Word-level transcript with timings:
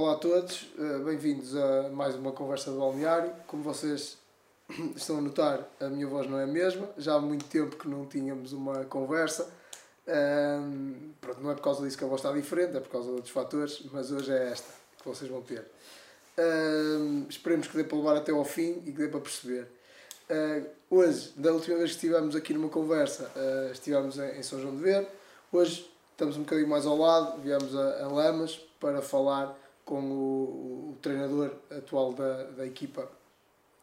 Olá 0.00 0.14
a 0.14 0.16
todos, 0.16 0.66
eh, 0.78 0.98
bem-vindos 1.04 1.54
a 1.54 1.90
mais 1.90 2.14
uma 2.14 2.32
conversa 2.32 2.70
do 2.70 2.78
balneário. 2.78 3.34
Como 3.46 3.62
vocês 3.62 4.16
estão 4.96 5.18
a 5.18 5.20
notar, 5.20 5.68
a 5.78 5.88
minha 5.90 6.06
voz 6.06 6.26
não 6.26 6.38
é 6.38 6.44
a 6.44 6.46
mesma. 6.46 6.88
Já 6.96 7.16
há 7.16 7.20
muito 7.20 7.44
tempo 7.44 7.76
que 7.76 7.86
não 7.86 8.06
tínhamos 8.06 8.54
uma 8.54 8.86
conversa. 8.86 9.46
Um, 10.08 11.12
pronto, 11.20 11.42
não 11.42 11.50
é 11.50 11.54
por 11.54 11.60
causa 11.60 11.84
disso 11.84 11.98
que 11.98 12.04
a 12.04 12.06
voz 12.06 12.22
está 12.22 12.32
diferente, 12.32 12.78
é 12.78 12.80
por 12.80 12.88
causa 12.88 13.08
de 13.08 13.12
outros 13.12 13.30
fatores, 13.30 13.82
mas 13.92 14.10
hoje 14.10 14.32
é 14.32 14.52
esta 14.52 14.72
que 15.02 15.06
vocês 15.06 15.30
vão 15.30 15.42
ter. 15.42 15.66
Um, 16.38 17.26
esperemos 17.28 17.66
que 17.66 17.76
dê 17.76 17.84
para 17.84 17.98
levar 17.98 18.16
até 18.16 18.32
ao 18.32 18.42
fim 18.42 18.82
e 18.86 18.92
que 18.92 18.98
dê 19.02 19.08
para 19.08 19.20
perceber. 19.20 19.68
Uh, 20.30 20.66
hoje, 20.88 21.30
da 21.36 21.52
última 21.52 21.76
vez 21.76 21.90
que 21.90 21.96
estivemos 21.96 22.34
aqui 22.34 22.54
numa 22.54 22.70
conversa, 22.70 23.30
uh, 23.36 23.70
estivemos 23.70 24.18
em, 24.18 24.38
em, 24.38 24.42
São 24.42 24.58
João 24.62 24.74
de 24.74 24.82
Ver. 24.82 25.06
Hoje 25.52 25.92
estamos 26.12 26.38
um 26.38 26.40
bocadinho 26.40 26.70
mais 26.70 26.86
ao 26.86 26.96
lado, 26.96 27.42
viemos 27.42 27.76
a, 27.76 28.04
a 28.04 28.08
Lamas 28.08 28.58
para 28.80 29.02
falar 29.02 29.54
com 29.90 30.00
o, 30.00 30.90
o 30.92 30.98
treinador 31.02 31.50
atual 31.68 32.12
da, 32.12 32.44
da 32.44 32.64
equipa 32.64 33.10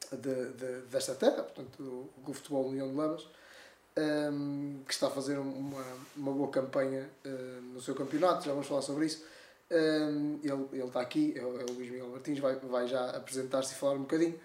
de, 0.10 0.52
de, 0.54 0.82
desta 0.90 1.14
terra, 1.16 1.44
portanto, 1.44 1.84
o, 1.84 2.10
o 2.32 2.34
Futebol 2.34 2.70
União 2.70 2.88
de 2.88 2.96
Lamas 2.96 3.28
um, 4.32 4.84
que 4.88 4.94
está 4.94 5.08
a 5.08 5.10
fazer 5.10 5.38
uma, 5.38 5.84
uma 6.16 6.32
boa 6.32 6.50
campanha 6.50 7.10
uh, 7.26 7.62
no 7.74 7.82
seu 7.82 7.94
campeonato, 7.94 8.46
já 8.46 8.52
vamos 8.52 8.68
falar 8.68 8.82
sobre 8.84 9.08
isso. 9.08 9.26
Um, 9.70 10.40
ele, 10.42 10.68
ele 10.72 10.84
está 10.86 11.02
aqui, 11.02 11.34
é 11.36 11.44
o, 11.44 11.60
é 11.60 11.66
o 11.66 11.74
Luís 11.74 11.92
Miguel 11.92 12.08
Martins, 12.08 12.40
vai, 12.40 12.56
vai 12.56 12.88
já 12.88 13.10
apresentar-se 13.10 13.74
e 13.74 13.76
falar 13.78 13.96
um 13.96 14.04
bocadinho. 14.04 14.40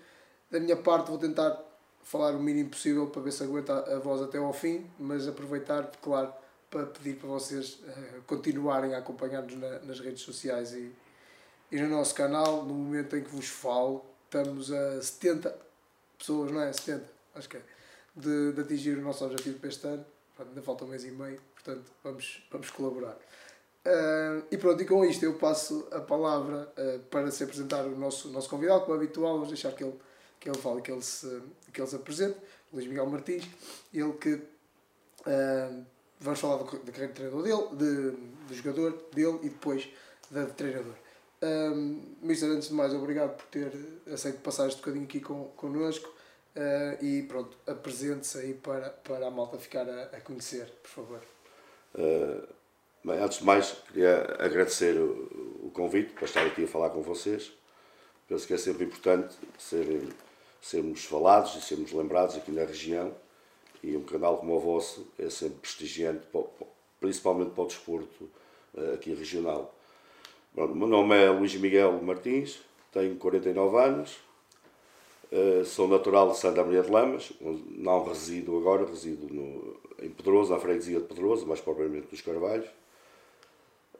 Da 0.50 0.58
minha 0.58 0.76
parte, 0.76 1.10
vou 1.10 1.18
tentar 1.18 1.62
falar 2.02 2.34
o 2.34 2.42
mínimo 2.42 2.70
possível 2.70 3.06
para 3.06 3.22
ver 3.22 3.30
se 3.30 3.44
aguenta 3.44 3.94
a 3.94 4.00
voz 4.00 4.20
até 4.20 4.38
ao 4.38 4.52
fim, 4.52 4.90
mas 4.98 5.28
aproveitar, 5.28 5.92
claro, 6.02 6.32
para 6.68 6.86
pedir 6.86 7.14
para 7.18 7.28
vocês 7.28 7.74
uh, 7.74 8.22
continuarem 8.26 8.96
a 8.96 8.98
acompanhar-nos 8.98 9.54
na, 9.54 9.78
nas 9.80 10.00
redes 10.00 10.22
sociais 10.22 10.72
e, 10.72 10.92
e 11.72 11.80
no 11.80 11.88
nosso 11.88 12.14
canal. 12.14 12.64
No 12.64 12.74
momento 12.74 13.16
em 13.16 13.24
que 13.24 13.30
vos 13.30 13.48
falo, 13.48 14.04
estamos 14.26 14.70
a 14.70 15.02
70 15.02 15.58
pessoas, 16.18 16.52
não 16.52 16.60
é? 16.60 16.72
70, 16.72 17.04
acho 17.34 17.48
que 17.48 17.56
é 17.56 17.62
de, 18.14 18.52
de 18.52 18.60
atingir 18.60 18.98
o 18.98 19.02
nosso 19.02 19.24
objetivo 19.24 19.58
para 19.58 19.68
este 19.68 19.86
ano. 19.86 20.04
Pronto, 20.36 20.48
ainda 20.50 20.62
falta 20.62 20.84
um 20.84 20.88
mês 20.88 21.04
e 21.04 21.10
meio, 21.10 21.40
portanto 21.54 21.90
vamos, 22.04 22.46
vamos 22.50 22.70
colaborar. 22.70 23.16
Uh, 23.84 24.44
e 24.50 24.56
pronto, 24.56 24.80
e 24.80 24.86
com 24.86 25.04
isto 25.04 25.24
eu 25.24 25.34
passo 25.34 25.88
a 25.90 26.00
palavra 26.00 26.72
uh, 26.78 27.00
para 27.10 27.30
se 27.30 27.42
apresentar 27.42 27.84
o 27.84 27.98
nosso, 27.98 28.28
nosso 28.28 28.48
convidado, 28.48 28.82
como 28.82 28.94
é 28.94 28.96
habitual, 28.96 29.34
vamos 29.34 29.48
deixar 29.48 29.72
que 29.72 29.82
ele, 29.82 29.98
que 30.38 30.48
ele 30.48 30.58
fale, 30.58 30.80
que 30.82 30.92
ele 30.92 31.02
se, 31.02 31.42
que 31.72 31.80
ele 31.80 31.88
se 31.88 31.96
apresente, 31.96 32.38
Luís 32.72 32.86
Miguel 32.86 33.06
Martins, 33.06 33.48
ele 33.92 34.12
que 34.12 34.34
uh, 34.34 35.84
vamos 36.20 36.38
falar 36.38 36.58
da, 36.58 36.64
carreira 36.64 37.08
de 37.08 37.12
treinador 37.12 37.42
dele, 37.42 37.76
de, 37.76 38.10
do 38.46 38.54
jogador 38.54 39.04
dele 39.12 39.40
e 39.42 39.48
depois 39.48 39.88
da 40.30 40.44
de 40.44 40.52
treinador. 40.52 40.94
Um, 41.42 42.00
Mister, 42.22 42.48
antes 42.48 42.68
de 42.68 42.74
mais, 42.74 42.94
obrigado 42.94 43.36
por 43.36 43.46
ter 43.46 43.72
aceito 44.12 44.38
passar 44.42 44.68
este 44.68 44.78
bocadinho 44.78 45.04
aqui 45.04 45.20
com, 45.20 45.46
connosco. 45.56 46.08
Uh, 46.54 47.02
e 47.04 47.22
pronto, 47.22 47.56
apresente-se 47.66 48.38
aí 48.38 48.54
para, 48.54 48.90
para 48.90 49.26
a 49.26 49.30
malta 49.30 49.58
ficar 49.58 49.88
a, 49.88 50.02
a 50.04 50.20
conhecer, 50.20 50.66
por 50.82 50.88
favor. 50.88 51.20
Uh, 51.94 52.46
bem, 53.02 53.18
antes 53.18 53.38
de 53.38 53.44
mais, 53.44 53.72
queria 53.88 54.36
agradecer 54.38 54.96
o, 54.96 55.66
o, 55.66 55.70
convite 55.72 56.12
para 56.12 56.26
estar 56.26 56.46
aqui 56.46 56.64
a 56.64 56.68
falar 56.68 56.90
com 56.90 57.02
vocês. 57.02 57.52
Penso 58.28 58.46
que 58.46 58.54
é 58.54 58.58
sempre 58.58 58.84
importante 58.84 59.34
ser, 59.58 60.08
sermos 60.60 61.04
falados 61.04 61.56
e 61.56 61.62
sermos 61.62 61.90
lembrados 61.90 62.36
aqui 62.36 62.52
na 62.52 62.64
região. 62.64 63.14
E 63.82 63.96
um 63.96 64.04
canal 64.04 64.38
como 64.38 64.54
o 64.54 64.60
vosso 64.60 65.08
é 65.18 65.28
sempre 65.28 65.58
prestigiante, 65.58 66.24
principalmente 67.00 67.50
para 67.50 67.64
o 67.64 67.66
desporto 67.66 68.30
uh, 68.74 68.94
aqui 68.94 69.12
regional. 69.12 69.74
Bom, 70.54 70.68
meu 70.68 70.86
nome 70.86 71.16
é 71.16 71.30
Luís 71.30 71.54
Miguel 71.54 72.00
Martins, 72.02 72.60
tenho 72.92 73.16
49 73.16 73.76
anos 73.78 74.18
Uh, 75.32 75.64
sou 75.64 75.88
natural 75.88 76.30
de 76.30 76.36
Santa 76.36 76.62
Maria 76.62 76.82
de 76.82 76.90
Lamas, 76.90 77.32
não 77.40 78.04
resido 78.04 78.54
agora, 78.58 78.84
resido 78.84 79.32
no, 79.32 79.80
em 79.98 80.10
Pedroso, 80.10 80.52
na 80.52 80.60
freguesia 80.60 81.00
de 81.00 81.06
Pedroso, 81.06 81.46
mais 81.46 81.58
propriamente 81.58 82.08
dos 82.08 82.20
Carvalhos. 82.20 82.68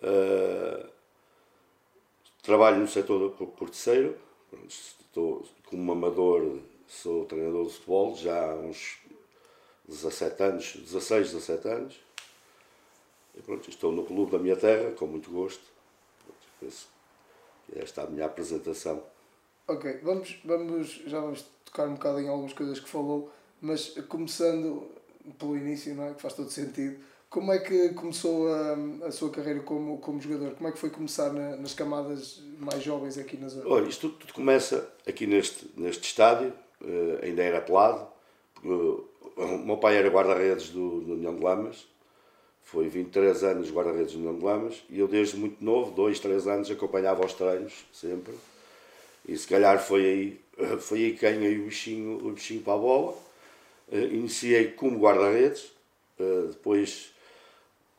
Uh, 0.03 0.87
trabalho 2.43 2.81
no 2.81 2.87
setor 2.87 3.31
corticeiro, 3.57 4.15
estou 4.69 5.43
como 5.65 5.91
amador, 5.91 6.59
sou 6.87 7.25
treinador 7.25 7.65
de 7.65 7.73
futebol 7.73 8.15
já 8.15 8.51
há 8.51 8.55
uns 8.55 8.99
17 9.89 10.43
anos, 10.43 10.77
16, 10.77 11.33
17 11.33 11.69
anos. 11.69 12.01
E 13.35 13.41
pronto, 13.41 13.71
estou 13.71 13.91
no 13.91 14.05
clube 14.05 14.33
da 14.33 14.39
minha 14.39 14.57
terra, 14.57 14.91
com 14.91 15.07
muito 15.07 15.31
gosto. 15.31 15.65
Esta 17.75 18.03
é 18.03 18.05
a 18.05 18.11
minha 18.11 18.27
apresentação. 18.27 19.03
Ok, 19.67 20.01
vamos, 20.03 20.41
vamos, 20.45 21.03
já 21.07 21.21
vamos 21.21 21.45
tocar 21.65 21.89
um 21.89 21.95
bocado 21.95 22.21
em 22.21 22.29
algumas 22.29 22.53
coisas 22.53 22.81
que 22.81 22.89
falou, 22.89 23.31
mas 23.61 23.95
começando 24.09 24.91
pelo 25.39 25.57
início, 25.57 25.95
não 25.95 26.09
é? 26.09 26.15
que 26.15 26.21
faz 26.21 26.35
todo 26.35 26.51
sentido, 26.51 26.99
como 27.33 27.51
é 27.51 27.59
que 27.59 27.91
começou 27.95 28.53
a, 28.53 29.07
a 29.07 29.11
sua 29.11 29.31
carreira 29.31 29.61
como, 29.61 29.97
como 29.99 30.21
jogador? 30.21 30.55
Como 30.55 30.69
é 30.69 30.73
que 30.73 30.79
foi 30.79 30.91
começar 30.91 31.33
na, 31.33 31.57
nas 31.57 31.73
camadas 31.73 32.43
mais 32.59 32.83
jovens 32.83 33.17
aqui 33.17 33.39
na 33.39 33.49
zona? 33.49 33.67
Olha, 33.67 33.89
isto 33.89 34.09
tudo, 34.09 34.19
tudo 34.19 34.35
começa 34.35 34.93
aqui 35.09 35.27
neste, 35.27 35.71
neste 35.75 36.05
estádio, 36.05 36.53
uh, 36.83 37.25
ainda 37.25 37.43
era 37.43 37.63
pelado, 37.63 38.07
porque 38.53 38.69
uh, 38.69 39.09
o 39.37 39.59
meu 39.65 39.79
pai 39.79 39.97
era 39.97 40.11
guarda-redes 40.11 40.69
do, 40.69 41.01
do 41.01 41.15
União 41.15 41.35
de 41.35 41.43
Lamas, 41.43 41.87
foi 42.65 42.89
23 42.89 43.45
anos 43.45 43.71
guarda-redes 43.71 44.13
de 44.13 44.19
Lamas, 44.19 44.83
e 44.89 44.99
eu 44.99 45.09
desde 45.09 45.37
muito 45.37 45.63
novo, 45.63 45.91
2, 45.91 46.19
3 46.21 46.47
anos, 46.47 46.71
acompanhava 46.71 47.25
os 47.25 47.35
treinos, 47.35 47.85
sempre 47.93 48.35
e 49.27 49.37
se 49.37 49.47
calhar 49.47 49.79
foi 49.81 50.05
aí, 50.05 50.41
foi 50.81 51.05
aí 51.05 51.13
que 51.13 51.21
ganhei 51.21 51.59
o 51.59 51.65
bichinho, 51.65 52.27
o 52.27 52.33
bichinho 52.33 52.63
para 52.63 52.75
a 52.75 52.79
bola. 52.79 53.13
Uh, 53.91 53.97
iniciei 54.13 54.69
como 54.69 54.99
guarda-redes, 54.99 55.73
uh, 56.19 56.49
depois 56.49 57.13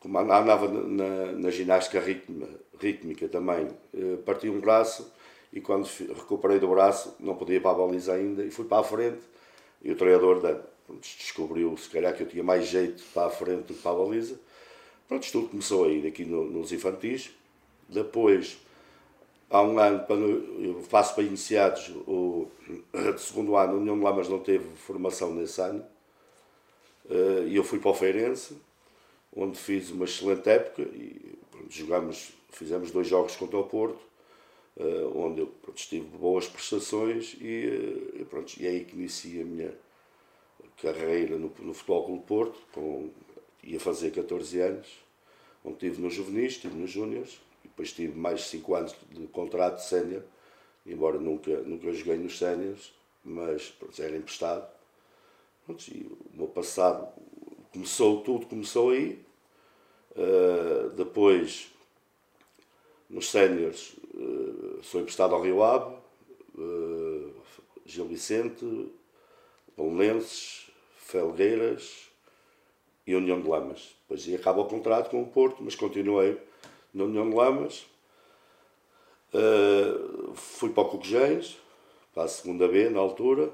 como 0.00 0.18
andava 0.18 0.68
na, 0.68 1.32
na 1.32 1.50
ginástica 1.50 1.98
ritma, 1.98 2.46
rítmica 2.78 3.28
também, 3.28 3.68
uh, 3.94 4.18
parti 4.18 4.48
um 4.48 4.60
braço 4.60 5.10
e 5.52 5.60
quando 5.60 5.88
recuperei 6.14 6.58
do 6.58 6.68
braço 6.68 7.16
não 7.18 7.36
podia 7.36 7.56
ir 7.56 7.60
para 7.60 7.70
a 7.70 7.74
baliza 7.74 8.12
ainda 8.12 8.44
e 8.44 8.50
fui 8.50 8.66
para 8.66 8.80
a 8.80 8.84
frente 8.84 9.22
e 9.82 9.92
o 9.92 9.96
treinador 9.96 10.60
descobriu 11.00 11.74
se 11.78 11.88
calhar 11.88 12.14
que 12.14 12.22
eu 12.22 12.28
tinha 12.28 12.42
mais 12.42 12.66
jeito 12.66 13.02
para 13.14 13.28
a 13.28 13.30
frente 13.30 13.62
do 13.62 13.74
que 13.74 13.82
para 13.82 13.92
a 13.92 13.94
baliza. 13.94 14.38
Pronto, 15.08 15.30
tudo 15.30 15.48
começou 15.48 15.84
aí 15.84 16.06
aqui 16.06 16.24
no, 16.24 16.44
nos 16.44 16.72
infantis. 16.72 17.30
Depois 17.88 18.58
há 19.50 19.62
um 19.62 19.78
ano, 19.78 20.04
eu 20.58 20.82
faço 20.82 21.14
para 21.14 21.24
iniciados 21.24 21.90
o 22.06 22.48
segundo 23.18 23.56
ano, 23.56 23.74
o 23.74 23.80
União 23.80 23.98
de 23.98 24.30
não 24.30 24.40
teve 24.40 24.64
formação 24.76 25.34
nesse 25.34 25.60
ano, 25.60 25.84
eh, 27.10 27.44
e 27.48 27.56
eu 27.56 27.64
fui 27.64 27.78
para 27.78 27.90
o 27.90 27.94
Feirense, 27.94 28.56
onde 29.36 29.58
fiz 29.58 29.90
uma 29.90 30.04
excelente 30.06 30.48
época, 30.48 30.82
e 30.82 31.38
jogamos, 31.68 32.32
fizemos 32.50 32.90
dois 32.90 33.06
jogos 33.06 33.36
contra 33.36 33.58
o 33.58 33.64
Porto, 33.64 34.00
eh, 34.78 35.10
onde 35.14 35.40
eu 35.42 35.46
pronto, 35.62 35.76
tive 35.76 36.06
boas 36.16 36.48
prestações, 36.48 37.36
e, 37.40 37.66
eh, 38.16 38.20
e, 38.20 38.24
pronto, 38.24 38.54
e 38.58 38.66
é 38.66 38.70
aí 38.70 38.84
que 38.84 38.96
iniciei 38.96 39.42
a 39.42 39.44
minha 39.44 39.74
carreira 40.82 41.36
no, 41.38 41.52
no 41.60 41.74
Futebol 41.74 42.06
Clube 42.06 42.24
Porto, 42.26 42.58
com, 42.72 43.10
ia 43.66 43.80
fazer 43.80 44.10
14 44.10 44.60
anos, 44.60 44.88
onde 45.64 45.74
estive 45.74 46.02
no 46.02 46.10
juvenis, 46.10 46.52
estive 46.52 46.74
nos 46.74 46.90
júniores, 46.90 47.40
depois 47.62 47.92
tive 47.92 48.16
mais 48.16 48.42
5 48.42 48.74
anos 48.74 48.94
de 49.10 49.26
contrato 49.28 49.76
de 49.76 49.86
sénior, 49.86 50.22
embora 50.86 51.18
nunca, 51.18 51.56
nunca 51.62 51.92
joguei 51.92 52.16
nos 52.16 52.38
séniores, 52.38 52.92
mas 53.24 53.70
pronto, 53.70 54.00
era 54.02 54.16
emprestado. 54.16 54.68
Pronto, 55.64 55.82
e 55.88 56.06
o 56.06 56.36
meu 56.36 56.46
passado 56.46 57.08
começou, 57.72 58.20
tudo 58.20 58.46
começou 58.46 58.90
aí. 58.90 59.24
Uh, 60.10 60.90
depois, 60.90 61.72
nos 63.08 63.30
séniores, 63.30 63.96
uh, 64.14 64.82
sou 64.82 65.00
emprestado 65.00 65.34
ao 65.34 65.42
Rio 65.42 65.62
Ave, 65.62 65.96
uh, 66.56 67.34
Gil 67.86 68.06
Vicente, 68.06 68.92
Palmeirenses, 69.74 70.70
Felgueiras 70.98 72.13
e 73.06 73.14
União 73.14 73.40
de 73.40 73.48
Lamas. 73.48 73.94
Depois 74.02 74.34
acaba 74.34 74.60
o 74.60 74.66
contrato 74.66 75.10
com 75.10 75.22
o 75.22 75.26
Porto, 75.26 75.62
mas 75.62 75.74
continuei 75.74 76.38
na 76.92 77.04
União 77.04 77.28
de 77.28 77.36
Lamas. 77.36 77.86
Uh, 79.32 80.34
fui 80.34 80.70
para 80.70 80.84
o 80.84 80.88
Coquejães, 80.88 81.58
para 82.14 82.24
a 82.24 82.28
segunda 82.28 82.68
B, 82.68 82.88
na 82.88 83.00
altura. 83.00 83.50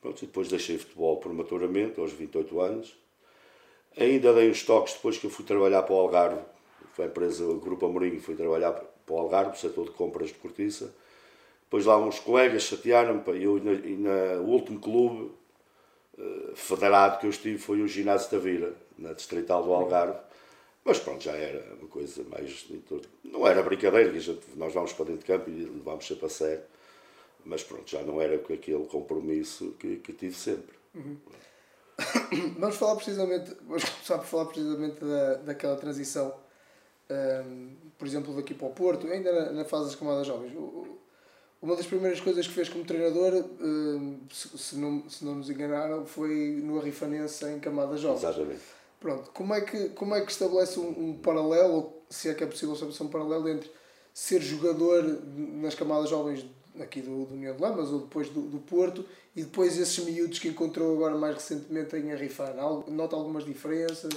Pronto, 0.00 0.22
e 0.22 0.26
depois 0.26 0.48
deixei 0.48 0.78
futebol 0.78 1.16
prematuramente, 1.16 1.98
aos 1.98 2.12
28 2.12 2.60
anos. 2.60 2.96
Ainda 3.98 4.32
dei 4.34 4.50
uns 4.50 4.62
toques 4.62 4.94
depois 4.94 5.16
que 5.16 5.26
eu 5.26 5.30
fui 5.30 5.44
trabalhar 5.44 5.82
para 5.82 5.94
o 5.94 5.98
Algarve. 5.98 6.40
Foi 6.92 7.06
a 7.06 7.08
empresa, 7.08 7.44
o 7.44 7.58
Grupo 7.58 7.86
Amorim, 7.86 8.18
fui 8.18 8.34
trabalhar 8.34 8.72
para 8.72 9.14
o 9.14 9.18
Algarve, 9.18 9.58
setor 9.58 9.86
de 9.86 9.92
compras 9.92 10.28
de 10.28 10.34
cortiça. 10.34 10.94
Depois 11.64 11.86
lá 11.86 11.98
uns 11.98 12.20
colegas 12.20 12.62
chatearam-me, 12.62 13.22
eu 13.42 13.58
e 13.58 13.96
na, 13.96 14.40
o 14.40 14.50
último 14.50 14.78
clube 14.78 15.32
federado 16.54 17.18
que 17.18 17.26
eu 17.26 17.30
estive 17.30 17.58
foi 17.58 17.82
o 17.82 17.88
Ginásio 17.88 18.30
Tavira, 18.30 18.74
na 18.98 19.12
Distrital 19.12 19.62
do 19.62 19.72
Algarve 19.72 20.18
Mas 20.84 20.98
pronto, 20.98 21.22
já 21.22 21.32
era 21.32 21.74
uma 21.74 21.88
coisa 21.88 22.24
mais. 22.24 22.66
Não 23.24 23.46
era 23.46 23.62
brincadeira, 23.62 24.18
gente, 24.18 24.40
nós 24.56 24.72
vamos 24.72 24.92
para 24.92 25.06
dentro 25.06 25.20
de 25.20 25.26
campo 25.26 25.50
e 25.50 25.64
levámos 25.64 26.06
sempre 26.06 26.26
a 26.26 26.28
sério. 26.28 26.64
Mas 27.44 27.62
pronto, 27.62 27.88
já 27.88 28.02
não 28.02 28.20
era 28.20 28.38
com 28.38 28.52
aquele 28.52 28.84
compromisso 28.86 29.74
que, 29.78 29.96
que 29.96 30.12
tive 30.12 30.34
sempre. 30.34 30.74
Uhum. 30.94 31.16
Vamos 32.58 32.76
falar 32.76 32.96
precisamente, 32.96 33.56
vamos 33.62 33.84
começar 33.84 34.18
por 34.18 34.26
falar 34.26 34.44
precisamente 34.46 35.00
da, 35.02 35.34
daquela 35.36 35.76
transição, 35.76 36.34
um, 37.10 37.74
por 37.96 38.06
exemplo, 38.06 38.36
daqui 38.36 38.52
para 38.52 38.66
o 38.66 38.70
Porto, 38.70 39.06
ainda 39.06 39.32
na, 39.32 39.52
na 39.52 39.64
fase 39.64 39.86
das 39.86 39.94
camadas 39.94 40.26
jovens. 40.26 40.52
O, 40.54 40.98
uma 41.60 41.74
das 41.74 41.86
primeiras 41.86 42.20
coisas 42.20 42.46
que 42.46 42.52
fez 42.52 42.68
como 42.68 42.84
treinador, 42.84 43.44
um, 43.60 44.18
se, 44.30 44.76
não, 44.76 45.08
se 45.08 45.24
não 45.24 45.36
nos 45.36 45.50
enganaram, 45.50 46.04
foi 46.04 46.60
no 46.62 46.78
Arrifanense 46.78 47.44
em 47.46 47.58
camadas 47.58 48.00
jovens. 48.00 48.22
Exatamente. 48.22 48.62
Pronto, 49.00 49.30
como 49.32 49.54
é 49.54 49.60
que, 49.60 49.88
como 49.90 50.14
é 50.14 50.20
que 50.20 50.30
estabelece 50.30 50.78
um, 50.78 51.10
um 51.10 51.18
paralelo, 51.18 51.74
ou 51.74 52.02
se 52.08 52.28
é 52.28 52.34
que 52.34 52.44
é 52.44 52.46
possível 52.46 52.74
estabelecer 52.74 53.06
um 53.06 53.10
paralelo 53.10 53.48
entre 53.48 53.70
ser 54.12 54.40
jogador 54.40 55.02
nas 55.34 55.74
camadas 55.74 56.08
jovens 56.08 56.46
aqui 56.80 57.00
do, 57.00 57.24
do 57.24 57.34
União 57.34 57.54
de 57.54 57.60
Lamas 57.60 57.90
ou 57.90 58.00
depois 58.00 58.28
do, 58.28 58.42
do 58.42 58.58
Porto 58.58 59.04
e 59.34 59.42
depois 59.42 59.78
esses 59.78 59.98
miúdos 60.04 60.38
que 60.38 60.48
encontrou 60.48 60.94
agora 60.94 61.16
mais 61.16 61.34
recentemente 61.34 61.96
em 61.96 62.12
Arrifar? 62.12 62.54
Nota 62.88 63.16
algumas 63.16 63.44
diferenças? 63.44 64.12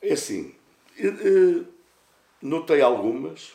É 0.00 0.14
assim, 0.14 0.52
eh, 0.98 1.64
notei 2.40 2.80
algumas, 2.80 3.52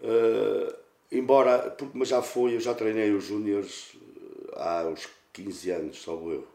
uh, 0.00 0.76
embora, 1.10 1.70
porque, 1.70 1.96
mas 1.96 2.08
já 2.08 2.22
foi, 2.22 2.54
eu 2.54 2.60
já 2.60 2.74
treinei 2.74 3.10
os 3.12 3.24
júniores 3.24 3.96
eh, 3.96 4.52
há 4.56 4.84
uns 4.86 5.08
15 5.32 5.70
anos, 5.70 6.02
salvo 6.02 6.32
eu. 6.32 6.46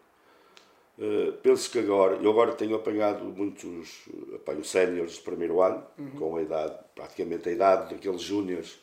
Uh, 0.98 1.34
penso 1.42 1.72
que 1.72 1.80
agora, 1.80 2.18
eu 2.18 2.30
agora 2.30 2.54
tenho 2.54 2.76
apanhado 2.76 3.26
muitos, 3.26 4.04
apanho 4.36 4.64
séniores 4.64 5.14
de 5.14 5.22
primeiro 5.22 5.62
ano, 5.62 5.84
uhum. 5.98 6.12
com 6.12 6.36
a 6.38 6.42
idade, 6.42 6.78
praticamente 6.94 7.50
a 7.50 7.52
idade 7.52 7.94
daqueles 7.94 8.22
júniores 8.22 8.78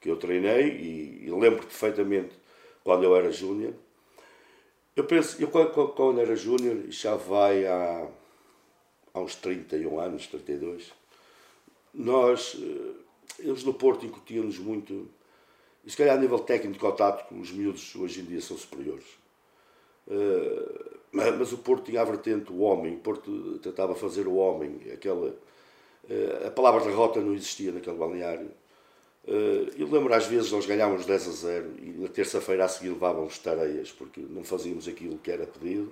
que 0.00 0.10
eu 0.10 0.16
treinei 0.16 0.68
e, 0.68 1.26
e 1.26 1.30
lembro 1.30 1.62
perfeitamente 1.62 2.34
quando 2.82 3.04
eu 3.04 3.14
era 3.14 3.30
júnior. 3.30 3.74
Eu 4.96 5.04
penso, 5.04 5.40
eu 5.40 5.48
quando, 5.48 5.70
quando 5.92 6.20
era 6.20 6.34
júnior, 6.34 6.90
já 6.90 7.14
vai 7.14 7.66
há, 7.66 8.08
há 9.14 9.20
uns 9.20 9.36
31 9.36 10.00
anos, 10.00 10.26
32, 10.26 10.92
nós, 11.94 12.56
eles 13.38 13.64
no 13.64 13.74
Porto 13.74 14.06
incutiam-nos 14.06 14.58
muito, 14.58 15.08
e 15.84 15.90
se 15.90 15.96
calhar 15.96 16.16
a 16.16 16.20
nível 16.20 16.38
técnico 16.38 16.80
contato 16.80 17.28
com 17.28 17.40
os 17.40 17.50
miúdos 17.52 17.94
hoje 17.96 18.20
em 18.20 18.24
dia 18.24 18.40
são 18.40 18.56
superiores. 18.56 19.06
Uh, 20.08 20.96
mas 21.12 21.52
o 21.52 21.58
Porto 21.58 21.84
tinha 21.84 22.02
a 22.02 22.04
vertente, 22.04 22.52
o 22.52 22.58
homem, 22.58 22.94
o 22.94 22.98
Porto 22.98 23.58
tentava 23.62 23.94
fazer 23.94 24.26
o 24.26 24.34
homem, 24.34 24.80
aquela, 24.92 25.34
eh, 26.10 26.44
a 26.46 26.50
palavra 26.50 26.84
derrota 26.84 27.20
não 27.20 27.32
existia 27.32 27.72
naquele 27.72 27.96
balneário. 27.96 28.50
Eh, 29.26 29.72
eu 29.78 29.88
lembro 29.88 30.12
às 30.12 30.26
vezes 30.26 30.52
nós 30.52 30.66
ganhávamos 30.66 31.06
10 31.06 31.28
a 31.28 31.32
0 31.32 31.70
e 31.78 31.90
na 32.02 32.08
terça-feira 32.08 32.66
a 32.66 32.68
seguir 32.68 32.90
levávamos 32.90 33.38
tareias 33.38 33.90
porque 33.90 34.20
não 34.20 34.44
fazíamos 34.44 34.86
aquilo 34.86 35.16
que 35.18 35.30
era 35.30 35.46
pedido, 35.46 35.90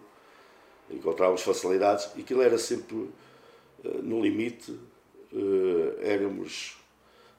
encontrávamos 0.91 1.41
facilidades 1.41 2.11
e 2.17 2.21
aquilo 2.21 2.43
era 2.43 2.59
sempre 2.59 3.09
no 4.03 4.21
limite, 4.21 4.79
éramos 6.03 6.77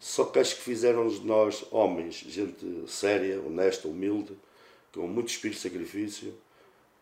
só 0.08 0.26
que 0.26 0.40
acho 0.40 0.58
que 0.58 0.62
fizeram 0.62 1.08
de 1.08 1.22
nós 1.22 1.66
homens, 1.72 2.16
gente 2.16 2.84
séria, 2.88 3.42
honesta, 3.42 3.88
humilde, 3.88 4.38
com 4.94 5.08
muito 5.08 5.30
espírito 5.30 5.58
de 5.58 5.64
sacrifício 5.64 6.34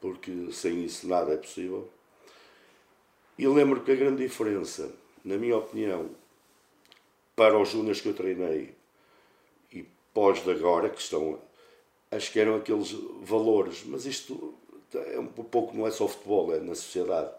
porque 0.03 0.51
sem 0.51 0.83
isso 0.83 1.07
nada 1.07 1.33
é 1.33 1.37
possível. 1.37 1.89
E 3.39 3.47
lembro 3.47 3.81
que 3.81 3.91
a 3.93 3.95
grande 3.95 4.21
diferença, 4.21 4.91
na 5.23 5.37
minha 5.37 5.55
opinião, 5.55 6.09
para 7.33 7.57
os 7.57 7.69
júniores 7.69 8.01
que 8.01 8.09
eu 8.09 8.13
treinei 8.13 8.75
e 9.71 9.85
pós 10.13 10.43
de 10.43 10.51
agora, 10.51 10.89
que 10.89 10.99
estão, 10.99 11.39
acho 12.11 12.33
que 12.33 12.39
eram 12.39 12.55
aqueles 12.55 12.91
valores, 13.21 13.83
mas 13.85 14.05
isto 14.05 14.53
é 14.93 15.17
um 15.17 15.27
pouco, 15.27 15.73
não 15.73 15.87
é 15.87 15.91
só 15.91 16.05
futebol, 16.05 16.53
é 16.53 16.59
na 16.59 16.75
sociedade. 16.75 17.33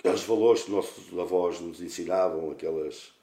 Aqueles 0.00 0.24
valores 0.24 0.64
que 0.64 0.72
nossos 0.72 1.16
avós 1.16 1.60
nos 1.60 1.80
ensinavam, 1.80 2.50
aquelas. 2.50 3.13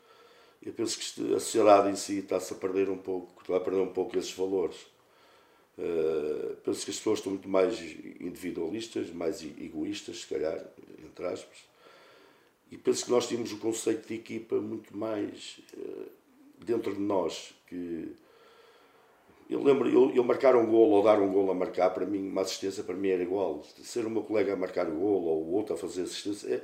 Eu 0.64 0.74
penso 0.74 1.00
que 1.00 1.34
a 1.34 1.40
sociedade 1.40 1.90
em 1.90 1.96
si 1.96 2.20
está-se 2.20 2.54
a 2.54 2.56
perder 2.56 2.90
um 2.90 2.98
pouco, 2.98 3.42
está 3.42 3.58
a 3.58 3.60
perder 3.60 3.82
um 3.82 3.92
pouco 3.92 4.18
esses 4.18 4.32
valores. 4.34 4.78
Uh, 5.78 6.56
penso 6.64 6.86
que 6.86 6.92
as 6.92 6.98
pessoas 6.98 7.20
estão 7.20 7.32
muito 7.32 7.50
mais 7.50 7.80
individualistas, 8.20 9.10
mais 9.10 9.42
egoístas, 9.42 10.22
se 10.22 10.28
calhar, 10.28 10.64
entre 11.04 11.26
aspas. 11.26 11.58
E 12.72 12.78
penso 12.78 13.06
que 13.06 13.12
nós 13.12 13.28
tínhamos 13.28 13.52
o 13.52 13.58
conceito 13.58 14.08
de 14.08 14.14
equipa 14.14 14.56
muito 14.58 14.96
mais 14.96 15.60
uh, 15.74 16.12
dentro 16.64 16.94
de 16.94 17.02
nós. 17.02 17.54
Que 17.68 18.16
eu 19.50 19.64
lembro, 19.64 19.90
eu, 19.90 20.12
eu 20.16 20.24
marcar 20.24 20.56
um 20.56 20.68
gol 20.68 20.92
ou 20.92 21.04
dar 21.04 21.20
um 21.20 21.34
gol 21.34 21.50
a 21.50 21.56
marcar, 21.56 21.90
para 21.90 22.06
mim, 22.06 22.30
uma 22.30 22.42
assistência 22.42 22.84
para 22.84 22.96
mim 22.96 23.10
era 23.10 23.24
igual. 23.24 23.64
Ser 23.84 24.06
o 24.06 24.10
meu 24.12 24.22
colega 24.22 24.54
a 24.54 24.56
marcar 24.56 24.88
o 24.88 24.96
gol 24.96 25.24
ou 25.24 25.44
o 25.44 25.54
outro 25.54 25.74
a 25.74 25.78
fazer 25.78 26.04
assistência, 26.04 26.64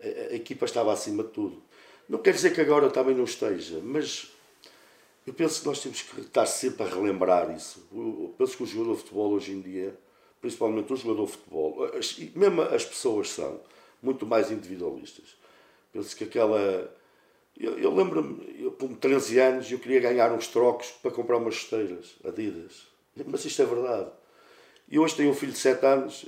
é, 0.00 0.28
a, 0.30 0.32
a 0.32 0.34
equipa 0.34 0.64
estava 0.64 0.92
acima 0.92 1.22
de 1.22 1.30
tudo. 1.30 1.62
Não 2.08 2.18
quer 2.18 2.32
dizer 2.32 2.54
que 2.54 2.60
agora 2.60 2.90
também 2.90 3.14
não 3.14 3.24
esteja, 3.24 3.80
mas 3.82 4.30
eu 5.26 5.32
penso 5.32 5.60
que 5.60 5.66
nós 5.66 5.82
temos 5.82 6.02
que 6.02 6.20
estar 6.20 6.44
sempre 6.46 6.82
a 6.82 6.86
relembrar 6.86 7.50
isso. 7.56 7.86
Eu 7.92 8.34
penso 8.36 8.56
que 8.56 8.62
o 8.62 8.66
jogador 8.66 8.94
de 8.94 8.98
futebol 9.00 9.32
hoje 9.32 9.52
em 9.52 9.60
dia, 9.60 9.98
principalmente 10.40 10.92
o 10.92 10.96
jogador 10.96 11.26
de 11.26 11.32
futebol, 11.32 11.90
mesmo 12.34 12.62
as 12.62 12.84
pessoas 12.84 13.30
são 13.30 13.60
muito 14.02 14.26
mais 14.26 14.50
individualistas. 14.50 15.36
Penso 15.92 16.14
que 16.14 16.24
aquela. 16.24 16.94
Eu, 17.58 17.78
eu 17.78 17.94
lembro-me, 17.94 18.62
eu 18.62 18.72
com 18.72 18.94
13 18.94 19.38
anos, 19.38 19.70
eu 19.70 19.78
queria 19.78 20.00
ganhar 20.00 20.30
uns 20.32 20.48
trocos 20.48 20.90
para 20.90 21.10
comprar 21.10 21.38
umas 21.38 21.54
chuteiras 21.54 22.16
Adidas. 22.24 22.86
Mas 23.26 23.44
isto 23.44 23.62
é 23.62 23.64
verdade. 23.64 24.10
E 24.90 24.98
hoje 24.98 25.14
tenho 25.14 25.30
um 25.30 25.34
filho 25.34 25.52
de 25.52 25.58
7 25.58 25.86
anos 25.86 26.26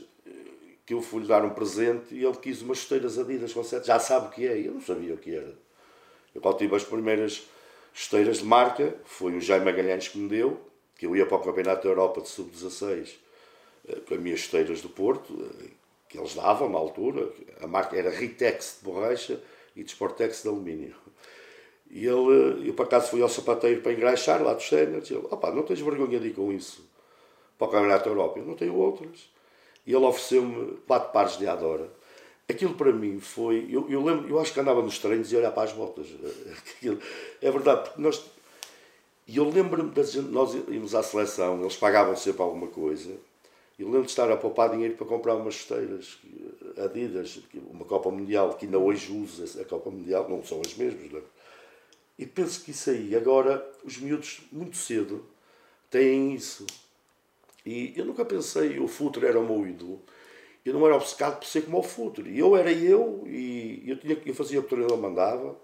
que 0.87 0.95
eu 0.95 1.03
fui-lhe 1.03 1.27
dar 1.27 1.45
um 1.45 1.51
presente 1.51 2.15
e 2.15 2.25
ele 2.25 2.37
quis 2.37 2.63
umas 2.63 2.79
chuteiras 2.79 3.19
Adidas 3.19 3.53
com 3.53 3.63
7. 3.63 3.87
Já 3.87 3.99
sabe 3.99 4.29
o 4.29 4.31
que 4.31 4.47
é. 4.47 4.57
Eu 4.57 4.75
não 4.75 4.81
sabia 4.81 5.13
o 5.15 5.19
que 5.19 5.35
era. 5.35 5.66
Eu, 6.37 6.43
quando 6.43 6.59
tive 6.59 6.77
as 6.77 6.85
primeiras 6.85 7.45
esteiras 7.95 8.39
de 8.39 8.45
marca, 8.45 8.95
foi 9.07 9.35
o 9.35 9.41
Jaime 9.41 9.65
Magalhães 9.65 10.07
que 10.07 10.19
me 10.19 10.29
deu, 10.29 10.61
que 10.95 11.07
eu 11.07 11.17
ia 11.17 11.25
para 11.25 11.39
o 11.39 11.43
Campeonato 11.43 11.85
da 11.85 11.89
Europa 11.89 12.21
de 12.21 12.29
Sub-16 12.29 13.15
eh, 13.89 14.01
com 14.07 14.15
as 14.15 14.21
minhas 14.21 14.41
esteiras 14.41 14.83
do 14.83 14.91
Porto, 14.91 15.33
eh, 15.33 15.71
que 16.11 16.19
eles 16.19 16.35
davam 16.35 16.69
na 16.69 16.77
altura, 16.77 17.27
a 17.63 17.67
marca 17.67 17.97
era 17.97 18.11
Ritex 18.11 18.79
de 18.79 18.85
borracha 18.85 19.41
e 19.75 19.83
de 19.83 19.91
Sportex 19.91 20.43
de 20.43 20.49
alumínio. 20.49 20.95
E 21.91 22.07
ele, 22.07 22.69
eu 22.69 22.75
por 22.75 22.85
acaso 22.85 23.09
fui 23.09 23.23
ao 23.23 23.31
sapateiro 23.31 23.81
para 23.81 23.93
engraxar 23.93 24.43
lá 24.43 24.53
dos 24.53 24.71
e 24.71 24.75
ele, 24.77 25.27
opá, 25.31 25.51
não 25.51 25.63
tens 25.63 25.81
vergonha 25.81 26.21
de 26.21 26.29
ir 26.29 26.35
com 26.35 26.53
isso 26.53 26.87
para 27.57 27.67
o 27.69 27.71
Campeonato 27.71 28.05
da 28.05 28.11
Europa? 28.11 28.39
Eu 28.39 28.45
não 28.45 28.55
tenho 28.55 28.75
outras. 28.75 29.31
E 29.87 29.95
ele 29.95 30.05
ofereceu-me 30.05 30.77
quatro 30.87 31.13
pares 31.13 31.39
de 31.39 31.47
Adora 31.47 31.91
aquilo 32.49 32.75
para 32.75 32.93
mim 32.93 33.21
foi. 33.21 33.67
Eu, 33.71 33.89
eu 33.91 34.03
lembro, 34.03 34.29
eu 34.29 34.39
acho 34.39 34.53
que 34.53 34.61
andava 34.61 34.83
nos 34.83 34.99
treinos 34.99 35.33
e 35.33 35.37
olhar 35.37 35.53
para 35.53 35.65
as 35.65 35.73
botas. 35.73 36.07
Aquilo, 36.77 37.01
é 37.41 37.51
verdade, 37.51 37.85
porque 37.85 38.01
nós. 38.01 38.25
E 39.27 39.37
eu 39.37 39.49
lembro-me 39.49 39.91
de 39.91 40.21
nós 40.21 40.55
íamos 40.55 40.95
à 40.95 41.03
seleção, 41.03 41.61
eles 41.61 41.77
pagavam 41.77 42.15
sempre 42.15 42.43
alguma 42.43 42.69
coisa. 42.69 43.13
Eu 43.79 43.87
lembro 43.89 44.05
de 44.05 44.11
estar 44.11 44.31
a 44.31 44.37
poupar 44.37 44.71
dinheiro 44.71 44.95
para 44.95 45.07
comprar 45.07 45.35
umas 45.35 45.57
esteiras 45.57 46.17
Adidas, 46.83 47.41
uma 47.71 47.85
Copa 47.85 48.11
Mundial, 48.11 48.55
que 48.55 48.65
ainda 48.65 48.79
hoje 48.79 49.13
usa 49.13 49.61
a 49.61 49.65
Copa 49.65 49.91
Mundial, 49.91 50.29
não 50.29 50.43
são 50.45 50.61
as 50.65 50.75
mesmas, 50.75 51.11
não 51.11 51.19
é? 51.19 51.23
E 52.19 52.25
penso 52.25 52.65
que 52.65 52.71
isso 52.71 52.89
aí, 52.89 53.15
agora, 53.15 53.69
os 53.85 53.99
miúdos, 53.99 54.41
muito 54.51 54.77
cedo, 54.77 55.27
têm 55.91 56.35
isso. 56.35 56.65
E 57.65 57.93
eu 57.97 58.07
nunca 58.07 58.25
pensei, 58.25 58.79
o 58.79 58.89
futuro 58.89 59.27
era 59.27 59.39
o 59.39 59.45
meu 59.45 59.69
ídolo 59.69 60.01
eu 60.69 60.75
não 60.75 60.85
era 60.85 60.97
obcecado 60.97 61.39
por 61.39 61.47
ser 61.47 61.63
como 61.63 61.79
o 61.79 61.83
futuro. 61.83 62.29
E 62.29 62.39
eu 62.39 62.57
era 62.57 62.73
eu 62.73 63.23
e 63.27 63.85
eu, 63.87 63.99
tinha, 63.99 64.21
eu 64.27 64.35
fazia 64.35 64.59
o 64.59 64.63
que 64.63 64.67
o 64.67 64.77
treinador 64.77 64.99
mandava 64.99 65.57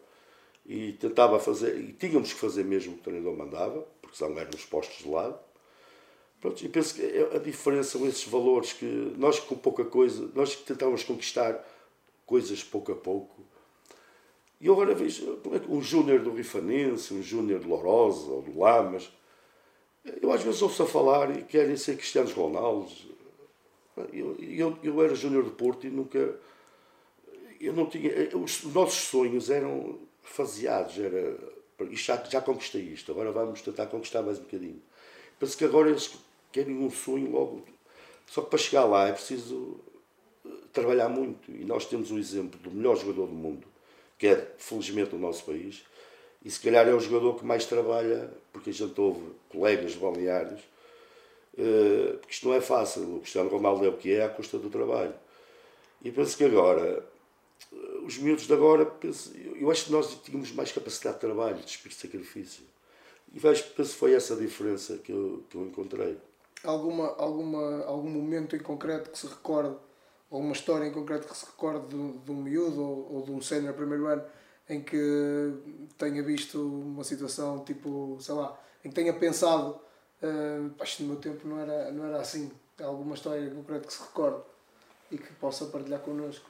e 0.64 0.92
tentava 0.92 1.40
fazer, 1.40 1.76
e 1.76 1.92
tínhamos 1.92 2.32
que 2.32 2.38
fazer 2.38 2.64
mesmo 2.64 2.92
o 2.92 2.94
que 2.94 3.00
o 3.00 3.04
treinador 3.04 3.36
mandava, 3.36 3.86
porque 4.00 4.16
senão 4.16 4.38
éramos 4.38 4.64
postos 4.64 5.04
de 5.04 5.08
lado. 5.10 5.38
Pronto, 6.40 6.64
e 6.64 6.68
penso 6.68 6.94
que 6.94 7.02
é, 7.02 7.36
a 7.36 7.38
diferença 7.38 7.98
são 7.98 8.06
esses 8.06 8.24
valores 8.24 8.72
que 8.72 9.12
nós 9.16 9.40
com 9.40 9.56
pouca 9.56 9.84
coisa, 9.84 10.30
nós 10.34 10.54
tentávamos 10.56 11.02
conquistar 11.02 11.64
coisas 12.24 12.62
pouco 12.62 12.92
a 12.92 12.96
pouco. 12.96 13.44
E 14.60 14.66
eu 14.66 14.74
agora 14.74 14.94
vejo 14.94 15.40
é 15.46 15.72
um 15.72 15.82
júnior 15.82 16.20
do 16.20 16.32
Rifanense, 16.32 17.12
um 17.12 17.22
júnior 17.22 17.58
de 17.58 17.66
Lourosa 17.66 18.30
ou 18.30 18.42
do 18.42 18.58
Lamas, 18.58 19.10
eu 20.20 20.32
às 20.32 20.42
vezes 20.42 20.62
ouço 20.62 20.82
a 20.82 20.86
falar 20.86 21.36
e 21.36 21.42
querem 21.42 21.76
ser 21.76 21.96
Cristianos 21.96 22.32
Ronaldo, 22.32 22.90
eu, 24.12 24.36
eu, 24.40 24.78
eu 24.82 25.02
era 25.02 25.14
júnior 25.14 25.44
de 25.44 25.50
Porto 25.50 25.86
e 25.86 25.90
nunca. 25.90 26.38
Eu 27.60 27.72
não 27.72 27.86
tinha. 27.86 28.10
Os 28.36 28.64
nossos 28.64 29.04
sonhos 29.04 29.50
eram 29.50 29.98
faseados. 30.22 30.98
Era, 30.98 31.38
já, 31.90 32.22
já 32.24 32.40
conquistei 32.40 32.82
isto, 32.82 33.10
agora 33.10 33.32
vamos 33.32 33.62
tentar 33.62 33.86
conquistar 33.86 34.22
mais 34.22 34.38
um 34.38 34.42
bocadinho. 34.42 34.82
Penso 35.38 35.56
que 35.56 35.64
agora 35.64 35.90
eles 35.90 36.10
querem 36.50 36.76
um 36.76 36.90
sonho 36.90 37.30
logo. 37.30 37.64
Só 38.26 38.42
que 38.42 38.50
para 38.50 38.58
chegar 38.58 38.84
lá 38.84 39.08
é 39.08 39.12
preciso 39.12 39.80
trabalhar 40.72 41.08
muito. 41.08 41.50
E 41.50 41.64
nós 41.64 41.86
temos 41.86 42.10
o 42.10 42.18
exemplo 42.18 42.58
do 42.60 42.70
melhor 42.70 42.96
jogador 42.96 43.26
do 43.26 43.34
mundo, 43.34 43.66
que 44.18 44.26
é, 44.26 44.54
felizmente, 44.58 45.14
o 45.14 45.18
nosso 45.18 45.44
país, 45.44 45.84
e 46.44 46.50
se 46.50 46.60
calhar 46.60 46.88
é 46.88 46.94
o 46.94 47.00
jogador 47.00 47.34
que 47.34 47.44
mais 47.44 47.66
trabalha, 47.66 48.30
porque 48.52 48.70
a 48.70 48.72
gente 48.72 49.00
ouve 49.00 49.20
colegas 49.48 49.94
balneários, 49.94 50.60
eh, 50.60 50.64
porque 51.54 52.32
isto 52.32 52.48
não 52.48 52.54
é 52.54 52.60
fácil. 52.60 53.16
O 53.16 53.20
Cristiano 53.20 53.50
Ronaldo 53.50 53.84
é 53.84 53.88
o 53.88 53.96
que 53.96 54.12
é 54.12 54.24
à 54.24 54.28
custa 54.28 54.58
do 54.58 54.70
trabalho. 54.70 55.14
E 56.02 56.10
penso 56.10 56.36
que 56.36 56.44
agora, 56.44 57.04
eh, 57.72 57.76
os 58.04 58.18
miúdos 58.18 58.46
de 58.46 58.52
agora, 58.52 58.84
penso, 58.86 59.32
eu 59.36 59.70
acho 59.70 59.86
que 59.86 59.92
nós 59.92 60.18
tínhamos 60.22 60.52
mais 60.52 60.72
capacidade 60.72 61.16
de 61.16 61.20
trabalho, 61.20 61.56
de 61.56 61.70
espírito 61.70 61.96
de 61.96 62.02
sacrifício. 62.02 62.64
E 63.32 63.38
vejo, 63.38 63.64
penso 63.76 63.92
que 63.92 63.98
foi 63.98 64.14
essa 64.14 64.34
a 64.34 64.36
diferença 64.36 64.98
que 64.98 65.12
eu, 65.12 65.44
que 65.48 65.56
eu 65.56 65.62
encontrei. 65.62 66.18
Alguma, 66.64 67.14
alguma, 67.16 67.84
algum 67.84 68.10
momento 68.10 68.56
em 68.56 68.60
concreto 68.60 69.10
que 69.10 69.18
se 69.18 69.26
recorde, 69.26 69.76
alguma 70.30 70.52
história 70.52 70.86
em 70.86 70.92
concreto 70.92 71.28
que 71.28 71.36
se 71.36 71.46
recorde 71.46 71.88
de, 71.88 72.18
de 72.18 72.30
um 72.30 72.42
miúdo 72.42 72.82
ou, 72.82 73.14
ou 73.14 73.22
de 73.22 73.30
um 73.30 73.40
sénior 73.40 73.74
primeiro 73.74 74.06
ano 74.06 74.24
em 74.68 74.80
que 74.80 75.52
tenha 75.98 76.22
visto 76.22 76.60
uma 76.60 77.04
situação 77.04 77.64
tipo, 77.64 78.16
sei 78.20 78.34
lá, 78.34 78.58
em 78.84 78.88
que 78.88 78.94
tenha 78.94 79.12
pensado 79.12 79.78
acho 80.78 81.02
no 81.02 81.08
meu 81.10 81.16
tempo 81.18 81.46
não 81.46 81.60
era, 81.60 81.90
não 81.92 82.04
era 82.06 82.20
assim. 82.20 82.50
Há 82.80 82.86
alguma 82.86 83.14
história 83.14 83.40
em 83.40 83.54
concreto 83.54 83.86
que 83.86 83.92
se 83.92 84.02
recorde 84.02 84.42
e 85.10 85.18
que 85.18 85.32
possa 85.34 85.66
partilhar 85.66 86.00
connosco. 86.00 86.48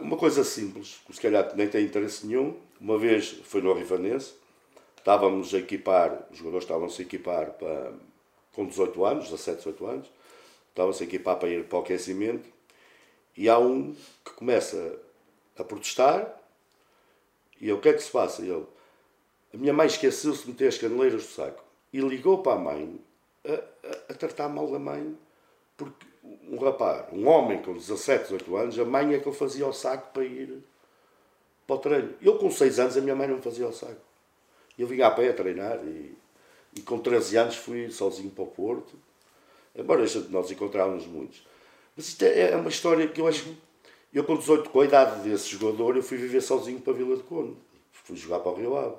Uma 0.00 0.16
coisa 0.16 0.42
simples, 0.42 1.00
que 1.06 1.14
se 1.14 1.20
calhar 1.20 1.54
nem 1.54 1.68
tem 1.68 1.84
interesse 1.84 2.26
nenhum. 2.26 2.58
Uma 2.80 2.98
vez 2.98 3.40
foi 3.44 3.62
no 3.62 3.72
Rivanense, 3.72 4.34
estávamos 4.96 5.54
a 5.54 5.58
equipar, 5.58 6.26
os 6.30 6.38
jogadores 6.38 6.64
estavam-se 6.64 7.02
a 7.02 7.04
equipar 7.04 7.52
para, 7.52 7.92
com 8.52 8.66
18 8.66 9.04
anos, 9.04 9.24
17, 9.24 9.58
18 9.58 9.86
anos, 9.86 10.12
estavam-se 10.70 11.02
a 11.02 11.06
equipar 11.06 11.36
para 11.36 11.48
ir 11.48 11.64
para 11.64 11.78
o 11.78 11.82
aquecimento 11.82 12.48
e 13.36 13.48
há 13.48 13.58
um 13.58 13.94
que 14.24 14.32
começa 14.32 14.98
a 15.56 15.62
protestar 15.62 16.40
e 17.60 17.68
eu, 17.68 17.76
o 17.76 17.80
que 17.80 17.90
é 17.90 17.92
que 17.92 18.02
se 18.02 18.10
passa? 18.10 18.42
Ele, 18.42 18.66
a 19.52 19.56
minha 19.56 19.72
mãe 19.72 19.86
esqueceu-se 19.86 20.42
de 20.42 20.48
meter 20.48 20.68
as 20.68 20.78
caneleiras 20.78 21.22
do 21.22 21.28
saco 21.28 21.62
e 21.92 22.00
ligou 22.00 22.42
para 22.42 22.52
a 22.52 22.58
mãe 22.58 23.00
a, 23.44 23.52
a, 23.52 24.12
a 24.12 24.14
tratar 24.14 24.48
mal 24.48 24.70
da 24.70 24.78
mãe 24.78 25.16
porque 25.76 26.06
um 26.22 26.58
rapaz, 26.58 27.06
um 27.12 27.26
homem 27.26 27.62
com 27.62 27.72
17, 27.72 28.24
18 28.24 28.56
anos, 28.56 28.78
a 28.78 28.84
mãe 28.84 29.14
é 29.14 29.18
que 29.18 29.28
ele 29.28 29.36
fazia 29.36 29.66
o 29.66 29.72
saco 29.72 30.12
para 30.12 30.24
ir 30.24 30.62
para 31.66 31.76
o 31.76 31.78
treino. 31.78 32.14
Eu 32.20 32.38
com 32.38 32.50
6 32.50 32.78
anos 32.78 32.96
a 32.96 33.00
minha 33.00 33.16
mãe 33.16 33.26
não 33.26 33.40
fazia 33.40 33.66
o 33.66 33.72
saco. 33.72 34.00
Eu 34.78 34.86
vinha 34.86 35.06
a 35.06 35.10
pé 35.10 35.28
a 35.30 35.32
treinar 35.32 35.78
e, 35.84 36.14
e 36.76 36.82
com 36.82 36.98
13 36.98 37.36
anos 37.36 37.56
fui 37.56 37.90
sozinho 37.90 38.30
para 38.30 38.44
o 38.44 38.46
Porto. 38.46 38.94
Embora 39.74 40.04
nós 40.28 40.50
encontrávamos 40.50 41.06
muitos. 41.06 41.46
Mas 41.96 42.08
isto 42.08 42.22
é, 42.24 42.52
é 42.52 42.56
uma 42.56 42.68
história 42.68 43.08
que 43.08 43.20
eu 43.20 43.26
acho 43.26 43.56
eu, 44.12 44.24
com 44.24 44.36
18, 44.36 44.70
com 44.70 44.80
a 44.80 44.84
idade 44.84 45.20
desse 45.28 45.48
jogador, 45.50 45.96
eu 45.96 46.02
fui 46.02 46.18
viver 46.18 46.40
sozinho 46.40 46.80
para 46.80 46.92
a 46.92 46.96
Vila 46.96 47.16
de 47.16 47.22
Conde. 47.22 47.56
Fui 47.92 48.16
jogar 48.16 48.40
para 48.40 48.50
o 48.50 48.54
Rio 48.56 48.76
Ave. 48.76 48.96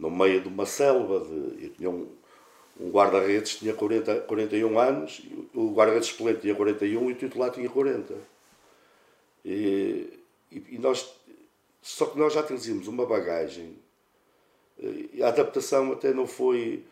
No 0.00 0.10
meio 0.10 0.40
de 0.40 0.48
uma 0.48 0.66
selva. 0.66 1.20
De, 1.20 1.64
eu 1.64 1.70
tinha 1.70 1.90
um, 1.90 2.08
um 2.80 2.90
guarda-redes 2.90 3.56
tinha 3.56 3.74
40, 3.74 4.20
41 4.22 4.78
anos, 4.78 5.22
o 5.54 5.72
guarda-redes 5.72 6.08
suplente 6.08 6.40
tinha 6.40 6.54
41 6.54 7.10
e 7.10 7.12
o 7.12 7.16
titular 7.16 7.50
tinha 7.50 7.68
40. 7.68 8.14
E, 9.44 10.18
e, 10.50 10.78
nós, 10.78 11.14
só 11.82 12.06
que 12.06 12.18
nós 12.18 12.32
já 12.32 12.42
trazíamos 12.42 12.88
uma 12.88 13.04
bagagem. 13.04 13.76
E 14.78 15.22
a 15.22 15.28
adaptação 15.28 15.92
até 15.92 16.14
não 16.14 16.26
foi, 16.26 16.84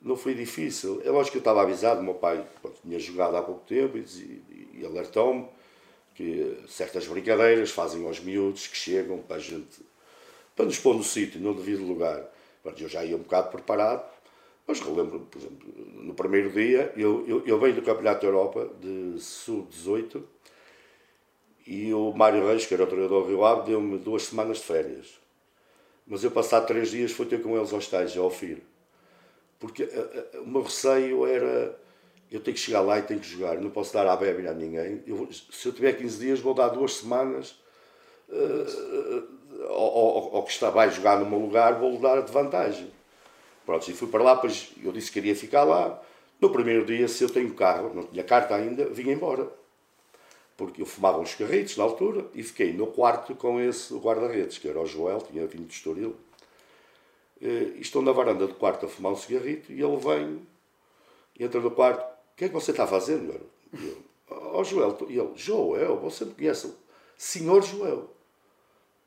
não 0.00 0.16
foi 0.16 0.34
difícil. 0.34 1.02
É 1.04 1.10
lógico 1.10 1.32
que 1.32 1.38
eu 1.38 1.40
estava 1.40 1.62
avisado, 1.62 2.02
meu 2.02 2.14
pai 2.14 2.46
tinha 2.82 2.98
jogado 3.00 3.36
há 3.36 3.42
pouco 3.42 3.66
tempo 3.66 3.98
e, 3.98 4.42
e 4.74 4.86
alertou-me 4.86 5.48
que 6.14 6.58
certas 6.68 7.06
brincadeiras 7.08 7.70
fazem 7.70 8.06
aos 8.06 8.20
miúdos 8.20 8.68
que 8.68 8.76
chegam 8.76 9.18
para 9.18 9.36
a 9.36 9.40
gente, 9.40 9.84
para 10.54 10.64
nos 10.64 10.78
pôr 10.78 10.94
no 10.94 11.02
sítio, 11.02 11.40
no 11.40 11.52
devido 11.54 11.84
lugar. 11.84 12.32
Eu 12.64 12.88
já 12.88 13.04
ia 13.04 13.16
um 13.16 13.20
bocado 13.20 13.50
preparado, 13.50 14.08
mas 14.66 14.80
relembro, 14.80 15.20
por 15.20 15.38
exemplo, 15.38 15.68
no 15.94 16.14
primeiro 16.14 16.50
dia, 16.50 16.92
eu, 16.96 17.26
eu, 17.26 17.46
eu 17.46 17.58
venho 17.58 17.74
do 17.74 17.82
Campeonato 17.82 18.22
da 18.22 18.26
Europa 18.26 18.70
de 18.80 19.20
Sub-18 19.20 20.22
e 21.66 21.92
o 21.92 22.12
Mário 22.12 22.46
Reis, 22.46 22.66
que 22.66 22.74
era 22.74 22.84
o 22.84 22.86
treinador 22.86 23.22
do 23.22 23.28
Rio 23.28 23.44
Ave, 23.44 23.70
deu-me 23.70 23.98
duas 23.98 24.24
semanas 24.24 24.58
de 24.58 24.64
férias. 24.64 25.20
Mas 26.06 26.24
eu, 26.24 26.30
passado 26.30 26.66
três 26.66 26.90
dias, 26.90 27.12
fui 27.12 27.26
ter 27.26 27.42
com 27.42 27.56
eles 27.56 27.72
ao 27.72 27.78
estágio, 27.78 28.22
ao 28.22 28.30
FIR. 28.30 28.62
Porque 29.58 29.84
eh, 29.84 30.28
eh, 30.34 30.38
o 30.40 30.46
meu 30.46 30.62
receio 30.62 31.26
era 31.26 31.78
eu 32.30 32.40
tenho 32.40 32.54
que 32.54 32.60
chegar 32.60 32.80
lá 32.80 32.98
e 32.98 33.02
tenho 33.02 33.20
que 33.20 33.28
jogar, 33.28 33.60
não 33.60 33.70
posso 33.70 33.92
dar 33.94 34.06
à 34.06 34.16
bébia 34.16 34.50
a 34.50 34.54
ninguém. 34.54 35.02
Eu, 35.06 35.28
se 35.32 35.68
eu 35.68 35.72
tiver 35.72 35.92
15 35.92 36.18
dias, 36.18 36.40
vou 36.40 36.52
dar 36.52 36.68
duas 36.68 36.94
semanas 36.94 37.54
uh, 38.28 39.68
ao, 39.68 40.36
ao, 40.36 40.42
que 40.44 40.52
está, 40.52 40.70
vai 40.70 40.90
jogar 40.90 41.18
no 41.18 41.26
meu 41.26 41.38
lugar, 41.38 41.78
vou-lhe 41.78 41.98
dar 41.98 42.22
de 42.22 42.32
vantagem. 42.32 42.90
Pronto, 43.64 43.90
e 43.90 43.94
fui 43.94 44.08
para 44.08 44.22
lá, 44.22 44.36
pois 44.36 44.72
eu 44.82 44.92
disse 44.92 45.08
que 45.08 45.20
queria 45.20 45.34
ficar 45.34 45.64
lá. 45.64 46.00
No 46.40 46.50
primeiro 46.50 46.84
dia, 46.84 47.08
se 47.08 47.24
eu 47.24 47.30
tenho 47.30 47.54
carro, 47.54 47.94
não 47.94 48.04
tinha 48.04 48.22
carta 48.22 48.54
ainda, 48.54 48.86
vim 48.90 49.10
embora. 49.10 49.48
Porque 50.56 50.82
eu 50.82 50.86
fumava 50.86 51.18
uns 51.18 51.34
carritos 51.34 51.76
na 51.76 51.84
altura 51.84 52.26
e 52.34 52.42
fiquei 52.42 52.72
no 52.72 52.86
quarto 52.88 53.34
com 53.34 53.60
esse 53.60 53.94
guarda-redes, 53.94 54.58
que 54.58 54.68
era 54.68 54.80
o 54.80 54.86
Joel, 54.86 55.18
tinha 55.18 55.46
vindo 55.46 55.66
de 55.66 55.74
Estoril. 55.74 56.14
Eh, 57.40 57.72
e 57.76 57.80
estou 57.80 58.02
na 58.02 58.12
varanda 58.12 58.46
do 58.46 58.54
quarto 58.54 58.86
a 58.86 58.88
fumar 58.88 59.12
um 59.12 59.16
cigarrito 59.16 59.72
e 59.72 59.82
ele 59.82 59.96
vem, 59.96 60.46
entra 61.38 61.60
no 61.60 61.70
quarto, 61.70 62.02
o 62.02 62.36
que 62.36 62.44
é 62.44 62.48
que 62.48 62.54
você 62.54 62.70
está 62.70 62.86
fazendo, 62.86 63.26
garoto? 63.26 63.50
E 63.72 63.86
eu, 63.86 64.52
oh, 64.54 64.64
Joel, 64.64 64.96
e 65.08 65.18
ele, 65.18 65.32
Joel, 65.34 65.96
você 65.96 66.24
me 66.24 66.34
conhece? 66.34 66.72
Senhor 67.16 67.62
Joel. 67.62 68.13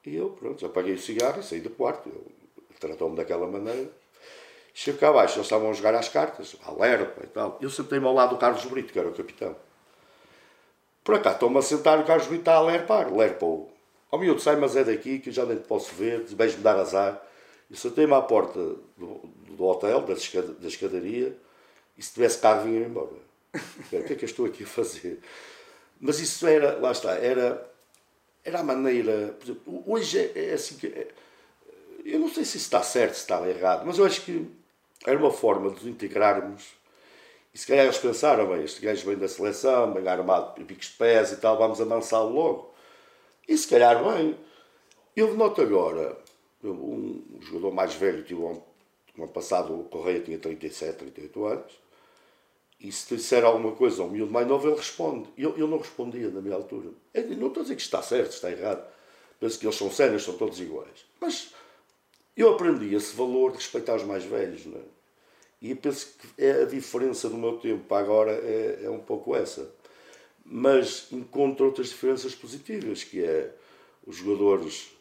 E 0.07 0.15
eu, 0.15 0.29
pronto, 0.29 0.65
apaguei 0.65 0.93
o 0.93 0.97
cigarro 0.97 1.41
e 1.41 1.43
saí 1.43 1.59
do 1.59 1.69
quarto. 1.69 2.09
Tratou-me 2.79 3.17
daquela 3.17 3.45
maneira. 3.45 3.89
Chego 4.73 4.99
cá 4.99 5.09
abaixo, 5.09 5.35
eles 5.35 5.47
estavam 5.47 5.69
a 5.69 5.73
jogar 5.73 5.95
às 5.95 6.07
cartas, 6.07 6.55
alerta 6.63 7.25
e 7.25 7.27
tal. 7.27 7.57
Eu 7.59 7.69
sentei-me 7.69 8.05
ao 8.05 8.13
lado 8.13 8.29
do 8.29 8.37
Carlos 8.37 8.63
Brito, 8.63 8.93
que 8.93 8.99
era 8.99 9.09
o 9.09 9.13
capitão. 9.13 9.53
Por 11.03 11.15
acaso, 11.15 11.35
estou-me 11.35 11.57
a 11.57 11.61
sentar 11.61 11.99
e 11.99 12.03
o 12.03 12.05
Carlos 12.05 12.27
Brito 12.27 12.41
está 12.41 12.55
a 12.55 12.61
lerpar. 12.61 13.13
Lerpou. 13.13 13.69
Ó 14.09 14.15
oh, 14.15 14.19
miúdo, 14.19 14.39
sai, 14.39 14.55
mas 14.55 14.77
é 14.77 14.85
daqui, 14.85 15.19
que 15.19 15.29
já 15.29 15.45
nem 15.45 15.57
te 15.57 15.67
posso 15.67 15.93
ver, 15.93 16.23
vais-me 16.35 16.63
dar 16.63 16.77
azar. 16.77 17.21
E 17.69 17.75
sentei-me 17.75 18.13
à 18.13 18.21
porta 18.21 18.59
do, 18.97 19.19
do 19.49 19.65
hotel, 19.65 19.99
da, 20.03 20.13
escada, 20.13 20.53
da 20.53 20.67
escadaria, 20.69 21.35
e 21.97 22.01
se 22.01 22.13
tivesse 22.13 22.39
carro, 22.39 22.63
vinha 22.63 22.85
embora. 22.85 23.09
o 23.53 23.89
que 23.89 24.13
é 24.13 24.15
que 24.15 24.23
eu 24.23 24.29
estou 24.29 24.45
aqui 24.45 24.63
a 24.63 24.67
fazer? 24.67 25.19
Mas 25.99 26.21
isso 26.21 26.47
era, 26.47 26.79
lá 26.79 26.93
está, 26.93 27.11
era, 27.15 27.69
era 28.47 28.61
a 28.61 28.63
maneira. 28.63 29.37
Exemplo, 29.43 29.83
hoje 29.85 30.17
é, 30.19 30.51
é 30.51 30.53
assim 30.53 30.77
que. 30.77 30.87
É, 30.87 31.07
eu 32.05 32.19
não 32.19 32.29
sei 32.29 32.45
se 32.45 32.57
está 32.57 32.81
certo, 32.81 33.15
se 33.15 33.21
está 33.21 33.45
errado, 33.47 33.85
mas 33.85 33.97
eu 33.97 34.05
acho 34.05 34.21
que 34.21 34.47
era 35.05 35.17
uma 35.17 35.31
forma 35.31 35.69
de 35.69 35.75
nos 35.75 35.85
integrarmos. 35.85 36.63
E 37.53 37.57
se 37.57 37.67
calhar 37.67 37.85
eles 37.85 37.97
pensaram, 37.97 38.47
bem, 38.47 38.63
este 38.63 38.79
gajo 38.81 39.05
vem 39.05 39.17
da 39.17 39.27
seleção, 39.27 39.91
bem 39.91 40.07
armado 40.07 40.63
picos 40.65 40.87
de 40.87 40.93
pés 40.93 41.31
e 41.33 41.37
tal, 41.37 41.57
vamos 41.57 41.81
amansá-lo 41.81 42.29
logo. 42.29 42.73
E 43.47 43.57
se 43.57 43.67
calhar, 43.67 44.01
bem, 44.03 44.37
eu 45.15 45.35
noto 45.35 45.61
agora, 45.61 46.17
um, 46.63 47.21
jogador 47.41 47.73
mais 47.73 47.93
velho, 47.95 48.23
tive 48.23 48.39
um 48.39 48.61
ano 49.17 49.27
passado 49.29 49.77
o 49.77 49.83
Correia 49.85 50.21
tinha 50.21 50.37
37, 50.37 50.97
38 50.97 51.45
anos, 51.45 51.73
e 52.79 52.91
se 52.91 53.15
disser 53.15 53.43
alguma 53.43 53.71
coisa 53.71 54.03
ao 54.03 54.09
miúdo 54.09 54.31
mais 54.31 54.47
novo, 54.47 54.67
ele 54.67 54.77
responde. 54.77 55.27
Eu, 55.37 55.57
eu 55.57 55.67
não 55.67 55.79
respondia 55.79 56.29
na 56.29 56.41
minha 56.41 56.55
altura. 56.55 56.89
Eu 57.13 57.27
não 57.37 57.47
estou 57.47 57.61
a 57.61 57.63
dizer 57.63 57.75
que 57.75 57.81
está 57.81 58.01
certo, 58.01 58.31
está 58.31 58.51
errado. 58.51 58.87
Penso 59.39 59.59
que 59.59 59.65
eles 59.65 59.75
são 59.75 59.91
sérios, 59.91 60.23
são 60.23 60.37
todos 60.37 60.59
iguais. 60.59 61.05
Mas 61.19 61.53
eu 62.35 62.51
aprendi 62.53 62.93
esse 62.93 63.15
valor 63.15 63.51
de 63.51 63.57
respeitar 63.57 63.95
os 63.95 64.03
mais 64.03 64.23
velhos. 64.23 64.65
Não 64.65 64.77
é? 64.77 64.83
E 65.59 65.73
penso 65.73 66.15
que 66.19 66.43
é 66.43 66.61
a 66.61 66.65
diferença 66.65 67.27
do 67.29 67.37
meu 67.37 67.57
tempo 67.57 67.83
para 67.85 67.97
agora 67.97 68.31
é, 68.31 68.81
é 68.83 68.89
um 68.89 68.99
pouco 68.99 69.35
essa. 69.35 69.73
Mas 70.45 71.07
encontro 71.11 71.65
outras 71.65 71.89
diferenças 71.89 72.35
positivas, 72.35 73.03
que 73.03 73.23
é 73.23 73.53
os 74.05 74.17
jogadores 74.17 74.91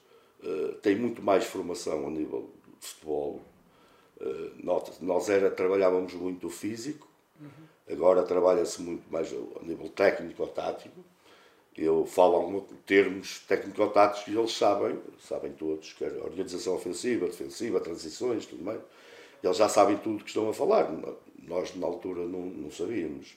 uh, 0.42 0.72
têm 0.76 0.96
muito 0.96 1.22
mais 1.22 1.44
formação 1.44 2.06
a 2.06 2.10
nível 2.10 2.50
de 2.80 2.86
futebol. 2.86 3.42
Uh, 4.18 4.90
nós 5.00 5.28
era, 5.28 5.50
trabalhávamos 5.50 6.14
muito 6.14 6.46
o 6.46 6.50
físico, 6.50 7.06
Agora 7.90 8.22
trabalha-se 8.22 8.82
muito 8.82 9.10
mais 9.10 9.32
a 9.32 9.64
nível 9.64 9.88
técnico 9.88 10.42
ou 10.42 10.48
tático. 10.48 11.04
Eu 11.76 12.06
falo 12.06 12.36
alguns 12.36 12.64
termos 12.86 13.40
técnico-táticos 13.40 14.32
e 14.32 14.36
eles 14.36 14.52
sabem, 14.52 14.98
sabem 15.20 15.52
todos, 15.52 15.92
que 15.92 16.04
organização 16.04 16.74
ofensiva, 16.74 17.26
defensiva, 17.26 17.80
transições, 17.80 18.46
tudo 18.46 18.64
mais. 18.64 18.80
Eles 19.42 19.56
já 19.58 19.68
sabem 19.68 19.98
tudo 19.98 20.24
que 20.24 20.30
estão 20.30 20.48
a 20.48 20.54
falar. 20.54 20.90
Nós, 21.42 21.76
na 21.76 21.86
altura, 21.86 22.22
não, 22.22 22.40
não 22.40 22.70
sabíamos. 22.70 23.36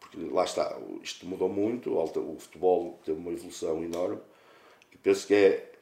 Porque 0.00 0.18
lá 0.32 0.44
está, 0.44 0.76
isto 1.02 1.26
mudou 1.26 1.48
muito, 1.48 1.96
o 1.96 2.38
futebol 2.38 2.98
teve 3.04 3.18
uma 3.18 3.32
evolução 3.32 3.82
enorme 3.82 4.20
e 4.92 4.96
penso 4.98 5.26
que 5.26 5.34
é, 5.34 5.72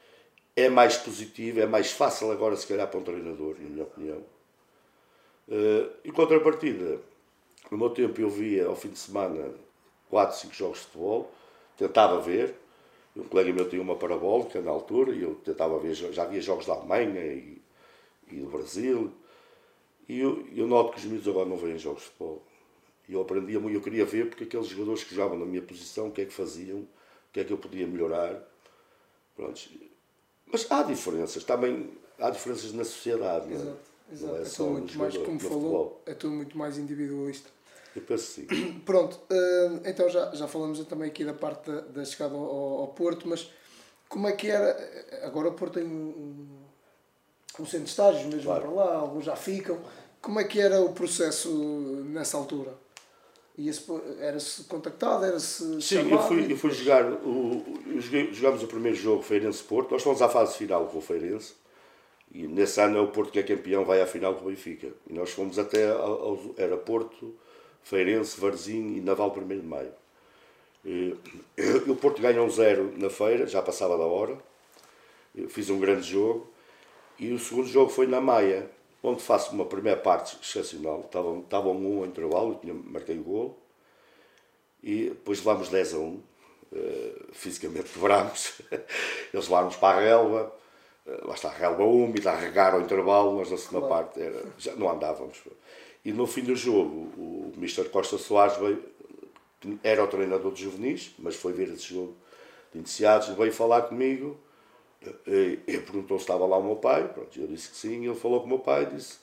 é 0.55 0.69
mais 0.69 0.97
positivo, 0.97 1.59
é 1.59 1.65
mais 1.65 1.91
fácil 1.91 2.31
agora, 2.31 2.55
se 2.55 2.67
calhar, 2.67 2.87
para 2.87 2.99
um 2.99 3.03
treinador, 3.03 3.55
na 3.59 3.69
minha 3.69 3.83
opinião. 3.83 4.23
Uh, 5.47 5.91
em 6.05 6.11
contrapartida, 6.11 6.99
no 7.71 7.77
meu 7.77 7.89
tempo 7.89 8.19
eu 8.19 8.29
via 8.29 8.67
ao 8.67 8.75
fim 8.75 8.89
de 8.89 8.99
semana 8.99 9.53
4, 10.09 10.37
5 10.37 10.53
jogos 10.53 10.79
de 10.79 10.85
futebol. 10.85 11.31
tentava 11.77 12.19
ver. 12.19 12.55
Um 13.15 13.23
colega 13.23 13.53
meu 13.53 13.69
tinha 13.69 13.81
uma 13.81 13.95
parabólica 13.95 14.59
na 14.61 14.71
altura 14.71 15.11
e 15.13 15.21
eu 15.21 15.35
tentava 15.35 15.77
ver, 15.79 15.93
já 15.93 16.23
havia 16.23 16.41
jogos 16.41 16.65
da 16.65 16.73
Alemanha 16.73 17.23
e, 17.25 17.61
e 18.31 18.35
do 18.37 18.47
Brasil. 18.47 19.11
E 20.07 20.19
eu, 20.19 20.45
eu 20.55 20.67
noto 20.67 20.93
que 20.93 20.99
os 20.99 21.05
miúdos 21.05 21.27
agora 21.27 21.47
não 21.47 21.57
veem 21.57 21.77
jogos 21.77 22.03
de 22.03 22.09
futebol. 22.09 22.43
E 23.07 23.13
eu 23.13 23.21
aprendia 23.21 23.59
muito, 23.59 23.75
eu 23.75 23.81
queria 23.81 24.05
ver 24.05 24.29
porque 24.29 24.45
aqueles 24.45 24.67
jogadores 24.67 25.03
que 25.03 25.13
jogavam 25.13 25.37
na 25.37 25.45
minha 25.45 25.61
posição, 25.61 26.07
o 26.07 26.11
que 26.11 26.21
é 26.21 26.25
que 26.25 26.33
faziam, 26.33 26.79
o 26.79 26.87
que 27.31 27.39
é 27.39 27.43
que 27.43 27.51
eu 27.51 27.57
podia 27.57 27.85
melhorar. 27.85 28.41
Pronto. 29.35 29.61
Mas 30.51 30.69
há 30.71 30.83
diferenças, 30.83 31.43
também 31.43 31.91
há 32.19 32.29
diferenças 32.29 32.71
na 32.73 32.83
sociedade. 32.83 33.51
Exato, 33.51 33.65
não 33.65 33.73
é? 33.73 33.92
Exato. 34.13 34.35
É, 34.35 34.41
é 34.41 34.45
tudo 34.45 34.69
muito 34.69 34.97
mais, 34.97 35.17
como 35.17 35.39
falou, 35.39 35.59
futebol. 35.59 36.01
é 36.05 36.13
tudo 36.13 36.33
muito 36.33 36.57
mais 36.57 36.77
individualista. 36.77 37.49
Eu 37.95 38.01
penso 38.01 38.23
sim. 38.23 38.47
Pronto, 38.85 39.19
uh, 39.29 39.81
então 39.85 40.09
já, 40.09 40.33
já 40.33 40.47
falamos 40.47 40.83
também 40.85 41.09
aqui 41.09 41.23
da 41.23 41.33
parte 41.33 41.69
da, 41.69 41.81
da 41.81 42.05
chegada 42.05 42.33
ao, 42.33 42.79
ao, 42.81 42.87
Porto, 42.87 43.27
mas 43.27 43.51
como 44.09 44.27
é 44.27 44.31
que 44.31 44.49
era? 44.49 44.77
Agora 45.23 45.49
o 45.49 45.53
Porto 45.53 45.73
tem 45.73 45.83
um, 45.83 46.45
um 47.59 47.65
centro 47.65 47.85
de 47.85 47.89
estágios 47.89 48.25
mesmo 48.25 48.43
claro. 48.43 48.61
para 48.61 48.71
lá, 48.71 48.95
alguns 48.95 49.25
já 49.25 49.35
ficam. 49.35 49.79
Como 50.21 50.39
é 50.39 50.43
que 50.43 50.59
era 50.59 50.81
o 50.81 50.93
processo 50.93 51.49
nessa 52.05 52.37
altura? 52.37 52.73
Era-se 54.19 54.63
contactado? 54.63 55.25
Era-se 55.25 55.79
Sim, 55.81 56.09
eu 56.09 56.19
fui, 56.23 56.51
eu 56.51 56.57
fui 56.57 56.71
jogar. 56.71 57.11
O, 57.11 57.63
joguei, 57.99 58.33
jogámos 58.33 58.63
o 58.63 58.67
primeiro 58.67 58.97
jogo 58.97 59.21
Feirense 59.21 59.61
Porto. 59.61 59.91
Nós 59.91 60.01
fomos 60.01 60.21
à 60.23 60.29
fase 60.29 60.57
final 60.57 60.87
com 60.87 60.97
o 60.97 61.01
Feirense. 61.01 61.53
E 62.33 62.47
nesse 62.47 62.81
ano 62.81 62.97
é 62.97 63.01
o 63.01 63.09
Porto 63.09 63.31
que 63.31 63.39
é 63.39 63.43
campeão, 63.43 63.85
vai 63.85 64.01
à 64.01 64.07
final 64.07 64.33
com 64.33 64.45
o 64.45 64.49
Benfica. 64.49 64.91
E 65.07 65.13
nós 65.13 65.29
fomos 65.29 65.59
até 65.59 65.91
ao, 65.91 66.39
era 66.57 66.75
Porto, 66.75 67.35
Feirense, 67.83 68.39
Varzim 68.41 68.95
e 68.95 69.01
Naval 69.01 69.35
1 69.37 69.47
de 69.47 69.67
Maio. 69.67 69.93
E, 70.83 71.15
o 71.87 71.95
Porto 71.95 72.21
ganhou 72.21 72.47
um 72.47 72.49
zero 72.49 72.91
na 72.97 73.09
feira, 73.09 73.45
já 73.45 73.61
passava 73.61 73.95
da 73.97 74.03
hora. 74.03 74.37
Eu 75.35 75.47
fiz 75.47 75.69
um 75.69 75.79
grande 75.79 76.09
jogo. 76.09 76.47
E 77.19 77.31
o 77.31 77.39
segundo 77.39 77.67
jogo 77.67 77.91
foi 77.91 78.07
na 78.07 78.19
Maia, 78.19 78.67
onde 79.03 79.21
faço 79.21 79.53
uma 79.53 79.65
primeira 79.65 79.99
parte 79.99 80.35
excepcional. 80.41 81.01
Estavam, 81.01 81.41
estavam 81.41 81.77
um 81.77 81.99
ao 81.99 82.05
intervalo, 82.07 82.57
tinha, 82.59 82.73
marquei 82.73 83.19
o 83.19 83.23
gol. 83.23 83.59
E 84.81 85.09
depois 85.09 85.37
levámos 85.37 85.69
10 85.69 85.93
a 85.93 85.97
1. 85.97 86.01
Uh, 86.01 86.23
eh, 86.75 87.13
fisicamente 87.31 87.89
quebrámos. 87.93 88.53
Eles 89.31 89.45
levaram-nos 89.45 89.75
para 89.75 89.99
a 89.99 90.01
relva. 90.01 90.62
Uh, 91.05 91.27
lá 91.27 91.33
está 91.33 91.49
a 91.49 91.53
relva 91.53 91.83
úmida, 91.83 92.31
a 92.31 92.35
regar 92.35 92.73
ao 92.73 92.81
intervalo. 92.81 93.37
Nós 93.37 93.51
na 93.51 93.57
segunda 93.57 93.87
claro. 93.87 94.05
parte 94.05 94.21
era, 94.21 94.43
já 94.57 94.75
não 94.75 94.89
andávamos. 94.89 95.41
E 96.03 96.11
no 96.11 96.27
fim 96.27 96.43
do 96.43 96.55
jogo, 96.55 97.11
o 97.17 97.53
Mr. 97.57 97.89
Costa 97.89 98.17
Soares 98.17 98.57
veio, 98.57 98.83
era 99.83 100.03
o 100.03 100.07
treinador 100.07 100.53
de 100.53 100.63
juvenis, 100.63 101.13
mas 101.17 101.35
foi 101.35 101.53
ver 101.53 101.69
esse 101.69 101.93
jogo 101.93 102.15
de 102.71 102.79
iniciados, 102.79 103.29
veio 103.29 103.53
falar 103.53 103.83
comigo. 103.83 104.37
E, 105.27 105.59
e 105.67 105.77
perguntou 105.79 106.17
se 106.17 106.23
estava 106.23 106.45
lá 106.45 106.57
o 106.57 106.63
meu 106.63 106.77
pai. 106.77 107.07
Pronto, 107.07 107.37
eu 107.39 107.47
disse 107.47 107.69
que 107.69 107.77
sim. 107.77 108.05
Ele 108.05 108.15
falou 108.15 108.39
com 108.39 108.45
o 108.45 108.49
meu 108.49 108.59
pai 108.59 108.83
e 108.83 108.95
disse 108.95 109.17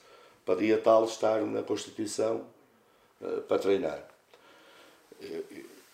para 0.45 0.59
dia 0.59 0.77
tal 0.77 1.05
estar 1.05 1.41
na 1.41 1.63
Constituição 1.63 2.45
para 3.47 3.59
treinar. 3.59 4.07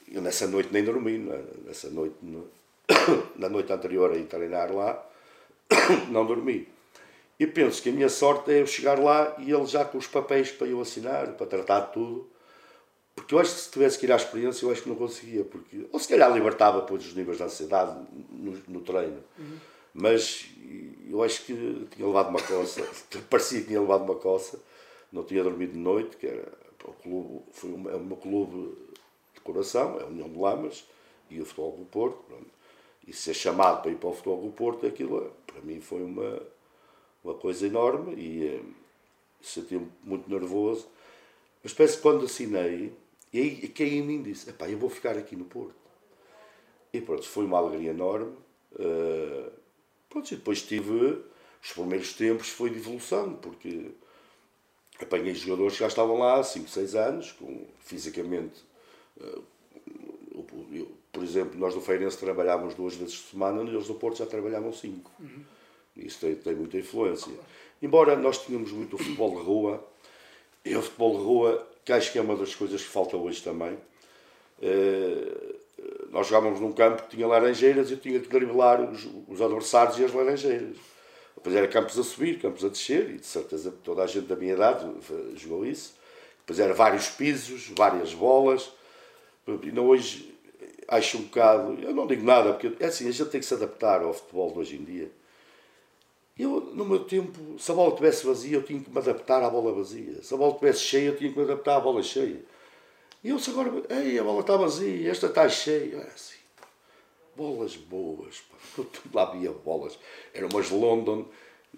Eu, 0.09 0.21
nessa 0.21 0.47
noite 0.47 0.69
nem 0.71 0.83
dormi, 0.83 1.15
é? 1.29 1.43
nessa 1.65 1.89
noite, 1.89 2.15
no, 2.21 2.49
na 3.35 3.49
noite 3.49 3.71
anterior 3.71 4.11
a 4.11 4.15
ir 4.15 4.25
treinar 4.25 4.73
lá, 4.73 5.05
não 6.09 6.25
dormi. 6.25 6.67
E 7.39 7.45
penso 7.45 7.81
que 7.81 7.89
a 7.89 7.91
minha 7.91 8.09
sorte 8.09 8.51
é 8.51 8.61
eu 8.61 8.67
chegar 8.67 8.99
lá 8.99 9.35
e 9.37 9.51
ele 9.51 9.65
já 9.65 9.85
com 9.85 9.97
os 9.97 10.07
papéis 10.07 10.51
para 10.51 10.67
eu 10.67 10.81
assinar, 10.81 11.33
para 11.33 11.45
tratar 11.45 11.81
de 11.81 11.93
tudo. 11.93 12.27
Porque 13.15 13.33
eu 13.33 13.39
acho 13.39 13.53
que 13.53 13.61
se 13.61 13.71
tivesse 13.71 13.99
que 13.99 14.05
ir 14.05 14.11
à 14.11 14.15
experiência, 14.15 14.65
eu 14.65 14.71
acho 14.71 14.83
que 14.83 14.89
não 14.89 14.95
conseguia. 14.95 15.43
Porque, 15.43 15.87
ou 15.91 15.99
se 15.99 16.07
calhar 16.07 16.31
libertava 16.33 16.81
depois 16.81 17.05
os 17.05 17.13
níveis 17.13 17.37
de 17.37 17.43
ansiedade 17.43 17.95
no, 18.31 18.53
no 18.67 18.81
treino. 18.81 19.23
Uhum. 19.37 19.57
Mas 19.93 20.47
eu 21.09 21.23
acho 21.23 21.43
que 21.45 21.87
tinha 21.91 22.07
levado 22.07 22.29
uma 22.29 22.41
coça, 22.41 22.87
parecia 23.29 23.61
que 23.61 23.67
tinha 23.67 23.81
levado 23.81 24.03
uma 24.03 24.15
coça, 24.15 24.59
não 25.11 25.23
tinha 25.23 25.43
dormido 25.43 25.73
de 25.73 25.79
noite, 25.79 26.17
que 26.17 26.27
era 26.27 26.47
o 26.83 26.93
clube, 26.93 27.41
foi 27.51 27.71
um, 27.71 27.89
é 27.89 27.97
meu 27.97 28.17
clube 28.17 28.77
de 29.33 29.41
coração, 29.41 29.99
é 29.99 30.03
a 30.03 30.05
União 30.05 30.29
de 30.29 30.37
Lamas 30.37 30.85
e 31.29 31.41
o 31.41 31.45
Futebol 31.45 31.77
do 31.77 31.85
Porto. 31.85 32.17
Pronto. 32.27 32.45
E 33.07 33.13
ser 33.13 33.33
chamado 33.33 33.81
para 33.81 33.91
ir 33.91 33.95
para 33.95 34.09
o 34.09 34.13
Futebol 34.13 34.41
do 34.41 34.51
Porto, 34.51 34.85
aquilo 34.85 35.31
para 35.57 35.65
mim 35.65 35.81
foi 35.81 36.03
uma 36.03 36.41
uma 37.23 37.33
coisa 37.33 37.67
enorme 37.67 38.15
e 38.15 38.47
eh, 38.47 38.61
senti-me 39.41 39.91
muito 40.03 40.29
nervoso. 40.29 40.87
Mas 41.63 41.73
parece 41.73 41.97
que 41.97 42.01
quando 42.01 42.25
assinei, 42.25 42.93
e 43.33 43.39
aí 43.39 43.67
caí 43.69 43.97
em 43.97 44.01
mim 44.03 44.23
disse: 44.23 44.49
Epá, 44.49 44.69
eu 44.69 44.77
vou 44.77 44.89
ficar 44.89 45.17
aqui 45.17 45.35
no 45.35 45.45
Porto. 45.45 45.75
E 46.93 47.01
pronto, 47.01 47.27
foi 47.27 47.45
uma 47.45 47.57
alegria 47.57 47.89
enorme. 47.91 48.35
Uh, 48.73 49.51
pronto, 50.09 50.31
e 50.31 50.37
depois 50.37 50.61
tive, 50.61 51.21
os 51.61 51.71
primeiros 51.73 52.13
tempos 52.13 52.49
foi 52.49 52.69
de 52.69 52.77
evolução, 52.77 53.33
porque 53.35 53.91
apanhei 55.01 55.33
jogadores 55.35 55.73
que 55.73 55.79
já 55.79 55.87
estavam 55.87 56.19
lá 56.19 56.39
há 56.39 56.43
5, 56.43 56.69
6 56.69 56.95
anos, 56.95 57.31
com, 57.33 57.67
fisicamente. 57.79 58.63
Uh, 59.17 59.43
eu, 60.71 60.96
por 61.17 61.23
exemplo, 61.23 61.59
nós 61.59 61.73
no 61.73 61.81
Feirense 61.81 62.15
trabalhávamos 62.15 62.75
duas 62.75 62.93
vezes 62.93 63.15
por 63.17 63.31
semana, 63.31 63.63
e 63.63 63.73
eles 63.73 63.87
no 63.87 63.95
Porto 63.95 64.19
já 64.19 64.25
trabalhavam 64.27 64.71
cinco. 64.71 65.11
Uhum. 65.19 65.41
Isso 65.95 66.19
tem, 66.19 66.35
tem 66.35 66.53
muita 66.53 66.77
influência. 66.77 67.33
Embora 67.81 68.15
nós 68.15 68.45
tínhamos 68.45 68.71
muito 68.71 68.95
o 68.95 68.99
futebol 68.99 69.31
de 69.31 69.43
rua, 69.43 69.83
e 70.63 70.75
o 70.75 70.81
futebol 70.83 71.17
de 71.17 71.23
rua, 71.23 71.67
que 71.83 71.91
acho 71.91 72.11
que 72.11 72.19
é 72.19 72.21
uma 72.21 72.35
das 72.35 72.53
coisas 72.53 72.83
que 72.83 72.87
falta 72.87 73.17
hoje 73.17 73.41
também, 73.41 73.75
eh, 74.61 75.55
nós 76.11 76.27
jogávamos 76.27 76.59
num 76.59 76.71
campo 76.71 77.01
que 77.01 77.15
tinha 77.15 77.25
laranjeiras 77.25 77.89
e 77.89 77.93
eu 77.93 77.99
tinha 77.99 78.19
que 78.19 78.27
driblar 78.27 78.79
os, 78.79 79.07
os 79.27 79.41
adversários 79.41 79.97
e 79.97 80.05
as 80.05 80.13
laranjeiras. 80.13 80.77
Depois 81.35 81.55
era 81.55 81.67
campos 81.67 81.97
a 81.97 82.03
subir, 82.03 82.39
campos 82.39 82.63
a 82.63 82.69
descer, 82.69 83.09
e 83.09 83.17
de 83.17 83.25
certeza 83.25 83.73
toda 83.83 84.03
a 84.03 84.07
gente 84.07 84.27
da 84.27 84.35
minha 84.35 84.53
idade 84.53 84.87
jogou 85.35 85.65
isso. 85.65 85.95
Depois 86.41 86.59
era 86.59 86.75
vários 86.75 87.09
pisos, 87.09 87.71
várias 87.75 88.13
bolas. 88.13 88.71
E 89.63 89.71
não 89.71 89.87
hoje 89.87 90.36
acho 90.87 91.17
um 91.17 91.23
bocado. 91.23 91.77
Eu 91.81 91.93
não 91.93 92.07
digo 92.07 92.23
nada, 92.23 92.53
porque 92.53 92.71
é 92.83 92.87
assim, 92.87 93.07
a 93.07 93.11
gente 93.11 93.29
tem 93.29 93.39
que 93.39 93.45
se 93.45 93.53
adaptar 93.53 94.01
ao 94.01 94.13
futebol 94.13 94.51
de 94.51 94.59
hoje 94.59 94.75
em 94.75 94.83
dia. 94.83 95.11
Eu, 96.37 96.61
no 96.73 96.85
meu 96.85 96.99
tempo, 96.99 97.59
se 97.59 97.71
a 97.71 97.73
bola 97.73 97.89
estivesse 97.89 98.25
vazia, 98.25 98.57
eu 98.57 98.63
tinha 98.63 98.79
que 98.79 98.89
me 98.91 98.97
adaptar 98.97 99.41
à 99.41 99.49
bola 99.49 99.73
vazia. 99.73 100.21
Se 100.21 100.33
a 100.33 100.37
bola 100.37 100.51
estivesse 100.51 100.79
cheia, 100.81 101.07
eu 101.07 101.17
tinha 101.17 101.31
que 101.31 101.37
me 101.37 101.43
adaptar 101.43 101.77
à 101.77 101.79
bola 101.79 102.03
cheia. 102.03 102.39
E 103.23 103.29
eu, 103.29 103.39
se 103.39 103.49
agora, 103.49 103.71
ei, 103.89 104.19
a 104.19 104.23
bola 104.23 104.41
está 104.41 104.55
vazia, 104.55 105.09
esta 105.09 105.25
está 105.27 105.49
cheia. 105.49 105.97
É 105.97 106.11
assim, 106.13 106.37
bolas 107.35 107.75
boas, 107.75 108.41
pá. 108.41 108.83
lá 109.13 109.23
havia 109.23 109.51
bolas. 109.51 109.97
Eram 110.33 110.49
umas 110.49 110.69
London. 110.69 111.25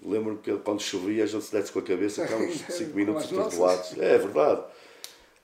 Lembro-me 0.03 0.39
que 0.39 0.55
quando 0.57 0.81
chovia 0.81 1.23
a 1.23 1.27
gente 1.27 1.43
se 1.43 1.51
desse 1.51 1.71
com 1.71 1.79
a 1.79 1.81
cabeça, 1.81 2.23
ficávamos 2.23 2.57
5 2.57 2.95
minutos 2.95 3.27
tonelados. 3.27 3.97
É 3.97 4.17
verdade. 4.17 4.63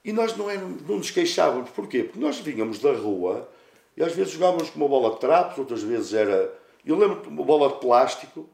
E 0.04 0.14
nós 0.14 0.36
não, 0.36 0.50
éramos, 0.50 0.82
não 0.88 0.98
nos 0.98 1.10
queixávamos. 1.10 1.70
Porquê? 1.70 2.04
Porque 2.04 2.20
nós 2.20 2.38
vinhamos 2.40 2.80
da 2.80 2.92
rua 2.94 3.50
e 3.96 4.04
às 4.04 4.14
vezes 4.14 4.34
jogávamos 4.34 4.70
com 4.70 4.80
uma 4.80 4.88
bola 4.88 5.12
de 5.12 5.20
trapos, 5.20 5.58
outras 5.58 5.82
vezes 5.82 6.14
era. 6.14 6.54
Eu 6.86 6.98
lembro 6.98 7.22
de 7.22 7.28
uma 7.30 7.44
bola 7.44 7.70
de 7.70 7.80
plástico 7.80 8.48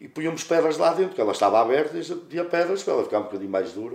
e 0.00 0.08
punhamos 0.08 0.44
pedras 0.44 0.76
lá 0.76 0.92
dentro, 0.92 1.14
que 1.14 1.20
ela 1.20 1.32
estava 1.32 1.60
aberta 1.60 1.96
e 1.96 2.00
a 2.00 2.02
gente 2.02 2.20
pedras 2.50 2.82
para 2.82 2.94
ela 2.94 3.04
ficar 3.04 3.20
um 3.20 3.24
bocadinho 3.24 3.50
mais 3.50 3.72
dura. 3.72 3.94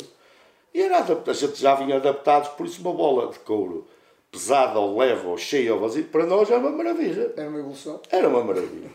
E 0.74 0.82
era 0.82 1.00
a 1.00 1.34
gente 1.34 1.56
já 1.56 1.76
vinha 1.76 1.98
adaptados, 1.98 2.50
por 2.50 2.66
isso 2.66 2.82
uma 2.82 2.94
bola 2.94 3.32
de 3.32 3.40
couro 3.40 3.88
pesada 4.36 4.78
ou 4.78 4.98
leve 4.98 5.26
ou 5.26 5.38
cheia 5.38 5.74
ou 5.74 5.80
vazia, 5.80 6.04
para 6.04 6.26
nós 6.26 6.50
era 6.50 6.60
uma 6.60 6.70
maravilha. 6.70 7.34
Era 7.38 7.50
uma 7.50 7.60
evolução? 7.60 8.02
Era 8.10 8.28
uma 8.28 8.44
maravilha. 8.44 8.90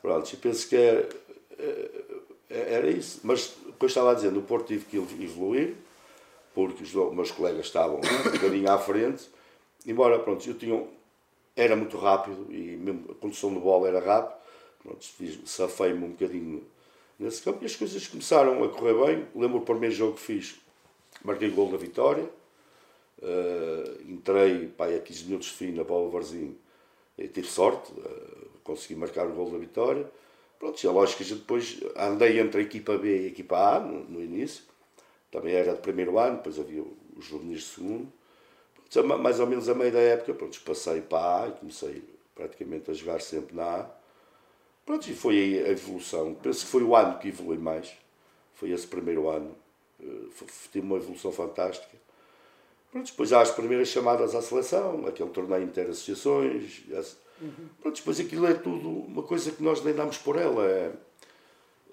Pronto, 0.00 0.32
e 0.32 0.36
penso 0.36 0.68
que 0.68 0.76
era, 0.76 1.08
eh, 1.58 1.90
eh, 2.48 2.74
era 2.74 2.88
isso. 2.88 3.20
Mas 3.24 3.56
depois 3.66 3.90
estava 3.90 4.12
a 4.12 4.14
dizer, 4.14 4.30
no 4.30 4.42
Porto 4.42 4.68
tive 4.68 4.84
que 4.84 4.96
evoluir, 4.96 5.74
porque 6.54 6.84
os 6.84 6.94
meus 7.12 7.32
colegas 7.32 7.66
estavam 7.66 7.96
um 7.96 8.30
bocadinho 8.30 8.70
à 8.70 8.78
frente, 8.78 9.28
embora, 9.84 10.18
pronto, 10.20 10.48
eu 10.48 10.54
tinha, 10.54 10.86
era 11.56 11.74
muito 11.74 11.96
rápido 11.96 12.46
e 12.50 12.76
mesmo 12.76 13.10
a 13.10 13.14
condução 13.14 13.52
de 13.52 13.58
bola 13.58 13.88
era 13.88 14.36
Pronto, 14.82 15.04
safei-me 15.46 16.04
um 16.04 16.10
bocadinho 16.10 16.62
nesse 17.18 17.42
campo 17.42 17.62
e 17.62 17.66
as 17.66 17.74
coisas 17.74 18.06
começaram 18.06 18.62
a 18.62 18.68
correr 18.68 18.94
bem. 18.94 19.26
Lembro 19.34 19.58
o 19.58 19.62
primeiro 19.62 19.94
jogo 19.94 20.14
que 20.14 20.20
fiz, 20.20 20.56
marquei 21.24 21.48
o 21.48 21.54
gol 21.54 21.70
da 21.72 21.76
vitória. 21.76 22.28
Uh, 23.18 24.12
entrei 24.12 24.68
pá, 24.68 24.86
a 24.86 24.98
15 24.98 25.24
minutos 25.24 25.48
de 25.48 25.54
fim 25.54 25.72
na 25.72 25.82
bola 25.82 26.10
Varzim 26.10 26.54
e 27.16 27.26
tive 27.26 27.46
sorte, 27.46 27.90
uh, 27.92 28.48
consegui 28.62 28.94
marcar 28.94 29.26
o 29.26 29.32
gol 29.32 29.50
da 29.50 29.58
vitória. 29.58 30.06
Pronto, 30.58 30.86
é 30.86 30.90
lógico 30.90 31.18
que 31.18 31.24
a 31.24 31.26
gente 31.26 31.40
depois 31.40 31.80
andei 31.96 32.38
entre 32.38 32.60
a 32.60 32.62
equipa 32.62 32.96
B 32.98 33.22
e 33.22 33.24
a 33.24 33.28
equipa 33.28 33.56
A 33.56 33.80
no, 33.80 34.04
no 34.04 34.22
início. 34.22 34.64
Também 35.30 35.54
era 35.54 35.74
de 35.74 35.80
primeiro 35.80 36.18
ano, 36.18 36.36
depois 36.36 36.58
havia 36.58 36.84
os 37.16 37.24
juvenis 37.24 37.60
de 37.60 37.66
segundo. 37.66 38.12
Mais 39.18 39.40
ou 39.40 39.46
menos 39.46 39.68
a 39.68 39.74
meio 39.74 39.92
da 39.92 39.98
época, 39.98 40.34
pronto, 40.34 40.60
passei 40.62 41.00
para 41.00 41.18
a 41.18 41.44
A 41.44 41.48
e 41.48 41.52
comecei 41.52 42.04
praticamente 42.34 42.90
a 42.90 42.94
jogar 42.94 43.20
sempre 43.20 43.56
na 43.56 43.64
A. 43.64 43.90
Pronto, 44.84 45.10
e 45.10 45.14
foi 45.14 45.38
aí 45.38 45.64
a 45.64 45.68
evolução. 45.70 46.34
Penso 46.34 46.64
que 46.64 46.70
foi 46.70 46.82
o 46.82 46.94
ano 46.94 47.18
que 47.18 47.28
evolui 47.28 47.58
mais. 47.58 47.92
Foi 48.54 48.70
esse 48.70 48.86
primeiro 48.86 49.28
ano. 49.28 49.54
Eh, 50.00 50.44
tive 50.70 50.86
uma 50.86 50.96
evolução 50.96 51.32
fantástica. 51.32 51.96
Pronto, 52.92 53.10
depois 53.10 53.32
há 53.32 53.40
as 53.40 53.50
primeiras 53.50 53.88
chamadas 53.88 54.34
à 54.34 54.40
seleção, 54.40 55.04
aquele 55.06 55.30
torneio 55.30 55.64
inter-associações. 55.64 56.82
Uhum. 57.40 57.50
Pronto, 57.82 57.96
depois 57.96 58.20
aquilo 58.20 58.46
é 58.46 58.54
tudo 58.54 58.88
uma 58.88 59.22
coisa 59.22 59.50
que 59.50 59.62
nós 59.62 59.82
nem 59.84 59.94
damos 59.94 60.18
por 60.18 60.36
ela. 60.36 60.64
É, 60.64 60.92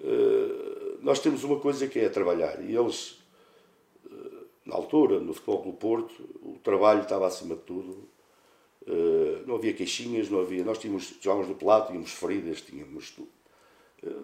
uh, 0.00 0.98
nós 1.02 1.18
temos 1.18 1.44
uma 1.44 1.60
coisa 1.60 1.86
que 1.86 1.98
é 1.98 2.08
trabalhar 2.08 2.62
e 2.62 2.74
eles, 2.74 3.18
na 4.64 4.74
altura, 4.74 5.20
no 5.20 5.34
Futebol 5.34 5.62
do 5.62 5.72
Porto, 5.72 6.12
o 6.42 6.58
trabalho 6.62 7.02
estava 7.02 7.26
acima 7.26 7.54
de 7.54 7.62
tudo. 7.62 8.08
Uh, 8.86 9.46
não 9.46 9.56
havia 9.56 9.72
queixinhas, 9.72 10.28
não 10.28 10.40
havia. 10.40 10.64
Nós 10.64 10.78
tínhamos, 10.78 11.14
jogávamos 11.20 11.48
no 11.48 11.54
pelato, 11.54 11.88
tínhamos 11.88 12.10
feridas, 12.10 12.60
tínhamos 12.60 13.10
tudo. 13.10 13.28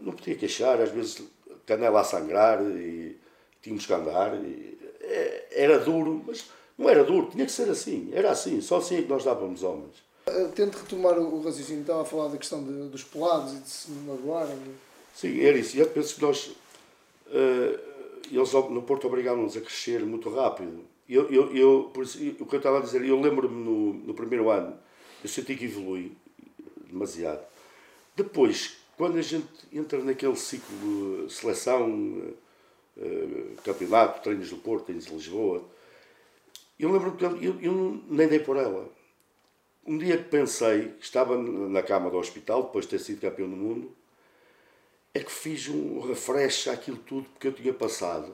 não 0.03 0.13
podia 0.13 0.35
queixar, 0.35 0.81
às 0.81 0.91
vezes 0.91 1.23
canela 1.67 2.01
a 2.01 2.05
sangrar 2.05 2.63
e 2.63 3.19
tínhamos 3.63 3.87
que 3.87 3.93
andar. 3.93 4.35
E, 4.45 4.79
é, 5.01 5.47
era 5.51 5.79
duro, 5.79 6.23
mas 6.27 6.51
não 6.77 6.89
era 6.89 7.05
duro, 7.05 7.29
tinha 7.31 7.45
que 7.45 7.53
ser 7.53 7.69
assim. 7.69 8.11
Era 8.13 8.31
assim, 8.31 8.61
só 8.61 8.79
assim 8.79 8.99
é 8.99 9.03
que 9.03 9.09
nós 9.09 9.25
dávamos 9.25 9.63
homens. 9.63 9.95
Tento 10.55 10.79
retomar 10.79 11.19
o 11.19 11.43
raciocínio, 11.43 11.81
estava 11.81 12.03
a 12.03 12.05
falar 12.05 12.29
da 12.29 12.39
questão 12.39 12.63
de, 12.63 12.89
dos 12.89 13.03
pelados 13.03 13.53
e 13.53 13.57
de 13.57 13.69
se 13.69 13.91
magoarem. 13.91 14.57
Sim, 15.15 15.41
era 15.41 15.59
isso. 15.59 15.77
Eu 15.77 15.87
penso 15.89 16.15
que 16.15 16.23
nós. 16.23 16.47
Uh, 17.27 17.90
eles 18.31 18.53
no 18.53 18.83
Porto 18.83 19.07
obrigaram-nos 19.07 19.57
a 19.57 19.61
crescer 19.61 20.05
muito 20.05 20.29
rápido. 20.31 20.85
Eu, 21.09 21.29
eu, 21.29 21.57
eu, 21.57 21.91
por 21.93 22.05
isso, 22.05 22.19
o 22.39 22.47
que 22.47 22.55
eu 22.55 22.59
estava 22.59 22.79
a 22.79 22.83
dizer, 22.83 23.05
eu 23.05 23.21
lembro-me 23.21 23.65
no, 23.65 23.95
no 23.95 24.15
primeiro 24.15 24.49
ano, 24.49 24.79
eu 25.23 25.29
senti 25.29 25.57
que 25.57 25.65
evolui 25.65 26.13
demasiado. 26.87 27.45
Depois, 28.15 28.77
quando 28.97 29.19
a 29.19 29.23
gente 29.23 29.49
entra 29.73 29.99
naquele 30.05 30.37
ciclo 30.37 31.27
de 31.27 31.33
seleção, 31.33 31.91
uh, 32.97 33.57
campeonato, 33.65 34.23
treinos 34.23 34.51
do 34.51 34.57
Porto, 34.59 34.85
treinos 34.85 35.07
de 35.07 35.13
Lisboa, 35.13 35.65
eu 36.79 36.93
lembro 36.93 37.13
que 37.13 37.25
eu, 37.25 37.61
eu 37.61 38.03
nem 38.09 38.29
dei 38.29 38.39
por 38.39 38.57
ela. 38.57 38.89
Um 39.87 39.99
dia 39.99 40.17
que 40.19 40.25
pensei, 40.25 40.95
estava 41.01 41.37
na 41.37 41.83
cama 41.83 42.11
do 42.11 42.19
hospital, 42.19 42.65
depois 42.65 42.85
de 42.85 42.93
ter 42.93 42.99
sido 43.01 43.21
campeão 43.21 43.49
do 43.49 43.57
mundo, 43.57 43.91
é 45.13 45.21
que 45.21 45.31
fiz 45.31 45.69
um 45.69 46.01
refresh 46.01 46.69
àquilo 46.69 46.99
tudo 46.99 47.27
que 47.39 47.49
eu 47.49 47.53
tinha 47.53 47.73
passado. 47.73 48.33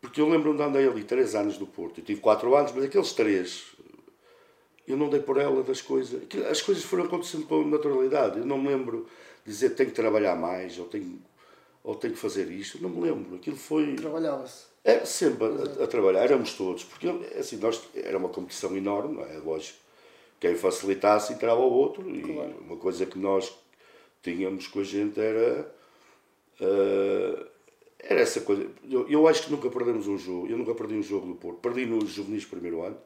Porque 0.00 0.20
eu 0.20 0.28
lembro-me 0.28 0.56
de 0.56 0.62
andei 0.62 0.88
ali 0.88 1.02
três 1.02 1.34
anos 1.34 1.58
no 1.58 1.66
Porto. 1.66 2.00
Eu 2.00 2.04
tive 2.04 2.20
quatro 2.20 2.54
anos, 2.54 2.72
mas 2.72 2.84
aqueles 2.84 3.12
três, 3.12 3.64
eu 4.86 4.96
não 4.96 5.08
dei 5.08 5.20
por 5.20 5.36
ela 5.36 5.62
das 5.62 5.80
coisas. 5.80 6.22
As 6.48 6.62
coisas 6.62 6.84
foram 6.84 7.04
acontecendo 7.04 7.46
com 7.46 7.64
naturalidade. 7.64 8.38
Eu 8.38 8.46
não 8.46 8.58
me 8.58 8.68
lembro 8.68 9.08
dizer 9.44 9.70
tenho 9.70 9.90
que 9.90 9.96
trabalhar 9.96 10.36
mais 10.36 10.78
ou 10.78 10.86
tenho, 10.86 11.20
ou 11.82 11.94
tenho 11.96 12.14
que 12.14 12.20
fazer 12.20 12.48
isto. 12.50 12.80
Não 12.80 12.88
me 12.88 13.00
lembro. 13.00 13.34
Aquilo 13.34 13.56
foi. 13.56 13.96
Trabalhava-se. 13.96 14.66
É, 14.84 15.04
sempre 15.04 15.44
a, 15.46 15.82
a, 15.82 15.86
trabalhar, 15.88 16.20
éramos 16.20 16.54
todos, 16.54 16.84
porque 16.84 17.08
assim, 17.36 17.56
nós, 17.56 17.82
era 17.92 18.16
uma 18.16 18.28
competição 18.28 18.76
enorme, 18.76 19.16
não 19.16 19.24
é? 19.24 19.36
Lógico. 19.38 19.80
Quem 20.38 20.54
facilitasse 20.54 21.32
entrava 21.32 21.60
o 21.60 21.72
outro, 21.72 22.08
e 22.08 22.22
claro. 22.22 22.54
uma 22.60 22.76
coisa 22.76 23.04
que 23.04 23.18
nós 23.18 23.52
tínhamos 24.34 24.66
com 24.66 24.80
a 24.80 24.84
gente 24.84 25.20
era. 25.20 25.72
Uh, 26.60 27.46
era 27.98 28.20
essa 28.20 28.40
coisa. 28.40 28.68
Eu, 28.88 29.08
eu 29.08 29.26
acho 29.28 29.44
que 29.44 29.50
nunca 29.50 29.70
perdemos 29.70 30.06
um 30.06 30.18
jogo. 30.18 30.48
Eu 30.48 30.58
nunca 30.58 30.74
perdi 30.74 30.94
um 30.94 31.02
jogo 31.02 31.26
no 31.26 31.36
Porto. 31.36 31.60
Perdi 31.60 31.86
nos 31.86 32.10
juvenis 32.10 32.44
primeiro 32.44 32.82
ano. 32.82 32.98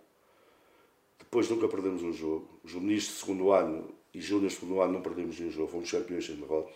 Depois 1.18 1.48
nunca 1.48 1.68
perdemos 1.68 2.02
um 2.02 2.12
jogo. 2.12 2.48
Juvenis 2.64 3.04
de 3.04 3.12
segundo 3.12 3.52
ano 3.52 3.88
e 4.12 4.20
júniores 4.20 4.54
de 4.54 4.60
segundo 4.60 4.80
ano 4.80 4.94
não 4.94 5.02
perdemos 5.02 5.38
nenhum 5.38 5.52
jogo. 5.52 5.68
Fomos 5.68 5.90
campeões 5.90 6.26
sem 6.26 6.36
derrotas. 6.36 6.74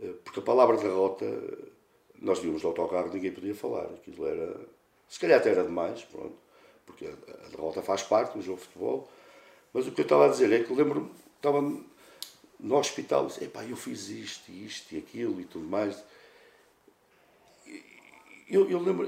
Eh, 0.00 0.14
porque 0.24 0.40
a 0.40 0.42
palavra 0.42 0.76
derrota 0.76 1.26
nós 2.20 2.38
vimos 2.38 2.62
no 2.62 2.68
autocarro 2.68 3.12
ninguém 3.12 3.32
podia 3.32 3.54
falar. 3.54 3.86
Aquilo 3.86 4.26
era. 4.26 4.60
Se 5.08 5.18
calhar 5.20 5.38
até 5.38 5.50
era 5.50 5.64
demais, 5.64 6.02
pronto, 6.04 6.34
porque 6.86 7.06
a, 7.06 7.48
derrota 7.48 7.82
faz 7.82 8.02
parte 8.02 8.36
do 8.36 8.42
jogo 8.42 8.58
de 8.58 8.66
futebol. 8.66 9.08
Mas 9.72 9.86
o 9.86 9.92
que 9.92 10.00
eu 10.00 10.04
estava 10.04 10.26
a 10.26 10.28
dizer 10.28 10.52
é 10.52 10.62
que 10.62 10.72
lembro-me, 10.72 11.10
estava 11.36 11.60
no 12.58 12.76
hospital, 12.76 13.30
epá, 13.40 13.64
eu 13.64 13.76
fiz 13.76 14.08
isto, 14.08 14.50
isto 14.50 14.94
e 14.94 14.98
aquilo 14.98 15.40
e 15.40 15.44
tudo 15.44 15.66
mais. 15.66 16.02
Eu, 18.48 18.70
eu 18.70 18.78
lembro, 18.78 19.06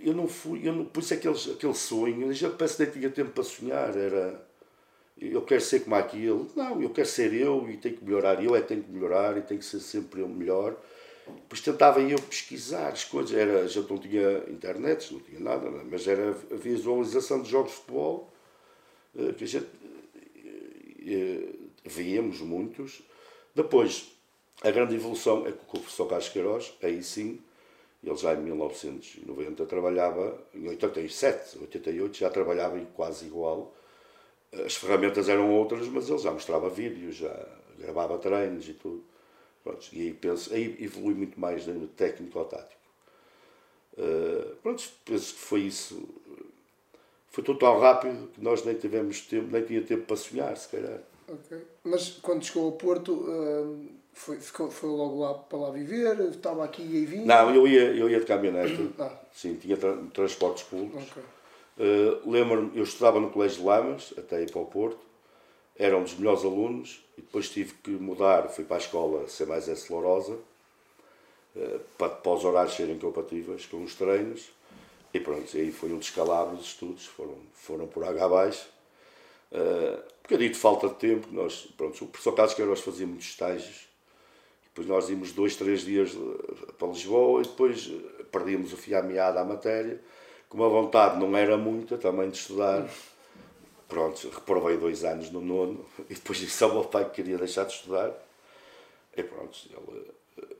eu 0.00 0.14
não 0.14 0.28
fui, 0.28 0.66
eu 0.66 0.72
não, 0.72 0.84
por 0.84 1.02
isso 1.02 1.14
é 1.14 1.16
aquele, 1.16 1.52
aquele 1.52 1.74
sonho, 1.74 2.32
já 2.32 2.50
parece 2.50 2.76
que 2.76 2.82
nem 2.82 2.92
tinha 2.92 3.10
tempo 3.10 3.30
para 3.30 3.44
sonhar, 3.44 3.96
era 3.96 4.44
eu 5.16 5.42
quero 5.42 5.60
ser 5.60 5.80
como 5.80 5.94
aquilo. 5.94 6.50
Não, 6.56 6.82
eu 6.82 6.90
quero 6.90 7.08
ser 7.08 7.32
eu 7.32 7.68
e 7.70 7.76
tenho 7.76 7.96
que 7.96 8.04
melhorar. 8.04 8.42
Eu 8.42 8.54
é 8.56 8.60
tenho 8.60 8.82
que 8.82 8.90
melhorar 8.90 9.36
e 9.36 9.42
tenho 9.42 9.60
que 9.60 9.66
ser 9.66 9.80
sempre 9.80 10.20
eu 10.20 10.28
melhor. 10.28 10.76
Depois 11.26 11.60
tentava 11.60 12.00
eu 12.00 12.20
pesquisar 12.20 12.88
as 12.88 13.04
coisas, 13.04 13.34
era, 13.34 13.66
já 13.66 13.80
não 13.80 13.96
tinha 13.96 14.44
internet, 14.50 15.12
não 15.12 15.20
tinha 15.20 15.40
nada, 15.40 15.70
mas 15.70 16.06
era 16.06 16.30
a 16.30 16.54
visualização 16.54 17.40
de 17.40 17.50
jogos 17.50 17.70
de 17.70 17.78
futebol, 17.78 18.30
eh, 19.18 19.32
que 19.32 19.44
a 19.44 19.46
gente 19.46 19.66
eh, 21.06 21.48
víamos 21.84 22.40
muitos. 22.40 23.02
Depois, 23.54 24.12
a 24.62 24.70
grande 24.70 24.94
evolução 24.94 25.46
é 25.46 25.52
que 25.52 25.58
o 25.58 25.80
professor 25.80 26.06
Carlos 26.08 26.28
Queiroz, 26.28 26.72
aí 26.82 27.02
sim, 27.02 27.40
ele 28.02 28.16
já 28.16 28.34
em 28.34 28.38
1990 28.38 29.66
trabalhava, 29.66 30.38
em 30.54 30.68
87, 30.68 31.58
88 31.58 32.16
já 32.18 32.30
trabalhava 32.30 32.78
em 32.78 32.84
quase 32.86 33.26
igual. 33.26 33.74
As 34.64 34.74
ferramentas 34.74 35.28
eram 35.28 35.50
outras, 35.52 35.88
mas 35.88 36.08
ele 36.08 36.18
já 36.18 36.30
mostrava 36.30 36.68
vídeos, 36.68 37.16
já 37.16 37.46
gravava 37.78 38.18
treinos 38.18 38.68
e 38.68 38.74
tudo. 38.74 39.02
Pronto, 39.62 39.88
e 39.92 40.02
aí, 40.02 40.12
penso, 40.12 40.52
aí 40.52 40.76
evolui 40.80 41.14
muito 41.14 41.40
mais 41.40 41.66
no 41.66 41.88
técnico 41.88 42.38
ou 42.38 42.44
tático. 42.44 42.80
Uh, 43.96 44.56
pronto, 44.56 44.84
penso 45.04 45.34
que 45.34 45.40
foi 45.40 45.60
isso. 45.62 46.06
Foi 47.30 47.42
tudo 47.42 47.58
tão 47.58 47.78
rápido 47.80 48.28
que 48.32 48.40
nós 48.42 48.64
nem 48.64 48.74
tivemos 48.76 49.22
tempo, 49.22 49.50
nem 49.50 49.64
tinha 49.64 49.82
tempo 49.82 50.04
para 50.04 50.16
sonhar, 50.16 50.56
se 50.56 50.68
calhar. 50.68 51.00
Ok. 51.28 51.58
Mas 51.84 52.10
quando 52.22 52.44
chegou 52.44 52.66
ao 52.66 52.72
Porto, 52.72 53.12
uh, 53.12 53.88
foi, 54.12 54.36
ficou, 54.36 54.70
foi 54.70 54.90
logo 54.90 55.20
lá 55.20 55.34
para 55.34 55.58
lá 55.58 55.70
viver? 55.70 56.18
Estava 56.30 56.64
aqui 56.64 56.82
e 56.82 57.06
vinha? 57.06 57.24
Não, 57.24 57.54
eu 57.54 57.66
ia, 57.66 57.94
eu 57.94 58.08
ia 58.08 58.20
de 58.20 58.26
caminhonete. 58.26 58.92
Ah. 58.98 59.10
Sim, 59.32 59.56
tinha 59.56 59.76
tra 59.76 59.96
transportes 60.12 60.64
públicos. 60.64 61.02
Okay. 61.10 61.22
Uh, 61.76 62.30
Lembro-me, 62.30 62.76
eu 62.76 62.84
estudava 62.84 63.18
no 63.18 63.30
Colégio 63.30 63.58
de 63.58 63.66
Lamas, 63.66 64.14
até 64.16 64.42
ir 64.42 64.50
para 64.50 64.60
o 64.60 64.66
Porto 64.66 65.04
era 65.76 65.96
um 65.96 66.02
dos 66.02 66.14
melhores 66.14 66.44
alunos 66.44 67.04
e 67.18 67.20
depois 67.20 67.48
tive 67.48 67.74
que 67.74 67.90
mudar, 67.90 68.48
fui 68.48 68.64
para 68.64 68.76
a 68.76 68.78
escola 68.78 69.28
ser 69.28 69.46
mais 69.46 69.68
S 69.68 69.92
Lourosa, 69.92 70.38
eh, 71.56 71.80
para, 71.98 72.10
para 72.10 72.32
os 72.32 72.44
horários 72.44 72.74
serem 72.74 72.98
compatíveis 72.98 73.66
com 73.66 73.82
os 73.82 73.94
treinos. 73.94 74.50
E 75.12 75.20
pronto, 75.20 75.56
aí 75.56 75.70
foi 75.70 75.92
um 75.92 75.98
descalabro 75.98 76.56
dos 76.56 76.66
estudos, 76.66 77.06
foram, 77.06 77.36
foram 77.52 77.86
por 77.86 78.04
água 78.04 78.24
abaixo. 78.24 78.68
Uh, 79.54 79.96
um 79.98 80.22
bocadinho 80.24 80.52
de 80.52 80.58
falta 80.58 80.88
de 80.88 80.94
tempo, 80.94 81.28
nós, 81.30 81.68
pronto, 81.76 82.04
o 82.04 82.08
professor 82.08 82.32
Carlos 82.32 82.54
Queiroz 82.54 82.80
fazia 82.80 83.06
muitos 83.06 83.26
estágios, 83.26 83.86
depois 84.64 84.88
nós 84.88 85.08
íamos 85.08 85.30
dois, 85.32 85.54
três 85.54 85.82
dias 85.82 86.10
eh, 86.16 86.72
para 86.76 86.88
Lisboa 86.88 87.42
e 87.42 87.44
depois 87.44 87.92
perdíamos 88.32 88.72
o 88.72 88.76
fio 88.76 88.98
à 88.98 89.02
meada 89.02 89.40
à 89.40 89.44
matéria, 89.44 90.00
como 90.48 90.64
a 90.64 90.68
vontade 90.68 91.20
não 91.20 91.36
era 91.36 91.56
muita 91.56 91.96
também 91.96 92.28
de 92.28 92.38
estudar. 92.38 92.88
Pronto, 93.88 94.28
reprovei 94.30 94.76
dois 94.76 95.04
anos 95.04 95.30
no 95.30 95.40
nono 95.40 95.86
e 96.10 96.14
depois 96.14 96.38
disse 96.38 96.64
ao 96.64 96.72
meu 96.72 96.84
pai 96.84 97.04
que 97.04 97.22
queria 97.22 97.38
deixar 97.38 97.66
de 97.66 97.74
estudar. 97.74 98.12
E 99.16 99.22
pronto, 99.22 99.56
ele 99.70 100.12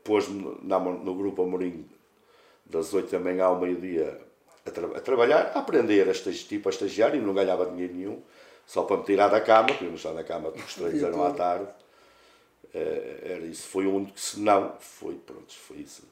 pôs-me 0.04 0.59
no 0.62 1.14
grupo 1.14 1.42
Amorim 1.42 1.85
das 2.64 2.94
oito 2.94 3.11
da 3.11 3.18
manhã 3.18 3.46
ao 3.46 3.59
meio-dia 3.59 4.20
a, 4.64 4.70
tra 4.70 4.87
a, 4.87 5.00
trabalhar, 5.00 5.52
a 5.54 5.59
aprender, 5.59 6.09
a 6.09 6.12
tipo 6.12 6.68
a 6.68 6.70
estagiar 6.70 7.14
e 7.14 7.20
não 7.20 7.35
ganhava 7.35 7.66
dinheiro 7.66 7.94
nenhum, 7.94 8.22
só 8.66 8.83
para 8.83 8.98
me 8.98 9.05
tirar 9.05 9.29
da 9.29 9.40
cama, 9.40 9.68
porque 9.68 9.85
eu 9.85 9.88
não 9.88 9.96
estava 9.96 10.16
na 10.16 10.24
cama, 10.24 10.50
porque 10.50 10.66
os 10.66 10.74
treinos 10.77 11.03
eram 11.03 11.24
à 11.24 11.33
tarde. 11.33 11.68
É, 12.72 13.20
era 13.24 13.46
isso, 13.46 13.68
foi 13.68 13.87
o 13.87 13.94
único, 13.94 14.18
se 14.18 14.40
não, 14.40 14.74
foi, 14.81 15.14
pronto, 15.14 15.53
foi 15.53 15.79
isso. 15.79 16.03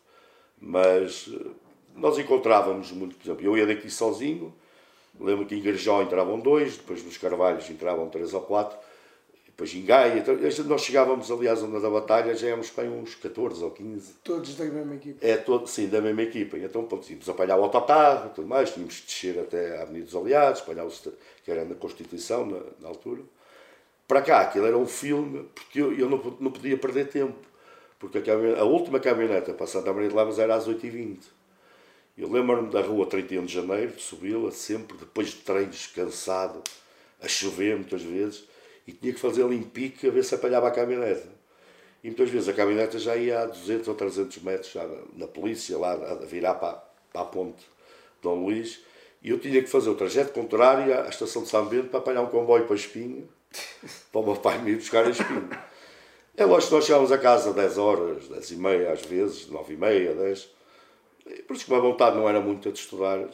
Mas 0.61 1.29
eh, 1.29 1.51
nós 1.97 2.17
encontrávamos 2.19 2.93
muito, 2.93 3.17
por 3.17 3.25
exemplo, 3.25 3.45
eu 3.45 3.57
ia 3.57 3.67
daqui 3.67 3.91
sozinho, 3.91 4.55
Lembro 5.21 5.47
que 5.47 5.55
em 5.55 5.63
Garjó 5.63 6.03
entravam 6.03 6.39
dois, 6.41 6.77
depois 6.77 7.05
nos 7.05 7.19
Carvalhos 7.19 7.69
entravam 7.69 8.09
três 8.09 8.33
ou 8.33 8.41
quatro, 8.41 8.79
depois 9.63 9.75
em 9.75 9.85
Gaia. 9.85 10.19
Então, 10.19 10.37
nós 10.67 10.83
chegávamos 10.83 11.31
ali 11.31 11.49
à 11.49 11.55
zona 11.55 11.79
da 11.79 11.89
batalha, 11.89 12.35
já 12.35 12.49
éramos 12.49 12.71
para 12.71 12.85
uns 12.85 13.15
14 13.15 13.63
ou 13.63 13.71
15. 13.71 14.15
Todos 14.25 14.55
da 14.57 14.65
mesma 14.65 14.95
equipa? 14.97 15.25
É, 15.25 15.37
todo, 15.37 15.67
sim, 15.69 15.89
da 15.89 16.01
mesma 16.01 16.23
equipa. 16.23 16.59
Então, 16.59 16.85
pronto, 16.85 17.07
tínhamos 17.07 17.29
apanhar 17.29 17.57
o 17.57 17.63
autocarro 17.63 18.31
e 18.31 18.35
tudo 18.35 18.49
mais, 18.49 18.73
tínhamos 18.73 19.01
que 19.01 19.07
descer 19.07 19.39
até 19.39 19.79
a 19.79 19.83
Avenida 19.83 20.05
dos 20.05 20.17
Aliados, 20.17 20.61
apanhar 20.63 20.87
o, 20.87 20.91
que 20.91 21.51
era 21.51 21.65
na 21.65 21.75
Constituição, 21.77 22.45
na, 22.45 22.61
na, 22.81 22.89
altura. 22.89 23.23
Para 24.09 24.21
cá, 24.21 24.41
aquilo 24.41 24.67
era 24.67 24.77
um 24.77 24.87
filme, 24.87 25.49
porque 25.55 25.81
eu, 25.81 25.97
eu 25.97 26.11
não, 26.11 26.19
não 26.41 26.51
podia 26.51 26.77
perder 26.77 27.09
tempo. 27.09 27.39
Porque 27.99 28.19
a, 28.19 28.61
a 28.61 28.65
última 28.65 28.99
caminhoneta 28.99 29.55
para 29.55 29.67
Santa 29.67 29.93
Maria 29.93 30.09
de 30.09 30.15
Lamas 30.15 30.39
era 30.39 30.57
às 30.57 30.69
8h20. 30.69 31.21
Eu 32.19 32.31
lembro-me 32.31 32.71
da 32.71 32.83
rua 32.83 33.07
31 33.07 33.47
de 33.47 33.55
Janeiro, 33.55 33.99
subi-la 33.99 34.51
sempre, 34.51 34.99
depois 34.99 35.29
de 35.29 35.37
treinos, 35.37 35.87
cansado, 35.87 36.63
a 37.23 37.29
chover 37.29 37.77
muitas 37.77 38.03
vezes, 38.03 38.45
e 38.87 38.93
tinha 38.93 39.13
que 39.13 39.21
fazer 39.21 39.45
ali 39.45 39.57
em 39.57 39.63
pique 39.63 40.07
a 40.09 40.11
ver 40.11 40.25
se 40.25 40.35
apanhava 40.35 40.69
a 40.69 40.71
caminhonete. 40.71 41.29
E 42.03 42.09
muitas 42.09 42.31
vezes 42.31 42.49
a 42.49 42.53
caminhonete 42.53 42.99
já 42.99 43.17
ia 43.17 43.41
a 43.41 43.47
200 43.47 43.89
ou 43.89 43.95
300 43.95 44.43
metros 44.43 44.73
já 44.73 44.87
na, 44.87 44.99
na 45.17 45.27
polícia, 45.27 45.79
lá 45.79 45.93
a 45.93 46.15
virar 46.27 46.55
para, 46.55 46.83
para 47.13 47.23
a 47.23 47.25
ponte 47.25 47.65
Dom 48.21 48.45
Luís, 48.45 48.81
E 49.23 49.31
eu 49.31 49.39
tinha 49.39 49.63
que 49.63 49.69
fazer 49.69 49.91
o 49.91 49.95
trajeto 49.95 50.33
contrário 50.33 50.93
à 50.95 51.09
estação 51.09 51.43
de 51.43 51.49
São 51.49 51.67
Bento 51.67 51.89
para 51.89 51.99
apanhar 51.99 52.23
um 52.23 52.27
comboio 52.27 52.67
para 52.67 52.77
Espinho, 52.77 53.29
para 54.11 54.21
o 54.21 54.25
meu 54.25 54.37
pai 54.37 54.59
me 54.59 54.73
ir 54.73 54.77
buscar 54.77 55.05
a 55.05 55.11
Espinho. 55.11 55.51
É 56.37 56.45
lógico 56.45 56.71
que 56.71 56.75
nós 56.77 56.85
chegávamos 56.87 57.13
a 57.13 57.19
casa 57.19 57.53
10 57.53 57.79
horas, 57.79 58.29
10 58.29 58.51
e 58.53 58.57
meia 58.57 58.93
às 58.93 59.03
vezes, 59.03 59.49
9 59.49 59.75
e 59.75 59.77
meia, 59.77 60.15
10. 60.15 60.49
Por 61.47 61.55
isso 61.55 61.67
que 61.67 61.75
a 61.75 61.79
vontade 61.79 62.17
não 62.17 62.29
era 62.29 62.41
muito 62.41 62.73
de 62.73 62.79
estudar. 62.79 63.29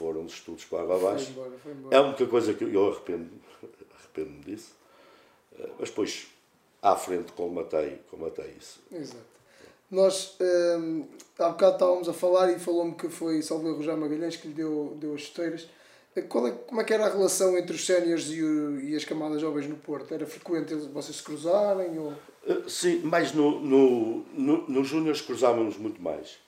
Foram 0.00 0.24
os 0.24 0.32
estudos 0.32 0.64
para 0.64 0.80
água 0.80 0.96
abaixo. 0.96 1.26
Foi 1.26 1.32
embora, 1.34 1.58
foi 1.62 1.72
embora. 1.72 1.94
É 1.94 1.98
a 1.98 2.02
única 2.02 2.26
coisa 2.26 2.54
que 2.54 2.64
eu 2.64 2.88
arrependo, 2.90 3.28
arrependo-me 3.98 4.40
disso. 4.44 4.72
Eh, 5.58 5.68
Mas 5.78 5.90
depois, 5.90 6.26
à 6.80 6.96
frente, 6.96 7.32
colmatei, 7.32 7.98
colmatei 8.10 8.54
isso. 8.58 8.80
Exato. 8.90 9.28
Nós, 9.90 10.36
hum, 10.40 11.04
há 11.38 11.50
bocado 11.50 11.74
estávamos 11.74 12.08
a 12.08 12.14
falar 12.14 12.50
e 12.50 12.58
falou-me 12.58 12.94
que 12.94 13.10
foi 13.10 13.42
Salvador 13.42 13.76
Rogério 13.76 14.00
Magalhães 14.00 14.36
que 14.36 14.48
lhe 14.48 14.54
deu, 14.54 14.96
deu 14.98 15.12
as 15.14 15.20
chuteiras. 15.20 15.68
Eh, 16.16 16.22
Qual 16.22 16.46
é, 16.48 16.52
como 16.52 16.80
é 16.80 16.84
que 16.84 16.94
era 16.94 17.04
a 17.06 17.10
relação 17.10 17.58
entre 17.58 17.76
os 17.76 17.84
séniores 17.84 18.30
e, 18.30 18.42
o- 18.42 18.80
e 18.80 18.96
as 18.96 19.04
camadas 19.04 19.38
jovens 19.42 19.68
no 19.68 19.76
Porto? 19.76 20.14
Era 20.14 20.26
frequente 20.26 20.74
vocês 20.94 21.18
se 21.18 21.22
cruzarem? 21.22 21.98
Ou... 21.98 22.14
Eh, 22.46 22.62
Sim, 22.68 23.02
mas 23.04 23.34
no, 23.34 23.60
no, 23.60 24.24
no, 24.32 24.66
nos 24.66 24.88
Júniores 24.88 25.20
cruzávamos 25.20 25.76
muito 25.76 26.00
mais. 26.00 26.38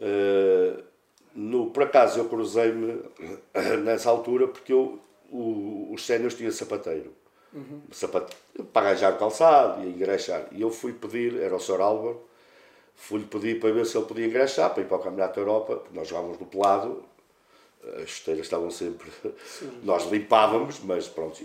Eh, 0.00 0.84
no, 1.38 1.70
por 1.70 1.84
acaso 1.84 2.18
eu 2.18 2.28
cruzei-me 2.28 3.00
eh, 3.54 3.76
nessa 3.76 4.10
altura 4.10 4.48
porque 4.48 4.72
eu, 4.72 4.98
o, 5.30 5.92
os 5.92 6.04
séniores 6.04 6.36
tinham 6.36 6.50
sapateiro. 6.50 7.12
Sapat... 7.92 8.34
Para 8.72 8.88
arranjar 8.88 9.14
o 9.14 9.18
calçado 9.18 9.84
e 9.84 9.88
engraxar. 9.88 10.48
E 10.50 10.60
eu 10.60 10.70
fui 10.70 10.92
pedir, 10.92 11.40
era 11.40 11.54
o 11.54 11.60
Sr. 11.60 11.80
Álvaro, 11.80 12.20
fui-lhe 12.96 13.24
pedir 13.24 13.60
para 13.60 13.70
ver 13.70 13.86
se 13.86 13.96
ele 13.96 14.06
podia 14.06 14.26
engraxar 14.26 14.74
para 14.74 14.82
ir 14.82 14.86
para 14.86 14.96
o 14.96 15.00
Campeonato 15.00 15.36
da 15.36 15.40
Europa, 15.40 15.76
porque 15.76 15.96
nós 15.96 16.08
jogávamos 16.08 16.38
do 16.38 16.44
pelado, 16.44 17.04
as 18.02 18.10
chuteiras 18.10 18.44
estavam 18.44 18.70
sempre. 18.70 19.08
Nós 19.84 20.10
limpávamos, 20.10 20.80
mas 20.80 21.06
pronto, 21.06 21.40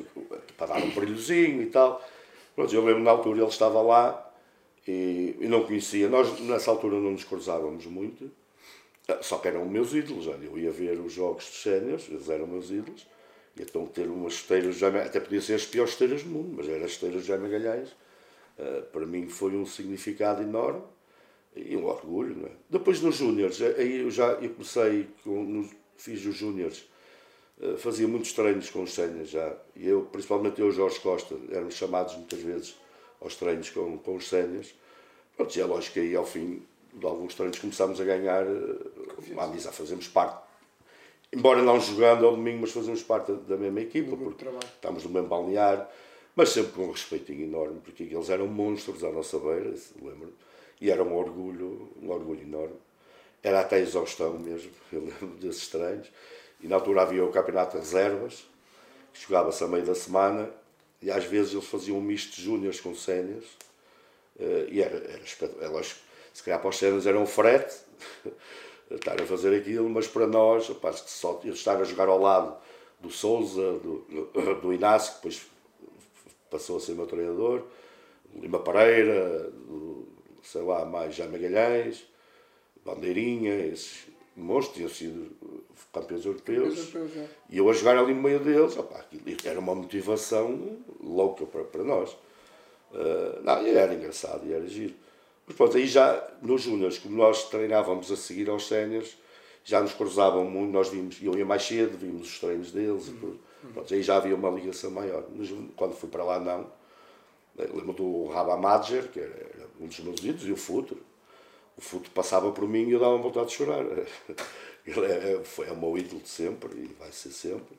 para 0.58 0.74
dar 0.74 0.84
um 0.84 0.90
brilhozinho 0.90 1.62
e 1.62 1.68
tal. 1.68 2.04
Pronto, 2.56 2.74
eu 2.74 2.84
lembro 2.84 3.04
na 3.04 3.12
altura 3.12 3.42
ele 3.42 3.48
estava 3.48 3.82
lá 3.82 4.34
e, 4.88 5.38
e 5.40 5.48
não 5.48 5.64
conhecia. 5.64 6.10
Nós 6.10 6.40
nessa 6.40 6.72
altura 6.72 6.96
não 6.96 7.12
nos 7.12 7.24
cruzávamos 7.24 7.86
muito, 7.86 8.30
só 9.22 9.38
que 9.38 9.48
eram 9.48 9.66
meus 9.66 9.94
ídolos. 9.94 10.28
Olha, 10.28 10.46
eu 10.46 10.58
ia 10.58 10.72
ver 10.72 11.00
os 11.00 11.12
jogos 11.12 11.46
dos 11.46 11.62
séniores, 11.62 12.08
eles 12.10 12.30
eram 12.30 12.48
meus 12.48 12.70
ídolos. 12.70 13.06
E 13.58 13.62
então 13.62 13.86
ter 13.86 14.08
umas 14.08 14.34
chuteiras, 14.34 14.78
já, 14.78 14.88
até 14.88 15.20
podia 15.20 15.42
ser 15.42 15.56
as 15.56 15.66
piores 15.66 15.92
chuteiras 15.92 16.24
do 16.24 16.30
mundo, 16.30 16.54
mas 16.58 16.68
eram 16.68 16.86
as 16.86 16.92
chuteiras 16.92 17.22
de 17.24 17.28
Jaime. 17.28 17.88
Uh, 18.58 18.84
para 18.92 19.06
mim 19.06 19.28
foi 19.28 19.56
um 19.56 19.66
significado 19.66 20.42
enorme 20.42 20.84
e 21.56 21.76
um 21.76 21.86
orgulho. 21.86 22.36
Não 22.36 22.48
é? 22.48 22.52
Depois 22.70 23.02
nos 23.02 23.16
Júniores, 23.16 23.62
aí 23.62 24.02
eu 24.02 24.12
já 24.12 24.34
eu 24.34 24.50
comecei, 24.52 25.08
com, 25.24 25.44
nos, 25.44 25.72
fiz 25.98 26.26
os 26.26 26.36
Júniores, 26.36 26.86
uh, 27.60 27.78
fazia 27.78 28.08
muitos 28.08 28.34
treinos 28.34 28.70
com 28.70 28.84
os 28.84 28.94
séniores 28.94 29.30
já. 29.30 29.56
E 29.76 29.88
eu, 29.88 30.04
principalmente 30.04 30.60
eu 30.60 30.68
e 30.68 30.70
o 30.70 30.72
Jorge 30.72 31.00
Costa, 31.00 31.36
éramos 31.52 31.76
chamados 31.76 32.16
muitas 32.16 32.40
vezes 32.40 32.76
aos 33.20 33.36
treinos 33.36 33.70
com, 33.70 33.98
com 33.98 34.16
os 34.16 34.28
séniores. 34.28 34.74
Pronto, 35.36 35.56
e 35.56 35.62
é 35.62 35.66
lógico 35.66 35.94
que 35.94 36.00
aí 36.00 36.16
ao 36.16 36.26
fim 36.26 36.64
de 36.94 37.06
alguns 37.06 37.36
treinos 37.36 37.60
começámos 37.60 38.00
a 38.00 38.04
ganhar 38.04 38.46
uma 39.30 39.44
amizade, 39.44 39.76
fazemos 39.76 40.08
parte. 40.08 40.42
Embora 41.32 41.62
não 41.62 41.80
jogando 41.80 42.26
ao 42.26 42.36
domingo, 42.36 42.62
mas 42.62 42.72
fazemos 42.72 43.02
parte 43.02 43.32
da 43.32 43.58
mesma 43.58 43.82
equipa, 43.82 44.16
porque 44.16 44.46
estamos 44.76 45.04
no 45.04 45.10
mesmo 45.10 45.28
balneário, 45.28 45.86
mas 46.36 46.50
sempre 46.50 46.74
com 46.74 46.84
um 46.84 46.92
respeitinho 46.92 47.44
enorme, 47.44 47.80
porque 47.84 48.04
eles 48.04 48.30
eram 48.30 48.48
monstros 48.48 49.04
à 49.04 49.12
nossa 49.12 49.40
beira, 49.40 49.74
lembro 50.02 50.34
e 50.84 50.92
era 50.92 51.02
um 51.02 51.16
orgulho, 51.16 51.90
um 52.02 52.10
orgulho 52.10 52.42
enorme. 52.42 52.76
Era 53.42 53.62
até 53.62 53.80
exaustão 53.80 54.38
mesmo, 54.38 54.70
eu 54.92 55.00
lembro 55.00 55.38
desses 55.38 55.70
treinos. 55.70 56.12
E 56.62 56.68
na 56.68 56.76
altura 56.76 57.04
havia 57.04 57.24
o 57.24 57.32
campeonato 57.32 57.78
de 57.78 57.84
reservas, 57.84 58.46
que 59.14 59.22
jogava-se 59.22 59.64
a 59.64 59.68
meio 59.68 59.86
da 59.86 59.96
semana, 59.96 60.50
e 61.02 61.10
às 61.10 61.24
vezes 61.24 61.54
eles 61.54 61.66
faziam 61.66 61.98
um 61.98 62.02
misto 62.02 62.36
de 62.36 62.44
júniores 62.44 62.82
com 62.82 62.94
séniores, 62.94 63.46
eh, 64.38 64.68
e 64.72 64.82
era, 64.82 64.98
era 64.98 65.24
espetacular. 65.24 65.66
É 65.66 65.70
lógico, 65.70 66.02
se 66.34 66.44
calhar 66.44 66.60
para 66.60 66.70
os 66.70 66.78
séniores 66.78 67.06
era 67.06 67.20
um 67.20 67.26
frete, 67.26 67.76
estar 68.90 69.22
a 69.22 69.26
fazer 69.26 69.56
aquilo, 69.56 69.90
mas 69.90 70.08
para 70.08 70.28
nós, 70.28 70.68
rapaz, 70.68 71.02
que 71.02 71.12
só 71.12 71.40
eu 71.44 71.54
estar 71.54 71.80
a 71.80 71.84
jogar 71.84 72.08
ao 72.10 72.20
lado 72.20 72.58
do 73.00 73.10
Souza, 73.10 73.74
do, 73.74 74.06
do 74.62 74.74
Inácio, 74.74 75.14
que 75.14 75.18
depois 75.18 75.46
passou 76.50 76.78
a 76.78 76.80
ser 76.80 76.94
meu 76.94 77.06
treinador, 77.06 77.64
Lima 78.36 78.60
Pereira, 78.60 79.52
do, 79.52 80.08
sei 80.42 80.62
lá, 80.62 80.86
mais 80.86 81.16
Jaime 81.16 81.34
Magalhães, 81.34 82.06
Bandeirinha, 82.84 83.68
esses 83.68 84.08
monstros 84.36 84.76
tinham 84.76 84.90
sido 84.90 85.32
campeões 85.92 86.26
europeus. 86.26 86.86
Campeões 86.86 87.18
é. 87.18 87.28
E 87.50 87.58
eu 87.58 87.70
a 87.70 87.74
jogar 87.74 87.98
ali 87.98 88.14
no 88.14 88.22
meio 88.22 88.40
deles, 88.40 88.78
aquilo 88.78 89.24
era 89.46 89.60
uma 89.60 89.76
motivação 89.76 90.78
louca 91.02 91.46
para, 91.46 91.64
para 91.64 91.84
nós. 91.84 92.12
Uh, 92.92 93.42
não, 93.44 93.66
era 93.66 93.94
engraçado, 93.94 94.48
e 94.48 94.54
era 94.54 94.68
giro. 94.68 94.94
Mas 95.46 95.56
pronto, 95.56 95.78
aí 95.78 95.88
já 95.88 96.32
nos 96.42 96.62
Júniors, 96.62 96.98
como 96.98 97.16
nós 97.16 97.50
treinávamos 97.50 98.12
a 98.12 98.16
seguir 98.16 98.50
aos 98.50 98.68
séniores, 98.68 99.18
já 99.64 99.82
nos 99.82 99.94
cruzavam 99.94 100.46
muito, 100.46 100.72
nós 100.72 100.90
vimos, 100.90 101.18
eu 101.22 101.38
ia 101.38 101.46
mais 101.46 101.64
cedo, 101.64 101.98
vimos 101.98 102.28
os 102.28 102.40
treinos 102.40 102.72
deles 102.72 103.08
e 103.08 103.14
tudo. 103.14 103.40
Pronto, 103.74 103.94
aí 103.94 104.04
já 104.04 104.18
havia 104.18 104.36
uma 104.36 104.50
ligação 104.50 104.92
maior. 104.92 105.26
Júniors, 105.40 105.72
Quando 105.76 105.96
fui 105.96 106.10
para 106.10 106.24
lá, 106.24 106.40
não. 106.40 106.70
Eu 107.58 107.76
lembro 107.76 107.94
do 107.94 108.28
Raba 108.28 108.58
Madger, 108.58 109.10
que 109.10 109.20
era, 109.20 109.30
era 109.30 109.68
um 109.80 109.88
dos 109.88 110.00
meus 110.00 110.20
ídolos, 110.20 110.48
e 110.48 110.52
o 110.52 110.58
Futuro. 110.58 111.02
O 111.78 111.82
Futuro 111.82 112.12
passava 112.12 112.52
por 112.52 112.68
mim 112.68 112.88
e 112.88 112.92
eu 112.92 113.00
dava 113.00 113.18
vontade 113.18 113.48
de 113.48 113.54
chorar. 113.54 113.86
Ele 114.86 115.06
é, 115.06 115.42
foi, 115.44 115.68
é 115.68 115.72
o 115.72 115.78
meu 115.78 115.98
ídolo 115.98 116.22
de 116.22 116.28
sempre 116.28 116.70
e 116.78 116.88
vai 117.00 117.12
ser 117.12 117.30
sempre. 117.30 117.78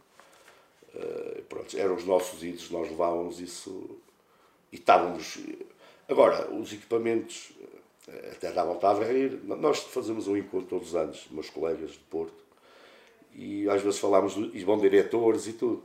Uh, 0.95 1.43
pronto, 1.49 1.77
eram 1.77 1.97
os 1.97 2.05
nossos 2.05 2.43
ídolos, 2.43 2.71
nós 2.71 2.89
levávamos 2.89 3.41
isso 3.41 3.99
e 4.73 4.77
estávamos. 4.77 5.39
Agora, 6.09 6.51
os 6.51 6.73
equipamentos, 6.73 7.53
eh, 8.09 8.33
até 8.33 8.53
vontade 8.63 9.01
de 9.01 9.07
rir. 9.07 9.41
Nós 9.45 9.79
fazemos 9.81 10.29
um 10.29 10.37
encontro 10.37 10.69
todos 10.69 10.89
os 10.89 10.97
anos, 10.97 11.27
meus 11.31 11.49
colegas 11.49 11.93
de 11.93 11.99
Porto, 11.99 12.35
e 13.33 13.69
às 13.69 13.81
vezes 13.83 13.99
falámos, 13.99 14.37
e 14.37 14.63
vão 14.65 14.79
diretores 14.79 15.47
e 15.47 15.55
tudo. 15.55 15.83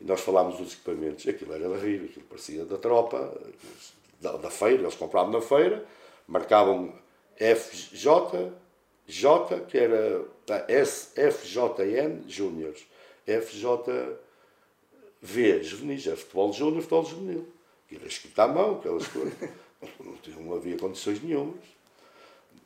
E 0.00 0.04
nós 0.04 0.20
falámos 0.20 0.58
dos 0.58 0.72
equipamentos. 0.72 1.26
Aquilo 1.28 1.54
era 1.54 1.68
de 1.68 1.86
rir, 1.86 2.04
aquilo 2.04 2.26
parecia 2.26 2.64
da 2.64 2.76
tropa, 2.76 3.32
da, 4.20 4.36
da 4.36 4.50
feira, 4.50 4.82
eles 4.82 4.96
compravam 4.96 5.30
na 5.32 5.40
feira, 5.40 5.86
marcavam 6.26 6.92
FJ, 7.36 8.52
J, 9.06 9.60
que 9.68 9.78
era 9.78 10.24
S, 10.66 11.12
FJN 11.14 12.22
Júniores, 12.26 12.86
FJV 13.26 14.18
Juvenis, 15.62 16.06
é 16.08 16.16
futebol 16.16 16.52
júnior, 16.52 16.82
futebol 16.82 17.04
juvenil. 17.04 17.53
E 17.90 17.96
era 17.96 18.06
escrito 18.06 18.38
à 18.40 18.48
mão, 18.48 18.76
aquelas 18.78 19.06
coisas. 19.08 19.34
Não, 20.38 20.54
havia 20.54 20.76
condições 20.78 21.22
nenhumas. 21.22 21.60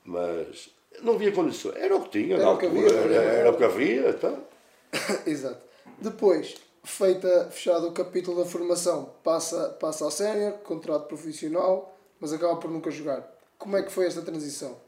Mas 0.04 0.70
não 1.02 1.14
havia 1.14 1.32
condições. 1.32 1.76
Era 1.76 1.96
o 1.96 2.02
que 2.02 2.10
tinha, 2.22 2.36
Era 2.36 2.44
na 2.44 2.50
o 2.52 2.58
que 2.58 2.66
altura. 2.66 2.86
havia, 3.00 3.16
era, 3.16 3.32
era- 3.32 3.50
o 3.50 3.56
que 3.56 3.64
havia. 3.64 4.08
Então. 4.10 4.44
Exato. 5.26 5.60
Depois, 5.98 6.54
feita, 6.84 7.48
fechado 7.50 7.88
o 7.88 7.92
capítulo 7.92 8.42
da 8.42 8.48
formação, 8.48 9.12
passa, 9.24 9.70
passa 9.80 10.04
ao 10.04 10.10
sénior, 10.10 10.52
contrato 10.58 11.06
profissional, 11.08 11.96
mas 12.20 12.32
acaba 12.32 12.56
por 12.56 12.70
nunca 12.70 12.90
jogar. 12.90 13.28
Como 13.58 13.76
é 13.76 13.82
que 13.82 13.90
foi 13.92 14.06
esta 14.06 14.22
transição? 14.22 14.78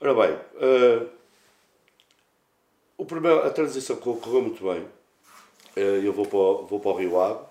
Ora 0.00 0.14
bem, 0.14 0.38
eh, 0.60 1.06
o 2.96 3.04
primeiro, 3.04 3.44
a 3.44 3.50
transição 3.50 3.96
cor- 3.96 4.18
correu 4.20 4.42
muito 4.42 4.62
bem. 4.62 4.86
Eh, 5.74 6.02
eu 6.04 6.12
vou 6.12 6.26
para, 6.26 6.38
o- 6.38 6.66
vou 6.66 6.78
para 6.80 6.90
o 6.90 6.94
Rio 6.96 7.18
Ave. 7.20 7.47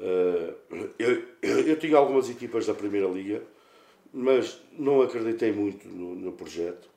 Eh, 0.00 0.54
eu, 0.98 1.22
eu, 1.42 1.78
tinha 1.78 1.98
algumas 1.98 2.30
equipas 2.30 2.66
da 2.66 2.72
Primeira 2.72 3.06
Liga, 3.06 3.42
mas 4.12 4.60
não 4.72 5.02
acreditei 5.02 5.52
muito 5.52 5.86
no, 5.88 6.14
no 6.14 6.32
projeto. 6.32 6.88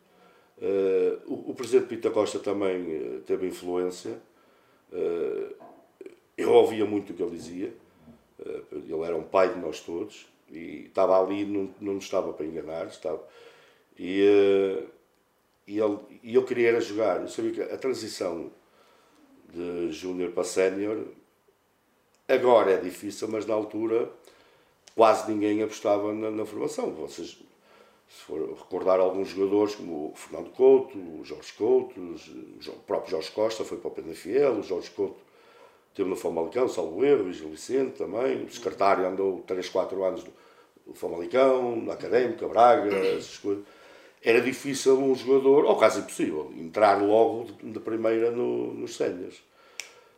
Eh, 0.62 1.18
o, 1.26 1.52
o 1.52 1.54
presidente 1.54 1.88
Pita 1.88 2.10
Costa 2.10 2.40
também 2.40 2.96
eh, 2.96 3.20
teve 3.26 3.48
influência. 3.48 4.18
Eu 6.38 6.52
ouvia 6.52 6.86
muito 6.86 7.12
o 7.12 7.16
que 7.16 7.24
ele 7.24 7.36
dizia. 7.36 7.74
Ele 8.72 9.02
era 9.04 9.16
um 9.16 9.24
pai 9.24 9.52
de 9.52 9.60
nós 9.60 9.80
todos 9.80 10.28
e 10.52 10.86
estava 10.86 11.20
ali, 11.20 11.46
não, 11.46 11.74
não 11.82 11.98
estava 11.98 12.32
para 12.32 12.46
enganar. 12.46 12.86
Estava, 12.88 13.24
e, 13.98 14.22
e, 15.68 15.80
ele, 15.80 15.98
e 16.22 16.36
eu 16.36 16.46
queria 16.46 16.70
era 16.70 16.80
jogar. 16.82 17.22
Eu 17.22 17.28
sabia 17.28 17.52
que 17.52 17.62
a 17.62 17.78
transição 17.78 18.52
de 19.52 19.92
júnior 19.92 20.32
para 20.32 20.44
sénior 20.44 21.08
agora 22.28 22.72
é 22.72 22.78
difícil, 22.78 23.28
mas 23.28 23.46
na 23.46 23.54
altura 23.54 24.10
quase 24.96 25.32
ninguém 25.32 25.62
apostava 25.64 26.14
na, 26.14 26.32
na 26.32 26.46
formação. 26.46 26.92
Vocês, 26.92 27.38
se 28.10 28.24
for 28.26 28.50
recordar 28.54 29.00
alguns 29.00 29.30
jogadores 29.30 29.76
como 29.76 30.12
o 30.12 30.16
Fernando 30.16 30.52
Couto, 30.52 30.98
o 30.98 31.24
Jorge 31.24 31.54
Couto, 31.54 32.00
o 32.00 32.72
próprio 32.88 33.12
Jorge 33.12 33.32
Costa 33.32 33.64
foi 33.64 33.78
para 33.78 33.88
o 33.88 33.92
Penafiel, 33.92 34.54
o 34.54 34.64
Jorge 34.64 34.90
Couto 34.92 35.22
teve 35.94 36.10
no 36.10 36.16
Famalicão, 36.16 36.68
Salvo 36.68 37.04
Erro, 37.04 37.26
o 37.26 37.34
Gil 37.34 37.50
Vicente 37.50 37.98
também, 37.98 38.44
o 38.44 38.52
secretário 38.52 39.08
andou 39.08 39.42
3, 39.46 39.70
4 39.70 40.04
anos 40.04 40.26
no 40.86 40.94
Famalicão, 40.94 41.76
na 41.78 41.94
Académica, 41.94 42.48
Braga, 42.48 42.96
essas 42.96 43.38
coisas. 43.38 43.64
era 44.22 44.42
difícil 44.42 45.00
um 45.00 45.16
jogador, 45.16 45.66
ou 45.66 45.76
quase 45.76 46.00
impossível, 46.00 46.52
entrar 46.58 47.02
logo 47.02 47.46
de, 47.46 47.72
de 47.72 47.80
primeira 47.80 48.32
no, 48.32 48.74
nos 48.74 48.96
séniores. 48.96 49.42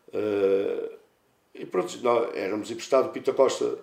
Uh, 0.10 1.05
e 1.56 1.66
pronto, 1.66 1.98
nós 2.02 2.36
éramos 2.36 2.70
emprestados. 2.70 3.10
O 3.10 3.14
Pita 3.14 3.34
Costa 3.34 3.78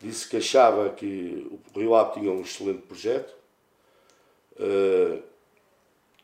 disse 0.00 0.28
que 0.28 0.36
achava 0.36 0.90
que 0.90 1.46
o 1.74 1.78
Rio 1.78 1.94
Ave 1.94 2.20
tinha 2.20 2.32
um 2.32 2.40
excelente 2.40 2.82
projeto. 2.82 3.34
Uh, 4.54 5.22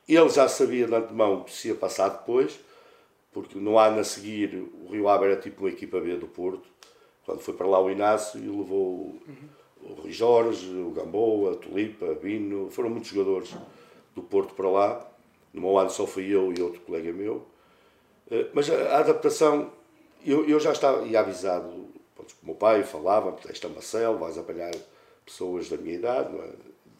ele 0.08 0.28
já 0.28 0.48
sabia 0.48 0.86
de 0.86 0.94
antemão 0.94 1.44
que 1.44 1.52
se 1.52 1.68
ia 1.68 1.74
passar 1.74 2.08
depois, 2.08 2.58
porque 3.32 3.58
no 3.58 3.78
ano 3.78 4.00
a 4.00 4.04
seguir 4.04 4.54
o 4.54 4.92
Rio 4.92 5.08
Ave 5.08 5.24
era 5.26 5.36
tipo 5.36 5.62
uma 5.62 5.70
equipa 5.70 6.00
B 6.00 6.16
do 6.16 6.26
Porto. 6.26 6.68
Quando 7.24 7.40
foi 7.40 7.54
para 7.54 7.66
lá 7.66 7.80
o 7.80 7.90
Inácio 7.90 8.38
e 8.38 8.46
levou 8.46 9.18
uhum. 9.26 9.48
o 9.82 9.94
Rui 9.94 10.12
Jorge, 10.12 10.68
o 10.68 10.90
Gamboa, 10.90 11.52
a 11.52 11.56
Tulipa, 11.56 12.10
a 12.10 12.14
Bino, 12.14 12.70
foram 12.70 12.90
muitos 12.90 13.10
jogadores 13.10 13.54
do 14.14 14.22
Porto 14.22 14.54
para 14.54 14.68
lá. 14.68 15.10
No 15.52 15.62
meu 15.62 15.78
ano 15.78 15.88
só 15.88 16.06
fui 16.06 16.26
eu 16.26 16.52
e 16.52 16.60
outro 16.60 16.80
colega 16.80 17.12
meu. 17.12 17.46
Eh, 18.30 18.48
mas 18.52 18.68
a 18.70 18.98
adaptação, 18.98 19.72
eu, 20.24 20.48
eu 20.48 20.58
já 20.60 20.72
estava 20.72 21.06
ia 21.06 21.20
avisado, 21.20 21.68
o 21.68 22.26
meu 22.42 22.54
pai 22.54 22.82
falava, 22.82 23.36
é 23.48 23.66
uma 23.66 23.82
selva, 23.82 24.18
vais 24.18 24.38
apanhar 24.38 24.72
pessoas 25.24 25.68
da 25.68 25.76
minha 25.76 25.94
idade, 25.94 26.34
é? 26.36 26.52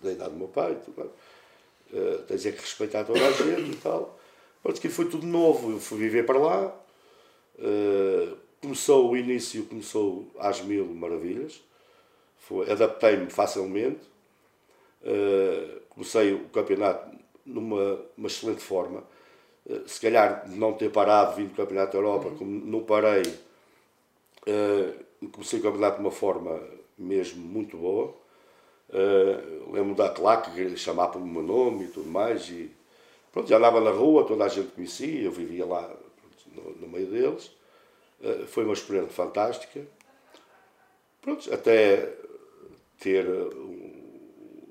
da 0.02 0.12
idade 0.12 0.30
do 0.30 0.36
meu 0.36 0.48
pai, 0.48 0.76
tudo, 0.84 1.02
uh, 1.02 2.18
tens 2.26 2.42
que 2.42 2.50
respeitar 2.50 3.04
toda 3.04 3.26
a 3.26 3.32
gente 3.32 3.72
e 3.72 3.76
tal. 3.76 4.18
Pronto, 4.62 4.80
que 4.80 4.88
foi 4.88 5.06
tudo 5.06 5.26
novo, 5.26 5.72
eu 5.72 5.80
fui 5.80 5.98
viver 5.98 6.24
para 6.24 6.38
lá. 6.38 6.74
Uh, 7.58 8.36
começou 8.60 9.10
o 9.10 9.16
início, 9.16 9.64
começou 9.66 10.26
às 10.38 10.60
mil 10.62 10.86
maravilhas. 10.86 11.62
Adaptei-me 12.70 13.30
facilmente. 13.30 14.00
Uh, 15.02 15.80
comecei 15.90 16.32
o 16.32 16.48
campeonato 16.48 17.14
numa 17.44 18.00
uma 18.16 18.26
excelente 18.26 18.62
forma. 18.62 19.04
Uh, 19.66 19.88
se 19.88 20.00
calhar 20.00 20.48
não 20.50 20.72
ter 20.74 20.90
parado 20.90 21.36
vindo 21.36 21.50
do 21.50 21.56
Campeonato 21.56 21.92
da 21.92 21.98
Europa, 21.98 22.28
uhum. 22.28 22.36
como 22.36 22.66
não 22.66 22.82
parei, 22.82 23.22
uh, 23.22 25.04
comecei 25.30 25.58
o 25.58 25.62
campeonato 25.62 25.96
de 25.96 26.02
uma 26.02 26.10
forma 26.10 26.60
mesmo 26.98 27.42
muito 27.42 27.76
boa. 27.76 28.14
Uh, 28.90 29.72
lembro 29.72 29.94
da 29.94 30.10
claque 30.10 30.50
que 30.50 30.76
chamava 30.76 31.12
pelo 31.12 31.26
meu 31.26 31.42
nome 31.42 31.84
e 31.84 31.88
tudo 31.88 32.08
mais. 32.08 32.48
E, 32.48 32.70
pronto, 33.32 33.48
já 33.48 33.56
andava 33.56 33.80
na 33.80 33.90
rua, 33.90 34.24
toda 34.24 34.44
a 34.44 34.48
gente 34.48 34.72
conhecia, 34.72 35.22
eu 35.22 35.32
vivia 35.32 35.64
lá 35.64 35.94
no, 36.52 36.74
no 36.76 36.88
meio 36.88 37.06
deles. 37.06 37.50
Uh, 38.20 38.46
foi 38.46 38.64
uma 38.64 38.74
experiência 38.74 39.10
fantástica. 39.10 39.86
Pronto, 41.20 41.52
até 41.52 42.14
ter 42.98 43.26
um, 43.26 44.02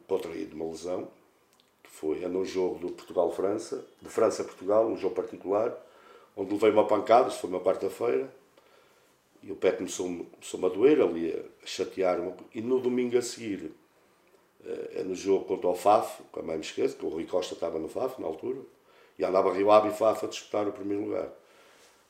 contraído 0.08 0.56
uma 0.56 0.66
lesão, 0.66 1.08
foi 2.04 2.20
num 2.28 2.44
jogo 2.44 2.80
do 2.80 2.92
Portugal-França, 2.92 3.86
de 4.02 4.10
França-Portugal, 4.10 4.86
um 4.88 4.98
jogo 4.98 5.16
particular, 5.16 5.74
onde 6.36 6.52
levei 6.52 6.72
uma 6.72 6.86
pancada, 6.86 7.30
isso 7.30 7.40
foi 7.40 7.50
uma 7.50 7.62
quarta-feira, 7.62 8.30
e 9.42 9.50
o 9.52 9.56
pé 9.56 9.72
começou-me 9.72 10.26
começou 10.26 10.66
a 10.66 10.70
doer, 10.70 11.02
ali 11.02 11.32
a 11.32 11.66
chatear-me, 11.66 12.34
e 12.54 12.62
no 12.62 12.80
domingo 12.80 13.18
a 13.18 13.22
seguir 13.22 13.72
é 14.94 15.04
no 15.04 15.16
jogo 15.16 15.46
contra 15.46 15.70
o 15.70 15.76
FAF, 15.76 16.22
que 16.32 16.42
mãe 16.42 16.58
me 16.58 16.64
esqueço, 16.64 16.96
que 16.98 17.06
o 17.06 17.10
Rui 17.10 17.26
Costa 17.26 17.54
estava 17.54 17.80
no 17.80 17.88
FAF 17.88 18.20
na 18.20 18.28
altura, 18.28 18.60
e 19.18 19.24
andava 19.24 19.54
Rio 19.54 19.72
Ave 19.72 19.90
e 19.90 19.92
FAF 19.92 20.26
a 20.26 20.28
disputar 20.28 20.68
o 20.68 20.72
primeiro 20.74 21.06
lugar. 21.06 21.30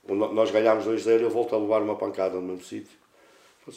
Nós 0.07 0.51
ganhámos 0.51 0.85
2-0 0.85 1.21
eu 1.21 1.29
volto 1.29 1.55
a 1.55 1.57
levar 1.57 1.81
uma 1.81 1.95
pancada 1.95 2.35
no 2.35 2.41
mesmo 2.41 2.63
sítio. 2.63 2.97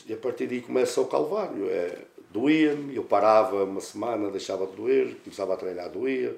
E 0.07 0.13
a 0.13 0.17
partir 0.17 0.47
daí 0.47 0.61
começa 0.61 1.01
o 1.01 1.07
calvário. 1.07 1.71
É, 1.71 1.97
doía-me, 2.31 2.97
eu 2.97 3.05
parava 3.05 3.65
uma 3.65 3.81
semana, 3.81 4.31
deixava 4.31 4.67
de 4.67 4.77
doer, 4.77 5.17
começava 5.25 5.55
a 5.55 5.57
treinar, 5.57 5.91
doía. 5.91 6.37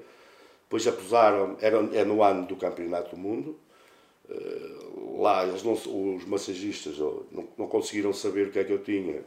Depois 0.63 0.87
apusaram, 0.87 1.57
era, 1.61 1.77
é 1.93 2.03
no 2.03 2.21
ano 2.23 2.45
do 2.45 2.55
Campeonato 2.55 3.15
do 3.15 3.17
Mundo, 3.17 3.57
lá 5.17 5.45
eles 5.45 5.63
não, 5.63 5.73
os 5.73 6.25
massagistas 6.25 6.97
não, 6.97 7.47
não 7.57 7.67
conseguiram 7.67 8.13
saber 8.13 8.47
o 8.47 8.51
que 8.51 8.59
é 8.59 8.63
que 8.63 8.71
eu 8.71 8.83
tinha 8.83 9.23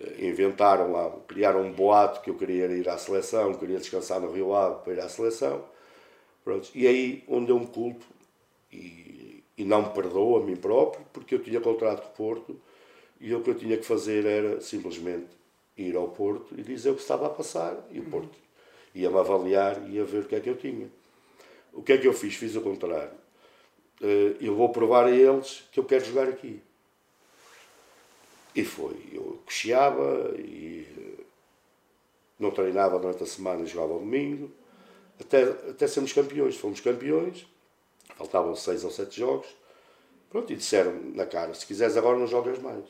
eh, 0.00 0.26
inventaram 0.26 0.90
lá, 0.92 1.10
criaram 1.28 1.62
um 1.62 1.72
boato 1.72 2.20
que 2.20 2.30
eu 2.30 2.34
queria 2.34 2.66
ir 2.66 2.88
à 2.88 2.98
seleção, 2.98 3.54
queria 3.54 3.78
descansar 3.78 4.20
no 4.20 4.32
Rio 4.32 4.54
Ave 4.54 4.82
para 4.82 4.92
ir 4.94 5.00
à 5.00 5.08
seleção. 5.08 5.64
Pronto. 6.44 6.70
E 6.74 6.86
aí 6.86 7.24
onde 7.28 7.50
eu 7.50 7.58
me 7.58 7.66
culpo 7.66 8.04
e, 8.72 9.42
e 9.56 9.64
não 9.64 9.82
me 9.82 9.90
perdoo 9.90 10.38
a 10.38 10.44
mim 10.44 10.56
próprio, 10.56 11.04
porque 11.12 11.34
eu 11.36 11.42
tinha 11.42 11.60
contrato 11.60 12.02
com 12.02 12.08
o 12.08 12.12
Porto 12.16 12.60
e 13.20 13.34
o 13.34 13.42
que 13.42 13.50
eu 13.50 13.54
tinha 13.54 13.76
que 13.76 13.84
fazer 13.84 14.26
era 14.26 14.60
simplesmente 14.60 15.28
ir 15.76 15.96
ao 15.96 16.08
Porto 16.08 16.54
e 16.56 16.62
dizer 16.62 16.90
o 16.90 16.94
que 16.94 17.02
estava 17.02 17.26
a 17.26 17.30
passar 17.30 17.76
e 17.90 18.00
o 18.00 18.04
Porto 18.04 18.38
ia-me 18.94 19.18
avaliar 19.18 19.88
e 19.88 19.94
ia 19.94 20.04
ver 20.04 20.22
o 20.22 20.24
que 20.24 20.36
é 20.36 20.40
que 20.40 20.48
eu 20.48 20.56
tinha. 20.56 20.88
O 21.72 21.82
que 21.82 21.92
é 21.92 21.98
que 21.98 22.06
eu 22.06 22.12
fiz? 22.12 22.34
Fiz 22.36 22.54
o 22.54 22.60
contrário. 22.60 23.10
Eh, 24.00 24.36
eu 24.40 24.54
vou 24.54 24.68
provar 24.68 25.06
a 25.06 25.10
eles 25.10 25.64
que 25.72 25.80
eu 25.80 25.84
quero 25.84 26.04
jogar 26.04 26.28
aqui. 26.28 26.62
E 28.54 28.64
foi. 28.64 28.96
Eu 29.12 29.40
cocheava 29.44 30.34
e 30.38 30.86
eh, 30.96 31.24
não 32.38 32.52
treinava 32.52 32.98
durante 32.98 33.24
a 33.24 33.26
semana 33.26 33.62
e 33.62 33.66
jogava 33.66 33.94
ao 33.94 33.98
domingo. 33.98 34.50
Até, 35.20 35.42
até 35.42 35.86
sermos 35.88 36.12
campeões. 36.12 36.56
Fomos 36.56 36.80
campeões. 36.80 37.44
Faltavam 38.16 38.54
seis 38.54 38.84
ou 38.84 38.90
sete 38.92 39.18
jogos. 39.18 39.48
Pronto, 40.30 40.52
e 40.52 40.56
disseram 40.56 40.92
na 41.14 41.26
cara, 41.26 41.54
se 41.54 41.66
quiseres 41.66 41.96
agora 41.96 42.18
não 42.18 42.26
jogas 42.26 42.58
mais. 42.60 42.84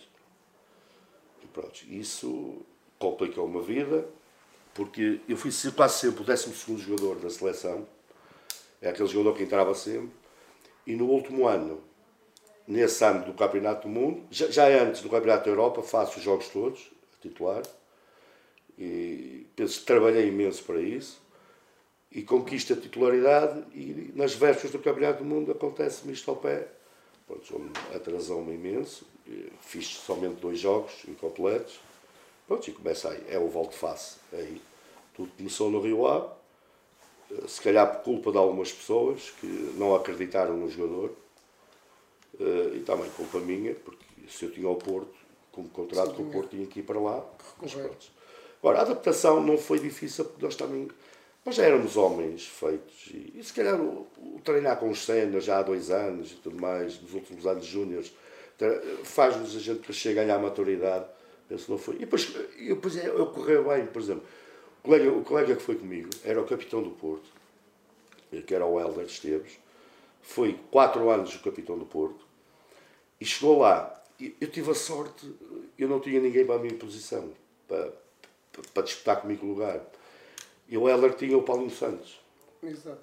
E 1.42 1.46
pronto, 1.46 1.84
isso 1.88 2.64
complicou 2.98 3.46
uma 3.46 3.62
vida, 3.62 4.06
porque 4.72 5.20
eu 5.28 5.36
fui 5.36 5.50
quase 5.72 6.00
sempre 6.00 6.22
o 6.22 6.24
12 6.24 6.78
jogador 6.78 7.16
da 7.16 7.30
seleção. 7.30 7.86
É 8.80 8.88
aquele 8.88 9.08
jogador 9.08 9.36
que 9.36 9.42
entrava 9.42 9.74
sempre. 9.74 10.10
E 10.86 10.94
no 10.94 11.06
último 11.06 11.46
ano, 11.46 11.80
nesse 12.66 13.04
ano 13.04 13.24
do 13.24 13.32
Campeonato 13.34 13.88
do 13.88 13.92
Mundo, 13.92 14.22
já, 14.30 14.50
já 14.50 14.66
antes 14.66 15.00
do 15.00 15.08
Campeonato 15.08 15.44
da 15.44 15.50
Europa, 15.50 15.82
faço 15.82 16.18
os 16.18 16.24
jogos 16.24 16.48
todos, 16.48 16.90
a 17.16 17.22
titular, 17.22 17.62
e 18.78 19.46
penso 19.54 19.80
que 19.80 19.86
trabalhei 19.86 20.28
imenso 20.28 20.62
para 20.64 20.80
isso, 20.80 21.22
e 22.10 22.22
conquisto 22.22 22.72
a 22.72 22.76
titularidade, 22.76 23.64
e 23.72 24.12
nas 24.14 24.34
vésperas 24.34 24.72
do 24.72 24.78
Campeonato 24.78 25.22
do 25.22 25.24
Mundo 25.24 25.52
acontece-me 25.52 26.12
isto 26.12 26.30
ao 26.30 26.36
pé. 26.36 26.68
Atrasou-me 27.94 28.54
imenso, 28.54 29.06
fiz 29.60 29.86
somente 29.86 30.40
dois 30.40 30.58
jogos 30.58 30.92
incompletos, 31.08 31.80
pronto, 32.46 32.68
e 32.68 32.72
começa 32.72 33.10
aí, 33.10 33.24
é 33.28 33.38
o 33.38 33.48
volte-face, 33.48 34.16
aí. 34.32 34.60
Tudo 35.14 35.30
começou 35.36 35.70
no 35.70 35.80
Rio 35.80 36.06
Ave, 36.06 36.28
se 37.46 37.60
calhar 37.60 37.90
por 37.94 38.02
culpa 38.02 38.32
de 38.32 38.38
algumas 38.38 38.72
pessoas 38.72 39.30
que 39.40 39.46
não 39.76 39.94
acreditaram 39.94 40.56
no 40.56 40.68
jogador, 40.68 41.14
Uh, 42.38 42.74
e 42.74 42.80
também 42.80 43.08
culpa 43.10 43.38
minha, 43.38 43.74
porque 43.74 44.04
se 44.28 44.44
eu 44.44 44.50
tinha 44.50 44.68
o 44.68 44.74
Porto, 44.74 45.14
como 45.52 45.68
contrato 45.68 46.10
Sim, 46.10 46.16
com 46.16 46.22
o 46.24 46.30
Porto, 46.32 46.50
tinha 46.50 46.66
que 46.66 46.80
ir 46.80 46.82
para 46.82 46.98
lá. 46.98 47.24
Agora, 48.60 48.78
a 48.78 48.82
adaptação 48.82 49.40
não 49.40 49.56
foi 49.56 49.78
difícil, 49.78 50.24
porque 50.24 50.44
nós 50.44 50.56
também 50.56 50.88
nós 51.44 51.54
já 51.54 51.64
éramos 51.64 51.96
homens 51.96 52.46
feitos. 52.46 53.08
E, 53.12 53.34
e 53.36 53.44
se 53.44 53.52
calhar 53.52 53.80
o, 53.80 54.06
o, 54.16 54.40
treinar 54.42 54.78
com 54.78 54.90
os 54.90 55.04
cenas 55.04 55.44
já 55.44 55.58
há 55.58 55.62
dois 55.62 55.90
anos 55.90 56.32
e 56.32 56.36
tudo 56.36 56.60
mais, 56.60 57.00
nos 57.00 57.14
últimos 57.14 57.46
anos 57.46 57.64
júniores, 57.66 58.12
faz-nos 59.04 59.54
a 59.54 59.60
gente 59.60 59.80
crescer, 59.80 60.14
ganhar 60.14 60.38
maturidade. 60.38 61.04
Penso 61.48 61.70
não 61.70 61.78
foi. 61.78 61.96
E 61.96 61.98
depois, 62.00 62.34
eu, 62.58 62.74
depois 62.74 62.96
eu 62.96 63.26
correu 63.26 63.68
bem, 63.68 63.86
por 63.86 64.00
exemplo, 64.00 64.24
o 64.82 64.82
colega, 64.82 65.12
o 65.12 65.24
colega 65.24 65.56
que 65.56 65.62
foi 65.62 65.76
comigo 65.76 66.10
era 66.24 66.40
o 66.40 66.46
capitão 66.46 66.82
do 66.82 66.90
Porto, 66.90 67.28
que 68.46 68.54
era 68.54 68.66
o 68.66 68.80
Helder 68.80 69.06
Esteves, 69.06 69.58
foi 70.22 70.58
quatro 70.70 71.10
anos 71.10 71.34
o 71.34 71.42
capitão 71.42 71.78
do 71.78 71.84
Porto 71.84 72.24
e 73.20 73.24
chegou 73.24 73.58
lá. 73.58 74.02
Eu 74.40 74.48
tive 74.48 74.70
a 74.70 74.74
sorte, 74.74 75.30
eu 75.78 75.88
não 75.88 76.00
tinha 76.00 76.20
ninguém 76.20 76.46
para 76.46 76.54
a 76.54 76.58
minha 76.58 76.74
posição, 76.74 77.32
para, 77.66 77.92
para 78.72 78.82
disputar 78.82 79.20
comigo 79.20 79.44
o 79.44 79.50
lugar. 79.50 79.80
E 80.68 80.78
o 80.78 80.88
Heller 80.88 81.14
tinha 81.14 81.36
o 81.36 81.42
Paulinho 81.42 81.70
Santos. 81.70 82.20
Exato. 82.62 83.02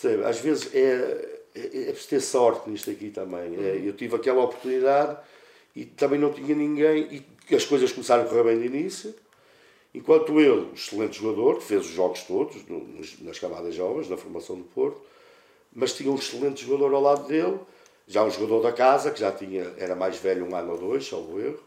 Sabe, 0.00 0.24
às 0.24 0.38
vezes 0.40 0.74
é, 0.74 1.40
é, 1.54 1.60
é 1.60 1.92
preciso 1.92 2.08
ter 2.08 2.20
sorte 2.20 2.68
nisto 2.68 2.90
aqui 2.90 3.10
também. 3.10 3.54
É, 3.54 3.72
uhum. 3.72 3.84
eu 3.86 3.92
tive 3.94 4.16
aquela 4.16 4.42
oportunidade 4.42 5.18
e 5.74 5.86
também 5.86 6.18
não 6.18 6.32
tinha 6.32 6.54
ninguém 6.54 7.14
e 7.14 7.20
as 7.54 7.64
coisas 7.64 7.92
começaram 7.92 8.24
a 8.24 8.26
correr 8.26 8.44
bem 8.44 8.58
de 8.58 8.66
início. 8.66 9.14
Enquanto 9.94 10.38
ele, 10.40 10.68
um 10.70 10.74
excelente 10.74 11.18
jogador, 11.18 11.58
que 11.58 11.64
fez 11.64 11.86
os 11.86 11.92
jogos 11.92 12.22
todos, 12.22 12.56
nas 13.20 13.38
camadas 13.38 13.74
jovens, 13.74 14.10
na 14.10 14.16
formação 14.16 14.56
do 14.56 14.64
Porto, 14.64 15.00
mas 15.72 15.94
tinha 15.94 16.10
um 16.10 16.16
excelente 16.16 16.64
jogador 16.64 16.94
ao 16.94 17.00
lado 17.00 17.26
dele, 17.26 17.58
já 18.06 18.24
um 18.24 18.30
jogador 18.30 18.62
da 18.62 18.72
casa, 18.72 19.10
que 19.10 19.20
já 19.20 19.32
tinha, 19.32 19.74
era 19.78 19.94
mais 19.94 20.16
velho 20.16 20.44
um 20.44 20.54
ano 20.54 20.72
ou 20.72 20.78
dois, 20.78 21.06
salvo 21.06 21.40
erro. 21.40 21.60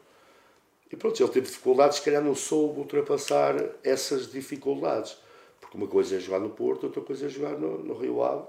E 0.91 0.95
pronto, 0.95 1.21
ele 1.21 1.31
teve 1.31 1.47
dificuldades, 1.47 1.97
se 1.97 2.03
calhar 2.03 2.23
não 2.23 2.33
soube 2.33 2.79
ultrapassar 2.79 3.55
essas 3.83 4.31
dificuldades. 4.31 5.17
Porque 5.59 5.77
uma 5.77 5.87
coisa 5.87 6.15
é 6.15 6.19
jogar 6.19 6.39
no 6.39 6.49
Porto, 6.49 6.85
outra 6.85 7.01
coisa 7.01 7.27
é 7.27 7.29
jogar 7.29 7.57
no, 7.57 7.83
no 7.83 7.93
Rio 7.93 8.23
Ave, 8.23 8.43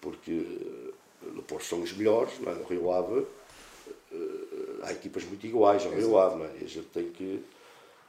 porque 0.00 0.30
eh, 0.30 1.26
no 1.34 1.42
Porto 1.42 1.64
são 1.64 1.82
os 1.82 1.92
melhores, 1.92 2.32
é? 2.46 2.54
no 2.54 2.64
Rio 2.64 2.90
Ave 2.90 3.26
eh, 4.12 4.16
há 4.82 4.92
equipas 4.92 5.24
muito 5.24 5.46
iguais 5.46 5.84
ao 5.84 5.92
Rio 5.92 6.18
Ave, 6.18 6.36
não 6.36 6.44
é? 6.44 6.50
e 6.60 6.64
a 6.64 6.68
gente 6.68 6.86
tem 6.88 7.10
que 7.10 7.44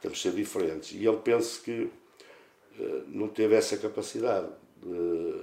temos 0.00 0.18
que 0.20 0.28
ser 0.28 0.34
diferentes. 0.34 0.92
E 0.92 1.06
ele 1.06 1.18
pensa 1.18 1.60
que 1.62 1.90
eh, 2.78 3.02
não 3.08 3.28
teve 3.28 3.54
essa 3.54 3.76
capacidade 3.76 4.48
de, 4.82 5.34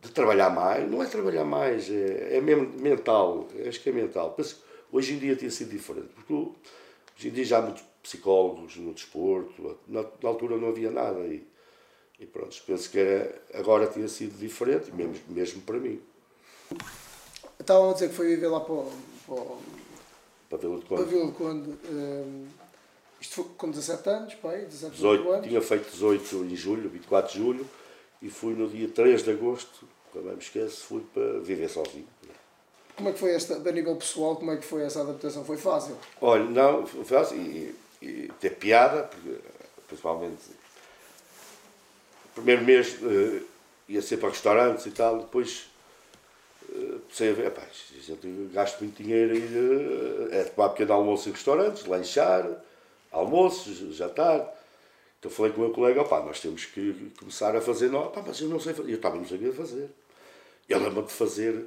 de 0.00 0.10
trabalhar 0.12 0.50
mais. 0.50 0.88
Não 0.88 1.02
é 1.02 1.06
trabalhar 1.06 1.44
mais, 1.44 1.90
é, 1.90 2.36
é 2.36 2.40
mesmo 2.40 2.68
mental. 2.78 3.48
Acho 3.66 3.80
que 3.80 3.90
é 3.90 3.92
mental. 3.92 4.32
Penso, 4.32 4.62
hoje 4.92 5.14
em 5.14 5.18
dia 5.18 5.36
tinha 5.36 5.50
sido 5.50 5.70
diferente, 5.70 6.08
porque 6.14 6.32
hoje 6.32 7.28
em 7.28 7.30
dia 7.30 7.44
já 7.44 7.58
há 7.58 7.62
muitos 7.62 7.82
psicólogos 8.02 8.76
no 8.76 8.94
desporto, 8.94 9.78
na, 9.86 10.02
na 10.02 10.28
altura 10.28 10.56
não 10.56 10.68
havia 10.68 10.90
nada. 10.90 11.20
E, 11.20 11.46
e 12.20 12.26
pronto, 12.26 12.56
penso 12.66 12.90
que 12.90 12.98
era, 12.98 13.42
agora 13.54 13.86
tinha 13.86 14.08
sido 14.08 14.38
diferente, 14.38 14.92
mesmo, 14.92 15.16
mesmo 15.28 15.62
para 15.62 15.78
mim. 15.78 16.00
Estavam 17.58 17.90
a 17.90 17.92
dizer 17.92 18.08
que 18.08 18.14
foi 18.14 18.28
viver 18.28 18.48
lá 18.48 18.60
para, 18.60 18.84
para, 19.26 19.44
para 20.48 20.58
Vila 20.58 20.78
de 20.78 20.84
Conde. 20.84 21.02
Para 21.02 21.10
Vila 21.10 21.26
de 21.26 21.32
Conde. 21.32 21.70
Um, 21.90 22.46
isto 23.20 23.34
foi 23.34 23.44
com 23.56 23.70
17 23.70 24.08
anos, 24.08 24.34
pai, 24.34 24.60
17, 24.64 24.94
18 24.96 25.30
anos. 25.30 25.46
Tinha 25.46 25.60
feito 25.60 25.90
18 25.90 26.36
em 26.44 26.56
julho, 26.56 26.88
24 26.88 27.32
de 27.32 27.38
julho, 27.38 27.68
e 28.22 28.30
fui 28.30 28.54
no 28.54 28.68
dia 28.68 28.88
3 28.88 29.22
de 29.22 29.30
agosto, 29.30 29.86
também 30.12 30.32
me 30.32 30.42
esqueço, 30.42 30.84
fui 30.84 31.02
para 31.12 31.40
viver 31.40 31.68
sozinho. 31.68 32.06
Como 32.96 33.08
é 33.08 33.12
que 33.12 33.18
foi 33.18 33.32
esta, 33.32 33.56
a 33.56 33.72
nível 33.72 33.94
pessoal, 33.96 34.36
como 34.36 34.50
é 34.50 34.56
que 34.56 34.64
foi 34.64 34.82
essa 34.82 35.02
adaptação? 35.02 35.44
Foi 35.44 35.56
fácil? 35.56 35.96
Olha, 36.20 36.44
não, 36.44 36.86
foi 36.86 37.04
fácil 37.04 37.36
e, 37.36 37.74
e 38.02 38.32
ter 38.40 38.56
piada, 38.56 39.04
porque 39.04 39.38
principalmente 39.86 40.42
o 42.26 42.34
primeiro 42.34 42.64
mês 42.64 42.96
uh, 43.00 43.44
ia 43.88 44.02
ser 44.02 44.16
para 44.16 44.30
restaurantes 44.30 44.86
e 44.86 44.90
tal, 44.90 45.20
depois 45.20 45.67
comecei 47.02 47.30
a 47.30 47.32
ver, 47.32 47.52
gente 48.00 48.50
gasto 48.52 48.80
muito 48.80 49.02
dinheiro 49.02 49.36
e 49.36 49.40
uh, 49.40 50.28
é 50.32 50.44
tomar 50.44 50.70
pequeno 50.70 50.92
almoço 50.92 51.28
em 51.28 51.32
restaurantes, 51.32 51.84
lanchar, 51.86 52.46
almoço, 53.10 53.92
jantar. 53.92 54.54
Então 55.18 55.30
falei 55.30 55.52
com 55.52 55.60
o 55.60 55.64
meu 55.64 55.72
colega, 55.72 56.02
opá, 56.02 56.20
nós 56.20 56.40
temos 56.40 56.64
que 56.64 57.12
começar 57.18 57.56
a 57.56 57.60
fazer, 57.60 57.90
não, 57.90 58.06
opá, 58.06 58.22
mas 58.26 58.40
eu 58.40 58.48
não 58.48 58.60
sei 58.60 58.72
fazer, 58.72 58.92
eu 58.92 59.00
também 59.00 59.20
não 59.20 59.28
sabia 59.28 59.52
fazer. 59.52 59.90
Eu 60.68 60.78
lembro 60.78 61.02
de 61.02 61.12
fazer 61.12 61.66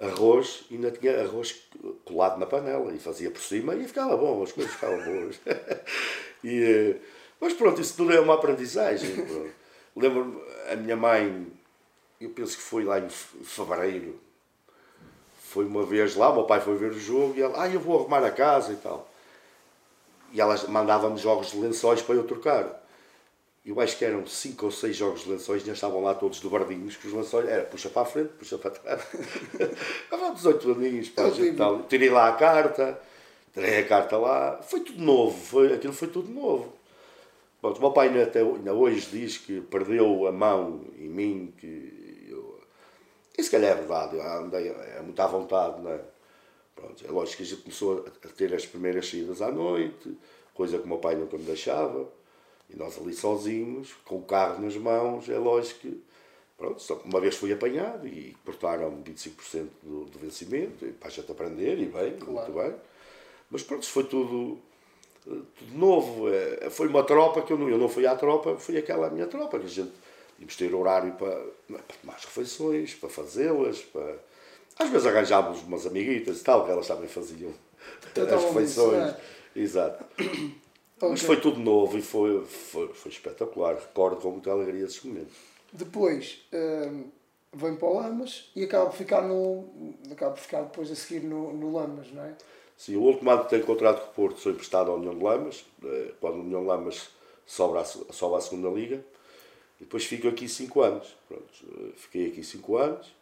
arroz 0.00 0.64
e 0.70 0.74
ainda 0.74 0.90
tinha 0.90 1.20
arroz 1.20 1.62
colado 2.04 2.38
na 2.38 2.46
panela 2.46 2.92
e 2.92 2.98
fazia 2.98 3.30
por 3.30 3.42
cima 3.42 3.74
e 3.74 3.86
ficava 3.86 4.16
bom, 4.16 4.42
as 4.42 4.52
coisas 4.52 4.72
ficavam 4.72 5.04
boas. 5.04 5.40
e, 6.42 6.62
eh, 6.62 6.96
mas 7.40 7.52
pronto, 7.52 7.80
isso 7.80 7.96
tudo 7.96 8.12
é 8.12 8.20
uma 8.20 8.34
aprendizagem. 8.34 9.14
Lembro-me, 9.94 10.40
a 10.70 10.76
minha 10.76 10.96
mãe, 10.96 11.46
eu 12.20 12.30
penso 12.30 12.56
que 12.56 12.62
foi 12.62 12.84
lá 12.84 12.98
em 12.98 13.08
fevereiro, 13.08 14.18
foi 15.50 15.64
uma 15.64 15.84
vez 15.84 16.16
lá, 16.16 16.30
o 16.30 16.34
meu 16.34 16.44
pai 16.44 16.60
foi 16.60 16.76
ver 16.76 16.92
o 16.92 16.98
jogo 16.98 17.34
e 17.36 17.42
ela, 17.42 17.62
ah, 17.62 17.68
eu 17.68 17.80
vou 17.80 17.98
arrumar 17.98 18.24
a 18.24 18.30
casa 18.30 18.72
e 18.72 18.76
tal. 18.76 19.08
E 20.32 20.40
ela 20.40 20.56
mandava-me 20.68 21.18
jogos 21.18 21.50
de 21.50 21.58
lençóis 21.58 22.00
para 22.02 22.14
eu 22.14 22.24
trocar 22.24 22.80
eu 23.64 23.78
acho 23.78 23.96
que 23.98 24.04
eram 24.04 24.26
cinco 24.26 24.66
ou 24.66 24.72
seis 24.72 24.96
jogos 24.96 25.24
de 25.24 25.30
lençóis, 25.30 25.62
já 25.62 25.72
estavam 25.72 26.02
lá 26.02 26.14
todos 26.14 26.40
dobradinhos, 26.40 26.96
que 26.96 27.06
os 27.06 27.12
lençóis 27.12 27.46
era 27.48 27.62
puxa 27.64 27.90
para 27.90 28.02
a 28.02 28.04
frente, 28.04 28.30
puxa 28.38 28.56
para 28.56 28.70
trás. 28.70 29.02
Estavam 30.04 30.34
18 30.34 30.72
aninhos, 30.72 31.08
pá, 31.10 31.24
tal. 31.56 31.82
tirei 31.82 32.08
lá 32.08 32.28
a 32.28 32.32
carta, 32.32 32.98
tirei 33.52 33.80
a 33.80 33.86
carta 33.86 34.16
lá, 34.16 34.60
foi 34.62 34.80
tudo 34.80 35.02
novo, 35.02 35.36
foi, 35.36 35.74
aquilo 35.74 35.92
foi 35.92 36.08
tudo 36.08 36.30
novo. 36.32 36.72
Bom, 37.60 37.72
o 37.72 37.80
meu 37.80 37.90
pai 37.90 38.08
ainda, 38.08 38.22
até, 38.22 38.40
ainda 38.40 38.72
hoje 38.72 39.06
diz 39.12 39.36
que 39.36 39.60
perdeu 39.60 40.26
a 40.26 40.32
mão 40.32 40.80
em 40.98 41.08
mim, 41.08 41.52
que 41.58 41.99
e 43.40 43.44
se 43.44 43.50
calhar 43.50 43.72
é 43.72 43.74
verdade, 43.74 44.16
eu 44.16 44.22
andei 44.22 44.68
é 44.68 45.00
muito 45.02 45.20
à 45.20 45.26
vontade, 45.26 45.80
não 45.80 45.90
é? 45.90 46.00
Pronto, 46.74 47.06
é 47.06 47.10
lógico 47.10 47.38
que 47.38 47.42
a 47.42 47.46
gente 47.46 47.62
começou 47.62 48.06
a 48.24 48.28
ter 48.28 48.54
as 48.54 48.64
primeiras 48.64 49.08
saídas 49.08 49.42
à 49.42 49.50
noite, 49.50 50.16
coisa 50.54 50.78
que 50.78 50.84
o 50.84 50.88
meu 50.88 50.98
pai 50.98 51.14
nunca 51.14 51.36
me 51.36 51.44
deixava 51.44 52.08
e 52.72 52.76
nós 52.76 52.96
ali 52.98 53.12
sozinhos, 53.12 53.94
com 54.04 54.16
o 54.16 54.22
carro 54.22 54.62
nas 54.62 54.76
mãos, 54.76 55.28
é 55.28 55.38
lógico 55.38 55.80
que. 55.80 56.00
Pronto, 56.56 56.80
só 56.82 56.94
que 56.96 57.08
uma 57.08 57.18
vez 57.18 57.36
fui 57.36 57.50
apanhado 57.54 58.06
e 58.06 58.36
cortaram 58.44 59.02
25% 59.02 59.66
do, 59.82 60.04
do 60.04 60.18
vencimento, 60.18 60.84
e 60.84 60.92
para 60.92 61.08
a 61.08 61.10
gente 61.10 61.32
aprender, 61.32 61.78
e 61.78 61.86
bem, 61.86 62.16
claro. 62.18 62.52
muito 62.52 62.52
bem. 62.52 62.74
Mas 63.50 63.62
pronto, 63.62 63.86
foi 63.86 64.04
tudo, 64.04 64.58
tudo 65.24 65.74
novo. 65.74 66.28
É, 66.28 66.68
foi 66.68 66.86
uma 66.88 67.02
tropa 67.02 67.40
que 67.40 67.50
eu 67.50 67.56
não, 67.56 67.68
eu 67.68 67.78
não 67.78 67.88
fui 67.88 68.06
à 68.06 68.14
tropa, 68.14 68.56
foi 68.58 68.76
aquela 68.76 69.08
minha 69.08 69.26
tropa, 69.26 69.58
que 69.58 69.64
a 69.64 69.68
gente 69.68 69.92
íamos 70.40 70.56
ter 70.56 70.74
horário 70.74 71.12
para, 71.12 71.36
para 71.68 71.96
tomar 72.00 72.14
as 72.14 72.24
refeições, 72.24 72.94
para 72.94 73.08
fazê-las, 73.08 73.80
para. 73.82 74.18
Às 74.78 74.88
vezes 74.88 75.06
arranjávamos 75.06 75.62
umas 75.62 75.86
amiguitas 75.86 76.40
e 76.40 76.44
tal, 76.44 76.64
que 76.64 76.70
elas 76.70 76.88
também 76.88 77.06
faziam 77.06 77.52
então, 78.10 78.38
as 78.38 78.44
refeições. 78.44 79.14
Exato. 79.54 80.04
Okay. 80.14 80.54
Mas 81.02 81.22
foi 81.22 81.40
tudo 81.40 81.58
novo 81.58 81.96
e 81.96 82.02
foi, 82.02 82.44
foi, 82.44 82.88
foi 82.88 83.10
espetacular. 83.10 83.74
Recordo 83.74 84.20
com 84.20 84.32
muita 84.32 84.50
alegria 84.50 84.84
esses 84.84 85.02
momentos. 85.02 85.34
Depois 85.72 86.44
um, 86.52 87.04
vem 87.54 87.74
para 87.76 87.88
o 87.88 87.94
Lamas 87.94 88.50
e 88.54 88.64
acaba 88.64 88.86
por 88.86 88.96
ficar, 88.96 89.22
no, 89.22 89.94
acaba 90.10 90.32
por 90.32 90.40
ficar 90.40 90.62
depois 90.62 90.90
a 90.90 90.94
seguir 90.94 91.20
no, 91.26 91.52
no 91.54 91.72
Lamas, 91.72 92.12
não 92.12 92.24
é? 92.24 92.34
Sim, 92.76 92.96
o 92.96 93.02
último 93.02 93.30
ano 93.30 93.44
que 93.44 93.50
tenho 93.50 93.64
contrato 93.64 94.00
com 94.00 94.10
o 94.10 94.14
Porto 94.14 94.40
sou 94.40 94.52
emprestado 94.52 94.90
à 94.90 94.94
União 94.94 95.14
de 95.14 95.22
Lamas, 95.22 95.64
eh, 95.84 96.12
quando 96.20 96.36
a 96.36 96.40
União 96.40 96.62
de 96.62 96.66
Lamas 96.66 97.10
sobe 97.46 97.78
à, 97.78 97.84
sobe 97.84 98.36
à 98.36 98.40
segunda 98.40 98.68
Liga. 98.70 99.04
E 99.80 99.84
depois 99.84 100.04
fico 100.04 100.28
aqui 100.28 100.48
5 100.48 100.82
anos. 100.82 101.16
Pronto, 101.26 101.48
eh, 101.64 101.92
fiquei 101.96 102.28
aqui 102.28 102.44
5 102.44 102.76
anos. 102.76 103.20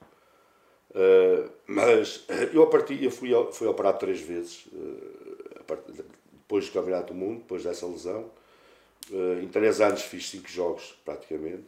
Uh, 0.90 1.50
mas 1.66 2.24
eu, 2.52 2.62
a 2.62 2.66
partir, 2.66 3.02
eu 3.02 3.10
fui, 3.10 3.30
fui 3.52 3.66
operado 3.66 3.98
três 3.98 4.20
vezes. 4.20 4.66
Uh, 4.66 5.58
depois 6.32 6.66
do 6.66 6.72
Campeonato 6.72 7.12
do 7.12 7.18
Mundo, 7.18 7.40
depois 7.40 7.62
dessa 7.62 7.86
lesão. 7.86 8.30
Uh, 9.10 9.40
em 9.42 9.48
três 9.48 9.80
anos 9.80 10.02
fiz 10.02 10.28
cinco 10.28 10.48
jogos, 10.48 10.98
praticamente. 11.04 11.64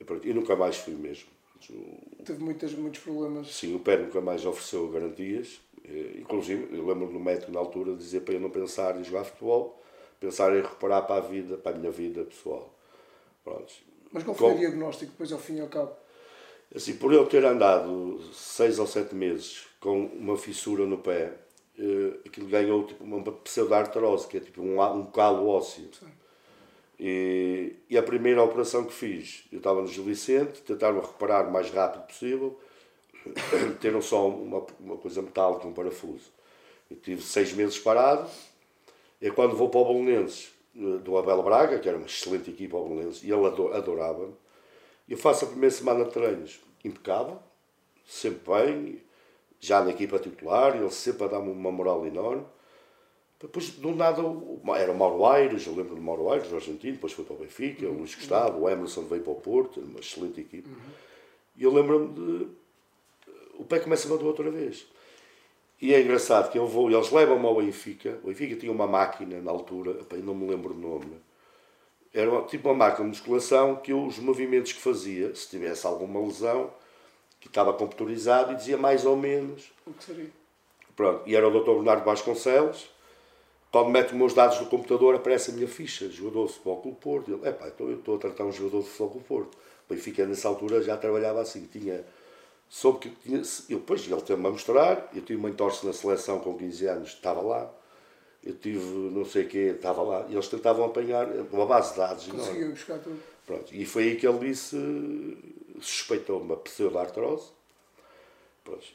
E, 0.00 0.04
pronto, 0.04 0.26
e 0.26 0.34
nunca 0.34 0.56
mais 0.56 0.76
fui 0.76 0.94
mesmo. 0.94 1.28
Teve 2.24 2.42
muitas, 2.42 2.72
muitos 2.72 3.00
problemas. 3.00 3.54
Sim, 3.54 3.74
o 3.76 3.78
pé 3.78 3.96
nunca 3.96 4.20
mais 4.20 4.44
ofereceu 4.44 4.88
garantias. 4.88 5.60
Inclusive, 6.18 6.76
eu 6.76 6.84
lembro 6.86 7.06
do 7.06 7.20
médico 7.20 7.52
na 7.52 7.60
altura 7.60 7.94
dizer 7.94 8.22
para 8.22 8.34
eu 8.34 8.40
não 8.40 8.50
pensar 8.50 8.98
em 8.98 9.04
jogar 9.04 9.24
futebol, 9.24 9.80
pensar 10.18 10.52
em 10.56 10.60
recuperar 10.60 11.06
para 11.06 11.16
a 11.16 11.20
vida, 11.20 11.56
para 11.56 11.76
a 11.76 11.78
minha 11.78 11.92
vida 11.92 12.24
pessoal. 12.24 12.75
Pronto. 13.46 13.72
Mas 14.10 14.24
qual 14.24 14.34
foi 14.34 14.50
Com... 14.50 14.56
o 14.56 14.58
diagnóstico 14.58 15.12
depois 15.12 15.30
ao 15.30 15.38
fim 15.38 15.58
e 15.58 15.60
ao 15.60 15.68
cabo? 15.68 15.92
Assim, 16.74 16.96
por 16.96 17.12
eu 17.12 17.24
ter 17.26 17.44
andado 17.44 18.20
seis 18.32 18.80
ou 18.80 18.88
sete 18.88 19.14
meses 19.14 19.68
com 19.78 20.06
uma 20.06 20.36
fissura 20.36 20.84
no 20.84 20.98
pé, 20.98 21.32
uh, 21.78 22.18
aquilo 22.26 22.48
ganhou 22.48 22.84
tipo, 22.84 23.04
uma 23.04 23.22
pseudartrose, 23.22 24.26
que 24.26 24.38
é 24.38 24.40
tipo 24.40 24.60
um, 24.60 24.82
um 24.82 25.06
calo 25.06 25.48
ósseo. 25.48 25.88
E, 26.98 27.76
e, 27.88 27.96
a 27.96 28.02
primeira 28.02 28.42
operação 28.42 28.84
que 28.84 28.92
fiz, 28.92 29.44
eu 29.52 29.58
estava 29.58 29.80
no 29.80 29.86
Gil 29.86 30.02
Vicente, 30.02 30.62
tentaram 30.62 30.98
reparar 31.00 31.46
o 31.46 31.52
mais 31.52 31.70
rápido 31.70 32.02
possível, 32.02 32.58
meteram 33.68 34.02
só 34.02 34.28
uma, 34.28 34.66
uma 34.80 34.96
coisa 34.96 35.22
metálica, 35.22 35.68
um 35.68 35.72
parafuso. 35.72 36.32
Eu 36.90 36.96
tive 36.96 37.22
seis 37.22 37.52
meses 37.52 37.78
parado, 37.78 38.28
e 39.20 39.30
quando 39.30 39.56
vou 39.56 39.68
para 39.68 39.80
o 39.80 39.84
Bolonenses, 39.84 40.48
eh, 40.48 40.55
do 41.02 41.16
Abel 41.16 41.42
Braga, 41.42 41.78
que 41.78 41.88
era 41.88 41.96
uma 41.96 42.06
excelente 42.06 42.50
equipa 42.50 42.76
ao 42.76 42.88
e 43.22 43.32
ele 43.32 43.46
adorava-me, 43.74 44.34
eu 45.08 45.16
faço 45.16 45.44
a 45.44 45.48
primeira 45.48 45.74
semana 45.74 46.04
de 46.04 46.10
treinos 46.10 46.60
impecável, 46.84 47.38
sempre 48.06 48.40
bem, 48.52 49.02
já 49.58 49.82
na 49.82 49.90
equipa 49.90 50.18
titular, 50.18 50.76
ele 50.76 50.90
sempre 50.90 51.24
a 51.24 51.28
dar-me 51.28 51.50
uma 51.50 51.72
moral 51.72 52.06
enorme. 52.06 52.44
Depois, 53.40 53.70
do 53.70 53.94
nada, 53.94 54.22
era 54.76 54.92
o 54.92 54.96
Mauro 54.96 55.26
Aires, 55.26 55.66
eu 55.66 55.74
lembro 55.74 55.94
do 55.94 56.00
Mauro 56.00 56.30
Aires, 56.30 56.50
o 56.50 56.56
argentino, 56.56 56.94
depois 56.94 57.12
foi 57.12 57.24
para 57.24 57.34
o 57.34 57.38
Benfica, 57.38 57.86
uhum. 57.86 57.94
o 57.94 57.98
Luís 57.98 58.14
Gustavo, 58.14 58.62
o 58.62 58.68
Emerson 58.68 59.02
veio 59.02 59.22
para 59.22 59.32
o 59.32 59.36
Porto, 59.36 59.80
uma 59.80 60.00
excelente 60.00 60.40
equipa. 60.40 60.68
Uhum. 60.68 60.74
E 61.56 61.62
eu 61.62 61.72
lembro-me 61.72 62.14
de. 62.14 62.48
O 63.58 63.64
pé 63.64 63.78
começa 63.78 64.06
a 64.06 64.10
bater 64.10 64.24
outra 64.24 64.50
vez. 64.50 64.86
E 65.80 65.92
é 65.92 66.00
engraçado 66.00 66.50
que 66.50 66.58
eu 66.58 66.66
vou, 66.66 66.90
eles 66.90 67.10
levam-me 67.10 67.46
ao 67.46 67.56
Benfica. 67.56 68.18
O 68.22 68.28
Benfica 68.28 68.56
tinha 68.56 68.72
uma 68.72 68.86
máquina 68.86 69.40
na 69.40 69.50
altura, 69.50 69.98
não 70.22 70.34
me 70.34 70.48
lembro 70.48 70.72
o 70.72 70.76
nome. 70.76 71.20
Era 72.14 72.30
uma, 72.30 72.42
tipo 72.42 72.68
uma 72.68 72.74
máquina 72.74 73.04
de 73.04 73.10
musculação 73.10 73.76
que 73.76 73.92
eu, 73.92 74.06
os 74.06 74.18
movimentos 74.18 74.72
que 74.72 74.80
fazia, 74.80 75.34
se 75.34 75.48
tivesse 75.50 75.86
alguma 75.86 76.18
lesão, 76.20 76.70
que 77.38 77.48
estava 77.48 77.74
computadorizado 77.74 78.52
e 78.52 78.56
dizia 78.56 78.78
mais 78.78 79.04
ou 79.04 79.16
menos. 79.16 79.70
O 79.86 79.92
que 79.92 80.02
seria? 80.02 80.30
Pronto, 80.96 81.28
e 81.28 81.36
era 81.36 81.46
o 81.46 81.50
Dr. 81.50 81.74
Bernardo 81.74 82.04
Vasconcelos. 82.04 82.88
Quando 83.70 83.90
mete 83.90 84.06
os 84.06 84.12
meus 84.14 84.32
dados 84.32 84.58
no 84.58 84.66
computador, 84.66 85.14
aparece 85.14 85.50
a 85.50 85.54
minha 85.54 85.68
ficha, 85.68 86.08
jogador 86.08 86.46
de 86.46 86.54
futebol 86.54 86.76
com 86.78 86.88
o 86.88 86.94
Porto. 86.94 87.30
Ele, 87.30 87.46
epá, 87.46 87.68
então 87.68 87.86
eu 87.90 87.98
estou 87.98 88.16
a 88.16 88.18
tratar 88.18 88.44
um 88.44 88.52
jogador 88.52 88.80
de 88.80 88.88
futebol 88.88 89.10
com 89.10 89.18
o 89.18 89.22
Porto. 89.22 89.58
O 89.88 89.92
Benfica, 89.94 90.24
nessa 90.24 90.48
altura, 90.48 90.82
já 90.82 90.96
trabalhava 90.96 91.42
assim. 91.42 91.66
Tinha, 91.70 92.02
soube 92.68 92.98
que 93.00 93.10
tinha, 93.10 93.42
eu, 93.68 93.78
depois 93.78 94.06
ele 94.06 94.20
teve-me 94.20 94.48
a 94.48 94.50
mostrar. 94.50 95.10
Eu 95.14 95.22
tive 95.22 95.38
uma 95.38 95.50
entorse 95.50 95.86
na 95.86 95.92
seleção 95.92 96.38
com 96.40 96.56
15 96.56 96.86
anos, 96.86 97.08
estava 97.08 97.40
lá. 97.40 97.70
Eu 98.44 98.54
tive 98.54 98.78
não 98.78 99.24
sei 99.24 99.44
o 99.44 99.48
quê, 99.48 99.72
estava 99.74 100.02
lá. 100.02 100.26
E 100.28 100.34
eles 100.34 100.48
tentavam 100.48 100.84
apanhar 100.84 101.26
uma 101.52 101.66
base 101.66 101.92
de 101.92 101.98
dados. 101.98 102.26
Conseguiu 102.26 102.70
buscar 102.70 102.98
tudo. 102.98 103.20
Pronto, 103.46 103.74
e 103.74 103.84
foi 103.86 104.04
aí 104.04 104.16
que 104.16 104.26
ele 104.26 104.38
disse 104.38 104.76
suspeitou 105.80 106.40
uma 106.40 106.56
pseudo-artrose. 106.56 107.50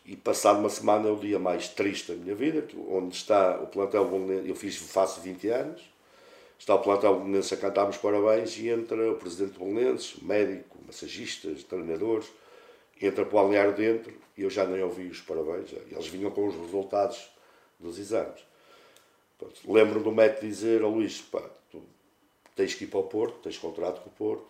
E 0.05 0.17
passado 0.17 0.59
uma 0.59 0.69
semana 0.69 1.07
é 1.07 1.11
o 1.11 1.15
dia 1.15 1.39
mais 1.39 1.69
triste 1.69 2.11
da 2.11 2.17
minha 2.17 2.35
vida, 2.35 2.67
onde 2.89 3.15
está 3.15 3.57
o 3.61 3.67
plantel 3.67 4.09
eu 4.45 4.53
fiz, 4.53 4.75
faço 4.75 5.21
20 5.21 5.47
anos, 5.47 5.81
está 6.59 6.75
o 6.75 6.79
plantel 6.79 7.19
Belenenses 7.19 7.53
a 7.53 7.57
cantar-nos 7.57 7.95
parabéns 7.95 8.57
e 8.57 8.67
entra 8.67 9.11
o 9.11 9.15
presidente 9.15 9.53
de 9.53 9.59
Belenenses, 9.59 10.21
médico, 10.21 10.77
massagistas, 10.85 11.63
treinadores, 11.63 12.27
entra 13.01 13.25
para 13.25 13.39
o 13.39 13.41
balneário 13.41 13.73
dentro 13.73 14.13
e 14.37 14.43
eu 14.43 14.49
já 14.49 14.65
nem 14.65 14.81
ouvi 14.83 15.07
os 15.07 15.21
parabéns. 15.21 15.71
Eles 15.89 16.07
vinham 16.07 16.31
com 16.31 16.47
os 16.47 16.55
resultados 16.55 17.29
dos 17.79 17.97
exames. 17.97 18.41
Lembro-me 19.65 20.03
do 20.03 20.11
médico 20.11 20.41
dizer 20.41 20.83
ao 20.83 20.91
Luís, 20.91 21.19
pá, 21.21 21.41
tu 21.71 21.81
tens 22.55 22.75
que 22.75 22.83
ir 22.83 22.87
para 22.87 22.99
o 22.99 23.03
Porto, 23.03 23.39
tens 23.39 23.57
contrato 23.57 24.01
com 24.01 24.09
o 24.09 24.13
Porto, 24.13 24.47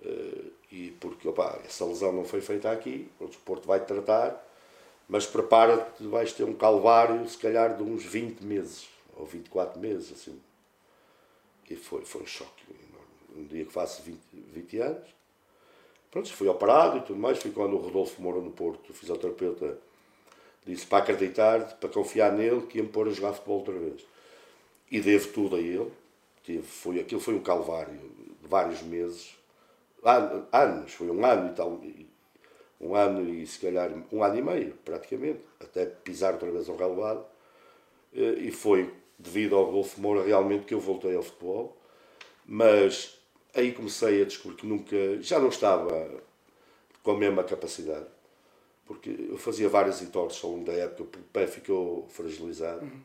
uh, 0.00 0.52
e 0.72 0.90
porque 1.00 1.28
opa, 1.28 1.60
essa 1.64 1.84
lesão 1.84 2.12
não 2.12 2.24
foi 2.24 2.40
feita 2.40 2.70
aqui, 2.70 3.08
o 3.20 3.28
Porto 3.28 3.66
vai 3.66 3.84
tratar, 3.84 4.44
mas 5.08 5.24
prepara-te, 5.24 6.04
vais 6.06 6.32
ter 6.32 6.44
um 6.44 6.54
calvário, 6.54 7.26
se 7.28 7.38
calhar, 7.38 7.76
de 7.76 7.82
uns 7.82 8.04
20 8.04 8.40
meses, 8.40 8.88
ou 9.16 9.24
24 9.24 9.80
meses, 9.80 10.12
assim. 10.12 10.40
E 11.70 11.76
foi, 11.76 12.04
foi 12.04 12.22
um 12.22 12.26
choque 12.26 12.64
enorme. 12.70 13.42
Um 13.42 13.46
dia 13.46 13.64
que 13.64 13.72
faço 13.72 14.02
20, 14.02 14.18
20 14.32 14.78
anos, 14.78 15.08
pronto, 16.10 16.32
fui 16.32 16.48
operado 16.48 16.98
e 16.98 17.00
tudo 17.02 17.18
mais, 17.18 17.38
fui 17.38 17.50
quando 17.50 17.74
o 17.74 17.78
Rodolfo 17.78 18.20
Moura 18.20 18.40
no 18.40 18.50
Porto, 18.50 18.90
o 18.90 18.92
fisioterapeuta, 18.92 19.78
disse 20.66 20.86
para 20.86 20.98
acreditar, 20.98 21.78
para 21.78 21.88
confiar 21.88 22.32
nele, 22.32 22.62
que 22.62 22.78
ia 22.78 22.84
me 22.84 22.90
pôr 22.90 23.08
a 23.08 23.10
jogar 23.10 23.32
futebol 23.32 23.58
outra 23.58 23.74
vez. 23.74 24.04
E 24.90 25.00
devo 25.00 25.28
tudo 25.28 25.56
a 25.56 25.60
ele. 25.60 25.90
Tive, 26.42 26.62
foi, 26.62 27.00
aquilo 27.00 27.20
foi 27.20 27.34
um 27.34 27.42
calvário 27.42 27.92
de 27.94 28.48
vários 28.48 28.82
meses, 28.82 29.36
anos, 30.52 30.92
foi 30.92 31.10
um 31.10 31.24
ano 31.24 31.50
e 31.50 31.54
tal, 31.54 31.80
um 32.80 32.94
ano 32.94 33.28
e 33.28 33.46
se 33.46 33.58
calhar 33.58 33.90
um 34.10 34.22
ano 34.22 34.38
e 34.38 34.42
meio, 34.42 34.74
praticamente, 34.84 35.40
até 35.60 35.84
pisar 35.84 36.32
outra 36.34 36.50
vez 36.50 36.68
ao 36.68 36.76
relevado. 36.76 37.24
E 38.12 38.50
foi 38.50 38.90
devido 39.18 39.56
ao 39.56 39.64
Rodolfo 39.64 40.00
Moura 40.00 40.24
realmente 40.24 40.64
que 40.64 40.72
eu 40.72 40.80
voltei 40.80 41.14
ao 41.14 41.22
futebol, 41.22 41.76
mas 42.46 43.17
aí 43.58 43.72
comecei 43.72 44.22
a 44.22 44.24
descobrir 44.24 44.56
que 44.56 44.66
nunca, 44.66 44.96
já 45.20 45.38
não 45.38 45.48
estava 45.48 46.08
com 47.02 47.10
a 47.10 47.16
mesma 47.16 47.44
capacidade, 47.44 48.06
porque 48.86 49.14
eu 49.30 49.36
fazia 49.36 49.68
várias 49.68 50.00
entorses 50.00 50.42
ao 50.42 50.50
longo 50.50 50.64
da 50.64 50.72
época, 50.72 51.18
o 51.18 51.22
pé 51.32 51.46
ficou 51.46 52.06
fragilizado. 52.08 52.84
Uhum. 52.84 53.00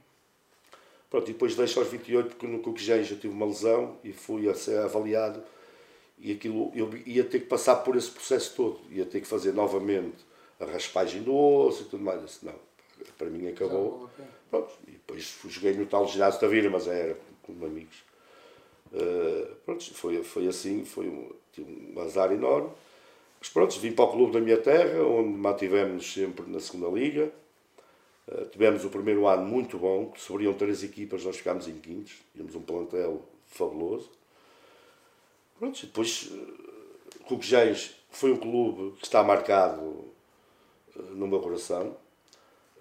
Pronto, 1.10 1.30
e 1.30 1.34
depois 1.34 1.56
deixo 1.56 1.80
aos 1.80 1.90
28 1.90 2.30
porque 2.30 2.48
no 2.48 2.60
Coquejejo 2.60 3.14
eu 3.14 3.20
tive 3.20 3.34
uma 3.34 3.46
lesão 3.46 3.98
e 4.04 4.12
fui 4.12 4.50
a 4.50 4.56
ser 4.56 4.80
avaliado 4.80 5.44
e 6.18 6.32
aquilo 6.32 6.72
eu 6.74 6.90
ia 7.06 7.24
ter 7.24 7.42
que 7.42 7.46
passar 7.46 7.76
por 7.78 7.96
esse 7.96 8.10
processo 8.10 8.56
todo, 8.56 8.80
ia 8.90 9.06
ter 9.06 9.22
que 9.22 9.28
fazer 9.28 9.52
novamente 9.54 10.26
a 10.60 10.66
raspagem 10.66 11.22
do 11.22 11.36
osso 11.36 11.84
e 11.84 11.86
tudo 11.86 12.04
mais. 12.04 12.24
Disse, 12.24 12.46
não, 12.46 12.56
para 13.18 13.30
mim 13.30 13.48
acabou. 13.48 14.10
Pronto, 14.50 14.74
e 14.88 14.92
depois 14.92 15.38
joguei 15.50 15.74
no 15.74 15.86
tal 15.86 16.08
ginásio 16.08 16.42
da 16.42 16.48
Vila, 16.48 16.70
mas 16.70 16.88
era 16.88 17.18
com 17.44 17.54
amigos. 17.66 18.04
Uh, 18.94 19.56
pronto, 19.66 19.94
foi, 19.96 20.24
foi 20.24 20.48
assim, 20.48 20.86
foi 20.86 21.08
um, 21.08 21.32
um 21.58 22.00
azar 22.00 22.32
enorme. 22.32 22.70
Mas 23.40 23.50
pronto, 23.50 23.80
vim 23.80 23.92
para 23.92 24.06
o 24.06 24.12
clube 24.12 24.34
da 24.34 24.40
minha 24.40 24.58
terra, 24.58 25.04
onde 25.04 25.30
mantivemos 25.30 26.14
sempre 26.14 26.50
na 26.50 26.60
segunda 26.60 26.88
liga. 26.90 27.32
Uh, 28.28 28.46
tivemos 28.46 28.86
o 28.86 28.90
primeiro 28.90 29.28
ano 29.28 29.46
muito 29.46 29.78
bom, 29.80 30.12
que 30.12 30.22
sobriam 30.22 30.54
três 30.54 30.84
equipas, 30.84 31.26
nós 31.26 31.38
ficámos 31.38 31.68
em 31.68 31.78
quintos, 31.80 32.14
tínhamos 32.34 32.56
um 32.56 32.62
plantel 32.62 33.22
fabuloso. 33.48 34.10
Pronto, 35.58 35.86
depois 35.86 36.30
uh, 36.32 37.24
Coquejães 37.26 37.96
foi 38.12 38.32
um 38.32 38.38
clube 38.38 38.96
que 38.98 39.06
está 39.06 39.24
marcado 39.24 39.82
uh, 39.82 41.02
no 41.16 41.28
meu 41.28 41.40
coração. 41.40 41.98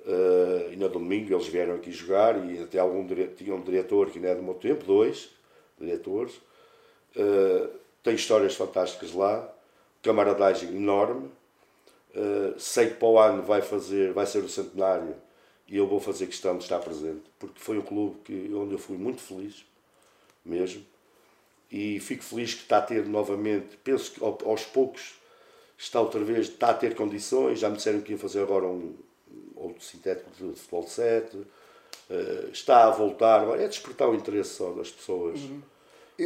Uh, 0.04 0.72
e 0.72 0.76
no 0.76 0.88
domingo 0.88 1.32
eles 1.32 1.46
vieram 1.46 1.76
aqui 1.76 1.92
jogar 1.92 2.36
e 2.44 2.60
até 2.60 2.80
algum 2.80 3.06
tinha 3.36 3.54
um 3.54 3.62
diretor 3.62 4.10
que 4.10 4.18
não 4.18 4.28
é 4.28 4.34
do 4.34 4.42
meu 4.42 4.54
tempo, 4.54 4.84
dois 4.84 5.30
diretores. 5.84 6.34
Uh, 7.16 7.68
tem 8.02 8.14
histórias 8.14 8.54
fantásticas 8.54 9.12
lá 9.12 9.52
camaradagem 10.02 10.70
enorme. 10.70 11.30
Uh, 12.14 12.58
sei 12.58 12.88
que 12.88 12.94
para 12.94 13.08
o 13.08 13.18
ano 13.18 13.42
vai, 13.42 13.62
fazer, 13.62 14.12
vai 14.12 14.26
ser 14.26 14.44
o 14.44 14.48
centenário 14.48 15.14
e 15.66 15.76
eu 15.76 15.86
vou 15.86 16.00
fazer 16.00 16.26
questão 16.26 16.58
de 16.58 16.64
estar 16.64 16.78
presente, 16.80 17.22
porque 17.38 17.58
foi 17.58 17.78
um 17.78 17.82
clube 17.82 18.16
que, 18.24 18.52
onde 18.52 18.74
eu 18.74 18.78
fui 18.78 18.98
muito 18.98 19.22
feliz, 19.22 19.64
mesmo. 20.44 20.84
E 21.70 21.98
fico 22.00 22.22
feliz 22.22 22.52
que 22.52 22.62
está 22.62 22.78
a 22.78 22.82
ter 22.82 23.06
novamente, 23.06 23.78
penso 23.82 24.12
que 24.12 24.22
aos 24.22 24.64
poucos 24.64 25.14
está 25.78 25.98
outra 25.98 26.22
vez, 26.22 26.48
está 26.48 26.70
a 26.70 26.74
ter 26.74 26.94
condições. 26.94 27.60
Já 27.60 27.70
me 27.70 27.76
disseram 27.76 28.02
que 28.02 28.12
ia 28.12 28.18
fazer 28.18 28.42
agora 28.42 28.66
um 28.66 28.94
outro 29.56 29.82
sintético 29.82 30.30
de 30.32 30.54
futebol 30.58 30.86
7. 30.86 31.34
Uh, 31.34 31.46
eh, 32.10 32.48
está 32.52 32.88
a 32.88 32.90
voltar, 32.90 33.58
é 33.58 33.66
despertar 33.66 34.10
o 34.10 34.14
interesse 34.14 34.50
só 34.50 34.72
das 34.72 34.90
pessoas. 34.90 35.40
Uhum 35.40 35.62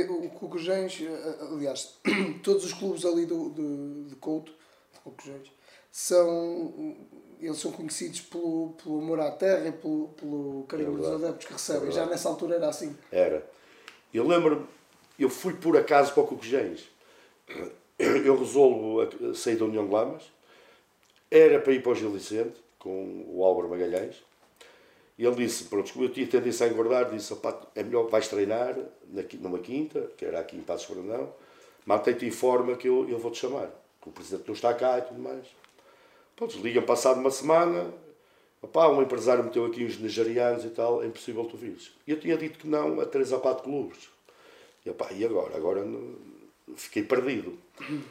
o 0.04 0.30
Cocujães, 0.30 1.00
eh, 1.00 1.38
aliás, 1.52 1.98
todos 2.42 2.64
os 2.64 2.72
clubes 2.72 3.04
ali 3.04 3.26
do, 3.26 3.50
de, 3.50 4.10
de 4.10 4.16
Couto, 4.16 4.52
de 4.92 5.00
Cocujães, 5.00 5.50
são, 5.90 6.96
eles 7.40 7.58
são 7.58 7.72
conhecidos 7.72 8.20
pelo, 8.20 8.74
pelo 8.82 8.98
amor 8.98 9.20
à 9.20 9.30
terra 9.30 9.68
e 9.68 9.72
pelo, 9.72 10.08
pelo 10.08 10.64
carinho 10.68 10.92
é 10.92 10.96
dos 10.96 11.08
adeptos 11.08 11.46
que 11.46 11.52
recebem. 11.52 11.88
É 11.88 11.92
Já 11.92 12.06
nessa 12.06 12.28
altura 12.28 12.56
era 12.56 12.68
assim. 12.68 12.94
Era. 13.10 13.48
Eu 14.12 14.26
lembro-me, 14.26 14.66
eu 15.18 15.30
fui 15.30 15.54
por 15.54 15.76
acaso 15.76 16.12
para 16.12 16.22
o 16.22 16.26
Cocujães. 16.26 16.88
Eu 17.98 18.38
resolvo 18.38 19.34
sair 19.34 19.56
da 19.56 19.64
União 19.64 19.86
de 19.86 19.92
Lamas. 19.92 20.22
Era 21.30 21.58
para 21.58 21.72
ir 21.72 21.82
para 21.82 21.92
o 21.92 21.94
Gil 21.94 22.10
Vicente, 22.10 22.60
com 22.78 23.24
o 23.28 23.42
Álvaro 23.42 23.70
Magalhães. 23.70 24.22
E 25.18 25.24
ele 25.24 25.36
disse, 25.36 25.64
pronto, 25.64 25.90
eu 26.02 26.10
tinha 26.10 26.26
tendência 26.26 26.66
a 26.66 26.68
engordar, 26.68 27.10
disse, 27.10 27.34
é 27.74 27.82
melhor 27.82 28.08
vais 28.08 28.28
treinar 28.28 28.76
numa 29.40 29.58
quinta, 29.58 30.10
que 30.16 30.24
era 30.24 30.40
aqui 30.40 30.56
em 30.56 30.60
Passos 30.60 30.94
Brandão, 30.94 31.32
mantém-te 31.86 32.26
em 32.26 32.30
forma 32.30 32.76
que 32.76 32.86
eu, 32.86 33.08
eu 33.08 33.18
vou-te 33.18 33.38
chamar, 33.38 33.70
que 34.02 34.08
o 34.08 34.12
presidente 34.12 34.46
não 34.46 34.54
está 34.54 34.74
cá 34.74 34.98
e 34.98 35.02
tudo 35.02 35.20
mais. 35.20 35.46
Pronto, 36.36 36.58
ligam 36.58 36.82
passado 36.82 37.18
uma 37.18 37.30
semana, 37.30 37.90
opá, 38.60 38.88
um 38.88 39.00
empresário 39.00 39.42
meteu 39.42 39.64
aqui 39.64 39.86
uns 39.86 39.98
nigerianos 39.98 40.66
e 40.66 40.68
tal, 40.68 41.02
é 41.02 41.06
impossível 41.06 41.44
tu 41.46 41.56
vires. 41.56 41.92
E 42.06 42.10
eu 42.10 42.20
tinha 42.20 42.36
dito 42.36 42.58
que 42.58 42.66
não 42.66 43.00
a 43.00 43.06
três 43.06 43.32
ou 43.32 43.40
quatro 43.40 43.64
clubes. 43.64 44.10
E, 44.84 44.90
opá, 44.90 45.10
e 45.12 45.24
agora? 45.24 45.56
Agora 45.56 45.82
não, 45.82 46.14
fiquei 46.76 47.02
perdido. 47.02 47.58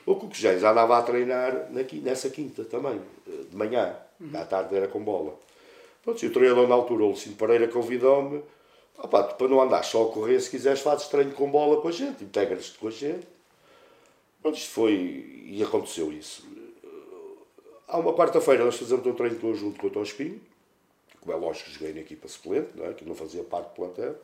O 0.05 0.29
já 0.33 0.71
andava 0.71 0.97
a 0.97 1.03
treinar 1.03 1.69
nessa 1.71 2.29
quinta 2.29 2.63
também, 2.63 2.99
de 3.49 3.55
manhã, 3.55 3.95
à 4.33 4.45
tarde 4.45 4.75
era 4.75 4.87
com 4.87 5.03
bola. 5.03 5.37
Pronto, 6.05 6.23
e 6.23 6.27
o 6.27 6.31
treinador 6.31 6.67
na 6.67 6.75
altura, 6.75 7.03
o 7.03 7.07
Luciano 7.09 7.35
Pereira, 7.35 7.67
convidou-me 7.67 8.43
para 9.09 9.47
não 9.47 9.59
andar 9.59 9.83
só 9.83 10.03
a 10.03 10.13
correr, 10.13 10.39
se 10.39 10.51
quiseres 10.51 10.79
fazes 10.79 11.07
treino 11.07 11.31
com 11.31 11.49
bola 11.49 11.81
com 11.81 11.87
a 11.87 11.91
gente, 11.91 12.23
integras-te 12.23 12.77
com 12.77 12.87
a 12.87 12.91
gente. 12.91 13.27
Pronto, 14.41 14.55
isto 14.55 14.69
foi, 14.69 14.93
e 15.47 15.63
aconteceu 15.63 16.13
isso. 16.13 16.47
Há 17.87 17.97
uma 17.97 18.13
quarta-feira 18.13 18.63
nós 18.63 18.77
fazemos 18.77 19.05
um 19.05 19.13
treino 19.13 19.39
conjunto 19.39 19.79
com 19.79 19.87
o 19.87 19.89
Tom 19.89 20.03
Espinho, 20.03 20.39
como 21.19 21.33
é 21.33 21.35
lógico 21.35 21.65
que 21.65 21.73
joguei 21.73 21.93
na 21.93 22.01
equipa 22.01 22.27
suplente, 22.27 22.69
não 22.75 22.85
é? 22.85 22.93
que 22.93 23.03
não 23.03 23.15
fazia 23.15 23.43
parte 23.43 23.69
do 23.69 23.75
plantel. 23.75 24.15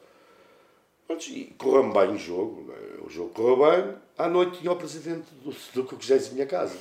Pronto, 1.08 1.28
e 1.28 1.46
correu-me 1.58 1.92
bem 1.92 2.14
o 2.14 2.18
jogo, 2.18 2.72
é? 2.72 3.04
o 3.04 3.10
jogo 3.10 3.30
correu 3.32 3.58
bem. 3.58 3.96
À 4.18 4.30
noite 4.30 4.60
tinha 4.60 4.72
o 4.72 4.76
presidente 4.76 5.26
do, 5.44 5.52
do 5.74 5.84
Coquejés 5.84 6.28
em 6.28 6.36
minha 6.36 6.46
casa. 6.46 6.78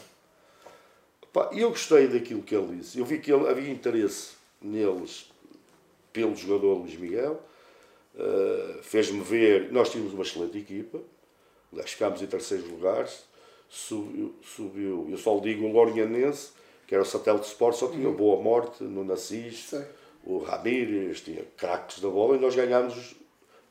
E 1.52 1.60
eu 1.60 1.70
gostei 1.70 2.06
daquilo 2.08 2.42
que 2.42 2.54
ele 2.54 2.76
disse. 2.76 2.98
Eu 2.98 3.06
vi 3.06 3.18
que 3.18 3.32
ele, 3.32 3.48
havia 3.48 3.70
interesse 3.70 4.39
neles 4.60 5.30
pelo 6.12 6.34
jogador 6.34 6.74
Luís 6.74 6.96
Miguel. 6.96 7.40
Uh, 8.14 8.82
Fez-me 8.82 9.20
ver. 9.20 9.72
Nós 9.72 9.90
tínhamos 9.90 10.12
uma 10.12 10.22
excelente 10.22 10.58
equipa, 10.58 11.00
ficámos 11.84 12.20
em 12.22 12.26
terceiros 12.26 12.68
lugares. 12.68 13.24
Subiu, 13.68 14.34
subiu 14.42 15.06
eu 15.08 15.16
só 15.16 15.34
lhe 15.36 15.42
digo 15.42 15.64
o 15.64 15.72
Lorianense, 15.72 16.50
que 16.88 16.94
era 16.94 17.04
o 17.04 17.06
satélite 17.06 17.44
de 17.44 17.50
sport, 17.50 17.76
só 17.76 17.86
tinha 17.86 18.08
uhum. 18.08 18.16
Boa 18.16 18.42
Morte 18.42 18.82
no 18.82 19.04
Nassis, 19.04 19.72
o 20.24 20.38
Ramírez, 20.38 21.20
tinha 21.20 21.44
craques 21.56 22.00
da 22.00 22.08
bola 22.08 22.36
e 22.36 22.40
nós 22.40 22.56
ganhámos 22.56 23.14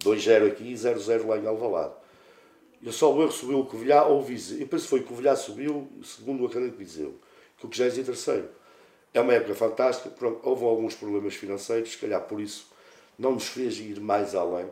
2-0 0.01 0.47
aqui 0.47 0.71
e 0.71 0.73
0-0 0.73 1.27
lá 1.27 1.37
em 1.37 1.45
Alvalade. 1.45 1.93
Eu 2.81 2.93
só 2.93 3.13
o 3.13 3.21
erro 3.21 3.31
subiu 3.31 3.59
o 3.59 3.65
Covilhá 3.65 4.05
ou 4.05 4.19
o 4.19 4.23
Viseu. 4.23 4.59
Eu 4.59 4.67
penso 4.67 4.83
que 4.83 4.89
foi 4.89 4.99
o 5.01 5.03
Covilhá 5.03 5.35
subiu, 5.35 5.89
segundo 6.01 6.43
o 6.43 6.45
Académico 6.45 6.77
Viseu, 6.77 7.15
que 7.57 7.65
o 7.65 7.69
que 7.69 7.77
já 7.77 7.87
é 7.87 7.89
terceiro. 7.89 8.49
É 9.13 9.21
uma 9.21 9.33
época 9.33 9.55
fantástica. 9.55 10.11
Houve 10.43 10.65
alguns 10.65 10.95
problemas 10.95 11.35
financeiros, 11.35 11.91
se 11.91 11.97
calhar 11.97 12.21
por 12.21 12.39
isso 12.39 12.67
não 13.17 13.33
nos 13.33 13.47
fez 13.49 13.77
ir 13.79 13.99
mais 13.99 14.33
além, 14.33 14.65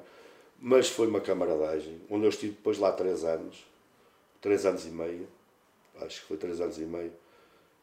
mas 0.59 0.89
foi 0.89 1.07
uma 1.07 1.19
camaradagem, 1.19 2.01
onde 2.09 2.25
eu 2.25 2.29
estive 2.29 2.53
depois 2.53 2.79
lá 2.79 2.91
três 2.93 3.25
anos, 3.25 3.65
três 4.39 4.65
anos 4.65 4.85
e 4.85 4.89
meio, 4.89 5.27
acho 6.01 6.21
que 6.21 6.27
foi 6.27 6.37
três 6.37 6.61
anos 6.61 6.77
e 6.77 6.85
meio, 6.85 7.11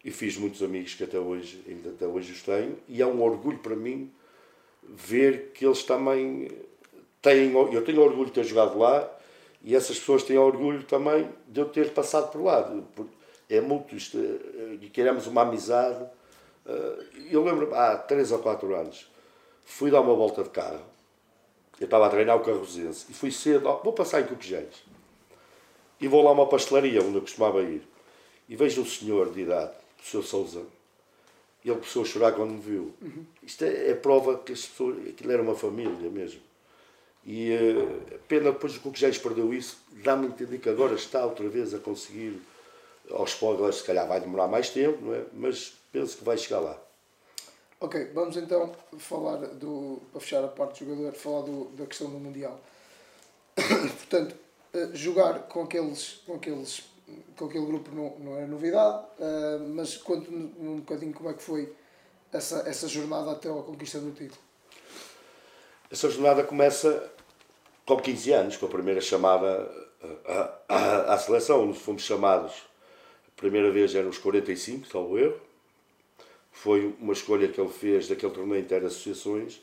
e 0.02 0.11
fiz 0.11 0.38
muitos 0.38 0.62
amigos 0.62 0.94
que 0.94 1.05
até 1.05 1.18
hoje, 1.18 1.62
ainda 1.68 1.90
até 1.90 2.07
hoje 2.07 2.32
os 2.32 2.42
tenho, 2.42 2.78
e 2.88 3.02
é 3.02 3.07
um 3.07 3.22
orgulho 3.22 3.59
para 3.59 3.76
mim 3.76 4.11
ver 4.82 5.50
que 5.52 5.66
eles 5.66 5.82
também 5.82 6.50
têm, 7.20 7.52
eu 7.52 7.84
tenho 7.84 8.00
orgulho 8.00 8.26
de 8.26 8.32
ter 8.32 8.44
jogado 8.44 8.78
lá, 8.78 9.11
e 9.62 9.74
essas 9.74 9.98
pessoas 9.98 10.22
têm 10.22 10.36
orgulho 10.36 10.82
também 10.84 11.28
de 11.48 11.61
eu 11.61 11.66
ter 11.66 11.90
passado 11.92 12.30
por 12.30 12.42
lá. 12.42 12.70
É 13.48 13.61
muito 13.61 13.94
isto, 13.96 14.18
eh, 14.18 14.78
e 14.82 14.90
queremos 14.90 15.26
uma 15.26 15.42
amizade 15.42 16.05
eu 17.30 17.44
lembro 17.44 17.74
há 17.74 17.96
3 17.96 18.32
ou 18.32 18.38
4 18.38 18.74
anos, 18.74 19.10
fui 19.64 19.90
dar 19.90 20.00
uma 20.00 20.14
volta 20.14 20.42
de 20.42 20.50
carro 20.50 20.94
eu 21.80 21.86
estava 21.86 22.06
a 22.06 22.08
treinar 22.08 22.36
o 22.36 22.40
Carrozense 22.40 23.06
e 23.10 23.14
fui 23.14 23.32
cedo, 23.32 23.80
vou 23.82 23.92
passar 23.92 24.20
em 24.20 24.26
Coquejeis. 24.26 24.84
E 26.00 26.06
vou 26.06 26.22
lá 26.22 26.30
a 26.30 26.32
uma 26.32 26.46
pastelaria 26.48 27.02
onde 27.02 27.16
eu 27.16 27.20
costumava 27.20 27.62
ir. 27.62 27.82
E 28.48 28.56
vejo 28.56 28.82
um 28.82 28.86
senhor 28.86 29.32
de 29.32 29.40
idade, 29.40 29.72
o 30.00 30.06
Sr. 30.06 30.22
Souza, 30.22 30.62
e 31.64 31.70
ele 31.70 31.78
começou 31.78 32.02
a 32.02 32.04
chorar 32.04 32.32
quando 32.32 32.50
me 32.50 32.60
viu. 32.60 32.94
Uhum. 33.00 33.24
Isto 33.42 33.64
é, 33.64 33.90
é, 33.90 33.94
prova 33.94 34.38
que 34.38 34.52
as 34.52 34.66
pessoas, 34.66 35.08
aquilo 35.08 35.32
era 35.32 35.42
uma 35.42 35.54
família 35.54 36.10
mesmo. 36.10 36.40
E 37.24 37.56
uh, 37.56 38.18
pena 38.28 38.52
depois 38.52 38.76
o 38.76 38.80
Coquejeis 38.80 39.16
perdeu 39.16 39.52
isso, 39.54 39.78
dá-me 39.90 40.26
a 40.26 40.28
entender 40.28 40.58
que 40.58 40.68
agora 40.68 40.94
está 40.94 41.24
outra 41.24 41.48
vez 41.48 41.72
a 41.72 41.78
conseguir 41.78 42.38
aos 43.10 43.30
spoilers, 43.30 43.76
se 43.76 43.84
calhar 43.84 44.06
vai 44.06 44.20
demorar 44.20 44.46
mais 44.46 44.68
tempo, 44.68 45.02
não 45.02 45.14
é? 45.14 45.24
mas 45.32 45.72
penso 45.95 46.18
que 46.18 46.24
vai 46.24 46.36
chegar 46.36 46.59
lá. 46.59 46.76
Ok, 47.80 48.11
vamos 48.12 48.36
então 48.36 48.72
falar 48.99 49.36
do. 49.36 50.03
para 50.11 50.20
fechar 50.20 50.42
a 50.45 50.49
parte 50.49 50.84
do 50.84 50.90
jogador, 50.90 51.14
falar 51.14 51.42
do, 51.42 51.66
da 51.76 51.86
questão 51.86 52.11
do 52.11 52.18
Mundial. 52.18 52.59
Portanto, 53.55 54.34
eh, 54.72 54.90
jogar 54.92 55.45
com 55.45 55.62
aqueles, 55.62 56.22
com 56.26 56.34
aqueles 56.34 56.82
com 57.36 57.45
aquele 57.45 57.66
grupo 57.66 57.95
não, 57.95 58.18
não 58.18 58.36
era 58.36 58.47
novidade, 58.47 59.05
uh, 59.18 59.68
mas 59.68 59.97
conte-me 59.97 60.53
um 60.59 60.76
bocadinho 60.78 61.12
como 61.12 61.28
é 61.28 61.34
que 61.34 61.42
foi 61.42 61.72
essa, 62.32 62.66
essa 62.66 62.88
jornada 62.88 63.30
até 63.30 63.49
à 63.49 63.53
conquista 63.53 64.01
do 64.01 64.11
título. 64.11 64.40
Essa 65.90 66.09
jornada 66.11 66.42
começa 66.42 67.12
com 67.84 67.99
15 67.99 68.32
anos, 68.32 68.57
com 68.57 68.66
a 68.66 68.70
primeira 68.70 69.03
chamada 69.03 69.70
à, 70.26 70.59
à, 70.68 71.14
à 71.14 71.18
seleção, 71.18 71.68
onde 71.68 71.78
fomos 71.78 72.03
chamados, 72.03 72.55
a 73.28 73.36
primeira 73.36 73.70
vez 73.70 73.95
eram 73.95 74.09
os 74.09 74.18
45, 74.18 74.88
salvo 74.88 75.18
erro, 75.18 75.38
foi 76.55 76.94
uma 76.98 77.12
escolha 77.12 77.48
que 77.48 77.61
ele 77.61 77.68
fez 77.68 78.09
daquele 78.09 78.32
torneio 78.32 78.62
inter-associações, 78.62 79.57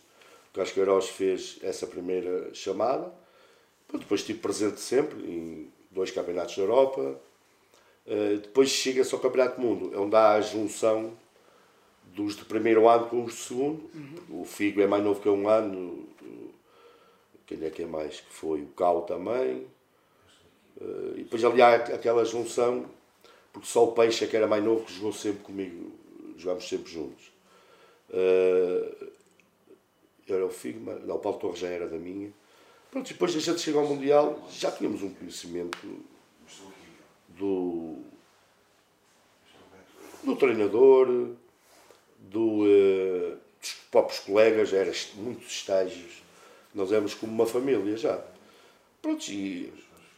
o 0.51 0.53
Casqueiros 0.53 1.09
fez 1.09 1.57
essa 1.63 1.87
primeira 1.87 2.53
chamada, 2.53 3.11
depois 3.91 4.21
estive 4.21 4.39
presente 4.39 4.79
sempre 4.79 5.19
em 5.19 5.71
dois 5.89 6.11
campeonatos 6.11 6.55
da 6.55 6.61
Europa, 6.61 7.19
eh, 8.05 8.39
depois 8.41 8.69
chega-se 8.69 9.13
ao 9.13 9.19
Campeonato 9.19 9.59
do 9.59 9.65
Mundo, 9.65 10.01
onde 10.01 10.15
há 10.15 10.33
a 10.33 10.41
junção 10.41 11.13
dos 12.13 12.35
de 12.35 12.45
primeiro 12.45 12.87
ano 12.87 13.07
com 13.07 13.23
os 13.23 13.33
de 13.33 13.39
segundo. 13.39 13.89
Uhum. 13.93 14.41
O 14.41 14.45
Figo 14.45 14.81
é 14.81 14.87
mais 14.87 15.03
novo 15.03 15.21
que 15.21 15.29
um 15.29 15.47
ano. 15.47 16.07
Quem 17.45 17.63
é 17.63 17.69
que 17.69 17.83
é 17.83 17.85
mais? 17.85 18.21
Que 18.21 18.33
foi 18.33 18.61
o 18.61 18.67
Cal 18.67 19.03
também. 19.03 19.65
Eh, 20.79 21.13
e 21.17 21.23
depois 21.23 21.43
ali 21.43 21.61
há 21.61 21.75
aquela 21.75 22.25
junção, 22.25 22.85
porque 23.53 23.67
só 23.67 23.85
o 23.85 23.91
Peixe 23.93 24.25
é 24.25 24.27
que 24.27 24.35
era 24.35 24.47
mais 24.47 24.63
novo, 24.63 24.85
que 24.85 24.93
jogou 24.93 25.13
sempre 25.13 25.43
comigo, 25.43 25.91
jogámos 26.41 26.67
sempre 26.67 26.91
juntos. 26.91 27.31
Uh, 28.09 29.11
era 30.27 30.45
o 30.45 30.49
Figo, 30.49 30.79
mas, 30.81 31.05
não, 31.05 31.15
o 31.15 31.19
Paulo 31.19 31.39
Torres 31.39 31.59
já 31.59 31.67
era 31.67 31.87
da 31.87 31.97
minha. 31.97 32.31
Pronto, 32.89 33.07
depois 33.07 33.35
a 33.35 33.39
gente 33.39 33.61
chega 33.61 33.79
ao 33.79 33.87
Mundial, 33.87 34.47
já 34.51 34.71
tínhamos 34.71 35.01
um 35.01 35.13
conhecimento 35.13 35.77
do, 37.29 37.97
do 40.23 40.35
treinador, 40.35 41.31
do, 42.19 42.63
uh, 42.63 43.37
dos 43.59 43.73
próprios 43.89 44.19
colegas, 44.19 44.73
eram 44.73 44.91
muitos 45.15 45.47
estágios. 45.47 46.21
Nós 46.73 46.91
éramos 46.91 47.13
como 47.13 47.31
uma 47.31 47.45
família 47.45 47.95
já. 47.97 48.23
Pronto, 49.01 49.27
e 49.29 49.73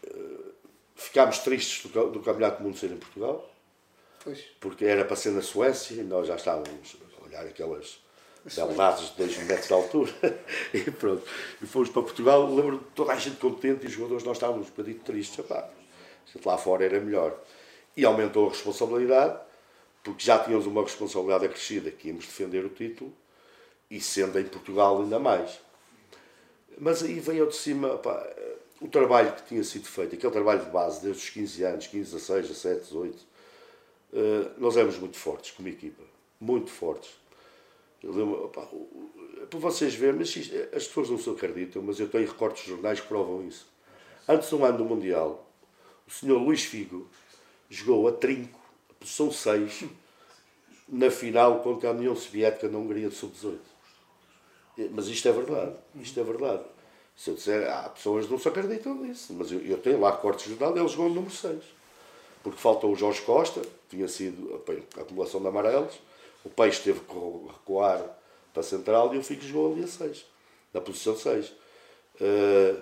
uh, 0.07 0.53
ficámos 0.95 1.39
tristes 1.39 1.91
do, 1.91 2.11
do 2.11 2.19
Campeonato 2.21 2.57
do 2.57 2.63
Mundo 2.63 2.77
ser 2.77 2.91
em 2.91 2.97
Portugal. 2.97 3.52
Pois. 4.23 4.39
Porque 4.59 4.85
era 4.85 5.03
para 5.03 5.15
ser 5.15 5.31
na 5.31 5.41
Suécia 5.41 5.95
e 5.95 6.03
nós 6.03 6.27
já 6.27 6.35
estávamos 6.35 6.95
a 7.19 7.25
olhar 7.25 7.45
aquelas 7.45 7.99
beldades 8.55 9.09
de 9.11 9.17
2 9.17 9.37
metros 9.39 9.67
de 9.67 9.73
altura. 9.73 10.13
e 10.73 10.91
pronto. 10.91 11.23
E 11.61 11.65
fomos 11.65 11.89
para 11.89 12.01
Portugal, 12.01 12.45
lembro 12.53 12.79
de 12.79 12.85
toda 12.95 13.13
a 13.13 13.15
gente 13.17 13.37
contente 13.37 13.83
e 13.83 13.87
os 13.87 13.93
jogadores 13.93 14.23
nós 14.23 14.37
estávamos 14.37 14.67
um 14.67 14.69
bocadinho 14.69 14.99
tristes. 14.99 15.39
Epá, 15.39 15.69
lá 16.45 16.57
fora 16.57 16.85
era 16.85 16.99
melhor. 16.99 17.37
E 17.95 18.05
aumentou 18.05 18.47
a 18.47 18.49
responsabilidade, 18.49 19.39
porque 20.03 20.23
já 20.23 20.39
tínhamos 20.39 20.65
uma 20.65 20.81
responsabilidade 20.81 21.45
acrescida, 21.45 21.91
que 21.91 22.07
íamos 22.07 22.25
defender 22.25 22.65
o 22.65 22.69
título, 22.69 23.13
e 23.89 24.01
sendo 24.01 24.39
em 24.39 24.45
Portugal 24.45 25.01
ainda 25.01 25.19
mais. 25.19 25.59
Mas 26.77 27.03
aí 27.03 27.19
veio 27.19 27.47
de 27.47 27.55
cima 27.55 27.97
pá, 27.97 28.25
o 28.81 28.87
trabalho 28.87 29.33
que 29.33 29.43
tinha 29.43 29.63
sido 29.63 29.85
feito, 29.85 30.15
aquele 30.15 30.33
trabalho 30.33 30.65
de 30.65 30.71
base, 30.71 31.01
desde 31.01 31.21
os 31.21 31.29
15 31.29 31.63
anos, 31.63 31.87
15, 31.87 32.11
16, 32.13 32.47
17, 32.47 32.81
18, 32.81 33.32
nós 34.57 34.77
éramos 34.77 34.97
muito 34.97 35.17
fortes 35.17 35.51
como 35.51 35.67
equipa, 35.67 36.03
muito 36.39 36.69
fortes. 36.69 37.11
Para 39.49 39.59
vocês 39.59 39.95
verem, 39.95 40.19
mas 40.19 40.35
isto, 40.35 40.55
as 40.75 40.87
pessoas 40.87 41.09
não 41.09 41.17
se 41.17 41.29
acreditam, 41.29 41.81
mas 41.81 41.99
eu 41.99 42.09
tenho 42.09 42.27
recortes 42.27 42.63
de 42.63 42.69
jornais 42.69 42.99
que 42.99 43.07
provam 43.07 43.47
isso. 43.47 43.65
Antes 44.27 44.49
do 44.49 44.63
ano 44.63 44.77
do 44.77 44.85
Mundial, 44.85 45.49
o 46.07 46.11
senhor 46.11 46.37
Luís 46.37 46.63
Figo 46.63 47.07
jogou 47.69 48.07
a 48.07 48.11
trinco, 48.11 48.59
a 48.89 48.93
posição 48.93 49.31
6, 49.31 49.85
na 50.87 51.09
final 51.09 51.61
contra 51.61 51.89
a 51.89 51.91
União 51.91 52.15
Soviética 52.15 52.67
na 52.67 52.77
Hungria 52.77 53.09
de 53.09 53.15
Sub-18. 53.15 53.57
Mas 54.91 55.07
isto 55.07 55.27
é 55.27 55.31
verdade, 55.31 55.75
isto 55.95 56.19
é 56.19 56.23
verdade. 56.23 56.63
Se 57.15 57.29
eu 57.29 57.35
disser, 57.35 57.71
há 57.71 57.89
pessoas 57.89 58.25
que 58.25 58.31
não 58.31 58.39
se 58.39 58.47
acreditam 58.47 58.95
nisso, 58.95 59.33
mas 59.33 59.51
eu, 59.51 59.59
eu 59.61 59.77
tenho 59.77 59.99
lá 59.99 60.11
cortes 60.11 60.45
de 60.45 60.51
jornal, 60.51 60.75
ele 60.75 60.87
jogou 60.87 61.09
número 61.09 61.33
6. 61.33 61.63
Porque 62.43 62.59
faltou 62.59 62.91
o 62.91 62.95
Jorge 62.95 63.21
Costa, 63.21 63.61
tinha 63.89 64.07
sido 64.07 64.61
a 64.97 65.01
acumulação 65.01 65.41
de 65.41 65.47
amarelos, 65.47 65.97
o 66.43 66.49
Peixe 66.49 66.83
teve 66.83 66.99
que 66.99 67.13
recuar 67.13 68.03
para 68.51 68.59
a 68.59 68.63
central 68.63 69.15
e 69.15 69.17
o 69.17 69.23
Figo 69.23 69.41
jogou 69.41 69.73
ali 69.73 69.83
a 69.83 69.87
6, 69.87 70.25
na 70.73 70.81
posição 70.81 71.15
6. 71.15 71.47
Uh, 71.47 72.81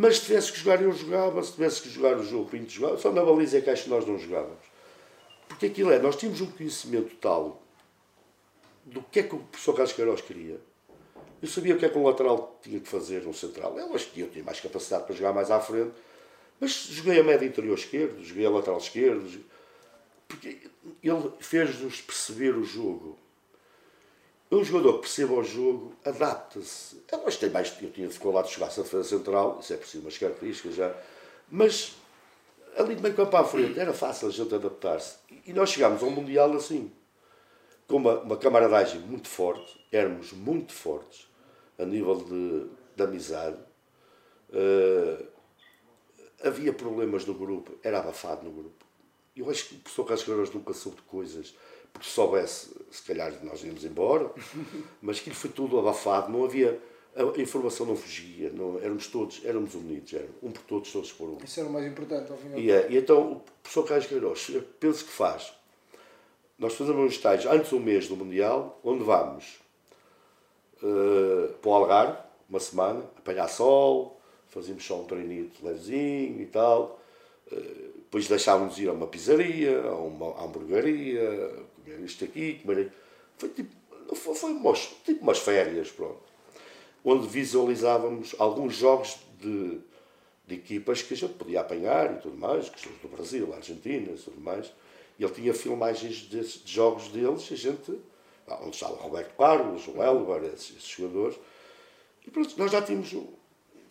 mas 0.00 0.18
se 0.18 0.26
tivesse 0.26 0.52
que 0.52 0.58
jogar, 0.60 0.80
eu 0.80 0.92
jogava. 0.92 1.42
Se 1.42 1.52
tivesse 1.54 1.82
que 1.82 1.90
jogar 1.90 2.16
o 2.16 2.24
jogo, 2.24 2.48
Pinto 2.48 2.70
jogava. 2.70 2.98
Só 2.98 3.10
na 3.10 3.24
baliza 3.24 3.58
é 3.58 3.60
que 3.60 3.68
acho 3.68 3.84
que 3.84 3.90
nós 3.90 4.06
não 4.06 4.16
jogávamos. 4.16 4.62
Porque 5.48 5.66
aquilo 5.66 5.90
é, 5.90 5.98
nós 5.98 6.14
tínhamos 6.14 6.40
um 6.40 6.46
conhecimento 6.46 7.16
tal 7.16 7.60
do 8.84 9.02
que 9.02 9.18
é 9.18 9.22
que 9.24 9.34
o 9.34 9.38
professor 9.38 9.72
Carlos 9.74 9.92
Queiroz 9.92 10.20
queria. 10.20 10.60
Eu 11.42 11.48
sabia 11.48 11.74
o 11.74 11.78
que 11.78 11.84
é 11.84 11.88
que 11.88 11.98
um 11.98 12.04
lateral 12.04 12.58
tinha 12.62 12.78
que 12.78 12.88
fazer, 12.88 13.26
um 13.26 13.32
central. 13.32 13.76
Eu 13.76 13.92
acho 13.92 14.08
que 14.10 14.20
eu 14.20 14.30
tinha 14.30 14.44
mais 14.44 14.60
capacidade 14.60 15.04
para 15.04 15.16
jogar 15.16 15.32
mais 15.32 15.50
à 15.50 15.58
frente. 15.58 15.90
Mas 16.60 16.70
joguei 16.70 17.20
a 17.20 17.24
média 17.24 17.46
interior 17.46 17.78
esquerdo, 17.78 18.22
joguei 18.22 18.46
a 18.46 18.50
lateral 18.50 18.78
esquerdo. 18.78 19.44
Porque 20.26 20.58
ele 21.02 21.32
fez-nos 21.40 22.00
perceber 22.00 22.56
o 22.56 22.64
jogo. 22.64 23.18
Um 24.50 24.64
jogador 24.64 24.94
que 24.94 25.00
perceba 25.00 25.34
o 25.34 25.44
jogo 25.44 25.94
adapta-se. 26.04 27.02
Eu 27.12 27.18
gostei 27.20 27.50
mais, 27.50 27.74
eu 27.82 27.90
tinha 27.90 28.08
de 28.08 28.14
jogar 28.14 28.40
a 28.40 28.42
defesa 28.42 29.04
central, 29.04 29.58
isso 29.60 29.74
é 29.74 29.76
preciso 29.76 30.02
umas 30.02 30.16
características 30.16 30.74
já, 30.74 30.94
mas 31.50 31.94
ali 32.76 32.94
de 32.94 33.02
meio 33.02 33.14
campo 33.14 33.36
à 33.36 33.44
frente 33.44 33.78
era 33.78 33.92
fácil 33.92 34.28
a 34.28 34.30
gente 34.30 34.54
adaptar-se. 34.54 35.16
E 35.46 35.52
nós 35.52 35.70
chegámos 35.70 36.02
ao 36.02 36.10
Mundial 36.10 36.50
assim, 36.54 36.90
com 37.86 37.96
uma, 37.96 38.20
uma 38.20 38.36
camaradagem 38.38 39.00
muito 39.00 39.28
forte, 39.28 39.84
éramos 39.92 40.32
muito 40.32 40.72
fortes 40.72 41.28
a 41.78 41.84
nível 41.84 42.16
de, 42.16 42.66
de 42.96 43.02
amizade. 43.02 43.58
Uh, 44.48 45.26
havia 46.42 46.72
problemas 46.72 47.24
no 47.26 47.34
grupo, 47.34 47.72
era 47.82 47.98
abafado 47.98 48.44
no 48.44 48.50
grupo. 48.50 48.84
Eu 49.36 49.48
acho 49.50 49.68
que 49.68 49.74
o 49.76 49.78
professor 49.78 50.04
Carlos 50.04 50.52
nunca 50.52 50.72
soube 50.72 50.96
de 50.96 51.02
coisas 51.02 51.54
porque 51.92 52.06
se 52.06 52.14
soubesse, 52.14 52.70
se 52.90 53.02
calhar 53.02 53.32
nós 53.44 53.62
íamos 53.62 53.84
embora, 53.84 54.30
mas 55.00 55.18
aquilo 55.18 55.36
foi 55.36 55.50
tudo 55.50 55.78
abafado, 55.78 56.30
não 56.30 56.44
havia. 56.44 56.80
A 57.16 57.40
informação 57.40 57.84
não 57.84 57.96
fugia, 57.96 58.50
não, 58.50 58.78
éramos 58.78 59.08
todos, 59.08 59.44
éramos 59.44 59.74
unidos, 59.74 60.12
era, 60.12 60.28
um 60.40 60.52
por 60.52 60.62
todos, 60.62 60.92
todos 60.92 61.12
por 61.12 61.28
um. 61.28 61.38
Isso 61.42 61.58
era 61.58 61.68
o 61.68 61.72
mais 61.72 61.84
importante, 61.84 62.30
ao 62.30 62.38
final. 62.38 62.56
E, 62.56 62.70
é, 62.70 62.86
e 62.90 62.96
então 62.96 63.32
o 63.32 63.40
professor 63.60 63.84
Carlos 63.84 64.06
Queiroz, 64.06 64.52
penso 64.78 65.04
que 65.04 65.10
faz. 65.10 65.52
Nós 66.56 66.74
fazemos 66.74 67.00
um 67.00 67.06
estágio 67.06 67.50
antes 67.50 67.70
do 67.70 67.80
mês 67.80 68.06
do 68.06 68.16
Mundial, 68.16 68.78
onde 68.84 69.02
vamos 69.02 69.58
uh, 70.82 71.52
para 71.54 71.70
o 71.70 71.74
Algarve, 71.74 72.18
uma 72.48 72.60
semana, 72.60 73.02
apanhar 73.16 73.48
sol, 73.48 74.17
fazíamos 74.58 74.84
só 74.84 75.00
um 75.00 75.04
treininho 75.04 75.50
levezinho 75.62 76.40
e 76.40 76.46
tal. 76.46 77.00
Uh, 77.50 77.98
depois 78.08 78.26
deixávamos 78.26 78.78
ir 78.78 78.88
a 78.88 78.92
uma 78.92 79.06
pizzaria, 79.06 79.80
a 79.82 79.94
uma 79.94 80.42
hamburgueria, 80.42 81.64
comer 81.76 82.00
isto 82.00 82.24
aqui, 82.24 82.54
comer 82.62 82.92
Foi 83.36 83.50
tipo, 83.50 83.74
foi, 84.14 84.34
foi 84.34 84.50
umas, 84.52 84.88
tipo 85.04 85.22
umas 85.22 85.38
férias, 85.38 85.90
pronto. 85.90 86.20
Onde 87.04 87.28
visualizávamos 87.28 88.34
alguns 88.38 88.74
jogos 88.74 89.18
de, 89.40 89.78
de 90.46 90.54
equipas 90.54 91.02
que 91.02 91.14
a 91.14 91.16
gente 91.16 91.34
podia 91.34 91.60
apanhar 91.60 92.14
e 92.14 92.18
tudo 92.18 92.36
mais, 92.36 92.68
que 92.68 92.88
do 92.88 93.08
Brasil, 93.08 93.52
Argentina 93.54 94.10
e 94.10 94.18
tudo 94.18 94.40
mais. 94.40 94.72
E 95.18 95.24
ele 95.24 95.32
tinha 95.32 95.54
filmagens 95.54 96.16
de, 96.16 96.40
de 96.40 96.72
jogos 96.72 97.08
deles 97.08 97.48
a 97.50 97.56
gente, 97.56 98.00
onde 98.62 98.74
estava 98.74 98.96
Roberto 98.96 99.36
Carlos, 99.36 99.86
o 99.86 100.02
Elber, 100.02 100.44
esses, 100.44 100.76
esses 100.76 100.88
jogadores. 100.88 101.38
E 102.26 102.30
pronto, 102.30 102.54
nós 102.56 102.72
já 102.72 102.80
tínhamos 102.80 103.14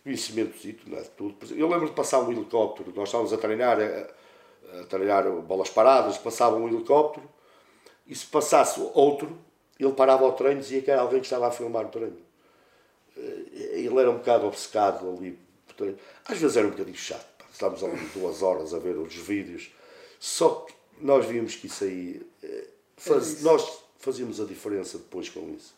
um 0.08 0.14
conhecimento 0.14 0.56
não 0.86 0.98
é, 0.98 1.02
de 1.02 1.10
tudo. 1.10 1.36
Eu 1.54 1.68
lembro 1.68 1.86
de 1.86 1.94
passar 1.94 2.20
um 2.20 2.32
helicóptero, 2.32 2.92
nós 2.94 3.08
estávamos 3.08 3.32
a 3.32 3.36
treinar, 3.36 3.78
a, 3.80 4.80
a 4.80 4.84
treinar 4.84 5.30
bolas 5.42 5.68
paradas, 5.68 6.16
passava 6.16 6.56
um 6.56 6.66
helicóptero 6.68 7.28
e 8.06 8.14
se 8.14 8.26
passasse 8.26 8.80
outro, 8.94 9.36
ele 9.78 9.92
parava 9.92 10.24
o 10.24 10.32
treino 10.32 10.60
e 10.60 10.62
dizia 10.62 10.82
que 10.82 10.90
era 10.90 11.02
alguém 11.02 11.20
que 11.20 11.26
estava 11.26 11.46
a 11.46 11.50
filmar 11.50 11.86
o 11.86 11.88
treino. 11.88 12.18
Eh, 13.16 13.80
ele 13.80 13.98
era 13.98 14.10
um 14.10 14.16
bocado 14.16 14.46
obcecado 14.46 15.08
ali. 15.16 15.38
Às 16.24 16.38
vezes 16.38 16.56
era 16.56 16.66
um 16.66 16.70
bocadinho 16.70 16.96
chato. 16.96 17.26
Pá. 17.38 17.44
Estávamos 17.52 17.84
ali 17.84 17.96
duas 18.14 18.42
horas 18.42 18.74
a 18.74 18.78
ver 18.78 18.96
os 18.96 19.14
vídeos. 19.14 19.70
Só 20.18 20.66
que 20.66 20.74
nós 21.00 21.26
víamos 21.26 21.54
que 21.54 21.66
isso 21.66 21.84
aí. 21.84 22.26
Eh, 22.42 22.66
faz, 22.96 23.40
é 23.40 23.44
nós 23.44 23.78
fazíamos 23.98 24.40
a 24.40 24.44
diferença 24.44 24.98
depois 24.98 25.28
com 25.28 25.48
isso. 25.50 25.74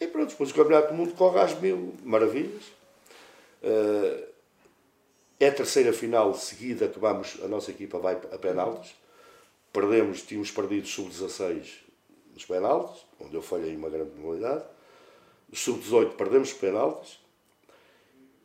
E 0.00 0.06
pronto, 0.06 0.30
depois 0.30 0.50
o 0.50 0.54
Campeonato 0.54 0.88
do 0.88 0.94
Mundo 0.94 1.14
corre 1.14 1.40
às 1.40 1.58
mil 1.58 1.94
maravilhas. 2.04 2.77
Uh, 3.62 4.28
é 5.40 5.48
a 5.48 5.52
terceira 5.52 5.92
final 5.92 6.34
seguida 6.34 6.88
que 6.88 6.98
vamos, 6.98 7.38
a 7.42 7.48
nossa 7.48 7.70
equipa 7.70 7.98
vai 7.98 8.14
a 8.14 8.38
penaltis. 8.38 8.94
Perdemos, 9.72 10.22
tínhamos 10.22 10.50
perdido 10.50 10.86
sub-16 10.86 11.66
nos 12.32 12.44
penaltis, 12.44 13.04
onde 13.20 13.34
eu 13.34 13.42
falhei 13.42 13.76
uma 13.76 13.88
grande 13.88 14.10
penalidade. 14.10 14.64
Sub-18 15.52 16.16
perdemos 16.16 16.52
penaltis. 16.52 17.20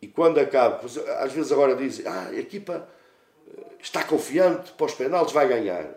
E 0.02 0.08
quando 0.08 0.38
acaba, 0.38 0.82
às 1.20 1.32
vezes 1.32 1.52
agora 1.52 1.76
dizem, 1.76 2.06
ah, 2.06 2.28
a 2.28 2.36
equipa 2.36 2.88
eh, 3.48 3.62
está 3.80 4.04
confiante 4.04 4.72
para 4.74 4.86
os 4.86 4.94
penaltis, 4.94 5.34
vai 5.34 5.48
ganhar. 5.48 5.96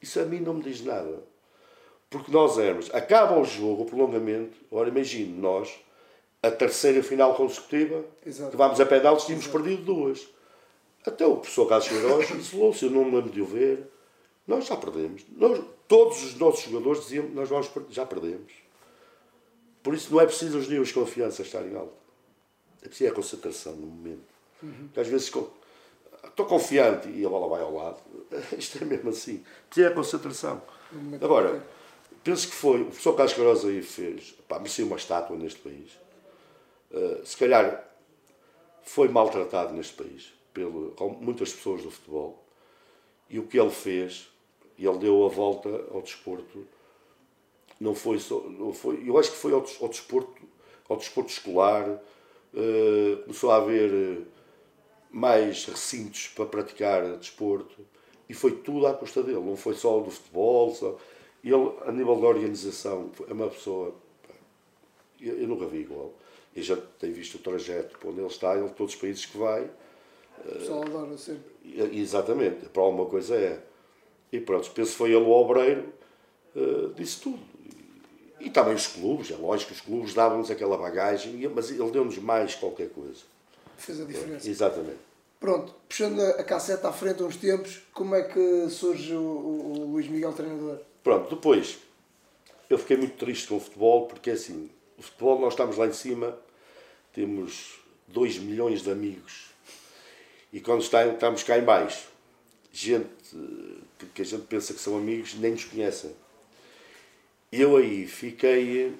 Isso 0.00 0.20
a 0.20 0.24
mim 0.24 0.40
não 0.40 0.54
me 0.54 0.62
diz 0.62 0.80
nada. 0.82 1.22
Porque 2.08 2.30
nós 2.30 2.56
éramos, 2.56 2.94
acaba 2.94 3.38
o 3.38 3.44
jogo, 3.44 3.82
o 3.82 3.86
prolongamento, 3.86 4.56
ora 4.70 4.88
imagine 4.88 5.38
nós, 5.38 5.76
a 6.42 6.50
terceira 6.50 7.02
final 7.02 7.34
consecutiva, 7.34 8.04
Exato. 8.24 8.50
que 8.50 8.56
vamos 8.56 8.80
a 8.80 8.86
penaltis, 8.86 9.26
tínhamos 9.26 9.46
Exato. 9.46 9.62
perdido 9.62 9.82
duas. 9.82 10.28
Até 11.04 11.24
o 11.26 11.36
professor 11.36 11.66
Carlos 11.68 11.88
Queiroz 11.88 12.30
isolou-se, 12.34 12.84
eu 12.84 12.90
não 12.90 13.04
me 13.04 13.16
lembro 13.16 13.30
de 13.30 13.40
o 13.40 13.46
ver. 13.46 13.86
Nós 14.46 14.66
já 14.66 14.76
perdemos. 14.76 15.22
Nós, 15.36 15.60
todos 15.88 16.22
os 16.24 16.34
nossos 16.36 16.64
jogadores 16.64 17.02
diziam 17.02 17.28
nós 17.28 17.48
vamos, 17.48 17.70
já 17.90 18.06
perdemos. 18.06 18.52
Por 19.82 19.94
isso 19.94 20.12
não 20.12 20.20
é 20.20 20.26
preciso 20.26 20.58
os 20.58 20.68
níveis 20.68 20.88
de 20.88 20.94
confiança 20.94 21.42
estarem 21.42 21.74
altos. 21.76 21.96
É 22.82 22.88
preciso 22.88 23.10
a 23.10 23.14
concentração 23.14 23.72
no 23.74 23.86
momento. 23.86 24.24
Uhum. 24.62 24.88
Às 24.96 25.06
vezes 25.08 25.26
estou 25.26 26.46
confiante 26.46 27.08
e 27.08 27.24
a 27.24 27.28
bola 27.28 27.48
vai 27.48 27.62
ao 27.62 27.74
lado. 27.74 28.00
Isto 28.58 28.82
é 28.82 28.84
mesmo 28.84 29.10
assim. 29.10 29.44
Precisa 29.68 29.88
a 29.88 29.94
concentração. 29.94 30.62
Agora, 31.20 31.64
penso 32.22 32.48
que 32.48 32.54
foi, 32.54 32.82
o 32.82 32.86
professor 32.86 33.14
Carlos 33.14 33.34
Queiroz 33.34 33.64
aí 33.64 33.82
fez, 33.82 34.34
pá, 34.48 34.58
merecia 34.58 34.84
uma 34.84 34.96
estátua 34.96 35.36
neste 35.36 35.60
país. 35.60 35.92
Uh, 36.90 37.24
se 37.24 37.36
calhar 37.36 37.84
foi 38.82 39.08
maltratado 39.08 39.74
neste 39.74 39.94
país 39.94 40.32
pelo, 40.52 40.92
com 40.92 41.10
muitas 41.10 41.52
pessoas 41.52 41.82
do 41.82 41.90
futebol. 41.90 42.44
E 43.28 43.38
o 43.38 43.46
que 43.46 43.58
ele 43.58 43.70
fez, 43.70 44.28
ele 44.78 44.98
deu 44.98 45.26
a 45.26 45.28
volta 45.28 45.68
ao 45.92 46.00
desporto, 46.00 46.66
não 47.80 47.94
foi 47.94 48.18
só, 48.18 48.40
não 48.40 48.72
foi, 48.72 49.02
eu 49.06 49.18
acho 49.18 49.32
que 49.32 49.36
foi 49.36 49.52
ao, 49.52 49.64
ao 49.80 49.88
desporto, 49.88 50.42
ao 50.88 50.96
desporto 50.96 51.30
escolar, 51.30 51.88
uh, 51.88 53.22
começou 53.22 53.50
a 53.50 53.56
haver 53.56 53.90
eh, 53.92 54.22
mais 55.10 55.64
recintos 55.64 56.28
para 56.28 56.46
praticar 56.46 57.16
desporto 57.16 57.84
e 58.28 58.34
foi 58.34 58.52
tudo 58.52 58.86
à 58.86 58.94
custa 58.94 59.22
dele, 59.22 59.40
não 59.40 59.56
foi 59.56 59.74
só 59.74 60.00
do 60.00 60.10
futebol, 60.10 60.74
só, 60.74 60.96
ele, 61.44 61.72
a 61.84 61.92
nível 61.92 62.20
da 62.20 62.26
organização, 62.26 63.10
é 63.28 63.32
uma 63.32 63.48
pessoa. 63.48 63.94
Eu, 65.20 65.46
nunca 65.46 65.66
vi 65.66 65.78
igual. 65.78 66.12
E 66.56 66.62
já 66.62 66.76
tenho 66.98 67.12
visto 67.12 67.34
o 67.34 67.38
trajeto 67.38 67.98
para 67.98 68.08
onde 68.08 68.20
ele 68.20 68.26
está, 68.26 68.56
ele, 68.56 68.70
todos 68.70 68.94
os 68.94 69.00
países 69.00 69.26
que 69.26 69.36
vai. 69.36 69.70
O 70.44 70.52
pessoal 70.52 70.82
adora 70.82 71.18
sempre. 71.18 71.44
Exatamente, 71.92 72.66
para 72.70 72.82
alguma 72.82 73.04
coisa 73.06 73.36
é. 73.36 73.60
E 74.32 74.40
pronto, 74.40 74.70
penso 74.70 74.92
que 74.92 74.96
foi 74.96 75.10
ele 75.10 75.24
o 75.24 75.30
obreiro, 75.30 75.92
uh, 76.54 76.94
disse 76.94 77.20
tudo. 77.20 77.38
E, 78.40 78.46
e 78.46 78.50
também 78.50 78.74
os 78.74 78.86
clubes, 78.86 79.30
é 79.30 79.36
lógico 79.36 79.72
os 79.72 79.80
clubes 79.82 80.14
davam-nos 80.14 80.50
aquela 80.50 80.78
bagagem, 80.78 81.46
mas 81.54 81.70
ele 81.70 81.90
deu-nos 81.90 82.16
mais 82.18 82.54
qualquer 82.54 82.88
coisa. 82.88 83.22
Fez 83.76 84.00
a 84.00 84.04
diferença. 84.04 84.48
exatamente. 84.48 85.06
Pronto, 85.38 85.74
puxando 85.86 86.20
a 86.20 86.42
casseta 86.42 86.88
à 86.88 86.92
frente 86.92 87.22
uns 87.22 87.36
tempos, 87.36 87.82
como 87.92 88.14
é 88.14 88.22
que 88.22 88.70
surge 88.70 89.14
o, 89.14 89.20
o, 89.20 89.80
o 89.80 89.92
Luís 89.92 90.08
Miguel 90.08 90.32
treinador? 90.32 90.78
Pronto, 91.04 91.34
depois 91.34 91.78
eu 92.70 92.78
fiquei 92.78 92.96
muito 92.96 93.16
triste 93.16 93.46
com 93.46 93.56
o 93.56 93.60
futebol, 93.60 94.06
porque 94.06 94.30
assim, 94.30 94.70
o 94.98 95.02
futebol 95.02 95.38
nós 95.38 95.52
estamos 95.52 95.76
lá 95.76 95.86
em 95.86 95.92
cima, 95.92 96.36
temos 97.16 97.80
2 98.08 98.38
milhões 98.40 98.82
de 98.82 98.90
amigos. 98.90 99.46
E 100.52 100.60
quando 100.60 100.82
estamos 100.82 101.42
cá 101.42 101.58
em 101.58 101.64
baixo, 101.64 102.08
gente 102.70 103.08
que 104.14 104.20
a 104.20 104.24
gente 104.24 104.44
pensa 104.44 104.74
que 104.74 104.80
são 104.80 104.98
amigos 104.98 105.34
nem 105.34 105.52
nos 105.52 105.64
conhecem. 105.64 106.14
Eu 107.50 107.76
aí 107.78 108.06
fiquei 108.06 108.94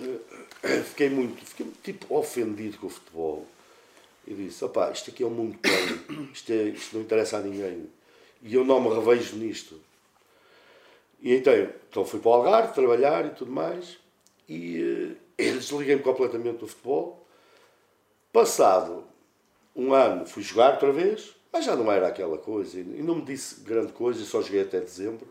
eh, 0.00 0.82
fiquei 0.82 1.08
muito, 1.10 1.44
fiquei 1.46 1.66
tipo 1.84 2.12
ofendido 2.12 2.76
com 2.78 2.88
o 2.88 2.90
futebol. 2.90 3.46
E 4.26 4.34
disse, 4.34 4.64
opá, 4.64 4.90
isto 4.90 5.10
aqui 5.10 5.22
é 5.22 5.26
um 5.26 5.30
mundo 5.30 5.58
plano, 5.58 6.28
isto, 6.32 6.52
é, 6.52 6.64
isto 6.64 6.96
não 6.96 7.02
interessa 7.02 7.36
a 7.38 7.40
ninguém. 7.40 7.88
E 8.42 8.52
eu 8.52 8.64
não 8.64 8.80
me 8.80 8.92
revejo 8.92 9.36
nisto. 9.36 9.80
E 11.20 11.32
então, 11.34 11.54
então 11.88 12.04
fui 12.04 12.18
para 12.18 12.30
o 12.30 12.34
Algarve 12.34 12.74
trabalhar 12.74 13.26
e 13.26 13.30
tudo 13.30 13.52
mais, 13.52 13.96
e 14.48 14.82
uh, 14.82 15.21
desliguei-me 15.50 16.02
completamente 16.02 16.58
do 16.58 16.66
futebol. 16.66 17.26
Passado 18.32 19.04
um 19.74 19.92
ano 19.92 20.26
fui 20.26 20.42
jogar 20.42 20.74
outra 20.74 20.92
vez, 20.92 21.34
mas 21.52 21.64
já 21.64 21.74
não 21.74 21.90
era 21.90 22.08
aquela 22.08 22.38
coisa, 22.38 22.78
e 22.78 23.02
não 23.02 23.16
me 23.16 23.22
disse 23.22 23.60
grande 23.60 23.92
coisa, 23.92 24.24
só 24.24 24.40
joguei 24.42 24.62
até 24.62 24.80
dezembro. 24.80 25.26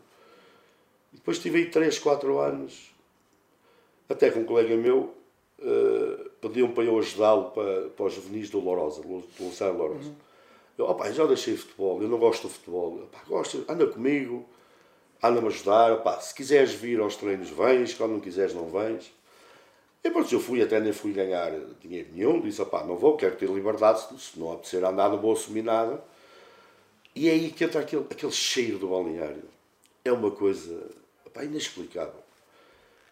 E 1.13 1.17
depois 1.17 1.39
tive 1.39 1.59
aí 1.59 1.69
3, 1.69 1.97
4 1.99 2.39
anos, 2.39 2.91
até 4.09 4.29
que 4.29 4.39
um 4.39 4.45
colega 4.45 4.75
meu 4.75 5.13
uh, 5.59 6.29
pediu-me 6.41 6.73
para 6.73 6.83
eu 6.83 6.97
ajudá-lo 6.97 7.51
para, 7.51 7.89
para 7.89 8.05
os 8.05 8.13
juvenis 8.13 8.49
do 8.49 8.59
Lourosa, 8.59 9.01
do 9.01 9.23
Luciano 9.39 9.77
Lourosa. 9.77 10.09
Uhum. 10.09 10.15
Eu, 10.77 10.85
opa, 10.85 11.11
já 11.11 11.25
deixei 11.25 11.55
futebol, 11.55 12.01
eu 12.01 12.07
não 12.07 12.17
gosto 12.17 12.43
do 12.43 12.49
futebol. 12.49 13.03
Opa, 13.03 13.19
gosto, 13.27 13.65
anda 13.67 13.85
comigo 13.87 14.45
anda-me 15.21 15.47
ajudar, 15.47 15.97
pá, 15.97 16.19
se 16.19 16.33
quiseres 16.33 16.73
vir 16.73 16.99
aos 16.99 17.15
treinos 17.15 17.49
vens, 17.49 17.93
quando 17.93 18.13
não 18.13 18.19
quiseres 18.19 18.53
não 18.53 18.69
vens. 18.69 19.11
E 20.03 20.09
pronto, 20.09 20.33
eu 20.33 20.39
fui, 20.39 20.61
até 20.61 20.79
nem 20.79 20.91
fui 20.91 21.13
ganhar 21.13 21.51
dinheiro 21.79 22.09
nenhum, 22.11 22.41
disse, 22.41 22.63
pá, 22.65 22.83
não 22.83 22.97
vou, 22.97 23.15
quero 23.15 23.35
ter 23.35 23.47
liberdade, 23.47 24.01
se 24.19 24.39
não 24.39 24.51
apetecer 24.51 24.83
andar 24.83 25.09
não 25.09 25.19
vou 25.19 25.33
assumir 25.33 25.61
nada. 25.61 26.03
E 27.15 27.29
é 27.29 27.33
aí 27.33 27.51
que 27.51 27.63
entra 27.63 27.81
aquele, 27.81 28.05
aquele 28.09 28.31
cheiro 28.31 28.79
do 28.79 28.87
balneário. 28.87 29.43
É 30.03 30.11
uma 30.11 30.31
coisa 30.31 30.89
pá, 31.31 31.43
inexplicável. 31.43 32.21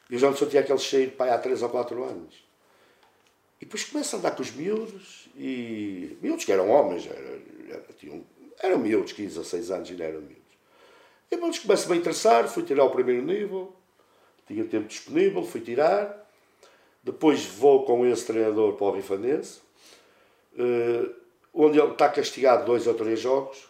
Eu 0.09 0.17
já 0.17 0.29
não 0.29 0.35
sentia 0.35 0.61
aquele 0.61 0.79
cheiro 0.79 1.11
pá, 1.11 1.31
há 1.33 1.37
3 1.37 1.61
ou 1.61 1.69
4 1.69 2.03
anos. 2.03 2.49
E 3.61 3.65
depois 3.65 3.83
começa 3.83 4.15
a 4.15 4.19
andar 4.19 4.31
com 4.31 4.41
os 4.41 4.51
miúdos, 4.51 5.29
e 5.35 6.17
miúdos 6.21 6.45
que 6.45 6.51
eram 6.51 6.69
homens, 6.69 7.05
era, 7.05 7.41
era, 7.69 7.83
tinham, 7.97 8.25
eram 8.57 8.79
miúdos, 8.79 9.11
15 9.11 9.37
ou 9.37 9.43
6 9.43 9.71
anos, 9.71 9.89
e 9.89 9.93
não 9.93 10.05
eram 10.05 10.21
miúdos. 10.21 10.39
E 11.29 11.37
pronto, 11.37 11.61
começa-me 11.61 11.95
a 11.95 11.97
interessar, 11.97 12.47
fui 12.47 12.63
tirar 12.63 12.85
o 12.85 12.89
primeiro 12.89 13.21
nível, 13.21 13.75
tinha 14.47 14.63
tempo 14.65 14.87
disponível, 14.87 15.43
fui 15.43 15.61
tirar. 15.61 16.27
Depois 17.11 17.43
vou 17.43 17.85
com 17.85 18.05
esse 18.05 18.25
treinador 18.27 18.73
para 18.73 18.85
o 18.85 18.91
Rifanense, 18.91 19.61
eh, 20.55 21.09
onde 21.51 21.79
ele 21.79 21.91
está 21.91 22.07
castigado 22.07 22.65
dois 22.65 22.85
ou 22.85 22.93
três 22.93 23.19
jogos, 23.19 23.67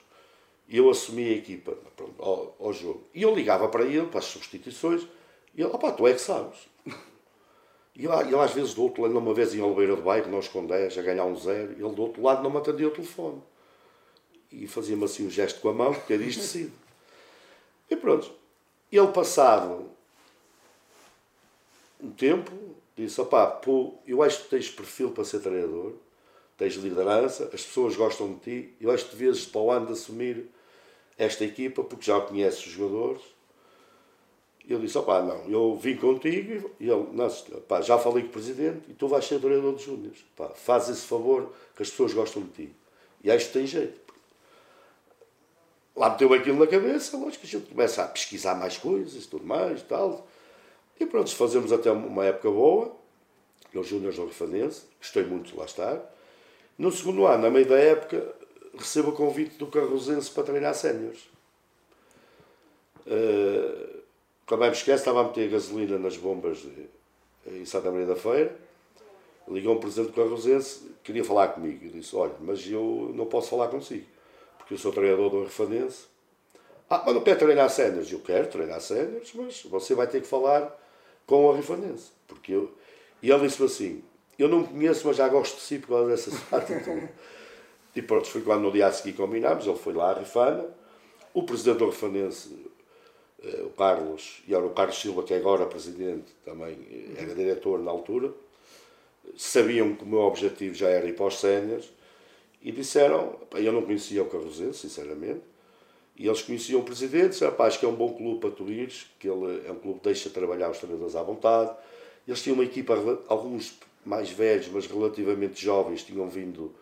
e 0.67 0.77
eu 0.77 0.89
assumi 0.89 1.29
a 1.29 1.37
equipa 1.37 1.71
pronto, 1.95 2.21
ao, 2.21 2.55
ao, 2.59 2.73
jogo. 2.73 3.01
E 3.13 3.21
eu 3.21 3.33
ligava 3.33 3.69
para 3.69 3.85
ele, 3.85 4.07
para 4.07 4.19
as 4.19 4.25
substituições, 4.25 5.07
e 5.55 5.61
ele, 5.61 5.71
opá, 5.71 5.89
tu 5.93 6.05
é 6.05 6.13
que 6.13 6.19
sabes. 6.19 6.67
E 7.95 8.05
ele, 8.05 8.27
ele 8.27 8.35
às 8.35 8.51
vezes 8.51 8.73
do 8.73 8.83
outro 8.83 9.01
lado, 9.01 9.17
uma 9.17 9.33
vez 9.33 9.53
em 9.53 9.61
Oliveira 9.61 9.95
do 9.95 10.01
Bairro, 10.01 10.29
nós 10.29 10.47
com 10.47 10.65
10, 10.65 10.97
a 10.97 11.01
ganhar 11.01 11.25
um 11.25 11.35
zero, 11.35 11.71
ele 11.71 11.95
do 11.95 12.01
outro 12.01 12.21
lado 12.21 12.43
não 12.43 12.49
me 12.49 12.57
atendia 12.57 12.87
o 12.87 12.91
telefone. 12.91 13.41
E 14.51 14.67
fazia-me 14.67 15.05
assim 15.05 15.27
um 15.27 15.29
gesto 15.29 15.61
com 15.61 15.69
a 15.69 15.73
mão, 15.73 15.93
porque 15.93 16.13
era 16.13 16.23
isto 16.23 16.43
sim. 16.43 16.71
E 17.89 17.95
pronto. 17.95 18.31
Ele 18.91 19.07
passado 19.07 19.89
um 22.01 22.11
tempo, 22.11 22.51
disse, 23.05 23.19
opá, 23.21 23.47
pô, 23.47 23.93
eu 24.05 24.21
acho 24.23 24.43
que 24.43 24.49
tens 24.49 24.69
perfil 24.69 25.11
para 25.11 25.23
ser 25.23 25.39
treinador, 25.39 25.93
tens 26.57 26.75
liderança, 26.75 27.45
as 27.53 27.63
pessoas 27.63 27.95
gostam 27.95 28.33
de 28.33 28.39
ti, 28.39 28.73
eu 28.81 28.91
acho 28.91 29.05
que 29.09 29.15
deves 29.15 29.45
para 29.45 29.61
o 29.61 29.71
ano 29.71 29.87
de 29.87 29.93
assumir 29.93 30.45
esta 31.17 31.43
equipa, 31.43 31.83
porque 31.83 32.05
já 32.05 32.19
conheces 32.21 32.65
os 32.65 32.71
jogadores. 32.71 33.21
Ele 34.67 34.81
disse, 34.81 34.97
opá, 34.97 35.21
não, 35.21 35.49
eu 35.49 35.75
vim 35.75 35.95
contigo, 35.95 36.71
e 36.79 36.89
ele, 36.89 37.07
não, 37.13 37.27
opá, 37.27 37.81
já 37.81 37.97
falei 37.97 38.23
com 38.23 38.29
o 38.29 38.33
presidente, 38.33 38.83
e 38.89 38.93
tu 38.93 39.07
vais 39.07 39.25
ser 39.25 39.39
treinador 39.39 39.75
de 39.75 39.83
júniores. 39.83 40.23
Faz 40.55 40.89
esse 40.89 41.05
favor, 41.05 41.51
que 41.75 41.81
as 41.81 41.89
pessoas 41.89 42.13
gostam 42.13 42.43
de 42.43 42.49
ti. 42.49 42.75
E 43.23 43.31
acho 43.31 43.47
que 43.47 43.53
tem 43.53 43.67
jeito 43.67 44.09
lá 45.99 46.11
meteu 46.11 46.33
aquilo 46.33 46.57
na 46.57 46.65
cabeça, 46.65 47.17
lógico 47.17 47.45
que 47.45 47.55
a 47.55 47.59
gente 47.59 47.71
começa 47.71 48.01
a 48.01 48.07
pesquisar 48.07 48.55
mais 48.55 48.77
coisas, 48.77 49.25
tudo 49.25 49.45
mais 49.45 49.81
e 49.81 49.83
tal. 49.83 50.25
E 50.99 51.05
pronto, 51.05 51.33
fazemos 51.35 51.71
até 51.71 51.91
uma 51.91 52.25
época 52.25 52.51
boa, 52.51 52.95
os 53.73 53.87
Júniores 53.87 54.17
do 54.17 54.25
Refanense, 54.25 54.83
gostei 54.99 55.23
muito 55.23 55.51
de 55.51 55.57
lá 55.57 55.65
estar. 55.65 56.01
No 56.77 56.91
segundo 56.91 57.25
ano, 57.25 57.45
a 57.45 57.49
meio 57.49 57.67
da 57.67 57.77
época, 57.77 58.35
recebo 58.77 59.09
o 59.09 59.13
convite 59.13 59.57
do 59.57 59.67
Carrosense 59.67 60.29
para 60.31 60.43
treinar 60.43 60.73
séniores. 60.73 61.21
Uh, 63.05 63.99
quando 64.45 64.61
me 64.61 64.71
esquece, 64.71 65.01
estava 65.01 65.21
a 65.21 65.23
meter 65.25 65.49
gasolina 65.49 65.97
nas 65.97 66.17
bombas 66.17 66.57
de, 66.57 66.89
em 67.47 67.65
Santa 67.65 67.91
Maria 67.91 68.07
da 68.07 68.15
Feira. 68.15 68.55
ligou 69.47 69.75
um 69.75 69.79
presidente 69.79 70.11
do 70.11 70.13
Carrosense, 70.13 70.91
queria 71.03 71.23
falar 71.23 71.49
comigo. 71.49 71.85
Eu 71.85 71.91
disse, 71.91 72.15
olha, 72.15 72.33
mas 72.39 72.65
eu 72.69 73.11
não 73.13 73.25
posso 73.25 73.49
falar 73.49 73.67
consigo, 73.67 74.05
porque 74.57 74.73
eu 74.73 74.77
sou 74.77 74.91
treinador 74.91 75.29
do 75.29 75.43
Refanense. 75.43 76.05
Ah, 76.89 77.03
mas 77.05 77.13
não 77.13 77.21
quer 77.21 77.37
treinar 77.37 77.69
séniores? 77.69 78.11
Eu 78.11 78.19
quero 78.19 78.47
treinar 78.47 78.81
séniores, 78.81 79.31
mas 79.35 79.63
você 79.63 79.93
vai 79.93 80.07
ter 80.07 80.21
que 80.21 80.27
falar 80.27 80.75
com 81.29 81.45
o 81.45 81.51
Rifanense. 81.51 82.09
Porque 82.27 82.53
eu... 82.53 82.73
E 83.21 83.29
ele 83.29 83.47
disse-me 83.47 83.67
assim, 83.67 84.03
eu 84.37 84.49
não 84.49 84.63
conheço, 84.63 85.05
mas 85.05 85.17
já 85.17 85.27
gosto 85.27 85.57
de 85.57 85.61
si 85.61 85.77
por 85.77 85.89
causa 85.89 86.09
dessa 86.09 86.31
atitude. 86.55 87.07
e 87.95 88.01
pronto, 88.01 88.27
foi 88.27 88.41
quando 88.41 88.63
no 88.63 88.71
dia 88.71 88.87
a 88.87 88.91
seguir 88.91 89.13
combinámos, 89.13 89.67
ele 89.67 89.77
foi 89.77 89.93
lá 89.93 90.09
à 90.09 90.13
Rifana, 90.19 90.65
o 91.31 91.43
presidente 91.43 91.77
do 91.77 91.85
Rifanense, 91.85 92.65
eh, 93.43 93.61
o 93.63 93.69
Carlos, 93.69 94.41
e 94.47 94.55
era 94.55 94.65
o 94.65 94.71
Carlos 94.71 94.99
Silva, 94.99 95.21
que 95.21 95.33
é 95.33 95.37
agora 95.37 95.67
presidente, 95.67 96.33
também 96.43 96.77
eh, 96.89 97.21
era 97.21 97.35
diretor 97.35 97.77
na 97.79 97.91
altura, 97.91 98.33
sabiam 99.37 99.93
que 99.95 100.03
o 100.03 100.07
meu 100.07 100.21
objetivo 100.21 100.73
já 100.73 100.89
era 100.89 101.05
ir 101.05 101.15
para 101.15 101.27
os 101.27 101.39
séniores, 101.39 101.91
e 102.61 102.71
disseram, 102.71 103.37
eu 103.53 103.71
não 103.71 103.83
conhecia 103.83 104.23
o 104.23 104.25
Carrosense, 104.25 104.79
sinceramente, 104.79 105.41
e 106.19 106.27
eles 106.27 106.41
conheciam 106.41 106.81
o 106.81 106.83
presidente, 106.83 107.29
disseram, 107.29 107.53
pá, 107.53 107.65
acho 107.65 107.79
que 107.79 107.85
é 107.85 107.87
um 107.87 107.95
bom 107.95 108.13
clube 108.13 108.41
para 108.41 108.51
tu 108.51 108.69
ires, 108.69 109.09
que 109.17 109.29
ele 109.29 109.65
é 109.65 109.71
um 109.71 109.75
clube 109.75 109.99
que 109.99 110.03
deixa 110.03 110.29
trabalhar 110.29 110.69
os 110.69 110.77
treinadores 110.77 111.15
à 111.15 111.23
vontade. 111.23 111.71
Eles 112.27 112.43
tinham 112.43 112.55
uma 112.55 112.65
equipa, 112.65 112.93
alguns 113.29 113.79
mais 114.05 114.29
velhos, 114.29 114.67
mas 114.67 114.85
relativamente 114.85 115.63
jovens, 115.63 116.03
tinham 116.03 116.27
vindo 116.27 116.75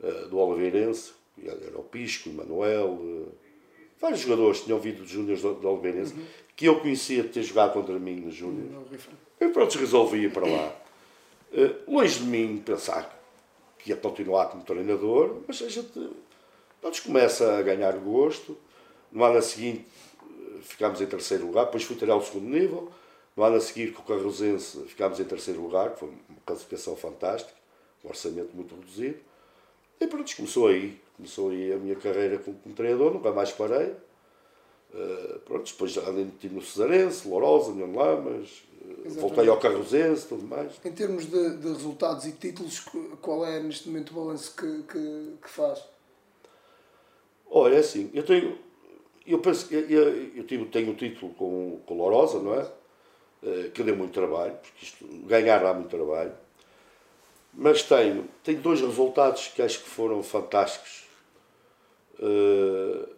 uh, 0.00 0.28
do 0.28 0.36
Oliveirense, 0.36 1.14
era 1.42 1.78
o 1.78 1.82
Pisco, 1.82 2.28
o 2.28 2.34
Manuel, 2.34 2.88
uh, 2.88 3.28
vários 3.98 4.20
jogadores 4.20 4.60
tinham 4.60 4.78
vindo 4.78 4.98
dos 4.98 5.08
Júniors 5.08 5.40
do, 5.40 5.54
do 5.54 5.66
Oliveirense, 5.66 6.12
uhum. 6.12 6.24
que 6.54 6.66
eu 6.66 6.78
conhecia 6.78 7.22
de 7.22 7.30
ter 7.30 7.42
jogado 7.42 7.72
contra 7.72 7.98
mim 7.98 8.16
nos 8.16 8.34
Júniors. 8.34 8.70
E 9.40 9.48
pronto, 9.48 9.78
resolvi 9.78 10.24
ir 10.24 10.30
para 10.30 10.46
lá. 10.46 10.76
Uh, 11.50 11.90
longe 11.90 12.18
de 12.18 12.26
mim 12.26 12.62
pensar 12.62 13.18
que 13.78 13.88
ia 13.88 13.96
continuar 13.96 14.48
como 14.50 14.62
treinador, 14.62 15.40
mas 15.48 15.62
a 15.62 15.70
gente 15.70 16.10
pronto, 16.82 17.02
começa 17.02 17.56
a 17.56 17.62
ganhar 17.62 17.96
gosto. 17.96 18.58
No 19.14 19.24
ano 19.24 19.40
seguinte 19.40 19.86
ficámos 20.64 21.00
em 21.00 21.06
terceiro 21.06 21.46
lugar, 21.46 21.66
depois 21.66 21.84
fui 21.84 21.96
tirar 21.96 22.16
o 22.16 22.22
segundo 22.22 22.48
nível. 22.48 22.90
No 23.36 23.42
ano 23.42 23.56
a 23.56 23.60
seguir, 23.60 23.92
com 23.92 24.02
o 24.02 24.04
Carrosense, 24.04 24.78
ficámos 24.86 25.18
em 25.18 25.24
terceiro 25.24 25.60
lugar, 25.60 25.90
que 25.92 26.00
foi 26.00 26.08
uma 26.08 26.40
classificação 26.44 26.96
fantástica, 26.96 27.52
um 28.04 28.08
orçamento 28.08 28.54
muito 28.54 28.74
reduzido. 28.74 29.18
E 30.00 30.06
pronto, 30.06 30.36
começou 30.36 30.68
aí. 30.68 31.00
Começou 31.16 31.50
aí 31.50 31.72
a 31.72 31.76
minha 31.76 31.96
carreira 31.96 32.38
como, 32.38 32.56
como 32.58 32.74
treinador, 32.74 33.12
nunca 33.12 33.32
mais 33.32 33.52
parei. 33.52 33.94
Uh, 34.92 35.38
pronto, 35.40 35.70
depois 35.70 35.96
andei 35.96 36.28
no 36.44 36.62
Cesarense, 36.62 37.26
Lourosa, 37.26 37.72
União 37.72 37.90
de 37.90 37.96
Lamas, 37.96 38.62
uh, 38.80 39.10
voltei 39.20 39.48
ao 39.48 39.58
Carrosense, 39.58 40.28
tudo 40.28 40.46
mais. 40.46 40.72
Em 40.84 40.92
termos 40.92 41.26
de, 41.26 41.56
de, 41.56 41.68
resultados 41.68 42.26
e 42.26 42.32
títulos, 42.32 42.80
qual 43.20 43.44
é 43.44 43.60
neste 43.60 43.88
momento 43.88 44.10
o 44.10 44.14
balanço 44.14 44.54
que, 44.56 44.82
que, 44.84 45.34
que 45.42 45.50
faz? 45.50 45.84
Olha, 47.50 47.74
é 47.74 47.78
assim, 47.78 48.08
eu 48.14 48.24
tenho, 48.24 48.56
eu 49.26 49.38
penso 49.38 49.68
que 49.68 49.74
eu, 49.74 49.82
eu, 50.36 50.44
tive, 50.44 50.64
tenho 50.66 50.92
o 50.92 50.94
título 50.94 51.32
com, 51.34 51.80
com 51.86 51.94
Lourosa, 51.94 52.40
não 52.40 52.54
é? 52.54 52.62
Uh, 53.42 53.70
que 53.70 53.82
deu 53.82 53.96
muito 53.96 54.12
trabalho, 54.12 54.54
porque 54.54 54.84
isto, 54.84 55.06
ganhar 55.26 55.58
dá 55.58 55.74
muito 55.74 55.90
trabalho. 55.90 56.32
Mas 57.52 57.82
tenho, 57.82 58.26
tenho 58.42 58.60
dois 58.60 58.80
resultados 58.80 59.48
que 59.48 59.62
acho 59.62 59.82
que 59.82 59.88
foram 59.88 60.22
fantásticos. 60.22 61.04
Uh, 62.18 63.14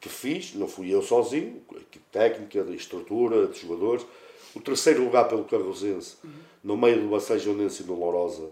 que 0.00 0.08
fiz, 0.08 0.54
não 0.54 0.66
fui 0.66 0.92
eu 0.92 1.00
sozinho, 1.00 1.62
equipe 1.76 2.04
técnica, 2.10 2.64
de 2.64 2.74
estrutura, 2.74 3.46
de 3.46 3.60
jogadores. 3.60 4.04
O 4.54 4.60
terceiro 4.60 5.04
lugar 5.04 5.28
pelo 5.28 5.44
Carrosense, 5.44 6.16
uhum. 6.24 6.30
no 6.64 6.76
meio 6.76 7.00
do 7.00 7.08
Bacejonense 7.08 7.82
e 7.82 7.86
do 7.86 7.94
Lourosa, 7.94 8.50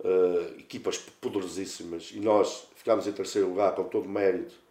uh, 0.00 0.58
equipas 0.58 0.98
poderosíssimas, 1.20 2.10
e 2.12 2.18
nós 2.18 2.66
ficámos 2.74 3.06
em 3.06 3.12
terceiro 3.12 3.48
lugar 3.48 3.74
com 3.76 3.84
todo 3.84 4.08
mérito 4.08 4.54
eh, 4.54 4.62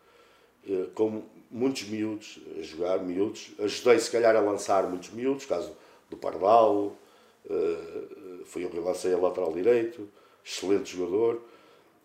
com 0.93 1.23
muitos 1.51 1.83
miúdos 1.83 2.39
a 2.57 2.61
jogar, 2.61 2.99
miúdos. 2.99 3.51
Ajudei, 3.59 3.99
se 3.99 4.09
calhar, 4.09 4.35
a 4.35 4.39
lançar 4.39 4.87
muitos 4.89 5.09
miúdos, 5.11 5.45
caso 5.45 5.75
do 6.09 6.17
Pardal, 6.17 6.95
eh, 7.49 8.43
foi 8.45 8.63
eu 8.63 8.69
que 8.69 8.79
lancei 8.79 9.13
a 9.13 9.17
lateral 9.17 9.51
direito, 9.51 10.07
excelente 10.43 10.95
jogador. 10.95 11.41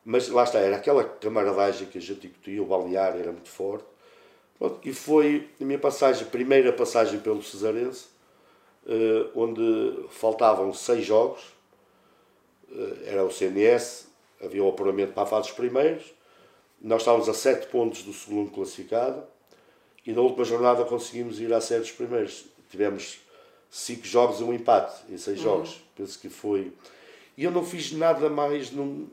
Mas 0.05 0.29
lá 0.29 0.45
está, 0.45 0.59
era 0.59 0.77
aquela 0.77 1.05
camaradagem 1.05 1.89
que 1.89 1.99
a 1.99 2.01
gente 2.01 2.29
discutia, 2.29 2.63
o 2.63 2.67
balneário 2.67 3.21
era 3.21 3.33
muito 3.33 3.49
forte. 3.49 3.85
e 4.85 4.93
foi 4.93 5.51
a 5.61 5.65
minha 5.65 5.79
passagem, 5.79 6.27
primeira 6.29 6.73
passagem 6.73 7.21
pelo 7.21 7.43
Cesarense, 7.43 8.07
eh, 8.87 9.31
onde 9.35 10.07
faltavam 10.11 10.73
seis 10.73 11.05
jogos, 11.05 11.55
era 13.07 13.25
o 13.25 13.31
CNS, 13.31 14.09
havia 14.43 14.63
o 14.63 14.69
apuramento 14.69 15.13
para 15.13 15.23
a 15.23 15.27
fase 15.27 15.49
dos 15.49 15.57
primeiros, 15.57 16.13
nós 16.87 17.03
estávamos 17.03 17.29
a 17.29 17.35
7 17.35 17.67
pontos 17.67 18.03
do 18.03 18.13
segundo 18.13 18.51
classificado 18.53 19.25
e 20.07 20.13
na 20.13 20.21
última 20.21 20.45
jornada 20.45 20.85
conseguimos 20.85 21.41
ir 21.41 21.53
à 21.53 21.61
série 21.61 21.81
dos 21.81 21.91
primeiros. 21.91 22.45
Tivemos 22.71 23.19
5 23.69 24.07
jogos 24.07 24.41
e 24.41 24.45
um 24.45 24.55
empate 24.55 25.03
em 25.13 25.19
6 25.19 25.39
uhum. 25.39 25.45
jogos. 25.45 25.83
Penso 25.97 26.17
que 26.21 26.29
foi. 26.29 26.73
E 27.37 27.43
eu 27.43 27.51
não 27.51 27.65
fiz 27.65 27.91
nada 27.91 28.31
mais. 28.31 28.71
Num... 28.71 29.09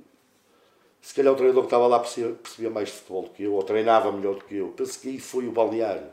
Se 1.02 1.16
calhar 1.16 1.34
o 1.34 1.36
treinador 1.36 1.64
que 1.64 1.68
estava 1.68 1.88
lá 1.88 2.00
percebia, 2.00 2.36
percebia 2.36 2.70
mais 2.70 2.90
de 2.90 2.94
futebol 2.94 3.24
do 3.24 3.30
que 3.32 3.44
eu, 3.44 3.54
ou 3.54 3.64
treinava 3.64 4.12
melhor 4.12 4.36
do 4.36 4.46
que 4.46 4.56
eu. 4.56 4.68
Penso 4.70 5.00
que 5.00 5.10
aí 5.10 5.20
foi 5.20 5.48
o 5.48 5.52
balneário. 5.52 6.06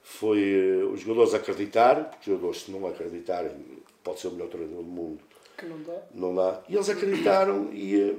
Foi 0.00 0.38
uh, 0.84 0.92
os 0.92 1.00
jogadores 1.00 1.34
acreditarem, 1.34 2.04
porque 2.04 2.30
os 2.30 2.36
jogadores, 2.36 2.62
se 2.62 2.70
não 2.70 2.86
acreditarem, 2.86 3.50
pode 4.04 4.20
ser 4.20 4.28
o 4.28 4.30
melhor 4.30 4.48
treinador 4.48 4.84
do 4.84 4.88
mundo. 4.88 5.20
Que 5.58 5.66
não 5.66 5.82
dá. 5.82 6.02
Não 6.14 6.34
dá. 6.36 6.62
E 6.68 6.76
eles 6.76 6.88
acreditaram 6.88 7.68
e. 7.72 8.16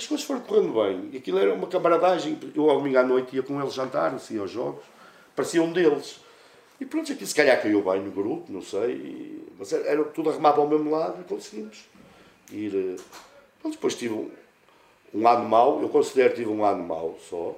As 0.00 0.06
coisas 0.06 0.26
foram 0.26 0.40
correndo 0.40 0.72
bem. 0.72 1.18
Aquilo 1.18 1.38
era 1.38 1.52
uma 1.52 1.66
camaradagem. 1.66 2.38
Eu, 2.56 2.70
ao 2.70 2.78
domingo 2.78 2.96
à 2.96 3.02
noite, 3.02 3.36
ia 3.36 3.42
com 3.42 3.60
eles 3.60 3.74
jantar, 3.74 4.14
assim, 4.14 4.38
aos 4.38 4.50
jogos. 4.50 4.82
Parecia 5.36 5.62
um 5.62 5.70
deles. 5.70 6.20
E 6.80 6.86
pronto, 6.86 7.12
aqui 7.12 7.26
se 7.26 7.34
calhar 7.34 7.60
caiu 7.60 7.82
bem 7.82 8.00
no 8.00 8.10
grupo, 8.10 8.50
não 8.50 8.62
sei. 8.62 8.92
E, 8.92 9.48
mas 9.58 9.70
era, 9.74 9.84
era, 9.84 10.04
tudo 10.04 10.30
arrumado 10.30 10.58
ao 10.58 10.66
mesmo 10.66 10.90
lado 10.90 11.20
e 11.20 11.24
conseguimos 11.24 11.84
ir. 12.50 12.74
Eh, 12.74 12.96
pronto, 13.60 13.74
depois 13.74 13.94
tive 13.94 14.14
um, 14.14 14.30
um 15.12 15.28
ano 15.28 15.46
mau. 15.46 15.82
Eu 15.82 15.90
considero 15.90 16.30
que 16.30 16.36
tive 16.36 16.50
um 16.50 16.64
ano 16.64 16.82
mau 16.82 17.18
só. 17.28 17.54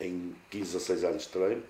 Em 0.00 0.32
15 0.50 0.76
a 0.76 0.80
6 0.80 1.02
anos 1.04 1.22
de 1.24 1.28
treino. 1.30 1.62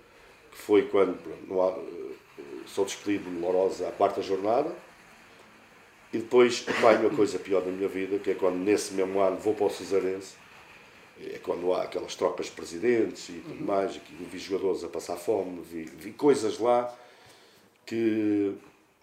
Que 0.50 0.58
foi 0.58 0.82
quando 0.88 1.16
pronto, 1.16 1.80
eh, 1.88 2.42
sou 2.66 2.84
despedido 2.84 3.30
de 3.30 3.38
Lourosa 3.38 3.88
à 3.88 3.92
quarta 3.92 4.20
jornada 4.20 4.70
e 6.12 6.18
depois 6.18 6.64
apanho 6.66 7.06
a 7.06 7.10
coisa 7.10 7.38
pior 7.38 7.62
da 7.62 7.70
minha 7.70 7.88
vida, 7.88 8.18
que 8.18 8.30
é 8.30 8.34
quando 8.34 8.56
nesse 8.56 8.94
mesmo 8.94 9.20
ano 9.20 9.36
vou 9.36 9.54
para 9.54 9.66
o 9.66 9.70
Cesarense, 9.70 10.34
é 11.22 11.38
quando 11.38 11.72
há 11.72 11.82
aquelas 11.82 12.14
trocas 12.14 12.46
de 12.46 12.52
presidentes 12.52 13.28
e 13.28 13.34
tudo 13.34 13.60
uhum. 13.60 13.66
mais, 13.66 13.96
e 13.96 14.24
vi 14.24 14.38
jogadores 14.38 14.82
a 14.82 14.88
passar 14.88 15.16
fome, 15.16 15.60
vi, 15.62 15.84
vi 15.84 16.12
coisas 16.12 16.58
lá 16.58 16.96
que 17.84 18.54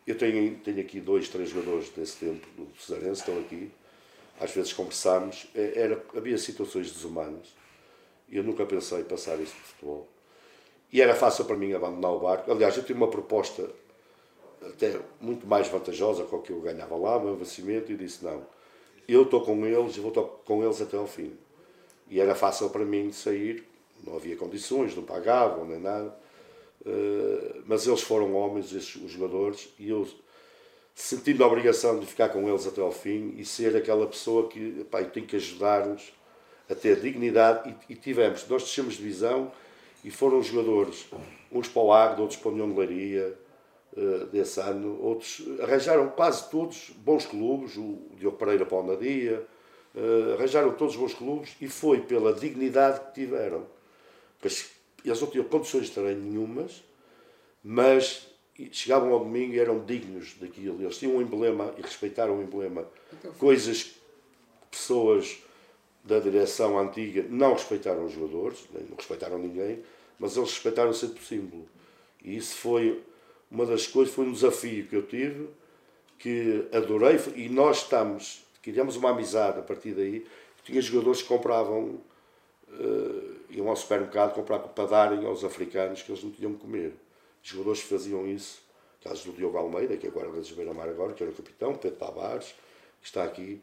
eu 0.05 0.17
tenho, 0.17 0.55
tenho 0.57 0.79
aqui 0.79 0.99
dois, 0.99 1.29
três 1.29 1.49
jogadores 1.49 1.89
desse 1.89 2.17
tempo 2.17 2.47
do 2.57 2.67
Cesarense, 2.79 3.21
estão 3.21 3.37
aqui, 3.39 3.69
às 4.39 4.51
vezes 4.51 4.73
conversamos, 4.73 5.47
é, 5.53 5.73
era, 5.75 6.03
havia 6.15 6.37
situações 6.37 6.91
desumanas, 6.91 7.55
e 8.29 8.37
eu 8.37 8.43
nunca 8.43 8.65
pensei 8.65 8.99
em 8.99 9.03
passar 9.03 9.39
isso 9.39 9.55
no 9.55 9.63
futebol. 9.63 10.07
E 10.91 11.01
era 11.01 11.15
fácil 11.15 11.45
para 11.45 11.55
mim 11.55 11.73
abandonar 11.73 12.11
o 12.11 12.19
barco. 12.19 12.51
Aliás, 12.51 12.77
eu 12.77 12.83
tive 12.83 12.97
uma 12.97 13.09
proposta 13.09 13.69
até 14.61 14.99
muito 15.19 15.45
mais 15.45 15.67
vantajosa 15.67 16.23
com 16.23 16.37
o 16.37 16.41
que 16.41 16.51
eu 16.51 16.61
ganhava 16.61 16.95
lá, 16.95 17.19
meu 17.19 17.35
vencimento, 17.35 17.91
e 17.91 17.95
disse: 17.95 18.23
não, 18.23 18.45
eu 19.07 19.23
estou 19.23 19.41
com 19.41 19.65
eles 19.65 19.95
e 19.95 19.99
vou 19.99 20.09
estar 20.09 20.23
com 20.23 20.63
eles 20.63 20.81
até 20.81 20.97
ao 20.97 21.07
fim. 21.07 21.33
E 22.09 22.19
era 22.19 22.35
fácil 22.35 22.69
para 22.69 22.85
mim 22.85 23.11
sair, 23.11 23.63
não 24.03 24.15
havia 24.15 24.35
condições, 24.35 24.95
não 24.95 25.03
pagavam 25.03 25.65
nem 25.65 25.79
nada, 25.79 26.17
uh, 26.85 27.63
mas 27.65 27.85
eles 27.85 28.01
foram 28.01 28.33
homens, 28.33 28.73
esses, 28.73 28.95
os 28.95 29.11
jogadores, 29.11 29.69
e 29.77 29.89
eu 29.89 30.07
sentindo 30.95 31.43
a 31.43 31.47
obrigação 31.47 31.99
de 31.99 32.07
ficar 32.07 32.29
com 32.29 32.49
eles 32.49 32.65
até 32.65 32.81
ao 32.81 32.91
fim 32.91 33.35
e 33.37 33.45
ser 33.45 33.75
aquela 33.75 34.07
pessoa 34.07 34.47
que 34.47 34.83
pá, 34.89 35.01
eu 35.01 35.11
tenho 35.11 35.27
que 35.27 35.35
ajudar-nos 35.35 36.11
a 36.67 36.73
ter 36.73 36.99
dignidade. 36.99 37.75
E, 37.87 37.93
e 37.93 37.95
tivemos, 37.95 38.47
nós 38.47 38.63
descemos 38.63 38.95
de 38.95 39.03
visão 39.03 39.51
e 40.03 40.09
foram 40.09 40.41
jogadores, 40.41 41.05
uns 41.51 41.67
para 41.67 41.81
o 41.81 41.93
Agro, 41.93 42.21
outros 42.23 42.39
para 42.39 42.49
a 42.49 42.53
União 42.53 42.69
de 42.69 42.79
Leiria 42.79 43.37
eh, 43.37 43.46
desse 44.31 44.59
ano. 44.59 45.01
Outros 45.01 45.43
arranjaram 45.61 46.09
quase 46.09 46.49
todos 46.49 46.91
bons 46.97 47.25
clubes, 47.25 47.75
o 47.77 47.99
Diogo 48.17 48.37
Pereira 48.37 48.65
para 48.65 48.77
o 48.77 48.83
Nadia, 48.83 49.45
uh, 49.95 50.33
arranjaram 50.33 50.71
todos 50.73 50.95
bons 50.95 51.13
clubes 51.13 51.55
e 51.59 51.67
foi 51.67 52.01
pela 52.01 52.33
dignidade 52.33 52.99
que 52.99 53.21
tiveram. 53.21 53.65
Pois, 54.39 54.69
eles 55.03 55.19
não 55.19 55.27
tinham 55.27 55.45
condições 55.45 55.87
de 55.87 55.91
treino 55.91 56.21
nenhumas, 56.21 56.83
mas 57.63 58.27
chegavam 58.71 59.11
ao 59.11 59.19
domingo 59.19 59.53
e 59.53 59.59
eram 59.59 59.83
dignos 59.83 60.35
daquilo. 60.39 60.81
Eles 60.81 60.97
tinham 60.97 61.15
um 61.15 61.21
emblema 61.21 61.73
e 61.77 61.81
respeitaram 61.81 62.37
o 62.37 62.41
emblema. 62.41 62.87
Então, 63.13 63.31
Coisas 63.33 63.83
que 63.83 63.97
pessoas 64.71 65.37
da 66.03 66.19
direção 66.19 66.79
antiga 66.79 67.25
não 67.29 67.53
respeitaram 67.53 68.05
os 68.05 68.13
jogadores, 68.13 68.65
não 68.73 68.95
respeitaram 68.95 69.37
ninguém, 69.37 69.83
mas 70.19 70.37
eles 70.37 70.51
respeitaram 70.51 70.93
sempre 70.93 71.19
o 71.19 71.25
símbolo. 71.25 71.67
E 72.23 72.37
isso 72.37 72.55
foi 72.55 73.03
uma 73.49 73.65
das 73.65 73.87
coisas 73.87 74.13
foi 74.13 74.25
um 74.25 74.31
desafio 74.31 74.85
que 74.87 74.95
eu 74.95 75.03
tive 75.03 75.49
que 76.17 76.67
adorei 76.73 77.19
e 77.35 77.49
nós 77.49 77.83
estamos, 77.83 78.43
criamos 78.61 78.95
uma 78.95 79.11
amizade 79.11 79.59
a 79.59 79.61
partir 79.61 79.93
daí. 79.93 80.25
Tinha 80.63 80.81
jogadores 80.81 81.21
que 81.21 81.27
compravam, 81.27 82.01
uh, 82.69 83.35
iam 83.49 83.69
ao 83.69 83.75
supermercado 83.75 84.33
comprar 84.33 84.59
para 84.59 84.85
darem 84.85 85.25
aos 85.25 85.43
africanos 85.43 86.01
que 86.01 86.11
eles 86.11 86.23
não 86.23 86.31
tinham 86.31 86.53
que 86.53 86.59
comer. 86.59 86.93
Jogadores 87.41 87.81
que 87.81 87.87
faziam 87.87 88.27
isso, 88.27 88.59
caso 89.01 89.31
do 89.31 89.37
Diogo 89.37 89.57
Almeida, 89.57 89.95
que 89.95 90.07
agora 90.07 90.27
é 90.35 90.41
de 90.41 90.53
Beira-Mar 90.53 90.89
agora, 90.89 91.13
que 91.13 91.23
era 91.23 91.31
o 91.31 91.35
capitão, 91.35 91.75
Pedro 91.75 91.97
Tavares, 91.97 92.55
que 92.99 93.07
está 93.07 93.23
aqui, 93.23 93.61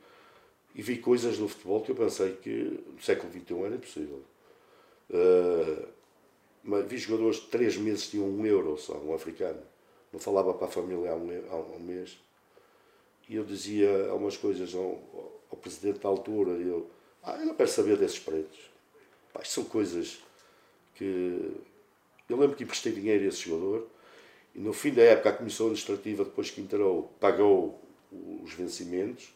e 0.75 0.81
vi 0.81 0.99
coisas 0.99 1.39
no 1.39 1.49
futebol 1.49 1.83
que 1.83 1.91
eu 1.91 1.95
pensei 1.95 2.33
que 2.33 2.81
no 2.95 3.03
século 3.03 3.31
XXI 3.31 3.65
era 3.65 3.75
impossível. 3.75 4.23
Uh, 5.11 5.87
mas 6.63 6.87
vi 6.87 6.97
jogadores 6.97 7.37
de 7.37 7.49
três 7.49 7.77
meses 7.77 8.09
tinham 8.09 8.27
um 8.27 8.47
euro 8.47 8.79
só, 8.79 8.95
um 8.95 9.13
africano. 9.13 9.61
Não 10.15 10.21
falava 10.21 10.55
para 10.55 10.69
a 10.69 10.71
família 10.71 11.11
há 11.11 11.17
um, 11.17 11.43
há 11.51 11.57
um 11.77 11.81
mês. 11.81 12.17
E 13.29 13.35
eu 13.35 13.45
dizia 13.45 14.11
algumas 14.11 14.37
coisas 14.37 14.73
ao, 14.73 15.03
ao 15.51 15.59
presidente 15.59 15.99
da 15.99 16.09
altura, 16.09 16.53
e 16.53 16.69
eu, 16.69 16.89
ah, 17.21 17.37
eu 17.41 17.47
não 17.47 17.55
quero 17.55 17.69
saber 17.69 17.97
desses 17.97 18.21
pretos. 18.21 18.59
Pá, 19.33 19.43
são 19.45 19.65
coisas 19.65 20.23
que. 20.95 21.57
Eu 22.29 22.37
lembro 22.39 22.57
que 22.57 22.63
emprestei 22.63 22.93
dinheiro 22.93 23.25
a 23.25 23.27
esse 23.27 23.41
jogador 23.41 23.89
e 24.55 24.61
no 24.61 24.73
fim 24.73 24.95
da 24.95 25.03
época 25.03 25.31
a 25.31 25.33
Comissão 25.33 25.67
Administrativa, 25.67 26.25
depois 26.25 26.49
que 26.51 26.61
entrou, 26.61 27.11
pagou 27.19 27.79
os 28.43 28.53
vencimentos 28.55 29.35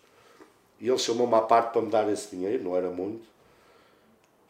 e 0.80 0.88
ele 0.88 0.98
chamou-me 0.98 1.34
à 1.34 1.40
parte 1.40 1.72
para 1.72 1.82
me 1.82 1.90
dar 1.90 2.10
esse 2.10 2.36
dinheiro, 2.36 2.62
não 2.62 2.76
era 2.76 2.88
muito. 2.88 3.26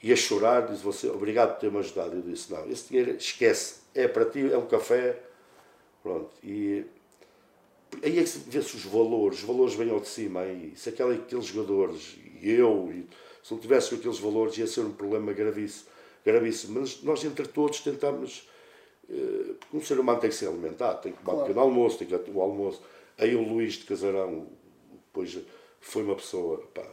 E 0.02 0.12
a 0.12 0.16
chorar, 0.16 0.68
disse 0.68 0.84
você, 0.84 1.08
obrigado 1.08 1.54
por 1.54 1.60
ter-me 1.60 1.78
ajudado. 1.78 2.14
Eu 2.14 2.22
disse, 2.22 2.52
não, 2.52 2.70
esse 2.70 2.88
dinheiro 2.88 3.12
esquece, 3.12 3.80
é 3.94 4.06
para 4.06 4.26
ti, 4.26 4.52
é 4.52 4.58
um 4.58 4.66
café. 4.66 5.18
Pronto. 6.08 6.30
E 6.42 6.86
aí 8.02 8.18
é 8.18 8.24
que 8.24 8.38
vê-se 8.46 8.76
os 8.76 8.84
valores, 8.84 9.40
os 9.40 9.44
valores 9.44 9.74
vêm 9.74 9.90
ao 9.90 10.00
de 10.00 10.08
cima 10.08 10.40
aí. 10.40 10.72
Se 10.74 10.88
aquele, 10.88 11.16
aqueles 11.16 11.44
jogadores, 11.44 12.16
e 12.40 12.50
eu, 12.50 12.90
e, 12.90 13.06
se 13.42 13.52
não 13.52 13.60
tivesse 13.60 13.94
aqueles 13.94 14.18
valores, 14.18 14.56
ia 14.56 14.66
ser 14.66 14.80
um 14.80 14.92
problema 14.92 15.34
gravíssimo. 15.34 15.90
gravíssimo. 16.24 16.80
Mas 16.80 17.02
nós, 17.02 17.22
entre 17.24 17.46
todos, 17.46 17.80
tentamos. 17.80 18.48
Eh, 19.10 19.54
porque 19.60 19.76
um 19.76 19.82
ser 19.82 20.00
humano 20.00 20.18
tem 20.18 20.30
que 20.30 20.36
ser 20.36 20.48
alimentado, 20.48 21.02
tem 21.02 21.12
que 21.12 21.18
tomar 21.18 21.32
claro. 21.32 21.40
um 21.40 21.46
pequeno 21.46 21.60
almoço, 21.60 21.98
tem 21.98 22.08
que 22.08 22.18
ter 22.18 22.30
o 22.30 22.40
almoço. 22.40 22.82
Aí 23.18 23.34
o 23.34 23.42
Luís 23.42 23.74
de 23.74 23.84
Casarão, 23.84 24.46
depois 25.06 25.38
foi 25.80 26.02
uma 26.02 26.14
pessoa 26.14 26.58
pá, 26.72 26.86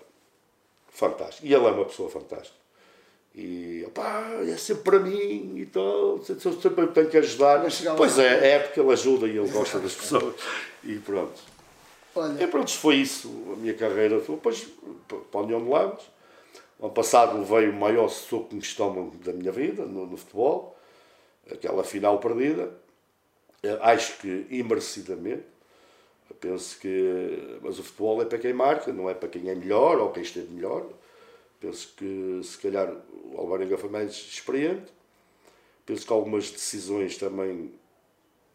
fantástica. 0.89 1.47
E 1.47 1.53
ele 1.53 1.65
é 1.65 1.71
uma 1.71 1.85
pessoa 1.85 2.09
fantástica. 2.09 2.64
E 3.37 3.85
pá, 3.93 4.29
é 4.47 4.55
sempre 4.55 4.83
para 4.83 4.99
mim 4.99 5.57
e 5.57 5.65
tal, 5.65 6.23
sempre 6.23 6.87
tenho 6.93 7.09
que 7.09 7.17
ajudar. 7.17 7.65
Pois 7.97 8.17
é, 8.17 8.53
é 8.53 8.59
porque 8.59 8.79
ele 8.79 8.93
ajuda 8.93 9.27
e 9.27 9.37
ele 9.37 9.49
gosta 9.49 9.77
das 9.79 9.93
pessoas. 9.93 10.35
E 10.83 10.95
pronto. 10.99 11.41
Olha. 12.15 12.41
E 12.41 12.47
pronto, 12.47 12.71
foi 12.71 12.95
isso 12.95 13.29
a 13.51 13.57
minha 13.57 13.73
carreira. 13.73 14.19
Depois, 14.19 14.67
para 15.07 15.41
a 15.41 15.43
União 15.43 15.61
de 15.61 15.69
Lagos. 15.69 16.15
Ano 16.79 16.91
passado 16.91 17.43
veio 17.43 17.71
o 17.71 17.75
maior 17.75 18.09
soco 18.09 18.55
de 18.55 18.65
estômago 18.65 19.15
da 19.17 19.31
minha 19.31 19.51
vida 19.51 19.85
no, 19.85 20.05
no 20.05 20.17
futebol, 20.17 20.77
aquela 21.49 21.83
final 21.83 22.19
perdida. 22.19 22.71
Eh, 23.63 23.79
acho 23.81 24.17
que 24.19 24.45
imerecidamente. 24.49 25.43
Eu 26.29 26.35
penso 26.35 26.77
que. 26.79 27.59
Mas 27.61 27.79
o 27.79 27.83
futebol 27.83 28.21
é 28.21 28.25
para 28.25 28.37
quem 28.37 28.53
marca, 28.53 28.91
não 28.91 29.09
é 29.09 29.13
para 29.13 29.29
quem 29.29 29.49
é 29.49 29.55
melhor 29.55 29.99
ou 29.99 30.11
quem 30.11 30.23
esteve 30.23 30.53
melhor. 30.53 30.85
Penso 31.59 31.93
que 31.95 32.41
se 32.43 32.57
calhar 32.57 32.93
o 33.31 33.37
Alvarenga 33.37 33.77
foi 33.77 33.89
mais 33.89 34.11
experiente. 34.13 34.91
Penso 35.85 36.05
que 36.05 36.13
algumas 36.13 36.51
decisões 36.51 37.17
também 37.17 37.71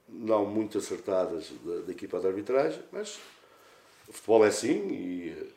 não 0.09 0.45
muito 0.45 0.79
acertadas 0.79 1.51
da, 1.65 1.81
da 1.83 1.93
equipa 1.93 2.19
de 2.19 2.27
arbitragem, 2.27 2.83
mas 2.91 3.19
o 4.09 4.13
futebol 4.13 4.45
é 4.45 4.49
assim 4.49 4.89
e 4.89 5.51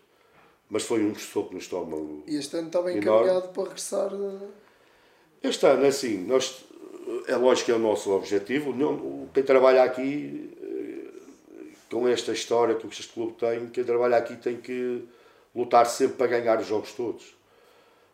mas 0.69 0.83
foi 0.83 1.03
um 1.03 1.13
soco 1.13 1.53
no 1.53 1.59
estômago. 1.59 2.23
E 2.25 2.35
este 2.35 2.57
ano 2.57 2.67
está 2.67 2.81
bem 2.81 2.97
encaminhado 2.97 3.49
para 3.49 3.63
regressar. 3.63 4.11
Este 5.43 5.65
ano, 5.67 5.85
é 5.85 5.89
assim, 5.89 6.17
nós, 6.25 6.65
é 7.27 7.35
lógico 7.35 7.65
que 7.67 7.71
é 7.71 7.75
o 7.75 7.79
nosso 7.79 8.11
objetivo. 8.11 8.73
Quem 9.33 9.43
trabalha 9.43 9.83
aqui 9.83 10.51
com 11.91 12.07
esta 12.07 12.31
história 12.31 12.73
que 12.73 12.87
este 12.87 13.07
clube 13.09 13.33
tem, 13.33 13.67
quem 13.67 13.83
trabalha 13.83 14.17
aqui 14.17 14.35
tem 14.35 14.57
que 14.57 15.03
lutar 15.55 15.85
sempre 15.85 16.17
para 16.17 16.27
ganhar 16.27 16.59
os 16.59 16.67
jogos 16.67 16.93
todos. 16.93 17.35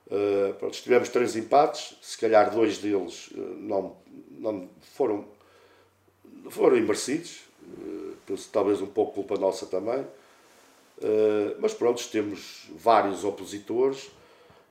Uh, 0.07 0.53
pronto, 0.55 0.73
tivemos 0.73 1.09
três 1.09 1.35
empates, 1.35 1.95
se 2.01 2.17
calhar 2.17 2.49
dois 2.49 2.79
deles 2.79 3.29
uh, 3.31 3.39
não, 3.59 3.95
não 4.31 4.69
foram, 4.81 5.27
foram 6.49 6.77
imerecidos, 6.77 7.41
uh, 7.63 8.37
talvez 8.51 8.81
um 8.81 8.87
pouco 8.87 9.13
culpa 9.13 9.37
nossa 9.37 9.67
também. 9.67 9.99
Uh, 9.99 11.55
mas 11.59 11.73
pronto, 11.73 12.05
temos 12.09 12.67
vários 12.75 13.23
opositores. 13.23 14.09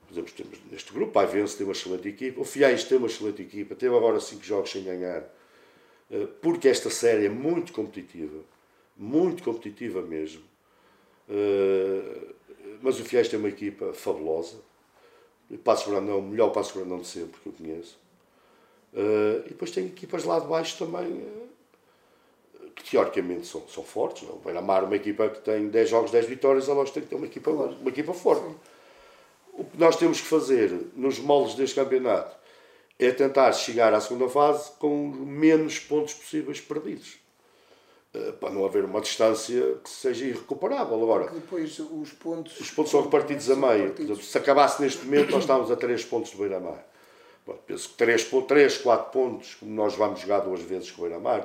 Por 0.07 0.13
exemplo, 0.13 0.33
temos 0.33 0.59
neste 0.71 0.91
grupo, 0.91 1.17
a 1.17 1.23
Ivense 1.23 1.55
tem 1.55 1.65
uma 1.65 1.73
excelente 1.73 2.07
equipa, 2.09 2.41
o 2.41 2.43
Fiéis 2.43 2.83
tem 2.83 2.97
uma 2.97 3.07
excelente 3.07 3.41
equipa, 3.41 3.75
teve 3.75 3.95
agora 3.95 4.19
cinco 4.19 4.43
jogos 4.43 4.71
sem 4.71 4.83
ganhar, 4.83 5.23
porque 6.41 6.67
esta 6.67 6.89
série 6.89 7.27
é 7.27 7.29
muito 7.29 7.71
competitiva 7.71 8.39
muito 8.99 9.41
competitiva 9.43 10.01
mesmo. 10.01 10.43
Mas 12.81 12.99
o 12.99 13.03
Fiéis 13.03 13.27
tem 13.27 13.39
uma 13.39 13.49
equipa 13.49 13.93
fabulosa. 13.93 14.57
O 15.49 15.57
Passo 15.57 15.89
Brandão, 15.89 16.19
o 16.19 16.21
melhor 16.21 16.49
Passo 16.49 16.77
Brandão 16.77 16.99
de 16.99 17.07
sempre 17.07 17.39
que 17.41 17.47
eu 17.47 17.53
conheço. 17.53 17.97
Uh, 18.93 19.45
e 19.45 19.49
depois 19.49 19.71
tem 19.71 19.85
equipas 19.85 20.23
lá 20.23 20.39
de 20.39 20.47
baixo 20.47 20.77
também 20.77 21.11
uh, 21.11 21.49
que 22.75 22.89
teoricamente 22.89 23.47
são, 23.47 23.67
são 23.67 23.83
fortes. 23.83 24.27
Não? 24.27 24.35
O 24.35 24.39
Beira-Mar, 24.39 24.83
uma 24.83 24.95
equipa 24.95 25.29
que 25.29 25.41
tem 25.41 25.67
10 25.67 25.89
jogos, 25.89 26.11
10 26.11 26.25
vitórias, 26.25 26.69
ela 26.69 26.83
tem 26.85 27.03
que 27.03 27.09
ter 27.09 27.15
uma 27.15 27.25
equipa, 27.25 27.51
uma 27.51 27.89
equipa 27.89 28.13
forte. 28.13 28.43
Sim. 28.43 28.55
O 29.53 29.65
que 29.65 29.77
nós 29.77 29.95
temos 29.95 30.21
que 30.21 30.27
fazer 30.27 30.71
nos 30.95 31.19
moldes 31.19 31.55
deste 31.55 31.75
campeonato 31.75 32.37
é 32.97 33.11
tentar 33.11 33.51
chegar 33.53 33.93
à 33.93 33.99
segunda 33.99 34.29
fase 34.29 34.71
com 34.79 35.07
menos 35.07 35.79
pontos 35.79 36.13
possíveis 36.13 36.61
perdidos. 36.61 37.17
Eh, 38.11 38.31
para 38.31 38.49
não 38.49 38.65
haver 38.65 38.85
uma 38.85 39.01
distância 39.01 39.75
que 39.83 39.89
seja 39.89 40.25
irrecuperável. 40.25 40.95
Agora, 40.95 41.29
depois 41.29 41.77
os 41.77 42.11
pontos, 42.11 42.59
os 42.59 42.71
pontos 42.71 42.91
são 42.91 43.03
repartidos 43.03 43.51
a 43.51 43.55
meio. 43.55 43.93
Se 44.15 44.35
acabasse 44.35 44.81
neste 44.81 45.05
momento, 45.05 45.29
nós 45.29 45.41
estávamos 45.41 45.69
a 45.69 45.75
3 45.75 46.05
pontos 46.05 46.31
do 46.31 46.39
Beira-Mar. 46.39 46.83
Penso 47.67 47.89
que 47.89 47.95
3, 47.95 48.27
3, 48.47 48.77
4 48.79 49.11
pontos, 49.11 49.55
como 49.55 49.71
nós 49.73 49.93
vamos 49.95 50.21
jogar 50.21 50.39
duas 50.39 50.61
vezes 50.61 50.89
com 50.89 51.03
o 51.03 51.05
Beira-Mar, 51.05 51.41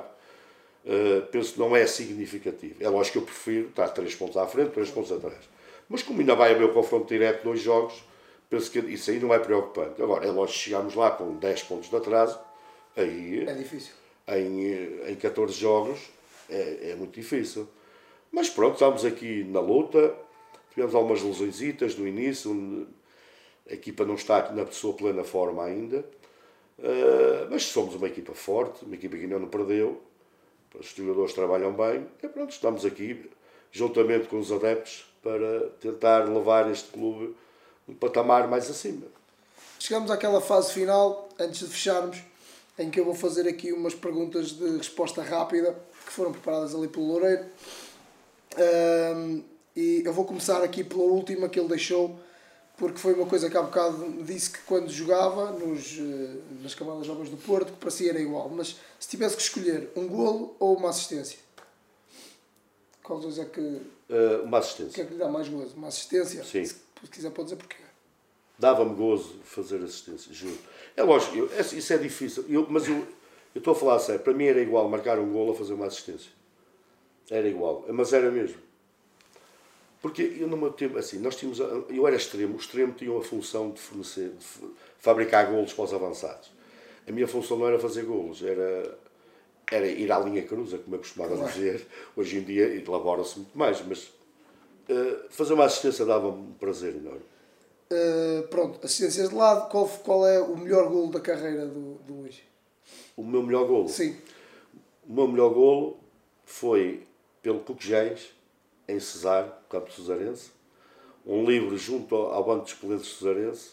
uh, 0.85 1.21
penso 1.31 1.53
que 1.53 1.59
não 1.59 1.75
é 1.75 1.85
significativo. 1.85 2.75
É 2.79 2.89
lógico 2.89 3.13
que 3.13 3.17
eu 3.19 3.25
prefiro 3.25 3.69
estar 3.69 3.87
3 3.89 4.15
pontos 4.15 4.37
à 4.37 4.47
frente, 4.47 4.71
3 4.71 4.89
pontos 4.89 5.11
atrás. 5.11 5.47
Mas 5.87 6.01
como 6.01 6.19
ainda 6.19 6.35
vai 6.35 6.51
haver 6.51 6.63
o 6.63 6.73
confronto 6.73 7.07
direto, 7.07 7.43
dois 7.43 7.59
jogos, 7.59 8.03
penso 8.49 8.71
que 8.71 8.79
isso 8.79 9.11
aí 9.11 9.19
não 9.19 9.31
é 9.31 9.37
preocupante. 9.37 10.01
Agora, 10.01 10.25
é 10.25 10.31
lógico 10.31 10.57
que 10.57 10.63
chegamos 10.65 10.95
lá 10.95 11.11
com 11.11 11.35
10 11.35 11.63
pontos 11.63 11.89
de 11.91 11.95
atraso, 11.95 12.39
aí. 12.97 13.45
É 13.47 13.53
difícil. 13.53 13.93
Em, 14.27 15.11
em 15.11 15.15
14 15.15 15.53
jogos, 15.53 15.99
é, 16.49 16.91
é 16.91 16.95
muito 16.95 17.19
difícil. 17.19 17.67
Mas 18.31 18.49
pronto, 18.49 18.73
estamos 18.73 19.05
aqui 19.05 19.43
na 19.45 19.59
luta. 19.59 20.13
Tivemos 20.71 20.93
algumas 20.93 21.21
lesões 21.21 21.97
no 21.97 22.05
início, 22.05 22.87
a 23.69 23.73
equipa 23.73 24.03
não 24.03 24.15
está 24.15 24.51
na 24.51 24.65
sua 24.67 24.93
plena 24.93 25.23
forma 25.23 25.63
ainda. 25.63 26.05
Uh, 26.77 27.47
mas 27.49 27.63
somos 27.63 27.95
uma 27.95 28.07
equipa 28.07 28.33
forte, 28.33 28.83
uma 28.83 28.95
equipa 28.95 29.15
que 29.15 29.23
ainda 29.23 29.39
não 29.39 29.47
perdeu. 29.47 30.01
Os 30.77 30.87
jogadores 30.87 31.33
trabalham 31.33 31.73
bem. 31.73 32.05
E 32.21 32.27
pronto, 32.27 32.51
estamos 32.51 32.85
aqui, 32.85 33.29
juntamente 33.71 34.27
com 34.27 34.37
os 34.37 34.51
adeptos, 34.51 35.05
para 35.23 35.69
tentar 35.79 36.27
levar 36.27 36.69
este 36.69 36.89
clube 36.91 37.33
um 37.87 37.93
patamar 37.93 38.47
mais 38.47 38.69
acima. 38.69 39.07
Chegamos 39.79 40.11
àquela 40.11 40.41
fase 40.41 40.73
final, 40.73 41.29
antes 41.39 41.59
de 41.59 41.67
fecharmos, 41.67 42.17
em 42.77 42.89
que 42.89 42.99
eu 42.99 43.05
vou 43.05 43.15
fazer 43.15 43.47
aqui 43.47 43.71
umas 43.71 43.93
perguntas 43.93 44.51
de 44.51 44.77
resposta 44.77 45.21
rápida 45.21 45.75
que 46.05 46.11
foram 46.11 46.31
preparadas 46.31 46.75
ali 46.75 46.87
pelo 46.87 47.07
Loureiro. 47.07 47.45
Um, 48.57 49.43
e 49.75 50.03
eu 50.05 50.13
vou 50.13 50.25
começar 50.25 50.63
aqui 50.63 50.83
pela 50.83 51.03
última 51.03 51.49
que 51.49 51.59
ele 51.59 51.67
deixou, 51.67 52.17
porque 52.77 52.97
foi 52.97 53.13
uma 53.13 53.25
coisa 53.25 53.49
que 53.49 53.57
há 53.57 53.61
bocado 53.61 54.23
disse 54.23 54.51
que 54.51 54.59
quando 54.59 54.89
jogava 54.89 55.51
nos, 55.51 55.97
eh, 55.97 56.61
nas 56.61 56.73
camadas 56.73 57.07
novas 57.07 57.29
do 57.29 57.37
Porto, 57.37 57.73
que 57.73 57.79
parecia 57.79 58.11
era 58.11 58.19
igual. 58.19 58.49
Mas 58.49 58.77
se 58.99 59.09
tivesse 59.09 59.35
que 59.35 59.41
escolher 59.41 59.89
um 59.95 60.07
golo 60.07 60.55
ou 60.59 60.77
uma 60.77 60.89
assistência, 60.89 61.39
qual 63.03 63.19
dos 63.19 63.37
é 63.37 63.45
que. 63.45 63.59
Uh, 63.59 64.43
uma 64.43 64.59
assistência. 64.59 64.91
O 64.91 64.93
que 64.93 65.01
é 65.01 65.05
que 65.05 65.13
lhe 65.13 65.19
dá 65.19 65.29
mais 65.29 65.47
gozo? 65.47 65.75
Uma 65.75 65.87
assistência? 65.87 66.43
Sim. 66.43 66.65
Se 66.65 66.75
quiser, 67.11 67.31
pode 67.31 67.49
dizer 67.49 67.57
porquê. 67.57 67.84
Dava-me 68.57 68.95
gozo 68.95 69.39
fazer 69.43 69.83
assistência, 69.83 70.33
juro. 70.33 70.57
É 70.95 71.03
lógico, 71.03 71.35
eu, 71.35 71.49
isso 71.59 71.93
é 71.93 71.97
difícil, 71.97 72.45
eu, 72.47 72.65
mas 72.69 72.87
eu, 72.87 72.95
eu 73.53 73.59
estou 73.59 73.73
a 73.73 73.75
falar 73.75 73.99
sério, 73.99 74.21
para 74.21 74.33
mim 74.33 74.45
era 74.45 74.61
igual 74.61 74.87
marcar 74.89 75.19
um 75.19 75.31
gol 75.31 75.51
a 75.51 75.55
fazer 75.55 75.73
uma 75.73 75.87
assistência. 75.87 76.31
Era 77.29 77.47
igual, 77.47 77.85
mas 77.89 78.13
era 78.13 78.31
mesmo. 78.31 78.57
Porque 80.01 80.37
eu 80.39 80.47
no 80.47 80.55
meu 80.55 80.71
tempo, 80.71 80.97
assim, 80.97 81.17
nós 81.17 81.35
tínhamos, 81.35 81.59
eu 81.89 82.07
era 82.07 82.15
extremo, 82.15 82.53
o 82.53 82.57
extremo 82.57 82.93
tinha 82.93 83.17
a 83.17 83.23
função 83.23 83.71
de 83.71 83.81
fornecer, 83.81 84.29
de 84.29 84.45
fabricar 84.99 85.49
golos 85.49 85.73
para 85.73 85.83
os 85.83 85.93
avançados. 85.93 86.51
A 87.07 87.11
minha 87.11 87.27
função 87.27 87.57
não 87.57 87.67
era 87.67 87.79
fazer 87.79 88.03
golos, 88.03 88.43
era, 88.43 88.97
era 89.71 89.87
ir 89.87 90.11
à 90.11 90.19
linha 90.19 90.43
cruza, 90.43 90.77
como 90.77 90.95
eu 90.95 90.99
costumava 90.99 91.35
claro. 91.35 91.51
dizer. 91.51 91.87
Hoje 92.15 92.37
em 92.37 92.43
dia 92.43 92.65
elabora-se 92.75 93.39
muito 93.39 93.57
mais, 93.57 93.81
mas 93.81 94.03
uh, 94.89 95.25
fazer 95.29 95.53
uma 95.53 95.65
assistência 95.65 96.05
dava-me 96.05 96.37
um 96.37 96.53
prazer 96.53 96.95
enorme. 96.95 97.23
Uh, 97.91 98.47
pronto, 98.47 98.83
assistências 98.83 99.29
de 99.29 99.35
lado, 99.35 99.69
qual, 99.69 99.87
qual 99.87 100.27
é 100.27 100.39
o 100.39 100.57
melhor 100.57 100.89
golo 100.89 101.11
da 101.11 101.19
carreira 101.19 101.67
do, 101.67 101.95
do 102.05 102.13
Luís? 102.21 102.41
O 103.15 103.23
meu 103.23 103.43
melhor 103.43 103.67
golo? 103.67 103.87
Sim. 103.89 104.15
O 105.07 105.13
meu 105.13 105.27
melhor 105.27 105.53
golo 105.53 105.99
foi 106.43 107.03
pelo 107.41 107.59
Cuquejães, 107.59 108.33
em 108.87 108.99
Cesar, 108.99 109.61
campo 109.69 109.91
Cesarense. 109.91 110.49
Um 111.25 111.45
livro 111.45 111.77
junto 111.77 112.15
ao 112.15 112.43
Banco 112.43 112.65
de 112.65 112.73
Excelentes 112.73 113.17
Cesarense. 113.17 113.71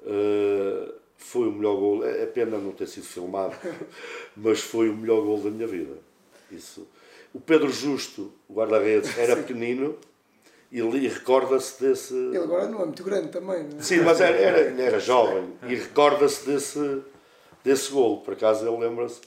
Uh, 0.00 0.92
foi 1.16 1.48
o 1.48 1.52
melhor 1.52 1.76
gol. 1.76 2.04
É, 2.04 2.22
é 2.22 2.26
pena 2.26 2.58
não 2.58 2.72
ter 2.72 2.88
sido 2.88 3.06
filmado, 3.06 3.56
mas 4.36 4.60
foi 4.60 4.88
o 4.88 4.96
melhor 4.96 5.22
gol 5.22 5.40
da 5.40 5.50
minha 5.50 5.66
vida. 5.66 5.96
Isso. 6.50 6.86
O 7.32 7.40
Pedro 7.40 7.70
Justo, 7.70 8.32
o 8.48 8.54
guarda-redes, 8.54 9.16
era 9.18 9.36
pequenino 9.36 9.96
e, 10.70 10.80
e 10.80 11.08
recorda-se 11.08 11.82
desse. 11.82 12.14
Ele 12.14 12.38
agora 12.38 12.68
não 12.68 12.82
é 12.82 12.84
muito 12.84 13.02
grande 13.04 13.28
também, 13.28 13.64
não 13.64 13.78
é? 13.78 13.82
Sim, 13.82 14.00
mas 14.00 14.20
era, 14.20 14.36
era, 14.36 14.82
era 14.82 15.00
jovem 15.00 15.52
e 15.62 15.74
recorda-se 15.74 16.46
desse, 16.46 17.02
desse 17.64 17.90
gol. 17.90 18.20
Por 18.20 18.34
acaso 18.34 18.66
ele 18.66 18.76
lembra-se 18.76 19.20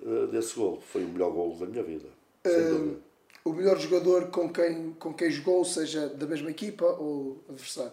uh, 0.00 0.26
desse 0.26 0.54
gol. 0.54 0.82
Foi 0.92 1.04
o 1.04 1.08
melhor 1.08 1.30
gol 1.30 1.56
da 1.56 1.66
minha 1.66 1.82
vida. 1.82 2.08
Sem 2.46 2.60
uh, 2.60 2.70
dúvida. 2.70 2.96
O 3.44 3.52
melhor 3.52 3.78
jogador 3.78 4.26
com 4.26 4.52
quem, 4.52 4.92
com 4.98 5.12
quem 5.12 5.30
jogou, 5.30 5.64
seja 5.64 6.08
da 6.08 6.26
mesma 6.26 6.50
equipa 6.50 6.84
ou 6.84 7.42
adversário? 7.48 7.92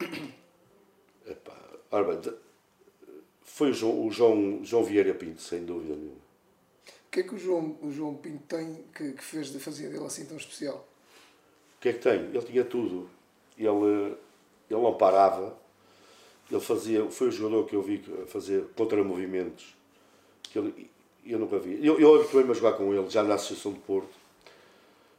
Epá, 1.26 1.54
Ora 1.90 2.04
bem, 2.04 2.34
foi 3.44 3.70
o 3.70 3.74
João, 3.74 4.06
o 4.06 4.10
João, 4.10 4.64
João 4.64 4.84
Vieira 4.84 5.14
Pinto, 5.14 5.42
sem 5.42 5.64
dúvida 5.64 5.94
nenhuma. 5.94 6.16
O 6.16 7.10
que 7.10 7.20
é 7.20 7.22
que 7.22 7.34
o 7.34 7.38
João, 7.38 7.78
o 7.82 7.90
João 7.90 8.14
Pinto 8.14 8.42
tem 8.46 8.84
que, 8.94 9.12
que 9.12 9.24
fez 9.24 9.48
de 9.48 9.58
fazer 9.58 9.88
dele 9.88 10.04
assim 10.04 10.26
tão 10.26 10.36
especial? 10.36 10.87
O 11.78 11.80
que 11.80 11.90
é 11.90 11.92
que 11.92 12.00
tem? 12.00 12.14
Ele 12.14 12.42
tinha 12.42 12.64
tudo. 12.64 13.08
Ele, 13.56 14.16
ele 14.68 14.82
não 14.82 14.94
parava. 14.94 15.56
Ele 16.50 16.60
fazia, 16.60 17.08
foi 17.10 17.28
o 17.28 17.32
jogador 17.32 17.64
que 17.66 17.76
eu 17.76 17.82
vi 17.82 18.02
fazer 18.26 18.64
contra-movimentos. 18.76 19.76
Que 20.42 20.58
ele, 20.58 20.90
eu 21.24 21.38
nunca 21.38 21.58
vi. 21.58 21.84
Eu, 21.84 22.00
eu 22.00 22.16
habituei-me 22.16 22.50
a 22.50 22.54
jogar 22.54 22.72
com 22.72 22.92
ele, 22.92 23.08
já 23.08 23.22
na 23.22 23.34
Associação 23.34 23.72
de 23.72 23.80
Porto. 23.80 24.08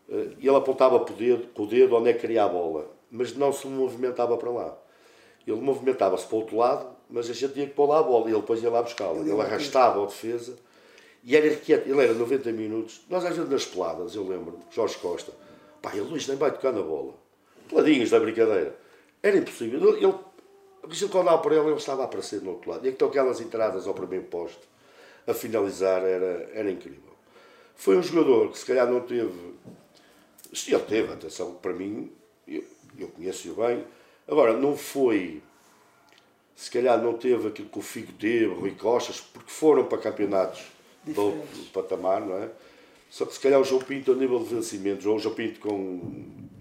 Eh, 0.10 0.32
e 0.40 0.48
ele 0.48 0.58
apontava 0.58 1.00
com 1.00 1.14
o 1.14 1.16
dedo, 1.16 1.48
com 1.54 1.64
o 1.64 1.68
dedo 1.68 1.96
onde 1.96 2.10
é 2.10 2.14
que 2.14 2.20
queria 2.20 2.44
a 2.44 2.50
bola, 2.50 2.90
mas 3.12 3.36
não 3.36 3.54
se 3.54 3.68
movimentava 3.68 4.36
para 4.38 4.50
lá. 4.50 4.78
Ele 5.48 5.62
movimentava-se 5.62 6.26
para 6.26 6.36
o 6.36 6.40
outro 6.40 6.58
lado, 6.58 6.88
mas 7.10 7.30
a 7.30 7.34
gente 7.34 7.54
tinha 7.54 7.68
que 7.68 7.74
pôr 7.74 7.88
lá 7.88 8.00
a 8.00 8.04
bola 8.04 8.26
e 8.28 8.34
ele 8.34 8.42
depois 8.42 8.62
ia 8.62 8.70
lá 8.70 8.82
buscá-la. 8.82 9.20
Ele 9.20 9.40
arrastava 9.40 10.04
a 10.04 10.06
defesa 10.06 10.58
e 11.24 11.36
era 11.36 11.56
quieto. 11.56 11.88
Ele 11.88 12.02
era 12.02 12.14
90 12.14 12.52
minutos. 12.52 13.02
Nós 13.10 13.24
às 13.24 13.36
vezes 13.36 13.50
nas 13.50 13.66
peladas, 13.66 14.16
eu 14.16 14.28
lembro, 14.28 14.60
Jorge 14.72 14.98
Costa, 14.98 15.32
pá, 15.82 15.92
ele 15.94 16.02
Luís 16.02 16.28
nem 16.28 16.38
vai 16.38 16.52
tocar 16.52 16.72
na 16.72 16.82
bola. 16.82 17.14
Peladinhos 17.68 18.10
da 18.10 18.20
brincadeira. 18.20 18.76
Era 19.22 19.38
impossível. 19.38 19.96
Ele, 19.96 20.06
a 20.06 20.94
gente 20.94 21.12
quando 21.12 21.28
olhava 21.28 21.42
para 21.42 21.56
ele, 21.56 21.68
ele 21.68 21.76
estava 21.76 22.04
a 22.04 22.06
aparecer 22.06 22.42
no 22.42 22.52
outro 22.52 22.72
lado. 22.72 22.86
E 22.86 22.90
então 22.90 23.08
aquelas 23.08 23.42
entradas 23.42 23.88
ao 23.88 23.94
primeiro 23.94 24.26
posto, 24.26 24.68
a 25.28 25.34
finalizar, 25.34 26.04
era, 26.04 26.50
era 26.54 26.72
incrível. 26.72 27.14
Foi 27.76 27.98
um 27.98 28.04
jogador 28.04 28.52
que 28.52 28.58
se 28.58 28.66
calhar 28.66 28.88
não 28.88 29.02
teve. 29.02 29.54
Se 30.54 30.74
ele 30.74 30.84
teve, 30.84 31.14
atenção, 31.14 31.54
para 31.56 31.74
mim, 31.74 32.12
eu, 32.48 32.64
eu 32.98 33.08
conheço-o 33.10 33.54
bem 33.56 33.86
Agora, 34.30 34.54
não 34.54 34.78
foi. 34.78 35.42
Se 36.56 36.70
calhar 36.70 37.02
não 37.02 37.14
teve 37.14 37.48
aquilo 37.48 37.70
que 37.70 37.80
o 37.80 37.82
Figo 37.82 38.12
teve, 38.14 38.46
o 38.46 38.60
Rui 38.60 38.76
Costas, 38.76 39.20
porque 39.20 39.50
foram 39.50 39.86
para 39.86 39.98
campeonatos 39.98 40.62
de 41.04 41.20
outro 41.20 41.66
patamar, 41.74 42.22
não 42.22 42.38
é? 42.38 42.50
Só 43.10 43.26
que 43.26 43.34
se 43.34 43.40
calhar 43.40 43.60
o 43.60 43.64
João 43.64 43.82
Pinto, 43.82 44.12
a 44.12 44.16
nível 44.16 44.40
de 44.40 44.54
vencimentos, 44.54 45.06
ou 45.06 45.16
o 45.16 45.20
João 45.20 45.34
Pinto 45.34 45.60
com 45.60 46.02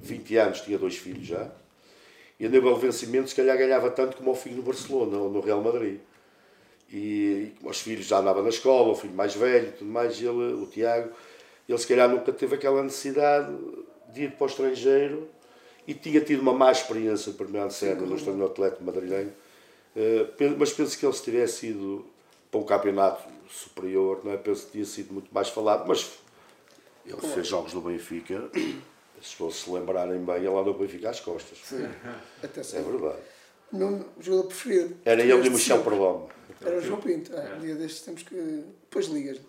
20 0.01 0.37
anos 0.37 0.61
tinha 0.63 0.79
dois 0.79 0.97
filhos 0.97 1.27
já, 1.27 1.51
e 2.41 2.47
a 2.47 2.49
nível 2.49 2.73
de 2.75 2.81
vencimentos, 2.81 3.31
se 3.31 3.37
calhar 3.37 3.57
ganhava 3.59 3.91
tanto 3.91 4.17
como 4.17 4.31
o 4.31 4.35
filho 4.35 4.57
no 4.57 4.63
Barcelona 4.63 5.19
ou 5.19 5.31
no 5.31 5.41
Real 5.41 5.61
Madrid. 5.61 5.99
E, 6.91 7.53
e 7.63 7.67
os 7.67 7.81
filhos 7.81 8.07
já 8.07 8.19
andavam 8.19 8.43
na 8.43 8.49
escola, 8.49 8.93
o 8.93 8.95
filho 8.95 9.13
mais 9.13 9.35
velho, 9.35 9.73
tudo 9.73 9.91
mais, 9.91 10.19
ele, 10.19 10.31
o 10.31 10.67
Tiago, 10.67 11.11
ele 11.69 11.79
se 11.79 11.87
calhar 11.87 12.09
nunca 12.09 12.33
teve 12.33 12.55
aquela 12.55 12.83
necessidade 12.83 13.55
de 14.13 14.25
ir 14.25 14.33
para 14.33 14.45
o 14.45 14.47
estrangeiro 14.47 15.29
e 15.87 15.93
tinha 15.93 16.21
tido 16.21 16.41
uma 16.41 16.53
má 16.53 16.73
experiência 16.73 17.33
de 17.33 17.37
primeiro 17.37 17.71
série 17.71 18.01
no 18.01 18.17
Estádio 18.17 18.47
Atlético 18.47 18.85
madrilenho, 18.85 19.33
eh, 19.95 20.27
mas 20.57 20.73
penso 20.73 20.99
que 20.99 21.05
ele 21.05 21.13
se 21.13 21.23
tivesse 21.23 21.69
ido 21.69 22.07
para 22.51 22.61
um 22.61 22.65
campeonato 22.65 23.29
superior, 23.51 24.21
não 24.25 24.33
é? 24.33 24.37
penso 24.37 24.67
que 24.67 24.73
tinha 24.73 24.85
sido 24.85 25.13
muito 25.13 25.29
mais 25.33 25.49
falado, 25.49 25.87
mas 25.87 26.19
ele 27.13 27.35
fez 27.35 27.47
jogos 27.47 27.73
no 27.73 27.81
Benfica, 27.81 28.51
se 29.23 29.35
fosse 29.35 29.65
se 29.65 29.71
lembrarem 29.71 30.25
bem, 30.25 30.37
ele 30.37 30.49
andou 30.49 30.65
no 30.65 30.75
Benfica 30.75 31.11
às 31.11 31.21
costas. 31.21 31.59
Sim. 31.65 31.89
Até 32.43 32.61
é 32.61 32.83
verdade. 32.83 33.19
O 33.73 33.77
meu 33.77 34.07
jogador 34.21 34.47
preferido. 34.47 34.97
Era 35.05 35.21
ele 35.21 35.31
e 35.31 35.49
o 35.49 35.53
Michel 35.53 35.83
Perlome. 35.83 36.29
Era 36.65 36.79
o 36.79 36.81
João 36.81 37.01
Pinto. 37.01 37.33
Ah, 37.37 37.57
um 37.57 37.61
dia 37.61 37.75
destes 37.75 38.03
temos 38.03 38.23
que. 38.23 38.35
Depois 38.35 39.07
ligas. 39.07 39.37
uh, 39.39 39.43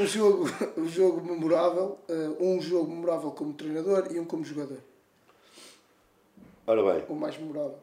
um, 0.00 0.06
jogo, 0.06 0.48
um 0.78 0.88
jogo 0.88 1.22
memorável, 1.22 1.98
uh, 2.08 2.42
um 2.42 2.60
jogo 2.60 2.90
memorável 2.90 3.30
como 3.32 3.52
treinador 3.52 4.08
e 4.10 4.18
um 4.18 4.24
como 4.24 4.44
jogador. 4.44 4.78
Ora 6.66 6.94
bem. 6.94 7.04
O 7.08 7.14
mais 7.14 7.36
memorável. 7.36 7.78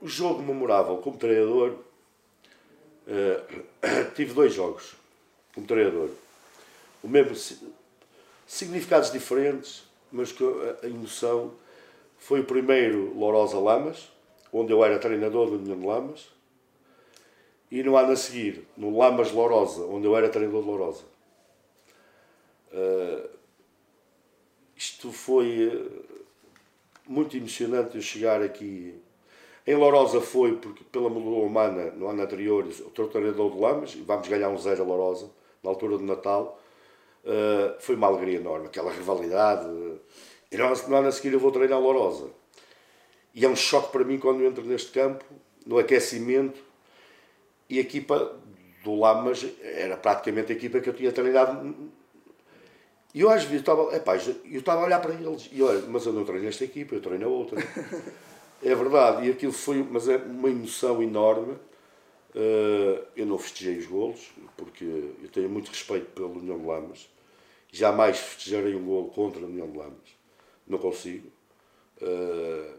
O 0.00 0.06
jogo 0.06 0.42
memorável 0.42 0.98
como 0.98 1.16
treinador. 1.16 1.78
Uh, 3.06 3.62
tive 4.14 4.34
dois 4.34 4.52
jogos 4.52 4.94
como 5.54 5.66
treinador. 5.66 6.10
O 7.02 7.08
mesmo 7.08 7.34
significados 8.46 9.10
diferentes, 9.10 9.84
mas 10.10 10.32
com 10.32 10.44
a 10.82 10.86
emoção 10.86 11.52
foi 12.18 12.40
o 12.40 12.44
primeiro 12.44 13.16
Lourosa 13.16 13.58
Lamas, 13.58 14.10
onde 14.52 14.72
eu 14.72 14.84
era 14.84 14.98
treinador 14.98 15.50
do 15.50 15.58
de 15.58 15.86
Lamas, 15.86 16.28
e 17.70 17.82
no 17.82 17.96
ano 17.96 18.12
a 18.12 18.16
seguir, 18.16 18.66
no 18.76 18.96
Lamas 18.96 19.32
Lourosa, 19.32 19.84
onde 19.84 20.06
eu 20.06 20.16
era 20.16 20.28
treinador 20.28 20.62
de 20.62 20.68
Lourosa. 20.68 21.04
Uh, 22.72 23.28
isto 24.76 25.12
foi 25.12 25.68
uh, 25.68 26.04
muito 27.06 27.36
emocionante 27.36 27.96
eu 27.96 28.02
chegar 28.02 28.42
aqui. 28.42 28.94
Em 29.66 29.74
Lourosa 29.74 30.20
foi 30.20 30.56
porque, 30.56 30.84
pela 30.84 31.10
melhor 31.10 31.44
humana, 31.44 31.90
no 31.92 32.08
ano 32.08 32.22
anterior, 32.22 32.64
o 32.64 32.90
treinador 33.08 33.52
de 33.52 33.58
Lamas, 33.58 33.94
e 33.94 34.02
vamos 34.02 34.28
ganhar 34.28 34.50
um 34.50 34.58
zero 34.58 34.82
a 34.82 34.86
Lourosa, 34.86 35.30
na 35.64 35.70
altura 35.70 35.98
do 35.98 36.04
Natal. 36.04 36.60
Uh, 37.24 37.80
foi 37.80 37.96
uma 37.96 38.06
alegria 38.06 38.38
enorme, 38.38 38.66
aquela 38.66 38.92
rivalidade. 38.92 39.66
E 40.52 40.56
no 40.56 40.96
ano 40.96 41.08
a 41.08 41.12
seguir 41.12 41.32
eu 41.32 41.40
vou 41.40 41.50
treinar 41.50 41.80
Lourosa. 41.80 42.28
E 43.34 43.44
é 43.44 43.48
um 43.48 43.56
choque 43.56 43.90
para 43.90 44.04
mim 44.04 44.18
quando 44.18 44.44
entro 44.44 44.62
neste 44.64 44.92
campo, 44.92 45.24
no 45.66 45.78
aquecimento, 45.78 46.60
e 47.68 47.78
a 47.78 47.80
equipa 47.80 48.36
do 48.84 48.94
Lamas 48.94 49.44
era 49.60 49.96
praticamente 49.96 50.52
a 50.52 50.54
equipa 50.54 50.78
que 50.80 50.88
eu 50.88 50.94
tinha 50.94 51.10
treinado. 51.10 51.74
E 53.12 53.20
eu 53.20 53.30
às 53.30 53.44
vezes 53.44 53.60
estava, 53.60 53.94
epá, 53.96 54.16
eu 54.16 54.58
estava 54.60 54.82
a 54.82 54.84
olhar 54.84 55.00
para 55.00 55.14
eles 55.14 55.48
e 55.50 55.62
olha, 55.62 55.82
mas 55.88 56.04
eu 56.04 56.12
não 56.12 56.24
treino 56.24 56.46
esta 56.46 56.64
equipa, 56.64 56.94
eu 56.94 57.00
treino 57.00 57.26
a 57.26 57.28
outra. 57.28 57.60
é 58.62 58.74
verdade, 58.74 59.26
e 59.26 59.30
aquilo 59.30 59.52
foi, 59.52 59.82
mas 59.82 60.08
é 60.08 60.16
uma 60.16 60.50
emoção 60.50 61.02
enorme. 61.02 61.56
Uh, 62.34 63.04
eu 63.16 63.26
não 63.26 63.38
festejei 63.38 63.78
os 63.78 63.86
golos, 63.86 64.32
porque 64.56 64.84
eu 64.84 65.28
tenho 65.32 65.48
muito 65.48 65.68
respeito 65.68 66.06
pelo 66.12 66.38
União 66.38 66.58
de 66.58 66.66
Lamas. 66.66 67.08
Jamais 67.70 68.18
festejarei 68.18 68.74
um 68.74 68.84
golo 68.84 69.08
contra 69.08 69.40
a 69.40 69.46
União 69.46 69.70
de 69.70 69.78
Lamas 69.78 70.14
não 70.66 70.78
consigo. 70.78 71.28
Uh, 72.00 72.74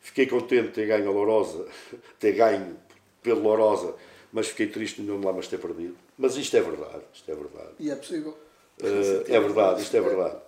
fiquei 0.00 0.26
contente 0.26 0.68
de 0.68 0.72
ter 0.72 0.86
ganho 0.86 1.08
a 1.08 1.12
Lourosa, 1.12 1.66
ter 2.18 2.32
ganho 2.32 2.76
pelo 3.22 3.42
Lourosa, 3.42 3.94
mas 4.32 4.48
fiquei 4.48 4.66
triste 4.66 5.02
de 5.02 5.08
não 5.08 5.20
lá 5.20 5.32
mas 5.32 5.48
ter 5.48 5.58
perdido. 5.58 5.96
Mas 6.18 6.36
isto 6.36 6.56
é 6.56 6.60
verdade, 6.60 7.02
isto 7.12 7.30
é 7.30 7.34
verdade. 7.34 7.72
E 7.78 7.90
é 7.90 7.96
possível. 7.96 8.36
Uh, 8.80 9.24
é 9.26 9.40
verdade, 9.40 9.82
isto 9.82 9.96
é 9.96 10.00
verdade. 10.00 10.40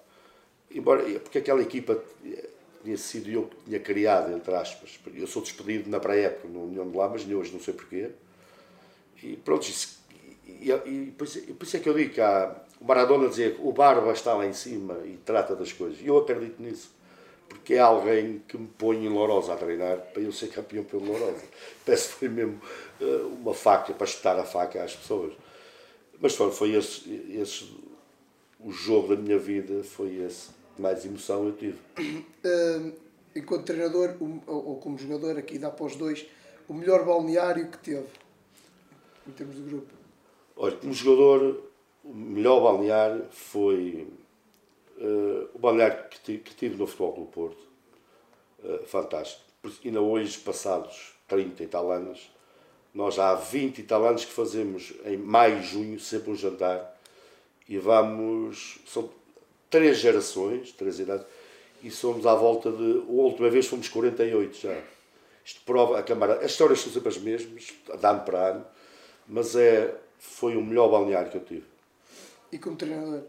Embora, 0.70 1.02
porque 1.20 1.39
aquela 1.39 1.60
equipa 1.60 2.02
tinha 2.82 2.97
sido 2.97 3.31
eu 3.31 3.43
que 3.44 3.56
tinha 3.66 3.78
criado, 3.78 4.32
entre 4.32 4.55
aspas. 4.55 4.98
Eu 5.14 5.27
sou 5.27 5.43
despedido 5.43 5.90
na 5.90 6.01
pré-época 6.01 6.48
no 6.48 6.64
União 6.64 6.90
de 6.90 6.97
Lamas, 6.97 7.23
e 7.23 7.35
hoje 7.35 7.52
não 7.52 7.60
sei 7.60 7.74
porquê. 7.74 8.10
E 9.23 9.36
pronto, 9.36 9.66
e, 10.47 10.70
e, 10.70 11.15
por, 11.16 11.24
isso, 11.24 11.77
é 11.77 11.81
que 11.81 11.89
eu 11.89 11.94
digo 11.94 12.15
que 12.15 12.20
há, 12.20 12.55
o 12.81 12.85
Maradona 12.85 13.28
dizia 13.28 13.51
que 13.51 13.61
o 13.61 13.73
Barba 13.73 14.12
está 14.12 14.35
lá 14.35 14.47
em 14.47 14.53
cima 14.53 14.99
e 15.05 15.19
trata 15.24 15.55
das 15.55 15.73
coisas. 15.73 16.01
E 16.01 16.07
eu 16.07 16.19
acredito 16.19 16.62
nisso. 16.62 16.90
Porque 17.49 17.74
é 17.74 17.81
alguém 17.81 18.43
que 18.49 18.57
me 18.57 18.66
põe 18.66 19.05
em 19.05 19.09
Lourosa 19.09 19.53
a 19.53 19.57
treinar 19.57 19.99
para 20.12 20.23
eu 20.23 20.32
ser 20.32 20.49
campeão 20.49 20.85
pelo 20.85 21.05
Lourosa. 21.05 21.43
Parece 21.85 22.09
que 22.09 22.15
foi 22.15 22.28
mesmo 22.28 22.61
uh, 23.01 23.27
uma 23.40 23.53
faca 23.53 23.93
para 23.93 24.07
chutar 24.07 24.39
a 24.39 24.44
faca 24.44 24.82
às 24.82 24.97
pessoas. 24.97 25.35
Mas 26.20 26.35
foi, 26.35 26.51
foi 26.51 26.74
esse, 26.74 27.11
esse 27.31 27.69
o 28.59 28.70
jogo 28.70 29.15
da 29.15 29.20
minha 29.20 29.39
vida, 29.39 29.82
foi 29.85 30.16
esse. 30.16 30.51
Mais 30.78 31.05
emoção 31.05 31.47
eu 31.47 31.53
tive. 31.53 31.78
Enquanto 33.35 33.65
treinador 33.65 34.16
ou, 34.20 34.43
ou 34.47 34.77
como 34.77 34.99
jogador, 34.99 35.39
aqui 35.39 35.59
dá 35.59 35.70
para 35.70 35.86
os 35.86 35.97
dois, 35.97 36.27
o 36.69 36.74
melhor 36.74 37.05
balneário 37.05 37.69
que 37.69 37.78
teve? 37.78 38.09
Em 39.27 39.32
termos 39.32 39.57
de 39.57 39.62
grupo? 39.62 39.93
Olha, 40.57 40.77
como 40.77 40.93
jogador, 40.93 41.62
o 42.05 42.15
melhor 42.15 42.61
balneário 42.61 43.27
foi 43.31 44.07
uh, 44.99 45.49
o 45.55 45.59
balneário 45.59 46.09
que, 46.09 46.39
que 46.39 46.55
tive 46.55 46.77
no 46.77 46.86
Futebol 46.86 47.12
Clube 47.12 47.32
Porto. 47.32 47.62
Uh, 48.62 48.86
fantástico. 48.86 49.43
Ainda 49.85 50.01
hoje, 50.01 50.39
passados 50.39 51.15
30 51.28 51.62
e 51.62 51.66
tal 51.66 51.90
anos, 51.90 52.31
nós 52.93 53.19
há 53.19 53.35
20 53.35 53.78
e 53.78 53.82
tal 53.85 54.05
anos 54.05 54.24
que 54.24 54.32
fazemos 54.32 54.93
em 55.05 55.16
maio 55.16 55.59
e 55.59 55.62
junho 55.62 56.01
sempre 56.01 56.31
um 56.31 56.36
jantar 56.36 56.93
e 57.69 57.78
vamos. 57.78 58.78
São 58.86 59.09
três 59.70 59.99
gerações, 59.99 60.73
três 60.73 60.99
idades, 60.99 61.24
e 61.82 61.90
somos 61.90 62.27
à 62.27 62.35
volta 62.35 62.70
de. 62.70 62.99
A 62.99 63.11
última 63.11 63.49
vez 63.49 63.66
fomos 63.66 63.89
48 63.89 64.57
já. 64.57 64.78
Isto 65.44 65.61
prova 65.65 65.99
a 65.99 66.03
Câmara. 66.03 66.44
As 66.44 66.53
histórias 66.53 66.81
são 66.81 66.93
sempre 66.93 67.09
as 67.09 67.19
mesmas, 67.19 67.65
de 67.65 68.07
ano 68.07 68.20
para 68.20 68.49
ano, 68.49 68.66
mas 69.33 69.57
é, 69.57 69.99
foi 70.19 70.57
o 70.57 70.63
melhor 70.63 70.91
balneário 70.91 71.31
que 71.31 71.39
eu 71.39 71.45
tive. 71.45 71.65
E 72.53 72.59
como 72.59 72.77
treinador? 72.77 73.23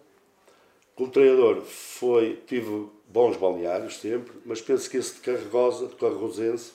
Como 0.96 1.10
treinador, 1.10 1.62
foi, 1.62 2.44
tive 2.46 2.90
bons 3.08 3.38
balneários 3.38 4.00
sempre, 4.00 4.34
mas 4.46 4.62
penso 4.62 4.90
que 4.90 4.98
esse 4.98 5.16
de 5.16 5.22
Carregosa, 5.22 5.88
de 5.88 5.96
Carregosense, 5.96 6.74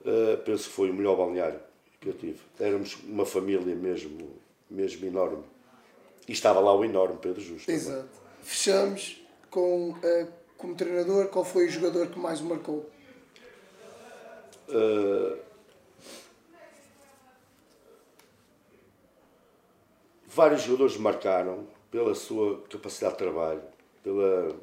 uh, 0.00 0.36
penso 0.44 0.68
que 0.68 0.74
foi 0.74 0.90
o 0.90 0.94
melhor 0.94 1.16
balneário 1.16 1.60
que 2.00 2.08
eu 2.08 2.14
tive. 2.14 2.40
Éramos 2.58 2.98
uma 3.04 3.24
família 3.24 3.76
mesmo, 3.76 4.28
mesmo 4.68 5.06
enorme. 5.06 5.44
E 6.26 6.32
estava 6.32 6.58
lá 6.58 6.74
o 6.74 6.84
enorme 6.84 7.18
Pedro 7.22 7.40
Justo. 7.40 7.70
Exato. 7.70 8.00
Também. 8.00 8.10
Fechamos 8.42 9.24
com, 9.48 9.90
uh, 9.90 10.28
como 10.58 10.74
treinador, 10.74 11.28
qual 11.28 11.44
foi 11.44 11.66
o 11.66 11.70
jogador 11.70 12.08
que 12.08 12.18
mais 12.18 12.40
o 12.40 12.44
marcou? 12.44 12.90
Uh, 14.68 15.38
vários 20.36 20.62
jogadores 20.62 20.98
marcaram 20.98 21.66
pela 21.90 22.14
sua 22.14 22.60
capacidade 22.68 23.14
de 23.14 23.18
trabalho, 23.18 23.62
pela 24.02 24.54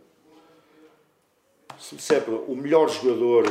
sempre 1.79 2.31
o 2.31 2.55
melhor 2.55 2.87
jogador 2.87 3.43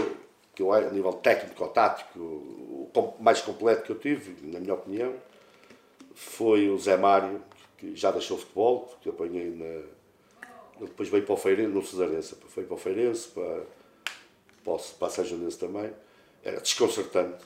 que 0.54 0.62
eu 0.62 0.72
a 0.72 0.82
nível 0.82 1.12
técnico 1.14 1.64
ou 1.64 1.70
tático, 1.70 2.18
o 2.20 3.14
mais 3.18 3.40
completo 3.40 3.82
que 3.82 3.90
eu 3.90 3.98
tive, 3.98 4.36
na 4.52 4.60
minha 4.60 4.74
opinião, 4.74 5.14
foi 6.14 6.70
o 6.70 6.78
Zé 6.78 6.96
Mário, 6.96 7.42
que 7.76 7.96
já 7.96 8.12
deixou 8.12 8.36
o 8.36 8.40
futebol, 8.40 8.94
que 9.00 9.08
eu 9.08 9.12
apanhei 9.12 9.50
na. 9.50 9.82
Depois 10.78 11.08
veio 11.08 11.24
para 11.24 11.34
o 11.34 11.36
Feirense, 11.36 11.72
no 11.72 11.84
Cesarense, 11.84 12.36
foi 12.48 12.64
para 12.64 12.74
o 12.74 12.78
Feirense, 12.78 13.28
para, 13.28 13.62
para, 14.64 14.78
para 14.98 15.08
a 15.08 15.56
também. 15.58 15.90
Era 16.44 16.60
desconcertante. 16.60 17.44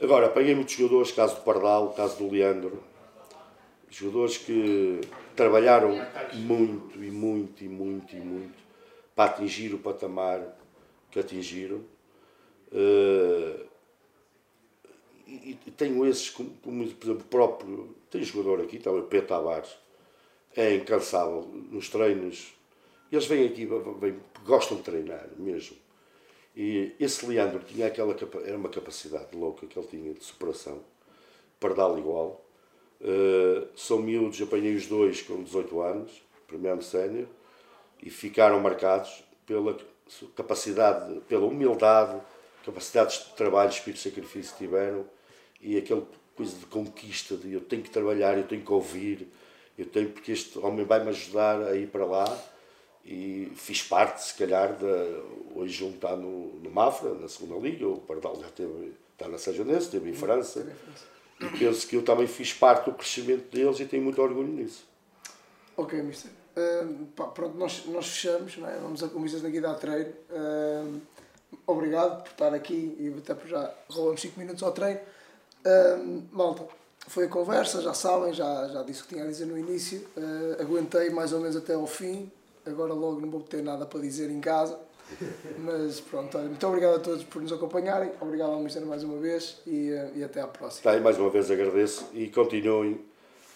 Agora, 0.00 0.26
apanhei 0.26 0.54
muitos 0.54 0.74
jogadores, 0.74 1.12
caso 1.12 1.36
do 1.36 1.42
Pardal, 1.42 1.92
caso 1.92 2.18
do 2.18 2.30
Leandro, 2.30 2.82
jogadores 3.90 4.38
que 4.38 5.00
trabalharam 5.34 5.94
muito 6.34 7.02
e 7.02 7.10
muito 7.10 7.64
e 7.64 7.68
muito 7.68 8.16
e 8.16 8.20
muito 8.20 8.68
para 9.14 9.30
atingir 9.30 9.74
o 9.74 9.78
patamar 9.78 10.56
que 11.10 11.18
atingiram. 11.18 11.82
Uh, 12.70 13.66
e, 15.26 15.58
e, 15.66 15.70
tenho 15.72 16.06
esses, 16.06 16.30
como, 16.30 16.50
como, 16.62 16.86
por 16.86 17.04
exemplo, 17.06 17.24
o 17.24 17.28
próprio. 17.28 17.96
Tem 18.10 18.22
jogador 18.22 18.62
aqui, 18.62 18.78
também, 18.78 19.02
Pedro 19.02 19.26
Tavares, 19.26 19.76
é 20.56 20.76
incansável 20.76 21.42
nos 21.70 21.88
treinos. 21.88 22.54
Eles 23.10 23.26
vêm 23.26 23.46
aqui, 23.46 23.66
vêm, 24.00 24.20
gostam 24.44 24.78
de 24.78 24.84
treinar 24.84 25.28
mesmo. 25.36 25.76
E 26.56 26.94
esse 26.98 27.26
Leandro 27.26 27.60
tinha 27.60 27.86
aquela 27.86 28.16
era 28.44 28.56
uma 28.56 28.68
capacidade 28.68 29.36
louca 29.36 29.66
que 29.66 29.78
ele 29.78 29.86
tinha 29.88 30.14
de 30.14 30.24
superação, 30.24 30.80
para 31.60 31.74
dar 31.74 31.98
igual. 31.98 32.44
Uh, 33.00 33.68
são 33.76 33.98
miúdos, 33.98 34.40
apanhei 34.42 34.74
os 34.74 34.86
dois 34.86 35.22
com 35.22 35.42
18 35.42 35.80
anos, 35.80 36.10
primeiro 36.46 36.74
ano 36.74 36.82
sénior, 36.82 37.26
e 38.02 38.10
ficaram 38.10 38.58
marcados 38.60 39.22
pela 39.46 39.76
capacidade, 40.34 41.20
pela 41.28 41.46
humildade, 41.46 42.20
capacidades 42.64 43.24
de 43.24 43.34
trabalho, 43.34 43.70
espírito 43.70 44.02
de 44.02 44.08
sacrifício 44.08 44.52
que 44.52 44.58
tiveram 44.58 45.04
e 45.60 45.76
aquele 45.76 46.04
coisa 46.34 46.56
de 46.56 46.66
conquista 46.66 47.36
de 47.36 47.52
eu 47.52 47.60
tenho 47.60 47.82
que 47.82 47.90
trabalhar, 47.90 48.38
eu 48.38 48.46
tenho 48.46 48.62
que 48.62 48.72
ouvir, 48.72 49.28
eu 49.76 49.86
tenho 49.86 50.10
porque 50.10 50.30
este 50.30 50.56
homem 50.58 50.84
vai 50.84 51.02
me 51.02 51.08
ajudar 51.08 51.60
a 51.62 51.74
ir 51.74 51.88
para 51.88 52.04
lá 52.04 52.38
e 53.04 53.50
fiz 53.56 53.82
parte, 53.82 54.22
se 54.22 54.34
calhar, 54.34 54.76
hoje 55.54 55.82
um 55.82 55.90
está 55.90 56.14
no, 56.14 56.54
no 56.60 56.70
Mafra, 56.70 57.14
na 57.14 57.26
segunda 57.26 57.58
liga, 57.58 57.88
o 57.88 57.98
Pardal 57.98 58.38
já 58.40 58.48
teve, 58.50 58.92
está 59.12 59.26
na 59.28 59.38
Sajanense, 59.38 59.86
esteve 59.86 60.10
em 60.10 60.14
França. 60.14 60.70
E 61.40 61.46
penso 61.58 61.86
que 61.86 61.96
eu 61.96 62.02
também 62.02 62.26
fiz 62.26 62.52
parte 62.52 62.90
do 62.90 62.96
crescimento 62.96 63.50
deles 63.54 63.78
e 63.80 63.84
tenho 63.84 64.02
muito 64.02 64.20
orgulho 64.20 64.48
nisso. 64.48 64.84
Ok, 65.76 66.02
mister. 66.02 66.30
Uh, 66.56 67.06
pá, 67.14 67.24
pronto, 67.26 67.56
nós, 67.56 67.84
nós 67.86 68.08
fechamos, 68.08 68.56
não 68.56 68.68
é? 68.68 68.76
vamos 68.78 69.00
a 69.02 69.08
comisas 69.08 69.44
aqui 69.44 69.60
dar 69.60 69.74
treino. 69.74 70.10
Uh, 70.28 71.00
obrigado 71.64 72.24
por 72.24 72.30
estar 72.32 72.52
aqui 72.52 72.96
e 72.98 73.14
até 73.16 73.32
por 73.34 73.46
já 73.46 73.72
roubamos 73.88 74.20
5 74.20 74.40
minutos 74.40 74.62
ao 74.64 74.72
treino. 74.72 74.98
Uh, 75.64 76.24
malta, 76.32 76.64
foi 77.06 77.26
a 77.26 77.28
conversa, 77.28 77.80
já 77.80 77.94
sabem, 77.94 78.34
já, 78.34 78.68
já 78.68 78.82
disse 78.82 79.02
o 79.02 79.04
que 79.04 79.10
tinha 79.10 79.24
a 79.24 79.28
dizer 79.28 79.46
no 79.46 79.56
início. 79.56 80.04
aguentei 80.60 81.10
mais 81.10 81.32
ou 81.32 81.40
menos 81.40 81.56
até 81.56 81.74
ao 81.74 81.86
fim. 81.86 82.30
Agora 82.66 82.92
logo 82.92 83.20
não 83.20 83.30
vou 83.30 83.40
ter 83.40 83.62
nada 83.62 83.86
para 83.86 84.00
dizer 84.00 84.28
em 84.28 84.40
casa. 84.40 84.76
Mas 85.58 86.00
pronto, 86.00 86.36
olha, 86.36 86.48
muito 86.48 86.66
obrigado 86.66 86.96
a 86.96 86.98
todos 86.98 87.24
por 87.24 87.42
nos 87.42 87.52
acompanharem. 87.52 88.10
Obrigado 88.20 88.52
ao 88.52 88.60
Mister 88.60 88.84
mais 88.84 89.02
uma 89.02 89.18
vez 89.18 89.58
e, 89.66 89.90
e 90.14 90.24
até 90.24 90.40
à 90.40 90.46
próxima. 90.46 90.92
Tá, 90.92 91.00
mais 91.00 91.18
uma 91.18 91.30
vez 91.30 91.50
agradeço 91.50 92.08
e 92.12 92.28
continuem, 92.28 93.00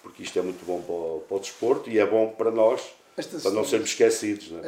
porque 0.03 0.23
isto 0.23 0.39
é 0.39 0.43
muito 0.43 0.65
bom 0.65 0.81
para 0.81 0.95
o, 0.95 1.25
para 1.29 1.37
o 1.37 1.41
desporto 1.41 1.91
e 1.91 1.99
é 1.99 2.07
bom 2.07 2.31
para 2.31 2.51
nós, 2.51 2.83
Esta 3.17 3.39
para 3.39 3.51
não 3.53 3.65
sermos 3.65 3.91
esquecidos. 3.91 4.51
Não 4.51 4.61
é? 4.61 4.67